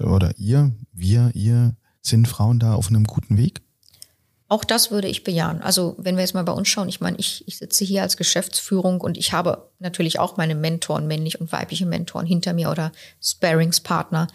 oder 0.00 0.36
ihr, 0.36 0.72
wir, 0.92 1.30
ihr, 1.34 1.76
sind 2.00 2.26
Frauen 2.26 2.58
da 2.58 2.74
auf 2.74 2.88
einem 2.88 3.04
guten 3.04 3.36
Weg? 3.36 3.60
Auch 4.48 4.64
das 4.64 4.90
würde 4.90 5.08
ich 5.08 5.24
bejahen. 5.24 5.60
Also 5.60 5.94
wenn 5.98 6.16
wir 6.16 6.22
jetzt 6.22 6.34
mal 6.34 6.42
bei 6.42 6.52
uns 6.52 6.68
schauen, 6.68 6.88
ich 6.88 7.00
meine, 7.00 7.18
ich, 7.18 7.46
ich 7.46 7.58
sitze 7.58 7.84
hier 7.84 8.02
als 8.02 8.16
Geschäftsführung 8.16 9.00
und 9.00 9.18
ich 9.18 9.32
habe 9.32 9.70
natürlich 9.78 10.18
auch 10.18 10.38
meine 10.38 10.54
Mentoren, 10.54 11.06
männlich 11.06 11.40
und 11.40 11.52
weibliche 11.52 11.84
Mentoren 11.84 12.26
hinter 12.26 12.54
mir 12.54 12.70
oder 12.70 12.90
Sparingspartner. 13.22 14.28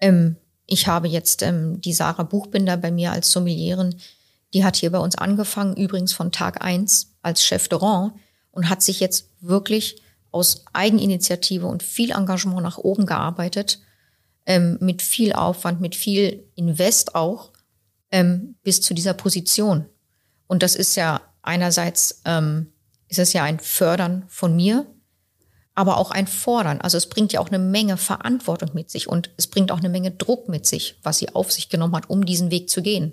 Ähm, 0.00 0.36
ich 0.66 0.88
habe 0.88 1.06
jetzt 1.08 1.42
ähm, 1.42 1.80
die 1.80 1.92
Sarah 1.92 2.24
Buchbinder 2.24 2.76
bei 2.76 2.90
mir 2.90 3.12
als 3.12 3.30
Sommelieren. 3.30 3.94
Die 4.54 4.64
hat 4.64 4.76
hier 4.76 4.90
bei 4.90 4.98
uns 4.98 5.16
angefangen, 5.16 5.76
übrigens 5.76 6.12
von 6.12 6.32
Tag 6.32 6.64
eins 6.64 7.12
als 7.22 7.44
Chef 7.44 7.68
de 7.68 7.78
Rang 7.78 8.12
und 8.52 8.70
hat 8.70 8.82
sich 8.82 9.00
jetzt 9.00 9.30
wirklich 9.40 10.00
aus 10.30 10.64
Eigeninitiative 10.72 11.66
und 11.66 11.82
viel 11.82 12.12
Engagement 12.12 12.62
nach 12.62 12.78
oben 12.78 13.04
gearbeitet, 13.04 13.80
ähm, 14.46 14.78
mit 14.80 15.02
viel 15.02 15.32
Aufwand, 15.32 15.80
mit 15.80 15.96
viel 15.96 16.44
Invest 16.54 17.14
auch, 17.14 17.50
ähm, 18.10 18.54
bis 18.62 18.80
zu 18.80 18.94
dieser 18.94 19.14
Position. 19.14 19.86
Und 20.46 20.62
das 20.62 20.76
ist 20.76 20.94
ja 20.96 21.20
einerseits, 21.42 22.22
ähm, 22.24 22.72
ist 23.08 23.18
es 23.18 23.32
ja 23.32 23.42
ein 23.42 23.58
Fördern 23.58 24.24
von 24.28 24.54
mir, 24.54 24.86
aber 25.74 25.96
auch 25.96 26.12
ein 26.12 26.28
Fordern. 26.28 26.80
Also 26.80 26.96
es 26.96 27.08
bringt 27.08 27.32
ja 27.32 27.40
auch 27.40 27.48
eine 27.48 27.58
Menge 27.58 27.96
Verantwortung 27.96 28.70
mit 28.74 28.90
sich 28.90 29.08
und 29.08 29.30
es 29.36 29.48
bringt 29.48 29.72
auch 29.72 29.78
eine 29.78 29.88
Menge 29.88 30.12
Druck 30.12 30.48
mit 30.48 30.66
sich, 30.66 30.98
was 31.02 31.18
sie 31.18 31.34
auf 31.34 31.50
sich 31.50 31.68
genommen 31.68 31.96
hat, 31.96 32.08
um 32.08 32.24
diesen 32.24 32.52
Weg 32.52 32.70
zu 32.70 32.82
gehen. 32.82 33.12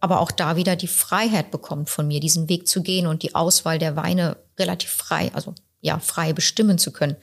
Aber 0.00 0.20
auch 0.20 0.30
da 0.30 0.56
wieder 0.56 0.76
die 0.76 0.86
Freiheit 0.86 1.50
bekommt 1.50 1.90
von 1.90 2.06
mir, 2.06 2.20
diesen 2.20 2.48
Weg 2.48 2.68
zu 2.68 2.82
gehen 2.82 3.06
und 3.06 3.22
die 3.22 3.34
Auswahl 3.34 3.78
der 3.78 3.96
Weine 3.96 4.36
relativ 4.58 4.90
frei, 4.90 5.30
also 5.34 5.54
ja, 5.80 5.98
frei 5.98 6.32
bestimmen 6.32 6.78
zu 6.78 6.92
können. 6.92 7.16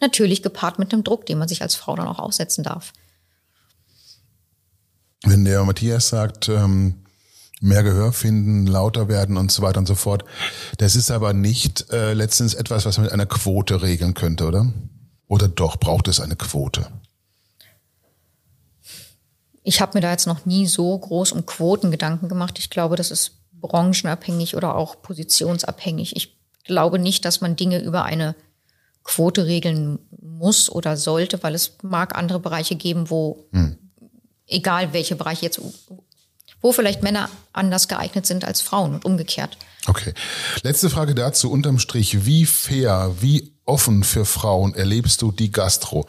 Natürlich 0.00 0.42
gepaart 0.42 0.78
mit 0.78 0.92
einem 0.92 1.04
Druck, 1.04 1.26
den 1.26 1.38
man 1.38 1.48
sich 1.48 1.62
als 1.62 1.74
Frau 1.74 1.96
dann 1.96 2.06
auch 2.06 2.18
aussetzen 2.18 2.62
darf. 2.62 2.92
Wenn 5.24 5.44
der 5.44 5.64
Matthias 5.64 6.08
sagt, 6.08 6.48
ähm, 6.48 7.04
mehr 7.60 7.82
Gehör 7.82 8.12
finden, 8.12 8.66
lauter 8.66 9.08
werden 9.08 9.36
und 9.36 9.50
so 9.50 9.62
weiter 9.62 9.80
und 9.80 9.86
so 9.86 9.96
fort, 9.96 10.24
das 10.76 10.94
ist 10.94 11.10
aber 11.10 11.32
nicht 11.32 11.90
äh, 11.90 12.12
letztens 12.12 12.54
etwas, 12.54 12.84
was 12.84 12.98
man 12.98 13.04
mit 13.04 13.12
einer 13.12 13.26
Quote 13.26 13.82
regeln 13.82 14.14
könnte, 14.14 14.46
oder? 14.46 14.72
Oder 15.26 15.48
doch 15.48 15.76
braucht 15.76 16.08
es 16.08 16.20
eine 16.20 16.36
Quote? 16.36 16.86
Ich 19.68 19.82
habe 19.82 19.98
mir 19.98 20.00
da 20.00 20.12
jetzt 20.12 20.26
noch 20.26 20.46
nie 20.46 20.66
so 20.66 20.96
groß 20.96 21.32
um 21.32 21.44
Quoten 21.44 21.90
Gedanken 21.90 22.30
gemacht. 22.30 22.58
Ich 22.58 22.70
glaube, 22.70 22.96
das 22.96 23.10
ist 23.10 23.32
branchenabhängig 23.52 24.56
oder 24.56 24.74
auch 24.74 25.02
positionsabhängig. 25.02 26.16
Ich 26.16 26.38
glaube 26.64 26.98
nicht, 26.98 27.26
dass 27.26 27.42
man 27.42 27.54
Dinge 27.54 27.78
über 27.78 28.04
eine 28.04 28.34
Quote 29.04 29.44
regeln 29.44 29.98
muss 30.22 30.70
oder 30.70 30.96
sollte, 30.96 31.42
weil 31.42 31.54
es 31.54 31.76
mag 31.82 32.16
andere 32.16 32.40
Bereiche 32.40 32.76
geben, 32.76 33.10
wo, 33.10 33.44
hm. 33.52 33.76
egal 34.46 34.94
welche 34.94 35.16
Bereiche 35.16 35.44
jetzt, 35.44 35.60
wo 36.62 36.72
vielleicht 36.72 37.02
Männer 37.02 37.28
anders 37.52 37.88
geeignet 37.88 38.24
sind 38.24 38.46
als 38.46 38.62
Frauen 38.62 38.94
und 38.94 39.04
umgekehrt. 39.04 39.58
Okay. 39.88 40.12
Letzte 40.62 40.90
Frage 40.90 41.14
dazu, 41.14 41.50
unterm 41.50 41.78
Strich. 41.78 42.26
Wie 42.26 42.44
fair, 42.44 43.14
wie 43.20 43.54
offen 43.64 44.04
für 44.04 44.26
Frauen 44.26 44.74
erlebst 44.74 45.22
du 45.22 45.32
die 45.32 45.50
Gastro? 45.50 46.06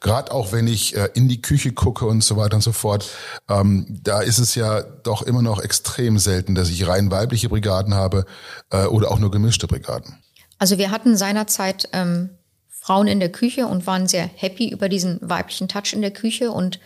Gerade 0.00 0.30
auch 0.32 0.52
wenn 0.52 0.66
ich 0.66 0.94
äh, 0.96 1.08
in 1.14 1.28
die 1.28 1.40
Küche 1.40 1.72
gucke 1.72 2.04
und 2.04 2.22
so 2.22 2.36
weiter 2.36 2.56
und 2.56 2.62
so 2.62 2.72
fort, 2.72 3.08
ähm, 3.48 3.86
da 3.88 4.20
ist 4.20 4.38
es 4.38 4.54
ja 4.54 4.82
doch 4.82 5.22
immer 5.22 5.40
noch 5.40 5.60
extrem 5.60 6.18
selten, 6.18 6.54
dass 6.54 6.68
ich 6.68 6.86
rein 6.86 7.10
weibliche 7.10 7.48
Brigaden 7.48 7.94
habe 7.94 8.26
äh, 8.70 8.84
oder 8.84 9.10
auch 9.10 9.18
nur 9.18 9.30
gemischte 9.30 9.66
Brigaden. 9.66 10.18
Also 10.58 10.76
wir 10.76 10.90
hatten 10.90 11.16
seinerzeit 11.16 11.88
ähm, 11.94 12.28
Frauen 12.68 13.06
in 13.06 13.18
der 13.18 13.32
Küche 13.32 13.66
und 13.66 13.86
waren 13.86 14.08
sehr 14.08 14.26
happy 14.26 14.68
über 14.68 14.90
diesen 14.90 15.18
weiblichen 15.22 15.68
Touch 15.68 15.94
in 15.94 16.02
der 16.02 16.12
Küche 16.12 16.52
und 16.52 16.80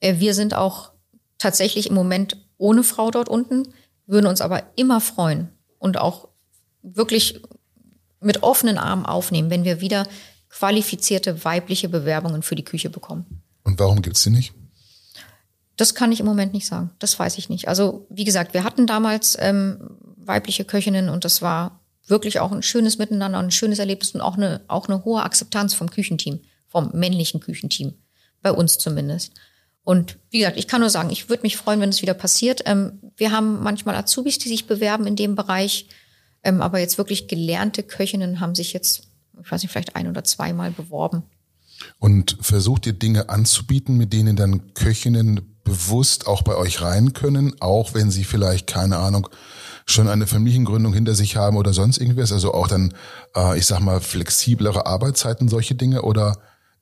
äh, 0.00 0.18
wir 0.18 0.32
sind 0.32 0.54
auch 0.54 0.92
tatsächlich 1.36 1.88
im 1.90 1.94
Moment 1.94 2.38
ohne 2.56 2.84
Frau 2.84 3.10
dort 3.10 3.28
unten, 3.28 3.74
würden 4.06 4.26
uns 4.26 4.40
aber 4.40 4.62
immer 4.76 5.02
freuen 5.02 5.50
und 5.80 5.98
auch 5.98 6.28
wirklich 6.82 7.42
mit 8.20 8.44
offenen 8.44 8.78
Armen 8.78 9.06
aufnehmen, 9.06 9.50
wenn 9.50 9.64
wir 9.64 9.80
wieder 9.80 10.06
qualifizierte 10.48 11.44
weibliche 11.44 11.88
Bewerbungen 11.88 12.42
für 12.42 12.54
die 12.54 12.64
Küche 12.64 12.90
bekommen. 12.90 13.42
Und 13.64 13.80
warum 13.80 14.02
gibt's 14.02 14.22
sie 14.22 14.30
nicht? 14.30 14.52
Das 15.76 15.94
kann 15.94 16.12
ich 16.12 16.20
im 16.20 16.26
Moment 16.26 16.52
nicht 16.52 16.66
sagen. 16.66 16.90
Das 16.98 17.18
weiß 17.18 17.38
ich 17.38 17.48
nicht. 17.48 17.66
Also 17.66 18.06
wie 18.10 18.24
gesagt, 18.24 18.52
wir 18.54 18.62
hatten 18.64 18.86
damals 18.86 19.36
ähm, 19.40 19.96
weibliche 20.16 20.64
Köchinnen 20.64 21.08
und 21.08 21.24
das 21.24 21.40
war 21.40 21.80
wirklich 22.06 22.40
auch 22.40 22.52
ein 22.52 22.62
schönes 22.62 22.98
Miteinander, 22.98 23.38
ein 23.38 23.50
schönes 23.50 23.78
Erlebnis 23.78 24.10
und 24.12 24.20
auch 24.20 24.36
eine, 24.36 24.60
auch 24.68 24.88
eine 24.88 25.04
hohe 25.04 25.22
Akzeptanz 25.22 25.72
vom 25.72 25.90
Küchenteam, 25.90 26.40
vom 26.66 26.90
männlichen 26.92 27.40
Küchenteam, 27.40 27.94
bei 28.42 28.52
uns 28.52 28.78
zumindest. 28.78 29.32
Und 29.82 30.18
wie 30.30 30.40
gesagt, 30.40 30.58
ich 30.58 30.68
kann 30.68 30.80
nur 30.80 30.90
sagen, 30.90 31.10
ich 31.10 31.28
würde 31.28 31.42
mich 31.42 31.56
freuen, 31.56 31.80
wenn 31.80 31.88
es 31.88 32.02
wieder 32.02 32.14
passiert. 32.14 32.62
Ähm, 32.66 33.00
wir 33.16 33.32
haben 33.32 33.62
manchmal 33.62 33.94
Azubis, 33.94 34.38
die 34.38 34.48
sich 34.48 34.66
bewerben 34.66 35.06
in 35.06 35.16
dem 35.16 35.34
Bereich. 35.34 35.88
Ähm, 36.42 36.60
aber 36.60 36.78
jetzt 36.78 36.98
wirklich 36.98 37.28
gelernte 37.28 37.82
Köchinnen 37.82 38.40
haben 38.40 38.54
sich 38.54 38.72
jetzt, 38.72 39.08
ich 39.42 39.50
weiß 39.50 39.62
nicht, 39.62 39.72
vielleicht 39.72 39.96
ein 39.96 40.08
oder 40.08 40.24
zweimal 40.24 40.70
beworben. 40.70 41.22
Und 41.98 42.36
versucht 42.40 42.86
ihr 42.86 42.92
Dinge 42.92 43.30
anzubieten, 43.30 43.96
mit 43.96 44.12
denen 44.12 44.36
dann 44.36 44.74
Köchinnen 44.74 45.58
bewusst 45.64 46.26
auch 46.26 46.42
bei 46.42 46.56
euch 46.56 46.82
rein 46.82 47.12
können, 47.12 47.54
auch 47.60 47.94
wenn 47.94 48.10
sie 48.10 48.24
vielleicht, 48.24 48.66
keine 48.66 48.98
Ahnung, 48.98 49.28
schon 49.86 50.08
eine 50.08 50.26
Familiengründung 50.26 50.92
hinter 50.92 51.14
sich 51.14 51.36
haben 51.36 51.56
oder 51.56 51.72
sonst 51.72 51.98
irgendwas? 51.98 52.32
Also 52.32 52.52
auch 52.52 52.68
dann, 52.68 52.94
äh, 53.34 53.58
ich 53.58 53.66
sag 53.66 53.80
mal, 53.80 54.00
flexiblere 54.00 54.86
Arbeitszeiten, 54.86 55.48
solche 55.48 55.74
Dinge? 55.74 56.02
Oder 56.02 56.38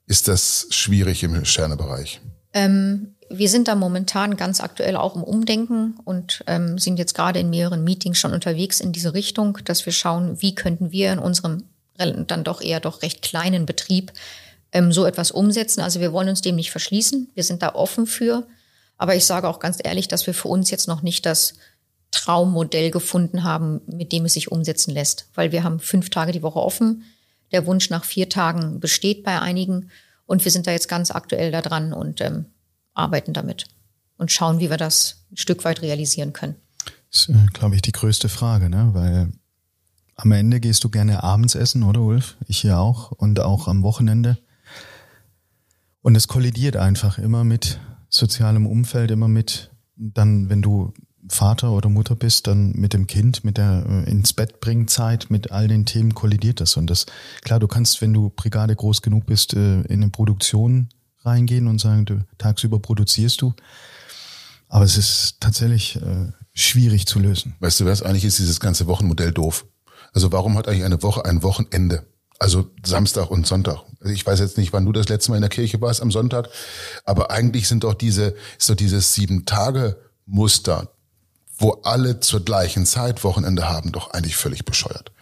ist 0.06 0.28
das 0.28 0.66
schwierig 0.70 1.22
im 1.22 1.44
Sternebereich? 1.44 2.20
Ähm, 2.52 3.14
wir 3.30 3.48
sind 3.48 3.68
da 3.68 3.74
momentan 3.74 4.36
ganz 4.36 4.60
aktuell 4.60 4.96
auch 4.96 5.14
im 5.14 5.22
Umdenken 5.22 5.98
und 6.04 6.42
ähm, 6.46 6.78
sind 6.78 6.98
jetzt 6.98 7.14
gerade 7.14 7.40
in 7.40 7.50
mehreren 7.50 7.84
Meetings 7.84 8.18
schon 8.18 8.32
unterwegs 8.32 8.80
in 8.80 8.92
diese 8.92 9.12
Richtung, 9.12 9.58
dass 9.64 9.84
wir 9.84 9.92
schauen, 9.92 10.40
wie 10.40 10.54
könnten 10.54 10.92
wir 10.92 11.12
in 11.12 11.18
unserem 11.18 11.64
dann 11.98 12.44
doch 12.44 12.60
eher 12.60 12.80
doch 12.80 13.02
recht 13.02 13.22
kleinen 13.22 13.66
Betrieb 13.66 14.12
ähm, 14.72 14.92
so 14.92 15.04
etwas 15.04 15.30
umsetzen. 15.30 15.80
Also 15.80 16.00
wir 16.00 16.12
wollen 16.12 16.28
uns 16.28 16.42
dem 16.42 16.56
nicht 16.56 16.70
verschließen. 16.70 17.28
Wir 17.34 17.42
sind 17.44 17.62
da 17.62 17.74
offen 17.74 18.06
für. 18.06 18.46
Aber 18.96 19.14
ich 19.14 19.24
sage 19.26 19.48
auch 19.48 19.60
ganz 19.60 19.78
ehrlich, 19.82 20.08
dass 20.08 20.26
wir 20.26 20.34
für 20.34 20.48
uns 20.48 20.70
jetzt 20.70 20.88
noch 20.88 21.02
nicht 21.02 21.26
das 21.26 21.54
Traummodell 22.10 22.90
gefunden 22.90 23.44
haben, 23.44 23.80
mit 23.86 24.12
dem 24.12 24.24
es 24.24 24.34
sich 24.34 24.50
umsetzen 24.50 24.92
lässt. 24.92 25.28
Weil 25.34 25.52
wir 25.52 25.64
haben 25.64 25.80
fünf 25.80 26.10
Tage 26.10 26.32
die 26.32 26.42
Woche 26.42 26.60
offen. 26.60 27.04
Der 27.52 27.66
Wunsch 27.66 27.90
nach 27.90 28.04
vier 28.04 28.28
Tagen 28.28 28.80
besteht 28.80 29.24
bei 29.24 29.40
einigen. 29.40 29.90
Und 30.28 30.44
wir 30.44 30.52
sind 30.52 30.66
da 30.66 30.72
jetzt 30.72 30.88
ganz 30.88 31.10
aktuell 31.10 31.50
da 31.50 31.62
dran 31.62 31.94
und 31.94 32.20
ähm, 32.20 32.44
arbeiten 32.92 33.32
damit 33.32 33.64
und 34.18 34.30
schauen, 34.30 34.60
wie 34.60 34.68
wir 34.68 34.76
das 34.76 35.24
ein 35.32 35.38
Stück 35.38 35.64
weit 35.64 35.80
realisieren 35.80 36.34
können. 36.34 36.54
Das 37.10 37.22
ist, 37.22 37.28
äh, 37.30 37.46
glaube 37.54 37.76
ich, 37.76 37.82
die 37.82 37.92
größte 37.92 38.28
Frage, 38.28 38.68
ne? 38.68 38.90
weil 38.92 39.32
am 40.16 40.32
Ende 40.32 40.60
gehst 40.60 40.84
du 40.84 40.90
gerne 40.90 41.22
abends 41.22 41.54
essen, 41.54 41.82
oder 41.82 42.02
Ulf? 42.02 42.36
Ich 42.46 42.58
hier 42.58 42.78
auch 42.78 43.10
und 43.10 43.40
auch 43.40 43.68
am 43.68 43.82
Wochenende. 43.82 44.36
Und 46.02 46.14
es 46.14 46.28
kollidiert 46.28 46.76
einfach 46.76 47.16
immer 47.16 47.42
mit 47.42 47.80
sozialem 48.10 48.66
Umfeld, 48.66 49.10
immer 49.10 49.28
mit 49.28 49.70
dann, 49.96 50.50
wenn 50.50 50.60
du 50.60 50.92
Vater 51.28 51.72
oder 51.72 51.88
Mutter 51.88 52.16
bist, 52.16 52.46
dann 52.46 52.72
mit 52.72 52.92
dem 52.92 53.06
Kind, 53.06 53.44
mit 53.44 53.56
der 53.58 53.84
äh, 53.88 54.10
ins 54.10 54.32
Bett 54.32 54.60
bringen 54.60 54.88
Zeit, 54.88 55.30
mit 55.30 55.50
all 55.50 55.68
den 55.68 55.84
Themen 55.86 56.14
kollidiert 56.14 56.60
das. 56.60 56.76
Und 56.76 56.88
das, 56.88 57.06
klar, 57.42 57.58
du 57.58 57.66
kannst, 57.66 58.00
wenn 58.00 58.12
du 58.12 58.30
Brigade 58.30 58.74
groß 58.74 59.02
genug 59.02 59.26
bist, 59.26 59.54
äh, 59.54 59.80
in 59.82 60.02
eine 60.02 60.10
Produktion 60.10 60.88
reingehen 61.24 61.66
und 61.66 61.80
sagen, 61.80 62.04
du, 62.04 62.24
tagsüber 62.38 62.80
produzierst 62.80 63.42
du. 63.42 63.54
Aber 64.68 64.84
es 64.84 64.96
ist 64.96 65.36
tatsächlich 65.40 65.96
äh, 65.96 66.32
schwierig 66.52 67.06
zu 67.06 67.18
lösen. 67.18 67.54
Weißt 67.60 67.80
du 67.80 67.86
was, 67.86 68.02
eigentlich 68.02 68.24
ist 68.24 68.38
dieses 68.38 68.60
ganze 68.60 68.86
Wochenmodell 68.86 69.32
doof. 69.32 69.66
Also 70.12 70.32
warum 70.32 70.56
hat 70.56 70.68
eigentlich 70.68 70.84
eine 70.84 71.02
Woche 71.02 71.24
ein 71.24 71.42
Wochenende? 71.42 72.06
Also 72.38 72.70
Samstag 72.84 73.30
und 73.30 73.46
Sonntag. 73.46 73.82
Also 74.00 74.12
ich 74.12 74.24
weiß 74.24 74.38
jetzt 74.38 74.58
nicht, 74.58 74.72
wann 74.72 74.84
du 74.84 74.92
das 74.92 75.08
letzte 75.08 75.30
Mal 75.30 75.38
in 75.38 75.42
der 75.42 75.50
Kirche 75.50 75.80
warst 75.80 76.00
am 76.00 76.12
Sonntag, 76.12 76.48
aber 77.04 77.30
eigentlich 77.30 77.66
sind 77.66 77.84
doch 77.84 77.94
diese, 77.94 78.34
ist 78.58 78.70
doch 78.70 78.76
dieses 78.76 79.12
sieben 79.14 79.44
Tage 79.44 79.96
Muster, 80.24 80.92
wo 81.58 81.80
alle 81.82 82.20
zur 82.20 82.44
gleichen 82.44 82.86
Zeit 82.86 83.24
Wochenende 83.24 83.68
haben, 83.68 83.92
doch 83.92 84.10
eigentlich 84.10 84.36
völlig 84.36 84.64
bescheuert. 84.64 85.12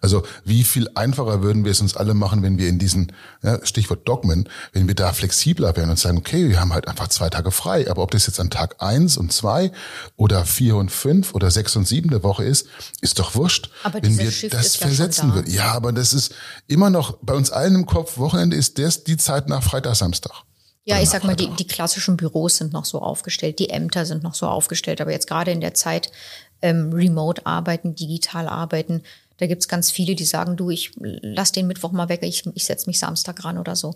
Also 0.00 0.22
wie 0.44 0.64
viel 0.64 0.88
einfacher 0.94 1.42
würden 1.42 1.64
wir 1.64 1.72
es 1.72 1.80
uns 1.80 1.96
alle 1.96 2.14
machen, 2.14 2.42
wenn 2.42 2.58
wir 2.58 2.68
in 2.68 2.78
diesen, 2.78 3.12
ja, 3.42 3.64
Stichwort 3.64 4.08
Dogmen, 4.08 4.48
wenn 4.72 4.88
wir 4.88 4.94
da 4.94 5.12
flexibler 5.12 5.76
wären 5.76 5.90
und 5.90 5.98
sagen, 5.98 6.18
okay, 6.18 6.48
wir 6.48 6.60
haben 6.60 6.72
halt 6.72 6.88
einfach 6.88 7.08
zwei 7.08 7.28
Tage 7.28 7.50
frei, 7.50 7.90
aber 7.90 8.02
ob 8.02 8.10
das 8.10 8.26
jetzt 8.26 8.40
an 8.40 8.50
Tag 8.50 8.76
eins 8.82 9.16
und 9.16 9.32
zwei 9.32 9.72
oder 10.16 10.44
vier 10.44 10.76
und 10.76 10.90
fünf 10.90 11.34
oder 11.34 11.50
sechs 11.50 11.76
und 11.76 11.86
sieben 11.86 12.10
der 12.10 12.22
Woche 12.22 12.44
ist, 12.44 12.68
ist 13.00 13.18
doch 13.18 13.34
wurscht. 13.34 13.70
Aber 13.82 14.02
wenn 14.02 14.18
wir 14.18 14.30
Shift 14.30 14.54
das 14.54 14.76
versetzen 14.76 15.30
da. 15.30 15.34
würden. 15.36 15.52
Ja, 15.52 15.72
aber 15.72 15.92
das 15.92 16.12
ist 16.12 16.34
immer 16.66 16.90
noch 16.90 17.18
bei 17.22 17.34
uns 17.34 17.50
allen 17.50 17.74
im 17.74 17.86
Kopf, 17.86 18.18
Wochenende 18.18 18.56
ist 18.56 18.78
das 18.78 19.04
die 19.04 19.16
Zeit 19.16 19.48
nach 19.48 19.62
Freitag, 19.62 19.96
Samstag. 19.96 20.42
Ja, 20.88 21.00
ich 21.00 21.10
sag 21.10 21.24
mal, 21.24 21.34
die, 21.34 21.48
die 21.50 21.66
klassischen 21.66 22.16
Büros 22.16 22.58
sind 22.58 22.72
noch 22.72 22.84
so 22.84 23.00
aufgestellt, 23.00 23.58
die 23.58 23.70
Ämter 23.70 24.06
sind 24.06 24.22
noch 24.22 24.34
so 24.34 24.46
aufgestellt, 24.46 25.00
aber 25.00 25.10
jetzt 25.10 25.26
gerade 25.26 25.50
in 25.50 25.60
der 25.60 25.74
Zeit 25.74 26.12
ähm, 26.62 26.92
remote 26.92 27.44
arbeiten, 27.44 27.94
digital 27.96 28.46
arbeiten, 28.48 29.02
da 29.38 29.46
gibt's 29.46 29.66
ganz 29.68 29.90
viele, 29.90 30.14
die 30.14 30.24
sagen, 30.24 30.56
du, 30.56 30.70
ich 30.70 30.92
lass 30.96 31.50
den 31.52 31.66
Mittwoch 31.66 31.90
mal 31.92 32.08
weg, 32.08 32.20
ich, 32.22 32.44
ich 32.54 32.64
setz 32.64 32.86
mich 32.86 32.98
Samstag 33.00 33.44
ran 33.44 33.58
oder 33.58 33.74
so. 33.76 33.92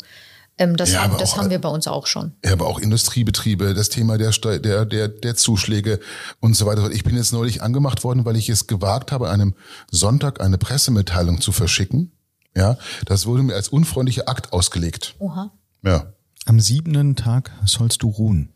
Ähm, 0.59 0.77
das 0.77 0.93
Ja, 0.93 1.05
haben, 1.05 1.17
das 1.17 1.33
auch- 1.33 1.39
haben 1.39 1.51
wir 1.51 1.61
bei 1.61 1.69
uns 1.69 1.87
auch 1.87 2.07
schon. 2.09 2.33
Ja, 2.45 2.53
aber 2.53 2.67
auch 2.67 2.81
Industriebetriebe, 2.81 3.73
das 3.73 3.89
Thema 3.89 4.19
der, 4.19 4.33
der, 4.59 4.85
der, 4.85 5.09
der 5.09 5.37
Zuschläge 5.37 6.01
und 6.41 6.55
so 6.57 6.67
weiter. 6.67 6.91
Ich 6.91 7.05
bin 7.05 7.17
jetzt 7.17 7.33
neulich 7.33 7.63
angemacht 7.63 8.03
worden, 8.05 8.25
weil 8.25 8.35
ich 8.37 8.49
es 8.51 8.67
gewagt 8.67 9.13
habe, 9.13 9.31
einem 9.31 9.55
Sonntag 9.93 10.41
eine 10.41 10.59
Pressemitteilung 10.59 11.41
zu 11.41 11.53
verschicken. 11.53 12.13
Ja, 12.55 12.77
das 13.07 13.27
wurde 13.27 13.45
mir 13.45 13.55
als 13.55 13.69
unfreundlicher 13.69 14.29
Akt 14.29 14.53
ausgelegt. 14.53 15.15
Oha. 15.21 15.53
Ja, 15.85 16.13
Am 16.47 16.59
siebten 16.59 17.17
Tag 17.17 17.53
sollst 17.67 18.03
du 18.03 18.09
ruhen. 18.09 18.53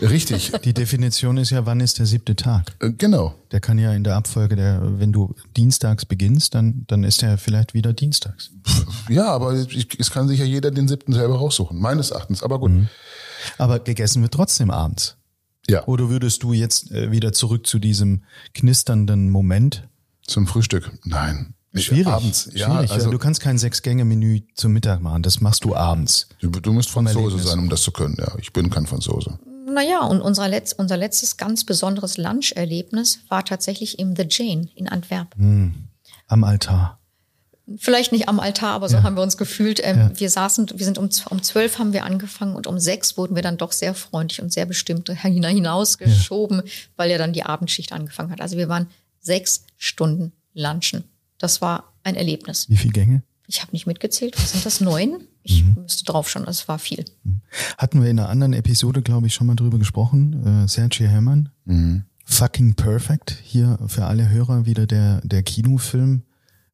richtig. 0.00 0.52
Die 0.64 0.74
Definition 0.74 1.36
ist 1.36 1.50
ja, 1.50 1.64
wann 1.64 1.80
ist 1.80 1.98
der 1.98 2.06
siebte 2.06 2.34
Tag? 2.34 2.74
Äh, 2.80 2.90
genau. 2.92 3.34
Der 3.52 3.60
kann 3.60 3.78
ja 3.78 3.92
in 3.92 4.04
der 4.04 4.16
Abfolge 4.16 4.56
der, 4.56 4.98
wenn 4.98 5.12
du 5.12 5.34
dienstags 5.56 6.04
beginnst, 6.04 6.54
dann, 6.54 6.84
dann 6.88 7.04
ist 7.04 7.22
der 7.22 7.38
vielleicht 7.38 7.72
wieder 7.72 7.92
dienstags. 7.92 8.50
Ja, 9.08 9.28
aber 9.28 9.52
es 9.52 10.10
kann 10.10 10.28
sich 10.28 10.40
ja 10.40 10.44
jeder 10.44 10.70
den 10.70 10.88
siebten 10.88 11.12
selber 11.12 11.36
raussuchen, 11.38 11.80
meines 11.80 12.10
Erachtens. 12.10 12.42
Aber 12.42 12.58
gut. 12.58 12.72
Aber 13.58 13.78
gegessen 13.78 14.22
wird 14.22 14.34
trotzdem 14.34 14.70
abends. 14.70 15.16
Ja, 15.68 15.84
Oder 15.86 16.08
würdest 16.10 16.42
du 16.42 16.52
jetzt 16.52 16.90
äh, 16.90 17.12
wieder 17.12 17.32
zurück 17.32 17.66
zu 17.66 17.78
diesem 17.78 18.24
knisternden 18.54 19.30
Moment? 19.30 19.88
zum 20.30 20.46
Frühstück. 20.46 20.92
Nein. 21.04 21.54
Schwierig. 21.74 22.06
Abends. 22.08 22.48
Ja, 22.52 22.66
Schwierig. 22.66 22.90
also 22.90 23.10
du 23.10 23.18
kannst 23.18 23.40
kein 23.40 23.56
Sechs-Gänge-Menü 23.58 24.42
zum 24.54 24.72
Mittag 24.72 25.00
machen. 25.00 25.22
Das 25.22 25.40
machst 25.40 25.64
du 25.64 25.74
abends. 25.76 26.28
du, 26.40 26.48
du 26.50 26.72
musst 26.72 26.90
Franzose 26.90 27.38
sein, 27.38 27.58
um 27.60 27.68
das 27.68 27.82
zu 27.82 27.92
können. 27.92 28.16
Ja, 28.18 28.32
ich 28.38 28.52
bin 28.52 28.70
kein 28.70 28.86
Franzose. 28.86 29.38
Naja, 29.72 30.00
und 30.00 30.20
unser, 30.20 30.46
Letz-, 30.48 30.74
unser 30.76 30.96
letztes 30.96 31.36
ganz 31.36 31.64
besonderes 31.64 32.16
Luncherlebnis 32.18 33.20
war 33.28 33.44
tatsächlich 33.44 34.00
im 34.00 34.16
The 34.16 34.26
Jane 34.28 34.68
in 34.74 34.88
Antwerpen. 34.88 35.88
Am 36.26 36.42
Altar. 36.44 36.98
Vielleicht 37.76 38.10
nicht 38.10 38.28
am 38.28 38.40
Altar, 38.40 38.70
aber 38.72 38.88
so 38.88 39.04
haben 39.04 39.14
wir 39.16 39.22
uns 39.22 39.36
gefühlt. 39.36 39.80
Ähm, 39.84 40.10
Wir 40.16 40.28
saßen, 40.28 40.70
wir 40.74 40.84
sind 40.84 40.98
um, 40.98 41.08
um 41.30 41.40
zwölf 41.44 41.78
haben 41.78 41.92
wir 41.92 42.04
angefangen 42.04 42.56
und 42.56 42.66
um 42.66 42.80
sechs 42.80 43.16
wurden 43.16 43.36
wir 43.36 43.42
dann 43.42 43.58
doch 43.58 43.70
sehr 43.70 43.94
freundlich 43.94 44.42
und 44.42 44.52
sehr 44.52 44.66
bestimmt 44.66 45.08
hin- 45.22 45.44
hinausgeschoben, 45.44 46.62
weil 46.96 47.12
ja 47.12 47.18
dann 47.18 47.32
die 47.32 47.44
Abendschicht 47.44 47.92
angefangen 47.92 48.32
hat. 48.32 48.40
Also 48.40 48.56
wir 48.56 48.68
waren 48.68 48.88
sechs 49.20 49.66
Stunden 49.76 50.32
lunchen. 50.52 51.04
Das 51.40 51.60
war 51.60 51.94
ein 52.04 52.14
Erlebnis. 52.14 52.68
Wie 52.68 52.76
viele 52.76 52.92
Gänge? 52.92 53.22
Ich 53.48 53.62
habe 53.62 53.72
nicht 53.72 53.86
mitgezählt. 53.86 54.36
Was 54.36 54.52
sind 54.52 54.64
das? 54.64 54.80
Neun? 54.80 55.26
Ich 55.42 55.64
müsste 55.64 56.04
drauf 56.04 56.28
schauen. 56.30 56.46
Es 56.46 56.68
war 56.68 56.78
viel. 56.78 57.04
Hatten 57.78 58.00
wir 58.02 58.10
in 58.10 58.20
einer 58.20 58.28
anderen 58.28 58.52
Episode, 58.52 59.02
glaube 59.02 59.26
ich, 59.26 59.34
schon 59.34 59.48
mal 59.48 59.56
drüber 59.56 59.78
gesprochen. 59.78 60.64
Äh, 60.64 60.68
Sergio 60.68 61.08
Herrmann. 61.08 61.48
Fucking 62.26 62.74
Perfect. 62.74 63.36
Hier 63.42 63.78
für 63.88 64.04
alle 64.04 64.28
Hörer 64.28 64.66
wieder 64.66 64.86
der, 64.86 65.20
der 65.22 65.42
Kinofilm, 65.42 66.22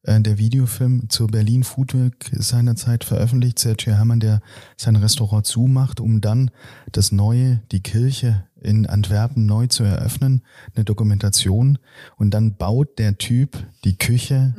der 0.07 0.39
Videofilm 0.39 1.09
zur 1.09 1.29
Berlin 1.29 1.65
Food 1.65 1.95
Week 1.95 2.31
seinerzeit 2.33 3.05
veröffentlicht. 3.05 3.59
Sergio 3.59 3.95
Herrmann, 3.95 4.21
der 4.21 4.41
sein 4.77 4.97
Restaurant 4.97 5.47
zumacht, 5.47 6.01
um 6.01 6.21
dann 6.21 6.51
das 6.93 7.13
Neue, 7.13 7.61
die 7.73 7.81
Kirche 7.81 8.45
in 8.61 8.87
Antwerpen 8.87 9.47
neu 9.47 9.67
zu 9.67 9.85
eröffnen. 9.85 10.43
Eine 10.75 10.85
Dokumentation. 10.85 11.79
Und 12.17 12.31
dann 12.33 12.57
baut 12.57 12.99
der 12.99 13.19
Typ 13.19 13.67
die 13.85 13.97
Küche 13.97 14.55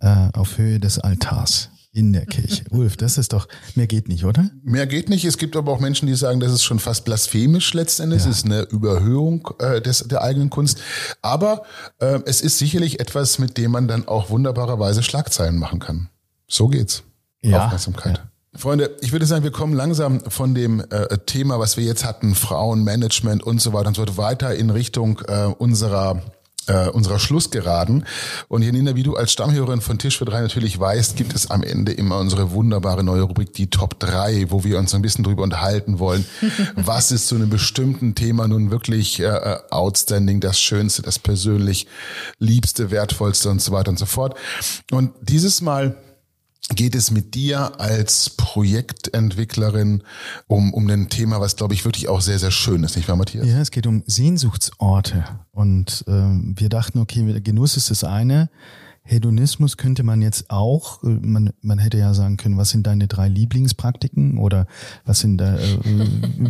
äh, 0.00 0.28
auf 0.32 0.58
Höhe 0.58 0.80
des 0.80 0.98
Altars 0.98 1.70
in 1.94 2.12
der 2.12 2.26
Kirche. 2.26 2.64
Ulf, 2.70 2.96
das 2.96 3.18
ist 3.18 3.32
doch, 3.32 3.46
mehr 3.76 3.86
geht 3.86 4.08
nicht, 4.08 4.24
oder? 4.24 4.50
Mehr 4.64 4.86
geht 4.86 5.08
nicht. 5.08 5.24
Es 5.24 5.38
gibt 5.38 5.56
aber 5.56 5.72
auch 5.72 5.78
Menschen, 5.78 6.06
die 6.06 6.14
sagen, 6.14 6.40
das 6.40 6.52
ist 6.52 6.64
schon 6.64 6.80
fast 6.80 7.04
blasphemisch 7.04 7.72
letztendlich. 7.72 8.22
Es 8.22 8.26
ist 8.26 8.44
eine 8.44 8.62
Überhöhung 8.62 9.48
äh, 9.60 9.80
des, 9.80 10.00
der 10.00 10.22
eigenen 10.22 10.50
Kunst. 10.50 10.80
Aber 11.22 11.62
äh, 12.00 12.18
es 12.26 12.40
ist 12.40 12.58
sicherlich 12.58 12.98
etwas, 12.98 13.38
mit 13.38 13.56
dem 13.56 13.70
man 13.70 13.86
dann 13.86 14.08
auch 14.08 14.28
wunderbarerweise 14.28 15.04
Schlagzeilen 15.04 15.56
machen 15.56 15.78
kann. 15.78 16.08
So 16.48 16.66
geht's. 16.66 17.04
Ja. 17.42 17.64
Aufmerksamkeit. 17.64 18.22
Freunde, 18.56 18.96
ich 19.00 19.12
würde 19.12 19.26
sagen, 19.26 19.44
wir 19.44 19.50
kommen 19.50 19.74
langsam 19.74 20.20
von 20.20 20.54
dem 20.54 20.80
äh, 20.90 21.18
Thema, 21.26 21.58
was 21.58 21.76
wir 21.76 21.84
jetzt 21.84 22.04
hatten, 22.04 22.34
Frauen, 22.34 22.82
Management 22.82 23.42
und 23.42 23.60
so 23.60 23.72
weiter 23.72 23.88
und 23.88 23.96
so 23.96 24.04
fort, 24.04 24.16
weiter 24.16 24.54
in 24.54 24.70
Richtung 24.70 25.20
äh, 25.28 25.44
unserer 25.44 26.22
äh, 26.68 26.88
unserer 26.88 27.18
Schlussgeraden. 27.18 28.06
Und 28.48 28.62
Janina, 28.62 28.94
wie 28.96 29.02
du 29.02 29.16
als 29.16 29.32
Stammhörerin 29.32 29.80
von 29.80 29.98
Tisch 29.98 30.18
für 30.18 30.24
drei 30.24 30.40
natürlich 30.40 30.78
weißt, 30.78 31.16
gibt 31.16 31.34
es 31.34 31.50
am 31.50 31.62
Ende 31.62 31.92
immer 31.92 32.18
unsere 32.18 32.50
wunderbare 32.52 33.04
neue 33.04 33.22
Rubrik, 33.22 33.52
die 33.52 33.68
Top 33.68 33.98
3, 34.00 34.50
wo 34.50 34.64
wir 34.64 34.78
uns 34.78 34.94
ein 34.94 35.02
bisschen 35.02 35.24
drüber 35.24 35.42
unterhalten 35.42 35.98
wollen. 35.98 36.24
was 36.76 37.10
ist 37.10 37.28
zu 37.28 37.34
einem 37.34 37.50
bestimmten 37.50 38.14
Thema 38.14 38.48
nun 38.48 38.70
wirklich 38.70 39.20
äh, 39.20 39.24
äh, 39.24 39.58
outstanding, 39.70 40.40
das 40.40 40.60
Schönste, 40.60 41.02
das 41.02 41.18
persönlich 41.18 41.86
Liebste, 42.38 42.90
Wertvollste 42.90 43.50
und 43.50 43.60
so 43.60 43.72
weiter 43.72 43.90
und 43.90 43.98
so 43.98 44.06
fort. 44.06 44.36
Und 44.90 45.12
dieses 45.22 45.60
Mal 45.60 45.96
geht 46.70 46.94
es 46.94 47.10
mit 47.10 47.34
dir 47.34 47.80
als 47.80 48.30
Projektentwicklerin 48.30 50.02
um, 50.46 50.72
um 50.72 50.88
ein 50.88 51.08
Thema, 51.08 51.40
was, 51.40 51.56
glaube 51.56 51.74
ich, 51.74 51.84
wirklich 51.84 52.08
auch 52.08 52.20
sehr, 52.20 52.38
sehr 52.38 52.50
schön 52.50 52.82
ist, 52.84 52.96
nicht 52.96 53.08
wahr, 53.08 53.16
Matthias? 53.16 53.46
Ja, 53.46 53.60
es 53.60 53.70
geht 53.70 53.86
um 53.86 54.02
Sehnsuchtsorte. 54.06 55.24
Und 55.52 56.04
ähm, 56.08 56.54
wir 56.56 56.68
dachten, 56.68 56.98
okay, 56.98 57.40
Genuss 57.40 57.76
ist 57.76 57.90
das 57.90 58.04
eine. 58.04 58.48
Hedonismus 59.06 59.76
könnte 59.76 60.02
man 60.02 60.22
jetzt 60.22 60.50
auch, 60.50 61.02
äh, 61.04 61.08
man, 61.08 61.52
man 61.60 61.78
hätte 61.78 61.98
ja 61.98 62.14
sagen 62.14 62.38
können, 62.38 62.56
was 62.56 62.70
sind 62.70 62.86
deine 62.86 63.06
drei 63.06 63.28
Lieblingspraktiken 63.28 64.38
oder 64.38 64.66
was 65.04 65.20
sind 65.20 65.38
da, 65.38 65.56
äh, 65.58 65.78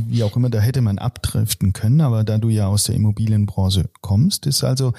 wie 0.09 0.23
auch 0.23 0.37
immer, 0.37 0.51
da 0.51 0.61
hätte 0.61 0.81
man 0.81 0.99
abdriften 0.99 1.73
können, 1.73 2.01
aber 2.01 2.23
da 2.23 2.39
du 2.39 2.49
ja 2.49 2.69
aus 2.69 2.85
der 2.85 2.95
Immobilienbranche 2.95 3.91
kommst, 4.01 4.47
ist 4.47 4.63
also 4.63 4.93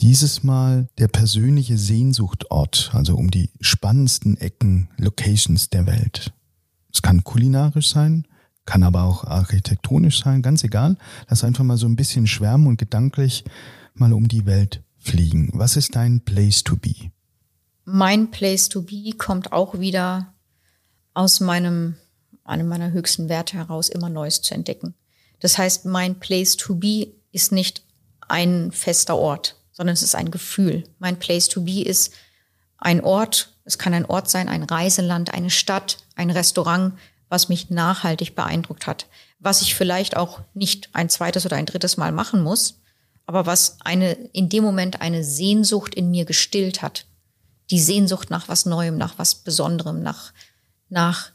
dieses 0.00 0.42
Mal 0.42 0.88
der 0.98 1.08
persönliche 1.08 1.76
Sehnsuchtort, 1.76 2.90
also 2.92 3.16
um 3.16 3.30
die 3.30 3.50
spannendsten 3.60 4.36
Ecken, 4.36 4.88
Locations 4.96 5.70
der 5.70 5.86
Welt. 5.86 6.32
Es 6.92 7.02
kann 7.02 7.24
kulinarisch 7.24 7.88
sein, 7.88 8.26
kann 8.64 8.82
aber 8.82 9.04
auch 9.04 9.24
architektonisch 9.24 10.22
sein, 10.22 10.42
ganz 10.42 10.62
egal. 10.62 10.96
Lass 11.28 11.44
einfach 11.44 11.64
mal 11.64 11.76
so 11.76 11.86
ein 11.86 11.96
bisschen 11.96 12.26
schwärmen 12.26 12.66
und 12.66 12.78
gedanklich 12.78 13.44
mal 13.94 14.12
um 14.12 14.28
die 14.28 14.46
Welt 14.46 14.82
fliegen. 14.98 15.50
Was 15.52 15.76
ist 15.76 15.96
dein 15.96 16.20
Place 16.20 16.62
to 16.62 16.76
be? 16.76 17.10
Mein 17.84 18.30
Place 18.30 18.68
to 18.68 18.82
be 18.82 19.12
kommt 19.16 19.52
auch 19.52 19.80
wieder 19.80 20.34
aus 21.14 21.40
meinem, 21.40 21.96
einem 22.44 22.68
meiner 22.68 22.92
höchsten 22.92 23.28
Werte 23.28 23.56
heraus, 23.56 23.88
immer 23.88 24.08
Neues 24.08 24.42
zu 24.42 24.54
entdecken. 24.54 24.94
Das 25.40 25.58
heißt, 25.58 25.86
mein 25.86 26.18
Place 26.18 26.56
to 26.56 26.74
be 26.74 27.08
ist 27.32 27.52
nicht 27.52 27.82
ein 28.28 28.70
fester 28.72 29.16
Ort, 29.16 29.57
sondern 29.78 29.94
es 29.94 30.02
ist 30.02 30.16
ein 30.16 30.32
Gefühl. 30.32 30.82
Mein 30.98 31.20
Place 31.20 31.48
to 31.48 31.62
be 31.62 31.82
ist 31.82 32.12
ein 32.78 33.00
Ort, 33.00 33.54
es 33.64 33.78
kann 33.78 33.94
ein 33.94 34.06
Ort 34.06 34.28
sein, 34.28 34.48
ein 34.48 34.64
Reiseland, 34.64 35.32
eine 35.32 35.50
Stadt, 35.50 35.98
ein 36.16 36.30
Restaurant, 36.30 36.94
was 37.28 37.48
mich 37.48 37.70
nachhaltig 37.70 38.34
beeindruckt 38.34 38.88
hat, 38.88 39.06
was 39.38 39.62
ich 39.62 39.76
vielleicht 39.76 40.16
auch 40.16 40.40
nicht 40.52 40.90
ein 40.94 41.08
zweites 41.08 41.46
oder 41.46 41.56
ein 41.56 41.66
drittes 41.66 41.96
Mal 41.96 42.10
machen 42.10 42.42
muss, 42.42 42.80
aber 43.24 43.46
was 43.46 43.76
eine, 43.84 44.12
in 44.32 44.48
dem 44.48 44.64
Moment 44.64 45.00
eine 45.00 45.22
Sehnsucht 45.22 45.94
in 45.94 46.10
mir 46.10 46.24
gestillt 46.24 46.82
hat. 46.82 47.06
Die 47.70 47.78
Sehnsucht 47.78 48.30
nach 48.30 48.48
was 48.48 48.66
Neuem, 48.66 48.96
nach 48.96 49.16
was 49.16 49.36
Besonderem, 49.36 50.02
nach, 50.02 50.32
nach, 50.88 51.30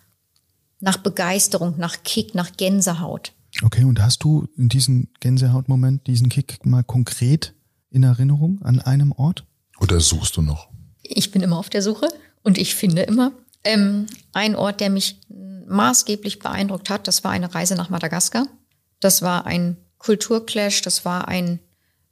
nach 0.82 0.98
Begeisterung, 0.98 1.76
nach 1.78 2.04
Kick, 2.04 2.36
nach 2.36 2.52
Gänsehaut. 2.58 3.32
Okay, 3.62 3.86
und 3.86 4.02
hast 4.02 4.22
du 4.24 4.50
in 4.58 4.68
diesem 4.68 5.08
Gänsehautmoment, 5.22 6.08
diesen 6.08 6.28
Kick 6.28 6.66
mal 6.66 6.84
konkret 6.84 7.54
in 7.94 8.04
Erinnerung 8.04 8.62
an 8.64 8.82
einem 8.82 9.12
Ort? 9.14 9.46
Oder 9.80 10.00
suchst 10.00 10.36
du 10.36 10.42
noch? 10.42 10.70
Ich 11.02 11.32
bin 11.32 11.42
immer 11.42 11.58
auf 11.58 11.70
der 11.70 11.82
Suche 11.82 12.08
und 12.44 12.58
ich 12.58 12.76
finde 12.76 13.04
immer. 13.04 13.32
Ähm, 13.64 14.08
ein 14.34 14.56
Ort, 14.56 14.82
der 14.82 14.90
mich 14.90 15.22
maßgeblich 15.68 16.40
beeindruckt 16.40 16.90
hat, 16.90 17.08
das 17.08 17.24
war 17.24 17.32
eine 17.32 17.54
Reise 17.56 17.76
nach 17.76 17.90
Madagaskar. 17.90 18.48
Das 19.00 19.22
war 19.22 19.46
ein 19.46 19.78
Kulturclash, 20.00 20.82
das 20.82 21.06
war 21.06 21.30
ein, 21.30 21.60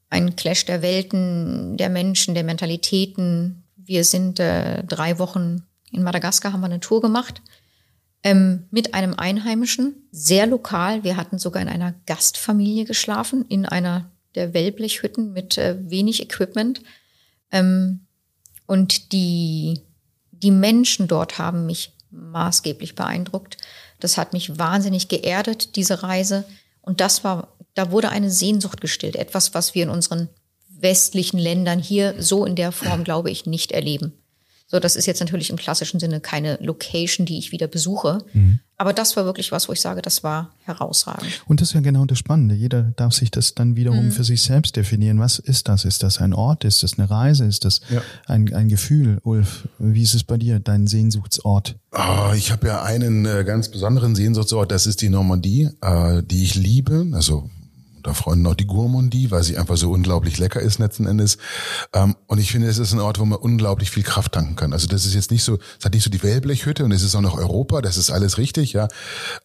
ein 0.09 0.35
Clash 0.37 0.65
der 0.65 0.81
Welten, 0.81 1.75
der 1.75 1.89
Menschen, 1.89 2.35
der 2.35 2.45
Mentalitäten. 2.45 3.63
Wir 3.75 4.05
sind 4.05 4.39
äh, 4.39 4.83
drei 4.85 5.19
Wochen 5.19 5.63
in 5.91 6.03
Madagaskar, 6.03 6.53
haben 6.53 6.61
wir 6.61 6.67
eine 6.67 6.79
Tour 6.79 7.01
gemacht 7.01 7.41
ähm, 8.23 8.67
mit 8.71 8.93
einem 8.93 9.15
Einheimischen, 9.15 10.07
sehr 10.11 10.45
lokal. 10.45 11.03
Wir 11.03 11.17
hatten 11.17 11.39
sogar 11.39 11.61
in 11.61 11.69
einer 11.69 11.93
Gastfamilie 12.05 12.85
geschlafen, 12.85 13.45
in 13.47 13.65
einer 13.65 14.10
der 14.35 14.53
Wellblechhütten 14.53 15.33
mit 15.33 15.57
äh, 15.57 15.77
wenig 15.79 16.21
Equipment. 16.21 16.81
Ähm, 17.51 18.01
und 18.65 19.11
die, 19.11 19.81
die 20.31 20.51
Menschen 20.51 21.07
dort 21.07 21.37
haben 21.37 21.65
mich 21.65 21.93
maßgeblich 22.11 22.95
beeindruckt. 22.95 23.57
Das 23.99 24.17
hat 24.17 24.33
mich 24.33 24.57
wahnsinnig 24.57 25.07
geerdet, 25.07 25.75
diese 25.75 26.03
Reise. 26.03 26.45
Und 26.81 26.99
das 26.99 27.23
war, 27.23 27.55
da 27.73 27.91
wurde 27.91 28.09
eine 28.09 28.31
Sehnsucht 28.31 28.81
gestillt. 28.81 29.15
Etwas, 29.15 29.53
was 29.53 29.75
wir 29.75 29.83
in 29.83 29.89
unseren 29.89 30.29
westlichen 30.69 31.37
Ländern 31.37 31.79
hier 31.79 32.15
so 32.21 32.45
in 32.45 32.55
der 32.55 32.71
Form, 32.71 33.03
glaube 33.03 33.29
ich, 33.29 33.45
nicht 33.45 33.71
erleben. 33.71 34.13
So, 34.71 34.79
das 34.79 34.95
ist 34.95 35.05
jetzt 35.05 35.19
natürlich 35.19 35.49
im 35.49 35.57
klassischen 35.57 35.99
Sinne 35.99 36.21
keine 36.21 36.57
Location, 36.61 37.25
die 37.25 37.37
ich 37.37 37.51
wieder 37.51 37.67
besuche. 37.67 38.19
Mhm. 38.31 38.59
Aber 38.77 38.93
das 38.93 39.17
war 39.17 39.25
wirklich 39.25 39.51
was, 39.51 39.67
wo 39.67 39.73
ich 39.73 39.81
sage, 39.81 40.01
das 40.01 40.23
war 40.23 40.51
herausragend. 40.63 41.29
Und 41.45 41.59
das 41.59 41.67
ist 41.69 41.73
ja 41.73 41.81
genau 41.81 42.05
das 42.05 42.17
Spannende. 42.17 42.55
Jeder 42.55 42.83
darf 42.95 43.13
sich 43.13 43.29
das 43.29 43.53
dann 43.53 43.75
wiederum 43.75 44.05
mhm. 44.05 44.11
für 44.11 44.23
sich 44.23 44.41
selbst 44.41 44.77
definieren. 44.77 45.19
Was 45.19 45.39
ist 45.39 45.67
das? 45.67 45.83
Ist 45.83 46.03
das 46.03 46.19
ein 46.19 46.33
Ort? 46.33 46.63
Ist 46.63 46.83
das 46.83 46.97
eine 46.97 47.09
Reise? 47.09 47.43
Ist 47.43 47.65
das 47.65 47.81
ja. 47.89 48.01
ein, 48.27 48.51
ein 48.53 48.69
Gefühl? 48.69 49.19
Ulf, 49.23 49.67
wie 49.77 50.03
ist 50.03 50.13
es 50.13 50.23
bei 50.23 50.37
dir, 50.37 50.61
dein 50.61 50.87
Sehnsuchtsort? 50.87 51.75
Oh, 51.91 52.31
ich 52.33 52.53
habe 52.53 52.67
ja 52.67 52.81
einen 52.81 53.25
äh, 53.25 53.43
ganz 53.43 53.67
besonderen 53.67 54.15
Sehnsuchtsort. 54.15 54.71
Das 54.71 54.87
ist 54.87 55.01
die 55.01 55.09
Normandie, 55.09 55.69
äh, 55.81 56.23
die 56.23 56.45
ich 56.45 56.55
liebe. 56.55 57.07
Also 57.11 57.49
da 58.03 58.13
freuen 58.13 58.45
auch 58.47 58.55
die 58.55 58.67
Gourmandie, 58.67 59.31
weil 59.31 59.43
sie 59.43 59.57
einfach 59.57 59.77
so 59.77 59.91
unglaublich 59.91 60.37
lecker 60.37 60.59
ist 60.59 60.79
letzten 60.79 61.05
Endes. 61.05 61.37
Ähm, 61.93 62.15
und 62.27 62.39
ich 62.39 62.51
finde, 62.51 62.67
es 62.67 62.77
ist 62.77 62.93
ein 62.93 62.99
Ort, 62.99 63.19
wo 63.19 63.25
man 63.25 63.39
unglaublich 63.39 63.91
viel 63.91 64.03
Kraft 64.03 64.33
tanken 64.33 64.55
kann. 64.55 64.73
Also 64.73 64.87
das 64.87 65.05
ist 65.05 65.13
jetzt 65.13 65.31
nicht 65.31 65.43
so, 65.43 65.59
es 65.79 65.85
hat 65.85 65.93
nicht 65.93 66.03
so 66.03 66.09
die 66.09 66.23
Wellblechhütte 66.23 66.83
und 66.83 66.91
es 66.91 67.03
ist 67.03 67.15
auch 67.15 67.21
noch 67.21 67.37
Europa, 67.37 67.81
das 67.81 67.97
ist 67.97 68.11
alles 68.11 68.37
richtig, 68.37 68.73
ja. 68.73 68.87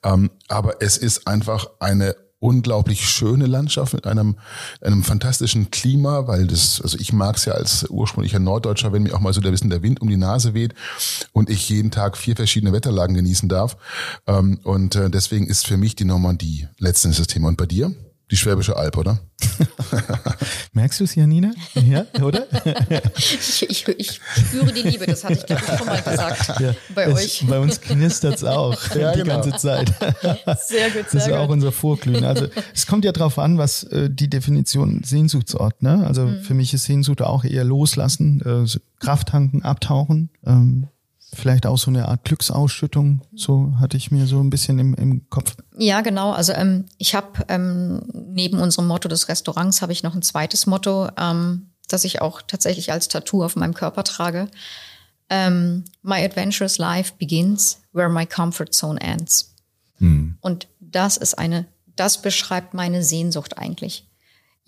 Ähm, 0.02 0.30
aber 0.48 0.82
es 0.82 0.96
ist 0.96 1.26
einfach 1.26 1.66
eine 1.80 2.16
unglaublich 2.38 3.08
schöne 3.08 3.46
Landschaft 3.46 3.94
mit 3.94 4.06
einem, 4.06 4.36
einem 4.80 5.02
fantastischen 5.02 5.70
Klima, 5.70 6.26
weil 6.26 6.46
das, 6.46 6.80
also 6.82 6.98
ich 6.98 7.12
mag 7.12 7.36
es 7.36 7.46
ja 7.46 7.54
als 7.54 7.88
ursprünglicher 7.88 8.38
Norddeutscher, 8.38 8.92
wenn 8.92 9.02
mir 9.02 9.14
auch 9.14 9.20
mal 9.20 9.32
so 9.32 9.40
der 9.40 9.52
Wissen 9.52 9.70
der 9.70 9.82
Wind 9.82 10.00
um 10.00 10.08
die 10.08 10.16
Nase 10.16 10.54
weht 10.54 10.74
und 11.32 11.48
ich 11.48 11.68
jeden 11.68 11.90
Tag 11.90 12.16
vier 12.16 12.36
verschiedene 12.36 12.72
Wetterlagen 12.72 13.16
genießen 13.16 13.48
darf. 13.48 13.76
Ähm, 14.26 14.60
und 14.64 14.96
äh, 14.96 15.10
deswegen 15.10 15.46
ist 15.46 15.66
für 15.66 15.76
mich 15.76 15.96
die 15.96 16.04
Normandie 16.04 16.68
letztens 16.78 17.16
das 17.16 17.26
Thema. 17.26 17.48
Und 17.48 17.56
bei 17.56 17.66
dir? 17.66 17.94
Die 18.30 18.36
Schwäbische 18.36 18.76
Alb, 18.76 18.96
oder? 18.96 19.20
Merkst 20.72 20.98
du 20.98 21.04
es, 21.04 21.14
Janina? 21.14 21.52
Ja, 21.74 22.06
oder? 22.20 22.46
ich, 23.16 23.70
ich, 23.70 23.86
ich, 23.86 24.20
spüre 24.36 24.72
die 24.72 24.82
Liebe, 24.82 25.06
das 25.06 25.22
hatte 25.22 25.34
ich, 25.34 25.46
glaube 25.46 25.62
ich, 25.64 25.78
schon 25.78 25.86
mal 25.86 26.02
gesagt. 26.02 26.60
Ja, 26.60 26.74
bei 26.92 27.04
es, 27.04 27.14
euch. 27.14 27.44
Bei 27.48 27.60
uns 27.60 27.80
knistert 27.80 28.34
es 28.34 28.44
auch 28.44 28.76
ja, 28.96 29.12
die 29.12 29.22
genau. 29.22 29.34
ganze 29.34 29.56
Zeit. 29.56 29.92
Sehr 30.66 30.90
gut, 30.90 30.94
sehr 30.94 31.02
Das 31.04 31.14
ist 31.14 31.28
gut. 31.28 31.34
auch 31.34 31.48
unser 31.48 31.70
Vorglühen. 31.70 32.24
Also 32.24 32.48
es 32.74 32.88
kommt 32.88 33.04
ja 33.04 33.12
darauf 33.12 33.38
an, 33.38 33.58
was 33.58 33.84
äh, 33.84 34.10
die 34.10 34.28
Definition 34.28 35.02
Sehnsuchtsort, 35.04 35.82
ne? 35.82 36.04
Also 36.04 36.26
mhm. 36.26 36.40
für 36.42 36.54
mich 36.54 36.74
ist 36.74 36.84
Sehnsucht 36.84 37.22
auch 37.22 37.44
eher 37.44 37.62
loslassen, 37.62 38.40
äh, 38.44 38.78
Kraft 38.98 39.28
tanken, 39.28 39.62
abtauchen. 39.62 40.30
Ähm, 40.44 40.88
vielleicht 41.36 41.66
auch 41.66 41.78
so 41.78 41.90
eine 41.90 42.08
Art 42.08 42.24
Glücksausschüttung, 42.24 43.22
so 43.34 43.74
hatte 43.78 43.96
ich 43.96 44.10
mir 44.10 44.26
so 44.26 44.40
ein 44.40 44.50
bisschen 44.50 44.78
im, 44.78 44.94
im 44.94 45.28
Kopf. 45.30 45.56
Ja, 45.76 46.00
genau. 46.00 46.32
Also 46.32 46.52
ähm, 46.52 46.86
ich 46.98 47.14
habe 47.14 47.44
ähm, 47.48 48.02
neben 48.12 48.58
unserem 48.58 48.88
Motto 48.88 49.08
des 49.08 49.28
Restaurants 49.28 49.82
habe 49.82 49.92
ich 49.92 50.02
noch 50.02 50.14
ein 50.14 50.22
zweites 50.22 50.66
Motto, 50.66 51.08
ähm, 51.18 51.70
das 51.88 52.04
ich 52.04 52.20
auch 52.20 52.42
tatsächlich 52.42 52.92
als 52.92 53.08
Tattoo 53.08 53.44
auf 53.44 53.56
meinem 53.56 53.74
Körper 53.74 54.04
trage. 54.04 54.48
Ähm, 55.28 55.84
my 56.02 56.24
adventurous 56.24 56.78
life 56.78 57.14
begins 57.18 57.80
where 57.92 58.08
my 58.08 58.26
comfort 58.26 58.72
zone 58.72 59.00
ends. 59.00 59.54
Hm. 59.98 60.38
Und 60.40 60.68
das 60.80 61.16
ist 61.16 61.38
eine, 61.38 61.66
das 61.96 62.22
beschreibt 62.22 62.74
meine 62.74 63.02
Sehnsucht 63.02 63.58
eigentlich 63.58 64.06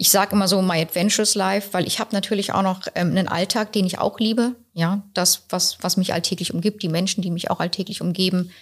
ich 0.01 0.11
sage 0.11 0.35
immer 0.35 0.47
so 0.47 0.62
my 0.62 0.81
adventures 0.81 1.35
life, 1.35 1.70
weil 1.73 1.87
ich 1.87 1.99
habe 1.99 2.15
natürlich 2.15 2.53
auch 2.53 2.62
noch 2.62 2.83
ähm, 2.95 3.11
einen 3.11 3.27
Alltag, 3.27 3.73
den 3.73 3.85
ich 3.85 3.99
auch 3.99 4.20
liebe. 4.20 4.55
Ja, 4.73 5.03
das, 5.12 5.43
was, 5.51 5.79
was 5.81 5.97
mich 5.97 6.15
alltäglich 6.15 6.55
umgibt, 6.55 6.85
die 6.85 6.89
Menschen, 6.89 7.20
die 7.20 7.33
mich 7.33 7.51
auch 7.51 7.59
alltäglich 7.59 8.01
umgeben. 8.01 8.53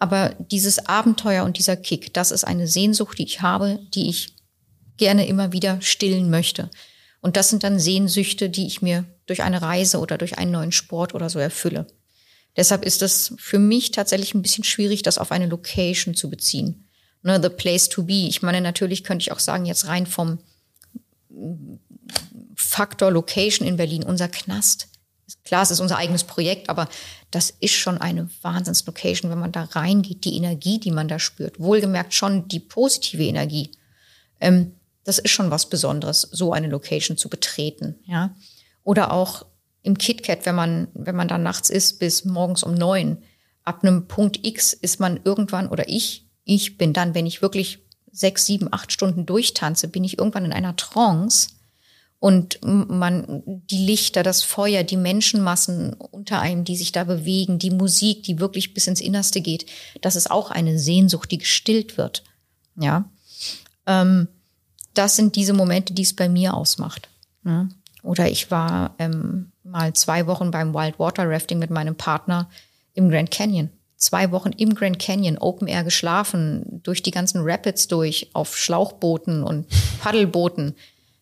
Aber 0.00 0.34
dieses 0.38 0.86
Abenteuer 0.86 1.44
und 1.44 1.58
dieser 1.58 1.76
Kick, 1.76 2.12
das 2.12 2.32
ist 2.32 2.42
eine 2.42 2.66
Sehnsucht, 2.66 3.18
die 3.18 3.22
ich 3.22 3.40
habe, 3.40 3.78
die 3.94 4.08
ich 4.08 4.34
gerne 4.96 5.28
immer 5.28 5.52
wieder 5.52 5.80
stillen 5.80 6.28
möchte. 6.28 6.68
Und 7.20 7.36
das 7.36 7.50
sind 7.50 7.62
dann 7.62 7.78
Sehnsüchte, 7.78 8.50
die 8.50 8.66
ich 8.66 8.82
mir 8.82 9.04
durch 9.26 9.44
eine 9.44 9.62
Reise 9.62 10.00
oder 10.00 10.18
durch 10.18 10.38
einen 10.38 10.50
neuen 10.50 10.72
Sport 10.72 11.14
oder 11.14 11.30
so 11.30 11.38
erfülle. 11.38 11.86
Deshalb 12.56 12.84
ist 12.84 13.00
es 13.02 13.32
für 13.38 13.60
mich 13.60 13.92
tatsächlich 13.92 14.34
ein 14.34 14.42
bisschen 14.42 14.64
schwierig, 14.64 15.02
das 15.02 15.18
auf 15.18 15.30
eine 15.30 15.46
Location 15.46 16.16
zu 16.16 16.28
beziehen. 16.28 16.88
Ne, 17.22 17.38
the 17.40 17.48
place 17.48 17.88
to 17.88 18.02
be. 18.02 18.26
Ich 18.26 18.42
meine, 18.42 18.60
natürlich 18.60 19.04
könnte 19.04 19.22
ich 19.22 19.30
auch 19.30 19.38
sagen, 19.38 19.66
jetzt 19.66 19.86
rein 19.86 20.06
vom, 20.06 20.38
Faktor 22.54 23.10
Location 23.10 23.66
in 23.66 23.76
Berlin, 23.76 24.02
unser 24.02 24.28
Knast. 24.28 24.88
Klar, 25.44 25.62
es 25.62 25.70
ist 25.70 25.80
unser 25.80 25.96
eigenes 25.96 26.24
Projekt, 26.24 26.68
aber 26.68 26.88
das 27.30 27.50
ist 27.60 27.74
schon 27.74 27.98
eine 27.98 28.28
Wahnsinns-Location, 28.42 29.30
wenn 29.30 29.38
man 29.38 29.52
da 29.52 29.64
reingeht, 29.64 30.24
die 30.24 30.36
Energie, 30.36 30.80
die 30.80 30.90
man 30.90 31.08
da 31.08 31.18
spürt. 31.18 31.60
Wohlgemerkt 31.60 32.14
schon 32.14 32.48
die 32.48 32.60
positive 32.60 33.22
Energie. 33.22 33.70
Ähm, 34.40 34.74
das 35.04 35.18
ist 35.18 35.30
schon 35.30 35.50
was 35.50 35.68
Besonderes, 35.68 36.22
so 36.22 36.52
eine 36.52 36.68
Location 36.68 37.16
zu 37.16 37.28
betreten, 37.28 37.96
ja. 38.04 38.34
Oder 38.82 39.12
auch 39.12 39.46
im 39.82 39.96
KitKat, 39.96 40.46
wenn 40.46 40.54
man, 40.54 40.88
wenn 40.94 41.16
man 41.16 41.28
da 41.28 41.38
nachts 41.38 41.70
ist 41.70 41.98
bis 41.98 42.24
morgens 42.24 42.62
um 42.62 42.74
neun. 42.74 43.22
Ab 43.62 43.82
einem 43.82 44.08
Punkt 44.08 44.44
X 44.46 44.72
ist 44.72 45.00
man 45.00 45.20
irgendwann, 45.24 45.68
oder 45.68 45.88
ich, 45.88 46.26
ich 46.44 46.76
bin 46.76 46.92
dann, 46.92 47.14
wenn 47.14 47.26
ich 47.26 47.42
wirklich 47.42 47.78
sechs, 48.12 48.46
sieben, 48.46 48.72
acht 48.72 48.92
Stunden 48.92 49.26
durchtanze, 49.26 49.88
bin 49.88 50.04
ich 50.04 50.18
irgendwann 50.18 50.44
in 50.44 50.52
einer 50.52 50.76
Trance 50.76 51.48
und 52.20 52.58
man, 52.62 53.42
die 53.46 53.86
Lichter, 53.86 54.22
das 54.22 54.42
Feuer, 54.42 54.82
die 54.82 54.98
Menschenmassen 54.98 55.94
unter 55.94 56.38
einem, 56.38 56.64
die 56.64 56.76
sich 56.76 56.92
da 56.92 57.04
bewegen, 57.04 57.58
die 57.58 57.70
Musik, 57.70 58.24
die 58.24 58.38
wirklich 58.38 58.74
bis 58.74 58.86
ins 58.86 59.00
Innerste 59.00 59.40
geht, 59.40 59.64
das 60.02 60.16
ist 60.16 60.30
auch 60.30 60.50
eine 60.50 60.78
Sehnsucht, 60.78 61.30
die 61.30 61.38
gestillt 61.38 61.96
wird. 61.96 62.22
Ja. 62.76 63.10
Ähm, 63.86 64.28
das 64.92 65.16
sind 65.16 65.34
diese 65.34 65.54
Momente, 65.54 65.94
die 65.94 66.02
es 66.02 66.14
bei 66.14 66.28
mir 66.28 66.52
ausmacht. 66.52 67.08
Ja? 67.44 67.68
Oder 68.02 68.30
ich 68.30 68.50
war 68.50 68.94
ähm, 68.98 69.52
mal 69.64 69.94
zwei 69.94 70.26
Wochen 70.26 70.50
beim 70.50 70.74
Wild 70.74 70.98
Water 70.98 71.28
Rafting 71.28 71.58
mit 71.58 71.70
meinem 71.70 71.96
Partner 71.96 72.50
im 72.92 73.08
Grand 73.08 73.30
Canyon 73.30 73.70
zwei 74.00 74.32
Wochen 74.32 74.50
im 74.50 74.74
Grand 74.74 74.98
Canyon 74.98 75.38
Open 75.38 75.68
Air 75.68 75.84
geschlafen, 75.84 76.80
durch 76.82 77.02
die 77.02 77.10
ganzen 77.12 77.42
Rapids 77.44 77.86
durch, 77.86 78.30
auf 78.32 78.56
Schlauchbooten 78.56 79.44
und 79.44 79.66
Paddelbooten. 80.00 80.74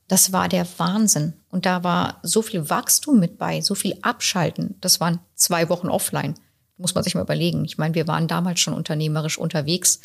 Das 0.07 0.33
war 0.33 0.49
der 0.49 0.67
Wahnsinn. 0.79 1.35
Und 1.51 1.67
da 1.67 1.85
war 1.85 2.21
so 2.23 2.41
viel 2.41 2.71
Wachstum 2.71 3.19
mit 3.19 3.37
bei, 3.37 3.61
so 3.61 3.75
viel 3.75 3.99
Abschalten. 4.01 4.77
Das 4.81 5.01
waren 5.01 5.19
zwei 5.35 5.69
Wochen 5.69 5.89
offline. 5.89 6.35
Muss 6.79 6.95
man 6.95 7.05
sich 7.05 7.15
mal 7.15 7.23
überlegen. 7.23 7.65
Ich 7.65 7.77
meine, 7.77 7.95
wir 7.95 8.07
waren 8.07 8.29
damals 8.29 8.61
schon 8.61 8.75
unternehmerisch 8.75 9.37
unterwegs. 9.37 10.01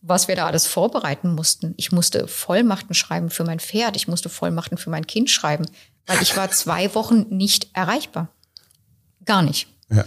Was 0.00 0.28
wir 0.28 0.36
da 0.36 0.46
alles 0.46 0.66
vorbereiten 0.66 1.34
mussten. 1.34 1.74
Ich 1.76 1.92
musste 1.92 2.28
Vollmachten 2.28 2.94
schreiben 2.94 3.30
für 3.30 3.44
mein 3.44 3.60
Pferd. 3.60 3.96
Ich 3.96 4.08
musste 4.08 4.28
Vollmachten 4.28 4.78
für 4.78 4.90
mein 4.90 5.06
Kind 5.06 5.30
schreiben, 5.30 5.66
weil 6.06 6.22
ich 6.22 6.36
war 6.36 6.50
zwei 6.50 6.94
Wochen 6.94 7.26
nicht 7.28 7.68
erreichbar. 7.74 8.28
Gar 9.24 9.42
nicht. 9.42 9.66
Ja. 9.90 10.04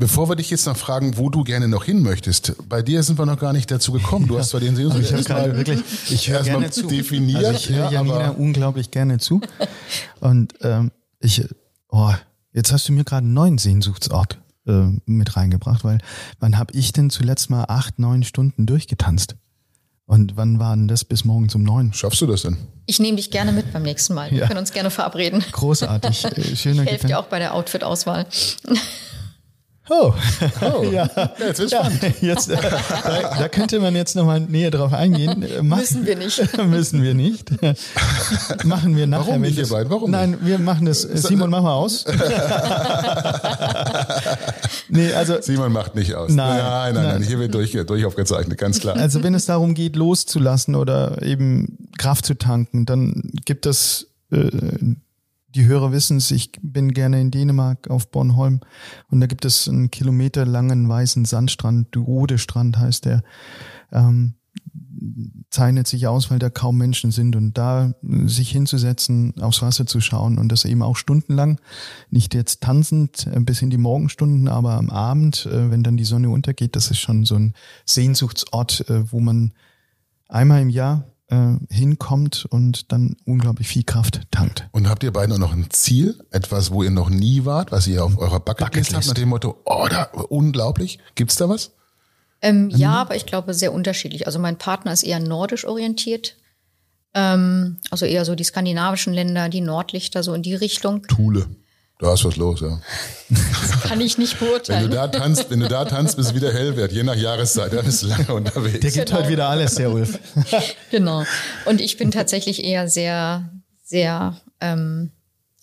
Bevor 0.00 0.28
wir 0.28 0.36
dich 0.36 0.48
jetzt 0.50 0.64
noch 0.66 0.76
fragen, 0.76 1.16
wo 1.16 1.28
du 1.28 1.42
gerne 1.42 1.66
noch 1.66 1.82
hin 1.82 2.02
möchtest, 2.02 2.54
bei 2.68 2.82
dir 2.82 3.02
sind 3.02 3.18
wir 3.18 3.26
noch 3.26 3.40
gar 3.40 3.52
nicht 3.52 3.68
dazu 3.68 3.90
gekommen. 3.90 4.28
Du 4.28 4.38
hast 4.38 4.50
zwar 4.50 4.60
den 4.60 4.76
Sehnsucht 4.76 5.00
ich 5.00 5.26
gerade 5.26 5.56
wirklich, 5.56 5.80
ich 6.08 6.30
höre 6.30 6.44
gerne 6.44 6.70
zu. 6.70 6.86
definiert. 6.86 7.44
Also 7.44 7.58
ich 7.58 7.68
höre 7.68 7.90
Janina 7.90 8.30
unglaublich 8.30 8.92
gerne 8.92 9.18
zu. 9.18 9.40
Und 10.20 10.54
ähm, 10.60 10.92
ich, 11.18 11.44
oh, 11.88 12.12
jetzt 12.52 12.72
hast 12.72 12.88
du 12.88 12.92
mir 12.92 13.02
gerade 13.02 13.24
einen 13.24 13.34
neuen 13.34 13.58
Sehnsuchtsort 13.58 14.38
äh, 14.68 14.84
mit 15.04 15.36
reingebracht, 15.36 15.82
weil 15.82 15.98
wann 16.38 16.58
habe 16.58 16.72
ich 16.74 16.92
denn 16.92 17.10
zuletzt 17.10 17.50
mal 17.50 17.64
acht, 17.64 17.98
neun 17.98 18.22
Stunden 18.22 18.66
durchgetanzt? 18.66 19.34
Und 20.06 20.36
wann 20.36 20.60
war 20.60 20.76
denn 20.76 20.86
das 20.86 21.04
bis 21.04 21.24
morgens 21.24 21.56
um 21.56 21.64
neun? 21.64 21.92
Schaffst 21.92 22.20
du 22.20 22.26
das 22.26 22.42
denn? 22.42 22.56
Ich 22.86 23.00
nehme 23.00 23.16
dich 23.16 23.32
gerne 23.32 23.50
mit 23.50 23.72
beim 23.72 23.82
nächsten 23.82 24.14
Mal. 24.14 24.30
Wir 24.30 24.46
können 24.46 24.60
uns 24.60 24.70
gerne 24.70 24.90
verabreden. 24.90 25.44
Großartig. 25.50 26.24
Schöner 26.54 26.84
ich 26.84 26.90
helfe 26.90 27.08
dir 27.08 27.18
auch 27.18 27.26
bei 27.26 27.40
der 27.40 27.52
Outfit-Auswahl. 27.52 28.26
Oh, 29.90 30.12
Oh, 30.60 30.82
ja. 30.84 31.08
jetzt 31.38 31.58
wird's 31.60 31.72
ja, 31.72 31.84
spannend. 31.84 32.14
jetzt, 32.20 32.50
äh, 32.50 32.56
da, 32.56 33.36
da 33.38 33.48
könnte 33.48 33.80
man 33.80 33.94
jetzt 33.96 34.16
nochmal 34.16 34.40
näher 34.40 34.70
drauf 34.70 34.92
eingehen. 34.92 35.42
Äh, 35.42 35.62
mach- 35.62 35.78
Müssen 35.78 36.04
wir 36.06 36.16
nicht. 36.16 36.40
müssen 36.66 37.02
wir 37.02 37.14
nicht. 37.14 37.50
machen 38.64 38.96
wir 38.96 39.06
nachher. 39.06 39.26
Warum 39.28 39.40
nicht, 39.42 39.56
ihr 39.56 39.62
das- 39.62 39.70
beiden? 39.70 39.90
Warum 39.90 40.10
Nein, 40.10 40.36
wir 40.42 40.58
machen 40.58 40.86
das. 40.86 41.04
Äh, 41.04 41.16
Simon, 41.16 41.50
mach 41.50 41.62
mal 41.62 41.74
aus. 41.74 42.04
nee, 44.88 45.12
also 45.12 45.40
Simon 45.40 45.72
macht 45.72 45.94
nicht 45.94 46.14
aus. 46.14 46.30
Nein, 46.32 46.58
nein, 46.58 46.94
nein, 46.94 46.94
nein. 46.94 47.04
nein. 47.20 47.22
Hier 47.22 47.38
wird 47.38 47.54
durch, 47.54 47.72
durch 47.86 48.04
aufgezeichnet, 48.04 48.58
ganz 48.58 48.80
klar. 48.80 48.96
Also 48.96 49.22
wenn 49.22 49.34
es 49.34 49.46
darum 49.46 49.74
geht, 49.74 49.96
loszulassen 49.96 50.74
oder 50.74 51.22
eben 51.22 51.78
Kraft 51.98 52.26
zu 52.26 52.34
tanken, 52.34 52.86
dann 52.86 53.30
gibt 53.44 53.66
es, 53.66 54.08
äh, 54.32 54.48
die 55.54 55.66
Hörer 55.66 55.92
wissen 55.92 56.18
es, 56.18 56.30
ich 56.30 56.52
bin 56.60 56.92
gerne 56.92 57.20
in 57.20 57.30
Dänemark 57.30 57.88
auf 57.88 58.10
Bornholm. 58.10 58.60
Und 59.10 59.20
da 59.20 59.26
gibt 59.26 59.44
es 59.44 59.68
einen 59.68 59.90
kilometerlangen 59.90 60.88
weißen 60.88 61.24
Sandstrand, 61.24 61.88
Duode-Strand 61.94 62.78
heißt 62.78 63.06
der, 63.06 63.22
ähm, 63.92 64.34
zeichnet 65.50 65.86
sich 65.86 66.06
aus, 66.06 66.30
weil 66.30 66.38
da 66.38 66.50
kaum 66.50 66.76
Menschen 66.76 67.12
sind. 67.12 67.34
Und 67.34 67.56
da 67.56 67.94
sich 68.02 68.50
hinzusetzen, 68.50 69.34
aufs 69.40 69.62
Wasser 69.62 69.86
zu 69.86 70.00
schauen 70.00 70.38
und 70.38 70.50
das 70.50 70.64
eben 70.64 70.82
auch 70.82 70.96
stundenlang, 70.96 71.60
nicht 72.10 72.34
jetzt 72.34 72.62
tanzend 72.62 73.26
äh, 73.26 73.40
bis 73.40 73.62
in 73.62 73.70
die 73.70 73.78
Morgenstunden, 73.78 74.48
aber 74.48 74.74
am 74.74 74.90
Abend, 74.90 75.46
äh, 75.46 75.70
wenn 75.70 75.82
dann 75.82 75.96
die 75.96 76.04
Sonne 76.04 76.28
untergeht, 76.28 76.76
das 76.76 76.90
ist 76.90 76.98
schon 76.98 77.24
so 77.24 77.36
ein 77.36 77.54
Sehnsuchtsort, 77.86 78.88
äh, 78.90 79.10
wo 79.10 79.20
man 79.20 79.52
einmal 80.28 80.60
im 80.60 80.70
Jahr 80.70 81.04
äh, 81.28 81.54
hinkommt 81.70 82.46
und 82.48 82.92
dann 82.92 83.16
unglaublich 83.24 83.68
viel 83.68 83.84
Kraft 83.84 84.22
tankt. 84.30 84.68
Und 84.72 84.88
habt 84.88 85.02
ihr 85.02 85.12
beiden 85.12 85.34
auch 85.34 85.38
noch 85.38 85.52
ein 85.52 85.70
Ziel? 85.70 86.18
Etwas, 86.30 86.70
wo 86.70 86.82
ihr 86.82 86.90
noch 86.90 87.10
nie 87.10 87.44
wart, 87.44 87.72
was 87.72 87.86
ihr 87.86 88.04
auf 88.04 88.18
eurer 88.18 88.40
Bucketlist, 88.40 88.90
Bucketlist. 88.90 88.94
habt, 88.94 89.06
nach 89.06 89.14
dem 89.14 89.28
Motto, 89.28 89.60
oh, 89.64 89.86
da, 89.88 90.04
unglaublich. 90.04 90.98
Gibt's 91.14 91.36
da 91.36 91.48
was? 91.48 91.72
Ähm, 92.40 92.70
ja, 92.70 92.92
aber 92.92 93.16
ich 93.16 93.26
glaube 93.26 93.52
sehr 93.54 93.72
unterschiedlich. 93.72 94.26
Also 94.26 94.38
mein 94.38 94.58
Partner 94.58 94.92
ist 94.92 95.02
eher 95.02 95.20
nordisch 95.20 95.64
orientiert. 95.64 96.36
Ähm, 97.14 97.78
also 97.90 98.06
eher 98.06 98.24
so 98.24 98.34
die 98.34 98.44
skandinavischen 98.44 99.12
Länder, 99.12 99.48
die 99.48 99.60
Nordlichter, 99.60 100.22
so 100.22 100.34
in 100.34 100.42
die 100.42 100.54
Richtung. 100.54 101.02
Thule. 101.08 101.46
Da 102.00 102.14
ist 102.14 102.24
was 102.24 102.36
los, 102.36 102.60
ja. 102.60 102.80
Kann 103.82 104.00
ich 104.00 104.18
nicht 104.18 104.40
Wenn 104.40 104.46
du 104.46 104.52
beurteilen. 104.52 104.90
da 104.92 105.08
tanzt, 105.08 105.50
wenn 105.50 105.58
du 105.60 105.68
da 105.68 105.84
tanzt, 105.84 106.16
bis 106.16 106.26
es 106.28 106.34
wieder 106.34 106.52
hell 106.52 106.76
wird, 106.76 106.92
je 106.92 107.02
nach 107.02 107.16
Jahreszeit, 107.16 107.72
dann 107.72 107.84
bist 107.84 108.04
du 108.04 108.06
lange 108.06 108.32
unterwegs. 108.34 108.78
Der 108.80 108.90
gibt 108.92 109.06
Genau. 109.08 109.18
heute 109.20 109.28
wieder 109.30 109.48
alles, 109.48 109.74
der 109.74 109.90
Ulf. 109.90 110.18
Genau. 110.90 111.24
Und 111.66 111.80
ich 111.80 111.96
bin 111.96 112.10
tatsächlich 112.12 112.62
eher 112.62 112.88
sehr, 112.88 113.48
sehr, 113.84 114.36
ähm, 114.60 115.10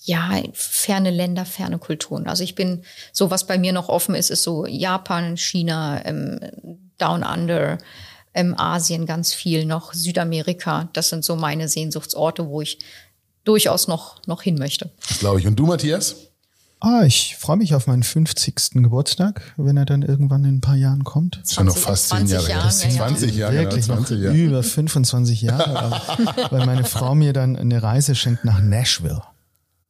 ja, 0.03 0.29
ferne 0.53 1.09
Länder, 1.09 1.45
ferne 1.45 1.79
Kulturen. 1.79 2.27
Also 2.27 2.43
ich 2.43 2.53
bin, 2.53 2.83
so 3.13 3.31
was 3.31 3.47
bei 3.47 3.57
mir 3.57 3.71
noch 3.73 3.87
offen 3.89 4.13
ist, 4.13 4.29
ist 4.29 4.43
so 4.43 4.65
Japan, 4.67 5.37
China, 5.37 6.01
ähm, 6.05 6.39
Down 6.97 7.23
Under, 7.23 7.77
ähm, 8.33 8.53
Asien 8.59 9.05
ganz 9.05 9.33
viel 9.33 9.65
noch, 9.65 9.93
Südamerika. 9.93 10.89
Das 10.93 11.09
sind 11.09 11.23
so 11.25 11.35
meine 11.37 11.69
Sehnsuchtsorte, 11.69 12.47
wo 12.47 12.61
ich 12.61 12.77
durchaus 13.45 13.87
noch, 13.87 14.21
noch 14.27 14.41
hin 14.41 14.55
möchte. 14.59 14.91
Das 15.07 15.19
glaube 15.19 15.39
ich. 15.39 15.47
Und 15.47 15.55
du, 15.55 15.65
Matthias? 15.65 16.15
Ah, 16.85 17.03
ich 17.03 17.35
freue 17.39 17.57
mich 17.57 17.73
auf 17.73 17.87
meinen 17.87 18.03
50. 18.03 18.55
Geburtstag, 18.73 19.41
wenn 19.57 19.75
er 19.75 19.85
dann 19.85 20.03
irgendwann 20.03 20.45
in 20.45 20.57
ein 20.57 20.61
paar 20.61 20.75
Jahren 20.75 21.03
kommt. 21.03 21.37
Das 21.41 21.49
ist 21.49 21.55
schon 21.55 21.65
noch 21.65 21.73
20 21.73 21.83
fast 21.83 22.09
zehn 22.09 22.27
20 22.27 22.31
Jahre 22.31 22.47
her. 22.47 22.55
Jahren, 22.57 22.79
ja, 22.79 22.87
ja. 22.89 23.07
20 23.07 23.35
Jahre, 23.35 23.51
genau, 23.53 23.63
Wirklich 23.63 23.87
noch 23.87 23.95
20 23.95 24.19
Jahre. 24.19 24.37
über 24.37 24.63
25 24.63 25.41
Jahre, 25.41 26.01
weil 26.51 26.65
meine 26.67 26.83
Frau 26.83 27.15
mir 27.15 27.33
dann 27.33 27.55
eine 27.55 27.81
Reise 27.81 28.13
schenkt 28.13 28.45
nach 28.45 28.61
Nashville. 28.61 29.23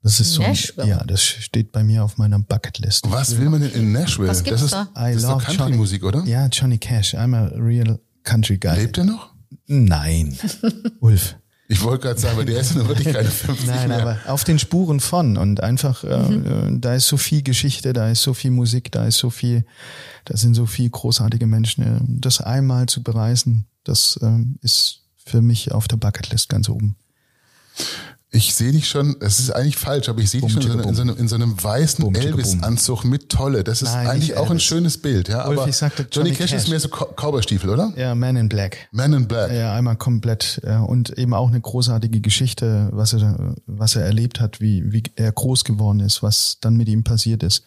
Das 0.03 0.21
ist 0.21 0.35
so, 0.35 0.41
ein, 0.41 0.51
Nashville? 0.51 0.87
ja, 0.87 1.03
das 1.03 1.21
steht 1.21 1.73
bei 1.73 1.83
mir 1.83 2.01
auf 2.05 2.17
meiner 2.17 2.39
Bucketlist. 2.39 3.11
Was 3.11 3.37
will 3.37 3.49
man 3.49 3.59
denn 3.59 3.71
in 3.71 3.91
Nashville? 3.91 4.29
Was 4.29 4.43
gibt's 4.43 4.61
das 4.61 4.71
ist, 4.71 4.73
da? 4.73 4.87
I 4.97 5.11
das 5.11 5.15
ist 5.17 5.23
doch 5.25 5.31
love 5.45 5.57
Country-Musik, 5.57 6.03
oder? 6.05 6.23
Ja, 6.23 6.47
Johnny 6.47 6.77
Cash. 6.77 7.13
I'm 7.15 7.35
a 7.35 7.47
real 7.61 7.99
country 8.23 8.57
guy. 8.57 8.77
Lebt 8.77 8.97
er 8.99 9.03
noch? 9.03 9.33
Nein, 9.67 10.37
Ulf. 11.01 11.35
Ich 11.67 11.81
wollte 11.81 12.03
gerade 12.07 12.19
sagen, 12.19 12.37
weil 12.37 12.45
der 12.45 12.59
ist 12.59 12.71
ja 12.71 12.77
nur 12.77 12.89
wirklich 12.89 13.11
keine 13.13 13.27
50 13.29 13.65
Nein, 13.67 13.87
mehr. 13.89 14.01
aber 14.01 14.19
auf 14.31 14.43
den 14.43 14.59
Spuren 14.59 14.99
von 14.99 15.35
und 15.37 15.61
einfach, 15.63 16.03
Mhm. 16.03 16.45
äh, 16.45 16.67
äh, 16.75 16.79
da 16.79 16.93
ist 16.93 17.07
so 17.07 17.17
viel 17.17 17.41
Geschichte, 17.41 17.91
da 17.93 18.09
ist 18.09 18.21
so 18.21 18.33
viel 18.35 18.51
Musik, 18.51 18.91
da 18.91 19.05
ist 19.07 19.17
so 19.17 19.29
viel, 19.31 19.65
da 20.25 20.37
sind 20.37 20.53
so 20.53 20.67
viele 20.67 20.91
großartige 20.91 21.47
Menschen. 21.47 21.83
Äh, 21.83 21.99
Das 22.21 22.39
einmal 22.39 22.85
zu 22.85 23.01
bereisen, 23.01 23.65
das 23.83 24.19
ähm, 24.21 24.57
ist 24.61 25.01
für 25.15 25.41
mich 25.41 25.71
auf 25.71 25.87
der 25.87 25.97
Bucketlist 25.97 26.49
ganz 26.49 26.69
oben. 26.69 26.95
Ich 28.35 28.53
sehe 28.53 28.73
dich 28.73 28.89
schon, 28.89 29.15
es 29.21 29.39
ist 29.39 29.51
eigentlich 29.51 29.77
falsch, 29.77 30.09
aber 30.09 30.19
ich 30.19 30.29
sehe 30.29 30.41
dich 30.41 30.51
schon 30.51 30.61
in 30.63 30.71
so, 30.81 30.89
in, 30.89 30.95
so 30.95 31.01
einem, 31.03 31.17
in 31.17 31.27
so 31.29 31.35
einem 31.35 31.63
weißen. 31.63 32.13
Elvis-Anzug 32.13 33.05
mit 33.05 33.29
Tolle. 33.29 33.63
Das 33.63 33.81
ist 33.81 33.93
Nein, 33.93 34.07
eigentlich 34.07 34.35
auch 34.35 34.51
ein 34.51 34.59
schönes 34.59 34.97
Bild. 34.97 35.29
Ja, 35.29 35.47
Ulf, 35.47 35.59
aber 35.61 35.71
sagte 35.71 36.05
Johnny, 36.11 36.31
Johnny 36.31 36.37
Cash, 36.37 36.51
ist 36.51 36.63
Cash. 36.63 36.69
mehr 36.69 36.79
so 36.81 36.89
Cowboy- 36.89 37.15
Cowboy-Stiefel, 37.15 37.69
oder? 37.69 37.93
Ja, 37.95 38.13
Man 38.13 38.35
in 38.35 38.49
Black. 38.49 38.89
Man 38.91 39.13
in 39.13 39.27
Black. 39.29 39.53
Ja, 39.53 39.73
einmal 39.73 39.95
komplett 39.95 40.59
äh, 40.65 40.75
und 40.75 41.17
eben 41.17 41.33
auch 41.33 41.47
eine 41.47 41.61
großartige 41.61 42.19
Geschichte, 42.19 42.89
was 42.91 43.13
er, 43.13 43.55
was 43.67 43.95
er 43.95 44.03
erlebt 44.03 44.41
hat, 44.41 44.59
wie, 44.59 44.91
wie 44.91 45.03
er 45.15 45.31
groß 45.31 45.63
geworden 45.63 46.01
ist, 46.01 46.21
was 46.21 46.57
dann 46.59 46.75
mit 46.75 46.89
ihm 46.89 47.05
passiert 47.05 47.41
ist. 47.41 47.63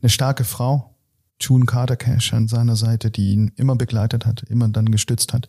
Eine 0.00 0.08
starke 0.10 0.44
Frau, 0.44 0.94
June 1.40 1.66
Carter 1.66 1.96
Cash 1.96 2.32
an 2.32 2.46
seiner 2.46 2.76
Seite, 2.76 3.10
die 3.10 3.32
ihn 3.32 3.50
immer 3.56 3.74
begleitet 3.74 4.24
hat, 4.24 4.44
immer 4.44 4.68
dann 4.68 4.92
gestützt 4.92 5.32
hat. 5.32 5.48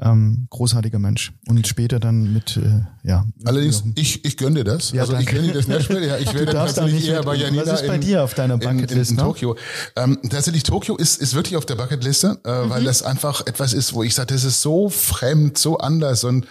Ähm, 0.00 0.46
großartiger 0.50 1.00
Mensch. 1.00 1.32
Und 1.48 1.66
später 1.66 1.98
dann 1.98 2.32
mit, 2.32 2.56
äh, 2.56 2.82
ja. 3.02 3.26
Allerdings, 3.44 3.82
ich, 3.96 4.24
ich 4.24 4.36
gönne 4.36 4.62
dir 4.62 4.64
das. 4.64 4.92
Ja, 4.92 5.00
also 5.02 5.14
ich 5.14 5.18
danke. 5.24 5.34
gönne 5.34 5.48
dir 5.48 5.54
das 5.54 5.66
Nashville. 5.66 6.06
Ja, 6.06 6.18
ich 6.18 6.32
werde 6.32 6.52
tatsächlich 6.52 6.94
nicht 6.94 7.08
eher 7.08 7.22
bei 7.22 7.32
was 7.32 7.40
Janina 7.40 7.62
ist 7.64 7.86
bei 7.86 7.96
in, 7.96 8.00
dir 8.00 8.22
auf 8.22 8.34
deiner 8.34 8.54
in, 8.54 8.60
in, 8.60 8.76
Bucketlist 8.76 9.10
in 9.10 9.16
noch? 9.16 9.24
Tokio. 9.24 9.56
Ähm, 9.96 10.18
tatsächlich, 10.30 10.62
Tokio 10.62 10.96
ist, 10.96 11.20
ist 11.20 11.34
wirklich 11.34 11.56
auf 11.56 11.66
der 11.66 11.74
Bucketliste, 11.74 12.38
äh, 12.44 12.64
Mhm. 12.66 12.70
weil 12.70 12.84
das 12.84 13.02
einfach 13.02 13.44
etwas 13.46 13.72
ist, 13.72 13.92
wo 13.92 14.04
ich 14.04 14.14
sage, 14.14 14.32
das 14.32 14.44
ist 14.44 14.62
so 14.62 14.88
fremd, 14.88 15.58
so 15.58 15.78
anders 15.78 16.22
und 16.22 16.46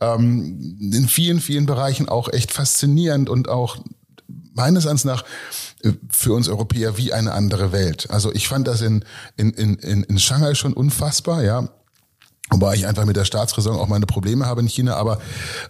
ähm, 0.00 0.78
in 0.92 1.08
vielen, 1.08 1.40
vielen 1.40 1.64
Bereichen 1.64 2.06
auch 2.06 2.30
echt 2.30 2.52
faszinierend 2.52 3.30
und 3.30 3.48
auch 3.48 3.78
meines 4.52 4.84
Erachtens 4.84 5.04
nach 5.06 5.24
äh, 5.82 5.92
für 6.10 6.34
uns 6.34 6.48
Europäer 6.50 6.98
wie 6.98 7.14
eine 7.14 7.32
andere 7.32 7.72
Welt. 7.72 8.08
Also 8.10 8.30
ich 8.34 8.46
fand 8.46 8.68
das 8.68 8.82
in, 8.82 9.04
in, 9.38 9.52
in, 9.52 9.76
in 9.76 10.02
in 10.02 10.18
Shanghai 10.18 10.54
schon 10.54 10.74
unfassbar, 10.74 11.42
ja. 11.42 11.70
Wobei 12.50 12.74
ich 12.74 12.86
einfach 12.86 13.04
mit 13.04 13.16
der 13.16 13.24
Staatsräson 13.24 13.76
auch 13.76 13.88
meine 13.88 14.06
Probleme 14.06 14.46
habe 14.46 14.60
in 14.60 14.68
China, 14.68 14.96
aber 14.96 15.20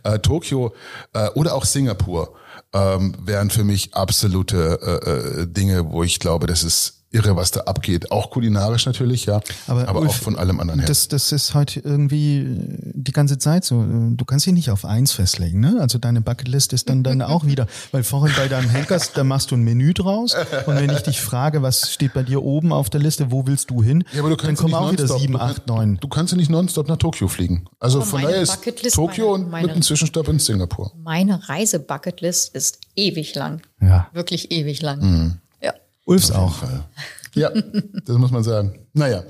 äh, 0.02 0.18
Tokio 0.18 0.74
äh, 1.12 1.28
oder 1.30 1.54
auch 1.54 1.64
Singapur 1.64 2.34
ähm, 2.72 3.14
wären 3.20 3.50
für 3.50 3.64
mich 3.64 3.94
absolute 3.94 4.78
äh, 4.82 5.10
äh, 5.42 5.46
Dinge, 5.46 5.90
wo 5.90 6.02
ich 6.02 6.20
glaube, 6.20 6.46
das 6.46 6.62
ist 6.62 6.99
irre, 7.12 7.34
was 7.36 7.50
da 7.50 7.60
abgeht. 7.62 8.12
Auch 8.12 8.30
kulinarisch 8.30 8.86
natürlich, 8.86 9.26
ja, 9.26 9.40
aber, 9.66 9.88
Aber 9.88 9.98
auch 10.00 10.02
Ulf, 10.04 10.16
von 10.16 10.36
allem 10.36 10.60
anderen 10.60 10.80
her. 10.80 10.88
Das, 10.88 11.08
das 11.08 11.32
ist 11.32 11.54
halt 11.54 11.76
irgendwie 11.76 12.38
äh, 12.38 12.92
die 12.94 13.12
ganze 13.12 13.38
Zeit 13.38 13.64
so. 13.64 13.82
Äh, 13.82 13.86
Du 14.14 14.24
kannst 14.24 14.46
dich 14.46 14.52
nicht 14.54 14.70
auf 14.70 14.84
eins 14.84 15.12
festlegen, 15.12 15.60
ne? 15.60 15.78
Also 15.80 15.98
deine 15.98 16.20
Bucketlist 16.20 16.72
ist 16.72 16.88
dann 16.88 17.02
dann 17.02 17.22
auch 17.22 17.44
wieder, 17.46 17.66
weil 17.92 18.02
vorhin 18.04 18.34
bei 18.36 18.48
deinem 18.48 18.70
Hankers, 18.72 19.12
da 19.12 19.24
machst 19.24 19.50
du 19.50 19.56
ein 19.56 19.62
Menü 19.62 19.92
draus 19.94 20.34
und 20.66 20.76
wenn 20.76 20.90
ich 20.90 21.00
dich 21.02 21.20
frage, 21.20 21.62
was 21.62 21.90
steht 21.92 22.12
bei 22.14 22.22
dir 22.22 22.42
oben 22.42 22.72
auf 22.72 22.90
der 22.90 23.00
Liste, 23.00 23.30
wo 23.30 23.46
willst 23.46 23.70
du 23.70 23.82
hin? 23.82 24.04
ja, 24.12 24.20
aber 24.20 24.30
du 24.30 24.36
dann 24.36 24.46
kannst 24.46 24.62
kommen 24.62 24.72
ja 24.72 24.78
auch 24.78 24.90
nicht 24.90 25.00
wieder 25.00 25.08
nonstop- 25.14 25.20
sieben, 25.20 25.36
acht, 25.40 25.66
neun. 25.66 25.98
Du 26.00 26.08
kannst 26.08 26.32
ja 26.32 26.36
nicht 26.36 26.50
nonstop 26.50 26.88
nach 26.88 26.96
Tokio 26.96 27.28
fliegen. 27.28 27.64
Also 27.80 27.98
Aber 27.98 28.06
von 28.06 28.22
daher 28.22 28.40
ist 28.42 28.54
Bucketlist, 28.56 28.94
Tokio 28.96 29.30
meine- 29.32 29.44
und 29.44 29.50
meine- 29.50 29.66
mit 29.66 29.72
einem 29.74 29.82
Zwischenstopp 29.82 30.28
in 30.28 30.38
Singapur. 30.38 30.92
Meine 31.02 31.48
Reise-Bucketlist 31.48 32.54
ist 32.54 32.78
ewig 32.96 33.34
lang. 33.34 33.62
Ja. 33.80 34.08
Wirklich 34.12 34.50
ewig 34.50 34.82
lang. 34.82 35.00
Mhm. 35.00 35.36
Ulfs 36.10 36.30
auch. 36.32 36.64
Ja, 37.34 37.50
das 38.04 38.18
muss 38.18 38.32
man 38.32 38.42
sagen. 38.42 38.80
Naja, 38.92 39.22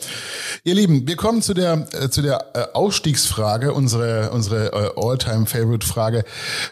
ihr 0.65 0.75
Lieben, 0.75 1.07
wir 1.07 1.17
kommen 1.17 1.43
zu 1.43 1.53
der 1.53 1.87
äh, 1.93 2.09
zu 2.09 2.23
der 2.23 2.47
äh, 2.55 2.67
Ausstiegsfrage, 2.73 3.75
unsere 3.75 4.31
unsere 4.31 4.73
äh, 4.73 4.91
All-Time 4.97 5.45
Favorite 5.45 5.87
Frage. 5.87 6.25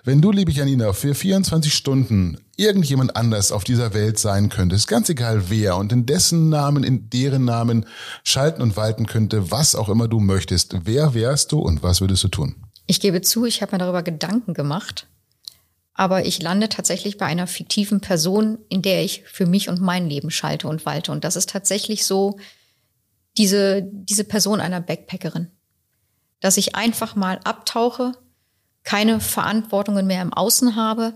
Wenn 0.05 0.23
du, 0.23 0.33
liebe 0.33 0.51
Janina, 0.51 0.95
für 0.95 1.15
24 1.15 1.75
Stunden 1.75 2.39
irgendjemand 2.57 3.15
anders 3.15 3.53
auf 3.53 3.65
dieser 3.65 3.93
Welt 3.93 4.19
sein 4.19 4.49
könntest, 4.49 4.89
ganz 4.89 5.11
egal 5.11 5.51
wer, 5.51 5.77
und 5.77 5.93
in 5.93 6.07
dessen 6.07 6.49
Namen, 6.49 6.83
in 6.83 7.11
deren 7.11 7.45
Namen 7.45 7.85
schalten 8.25 8.63
und 8.63 8.79
walten 8.79 9.05
könnte, 9.05 9.51
was 9.51 9.75
auch 9.75 9.91
immer 9.91 10.09
du 10.09 10.21
möchtest, 10.21 10.87
wer 10.87 11.13
wärst 11.13 11.53
du 11.53 11.59
und 11.59 11.83
was 11.83 12.01
würdest 12.01 12.25
du 12.25 12.29
tun? 12.29 12.55
Ich 12.87 13.01
gebe 13.01 13.21
zu, 13.21 13.45
ich 13.45 13.61
habe 13.61 13.73
mir 13.73 13.79
darüber 13.79 14.03
Gedanken 14.03 14.55
gemacht, 14.55 15.07
aber 15.99 16.25
ich 16.25 16.41
lande 16.41 16.69
tatsächlich 16.69 17.19
bei 17.19 17.27
einer 17.27 17.49
fiktiven 17.49 18.01
Person, 18.01 18.59
in 18.69 18.83
der 18.83 19.03
ich 19.03 19.25
für 19.25 19.47
mich 19.47 19.69
und 19.69 19.81
mein 19.81 20.09
Leben 20.09 20.31
schalte 20.31 20.69
und 20.69 20.87
walte. 20.87 21.11
Und 21.11 21.25
das 21.25 21.35
ist 21.35 21.51
tatsächlich 21.51 22.07
so 22.07 22.39
diese, 23.37 23.83
diese 23.83 24.23
Person 24.23 24.61
einer 24.61 24.81
Backpackerin. 24.81 25.51
Dass 26.39 26.57
ich 26.57 26.77
einfach 26.77 27.17
mal 27.17 27.41
abtauche, 27.43 28.13
keine 28.85 29.19
Verantwortungen 29.19 30.07
mehr 30.07 30.23
im 30.23 30.33
Außen 30.33 30.77
habe 30.77 31.15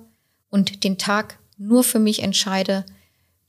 und 0.51 0.83
den 0.83 0.99
Tag 0.99 1.39
nur 1.57 1.85
für 1.85 2.01
mich 2.01 2.21
entscheide, 2.21 2.85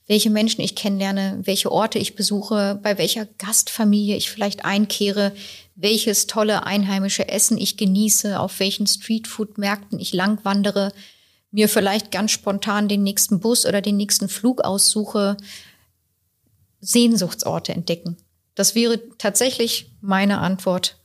welche 0.05 0.29
Menschen 0.29 0.61
ich 0.61 0.75
kennenlerne, 0.75 1.39
welche 1.45 1.71
Orte 1.71 1.97
ich 1.97 2.13
besuche, 2.13 2.79
bei 2.83 2.99
welcher 2.99 3.25
Gastfamilie 3.25 4.17
ich 4.17 4.29
vielleicht 4.29 4.65
einkehre, 4.65 5.31
welches 5.73 6.27
tolle 6.27 6.67
einheimische 6.67 7.27
Essen 7.27 7.57
ich 7.57 7.75
genieße, 7.75 8.39
auf 8.39 8.59
welchen 8.59 8.85
Streetfood-Märkten 8.85 9.99
ich 9.99 10.13
langwandere, 10.13 10.93
mir 11.53 11.69
vielleicht 11.69 12.11
ganz 12.11 12.31
spontan 12.31 12.89
den 12.89 13.03
nächsten 13.03 13.39
Bus 13.39 13.65
oder 13.65 13.81
den 13.81 13.95
nächsten 13.95 14.27
Flug 14.27 14.61
aussuche. 14.61 15.37
Sehnsuchtsorte 16.81 17.73
entdecken. 17.73 18.17
Das 18.55 18.75
wäre 18.75 18.99
tatsächlich 19.17 19.91
meine 20.01 20.39
Antwort, 20.39 20.97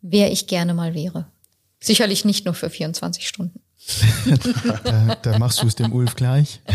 wer 0.00 0.32
ich 0.32 0.46
gerne 0.46 0.72
mal 0.72 0.94
wäre. 0.94 1.26
Sicherlich 1.78 2.24
nicht 2.24 2.46
nur 2.46 2.54
für 2.54 2.70
24 2.70 3.28
Stunden. 3.28 3.60
da, 4.84 5.16
da, 5.22 5.38
machst 5.38 5.62
du 5.62 5.66
es 5.66 5.74
dem 5.76 5.92
Ulf 5.92 6.16
gleich. 6.16 6.60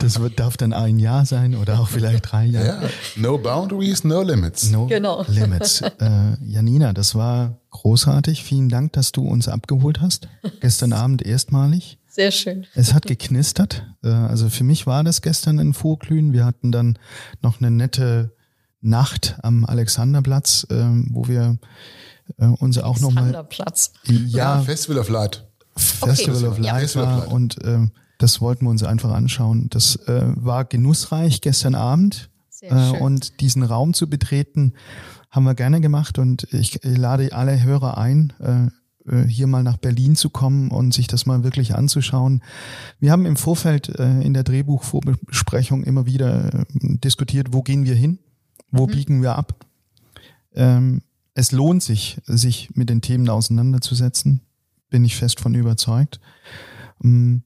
Das 0.00 0.20
wird, 0.20 0.40
darf 0.40 0.56
dann 0.56 0.72
ein 0.72 0.98
Jahr 0.98 1.26
sein 1.26 1.54
oder 1.54 1.78
auch 1.78 1.88
vielleicht 1.88 2.32
drei 2.32 2.46
Jahre. 2.46 2.82
Ja. 2.82 2.90
No 3.16 3.38
boundaries, 3.38 4.02
no 4.02 4.22
limits. 4.22 4.70
No 4.70 4.86
genau. 4.86 5.24
limits. 5.28 5.82
Äh, 6.00 6.36
Janina, 6.44 6.92
das 6.92 7.14
war 7.14 7.61
großartig. 7.72 8.44
Vielen 8.44 8.68
Dank, 8.68 8.92
dass 8.92 9.10
du 9.10 9.26
uns 9.26 9.48
abgeholt 9.48 10.00
hast. 10.00 10.28
Gestern 10.60 10.92
Abend 10.92 11.22
erstmalig. 11.22 11.98
Sehr 12.08 12.30
schön. 12.30 12.66
Es 12.74 12.94
hat 12.94 13.06
geknistert. 13.06 13.86
Äh, 14.04 14.08
also 14.08 14.48
für 14.48 14.64
mich 14.64 14.86
war 14.86 15.02
das 15.02 15.22
gestern 15.22 15.58
ein 15.58 15.72
Vorglühen. 15.72 16.32
Wir 16.32 16.44
hatten 16.44 16.70
dann 16.70 16.98
noch 17.40 17.60
eine 17.60 17.70
nette 17.70 18.36
Nacht 18.82 19.38
am 19.42 19.64
Alexanderplatz, 19.64 20.66
ähm, 20.70 21.08
wo 21.10 21.26
wir 21.26 21.58
äh, 22.38 22.46
uns 22.46 22.78
auch 22.78 23.00
nochmal. 23.00 23.24
Alexanderplatz. 23.24 23.92
Ja, 24.06 24.56
ja, 24.56 24.60
Festival 24.60 24.98
of 24.98 25.08
Light. 25.08 25.46
Festival 25.76 26.36
okay. 26.36 26.46
of 26.46 26.58
Light 26.58 26.94
ja. 26.94 27.02
war 27.02 27.32
und 27.32 27.64
äh, 27.64 27.88
das 28.18 28.40
wollten 28.40 28.66
wir 28.66 28.70
uns 28.70 28.82
einfach 28.82 29.12
anschauen. 29.12 29.68
Das 29.70 29.96
äh, 30.06 30.22
war 30.36 30.64
genussreich 30.64 31.40
gestern 31.40 31.74
Abend 31.74 32.28
äh, 32.60 32.90
und 32.98 33.40
diesen 33.40 33.62
Raum 33.62 33.94
zu 33.94 34.08
betreten 34.08 34.74
haben 35.32 35.44
wir 35.44 35.54
gerne 35.54 35.80
gemacht 35.80 36.18
und 36.18 36.46
ich, 36.52 36.78
lade 36.84 37.32
alle 37.32 37.60
Hörer 37.62 37.96
ein, 37.96 38.34
äh, 38.38 38.66
äh, 39.10 39.26
hier 39.26 39.46
mal 39.46 39.62
nach 39.62 39.78
Berlin 39.78 40.14
zu 40.14 40.28
kommen 40.28 40.70
und 40.70 40.92
sich 40.92 41.06
das 41.06 41.24
mal 41.24 41.42
wirklich 41.42 41.74
anzuschauen. 41.74 42.42
Wir 43.00 43.10
haben 43.10 43.24
im 43.24 43.36
Vorfeld 43.36 43.88
äh, 43.98 44.20
in 44.20 44.34
der 44.34 44.44
Drehbuchvorbesprechung 44.44 45.84
immer 45.84 46.04
wieder 46.04 46.64
diskutiert, 46.74 47.48
wo 47.52 47.62
gehen 47.62 47.86
wir 47.86 47.94
hin, 47.94 48.18
wo 48.70 48.86
mhm. 48.86 48.90
biegen 48.90 49.22
wir 49.22 49.36
ab. 49.36 49.64
Ähm, 50.54 51.00
es 51.34 51.50
lohnt 51.50 51.82
sich, 51.82 52.20
sich 52.26 52.68
mit 52.74 52.90
den 52.90 53.00
Themen 53.00 53.28
auseinanderzusetzen, 53.30 54.42
bin 54.90 55.02
ich 55.02 55.16
fest 55.16 55.40
von 55.40 55.54
überzeugt. 55.54 56.20
Ähm, 57.02 57.42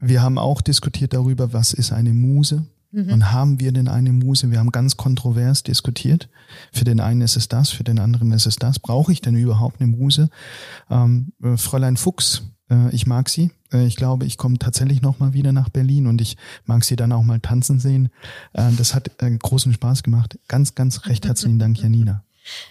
wir 0.00 0.22
haben 0.22 0.38
auch 0.38 0.62
diskutiert 0.62 1.12
darüber, 1.12 1.52
was 1.52 1.74
ist 1.74 1.92
eine 1.92 2.14
Muse 2.14 2.66
mhm. 2.90 3.12
und 3.12 3.32
haben 3.32 3.60
wir 3.60 3.72
denn 3.72 3.88
eine 3.88 4.12
Muse? 4.12 4.50
Wir 4.50 4.58
haben 4.58 4.72
ganz 4.72 4.96
kontrovers 4.96 5.62
diskutiert. 5.62 6.28
Für 6.72 6.84
den 6.84 7.00
einen 7.00 7.20
ist 7.20 7.36
es 7.36 7.48
das, 7.48 7.70
für 7.70 7.84
den 7.84 7.98
anderen 7.98 8.32
ist 8.32 8.46
es 8.46 8.56
das. 8.56 8.78
Brauche 8.78 9.12
ich 9.12 9.20
denn 9.20 9.36
überhaupt 9.36 9.80
eine 9.80 9.90
Muse? 9.90 10.30
Ähm, 10.90 11.32
äh, 11.42 11.56
Fräulein 11.56 11.96
Fuchs, 11.96 12.42
äh, 12.70 12.94
ich 12.94 13.06
mag 13.06 13.28
sie. 13.28 13.50
Äh, 13.72 13.86
ich 13.86 13.96
glaube, 13.96 14.26
ich 14.26 14.36
komme 14.36 14.58
tatsächlich 14.58 15.02
noch 15.02 15.18
mal 15.18 15.32
wieder 15.32 15.52
nach 15.52 15.68
Berlin 15.68 16.06
und 16.06 16.20
ich 16.20 16.36
mag 16.64 16.84
sie 16.84 16.96
dann 16.96 17.12
auch 17.12 17.22
mal 17.22 17.40
tanzen 17.40 17.80
sehen. 17.80 18.10
Äh, 18.52 18.70
das 18.76 18.94
hat 18.94 19.10
äh, 19.22 19.30
großen 19.30 19.72
Spaß 19.72 20.02
gemacht. 20.02 20.38
Ganz, 20.48 20.74
ganz 20.74 21.06
recht 21.06 21.26
herzlichen 21.26 21.58
Dank, 21.58 21.78
Janina. 21.78 22.24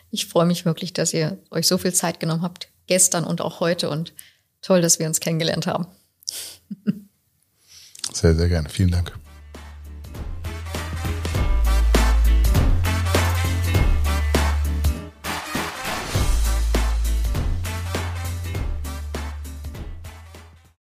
Ich 0.09 0.25
freue 0.25 0.45
mich 0.45 0.65
wirklich, 0.65 0.93
dass 0.93 1.13
ihr 1.13 1.37
euch 1.51 1.67
so 1.67 1.77
viel 1.77 1.93
Zeit 1.93 2.19
genommen 2.19 2.41
habt, 2.41 2.69
gestern 2.87 3.23
und 3.23 3.41
auch 3.41 3.59
heute 3.59 3.89
und 3.89 4.13
toll, 4.61 4.81
dass 4.81 4.99
wir 4.99 5.07
uns 5.07 5.19
kennengelernt 5.19 5.67
haben. 5.67 5.85
Sehr, 8.13 8.35
sehr 8.35 8.49
gerne. 8.49 8.69
Vielen 8.69 8.91
Dank. 8.91 9.17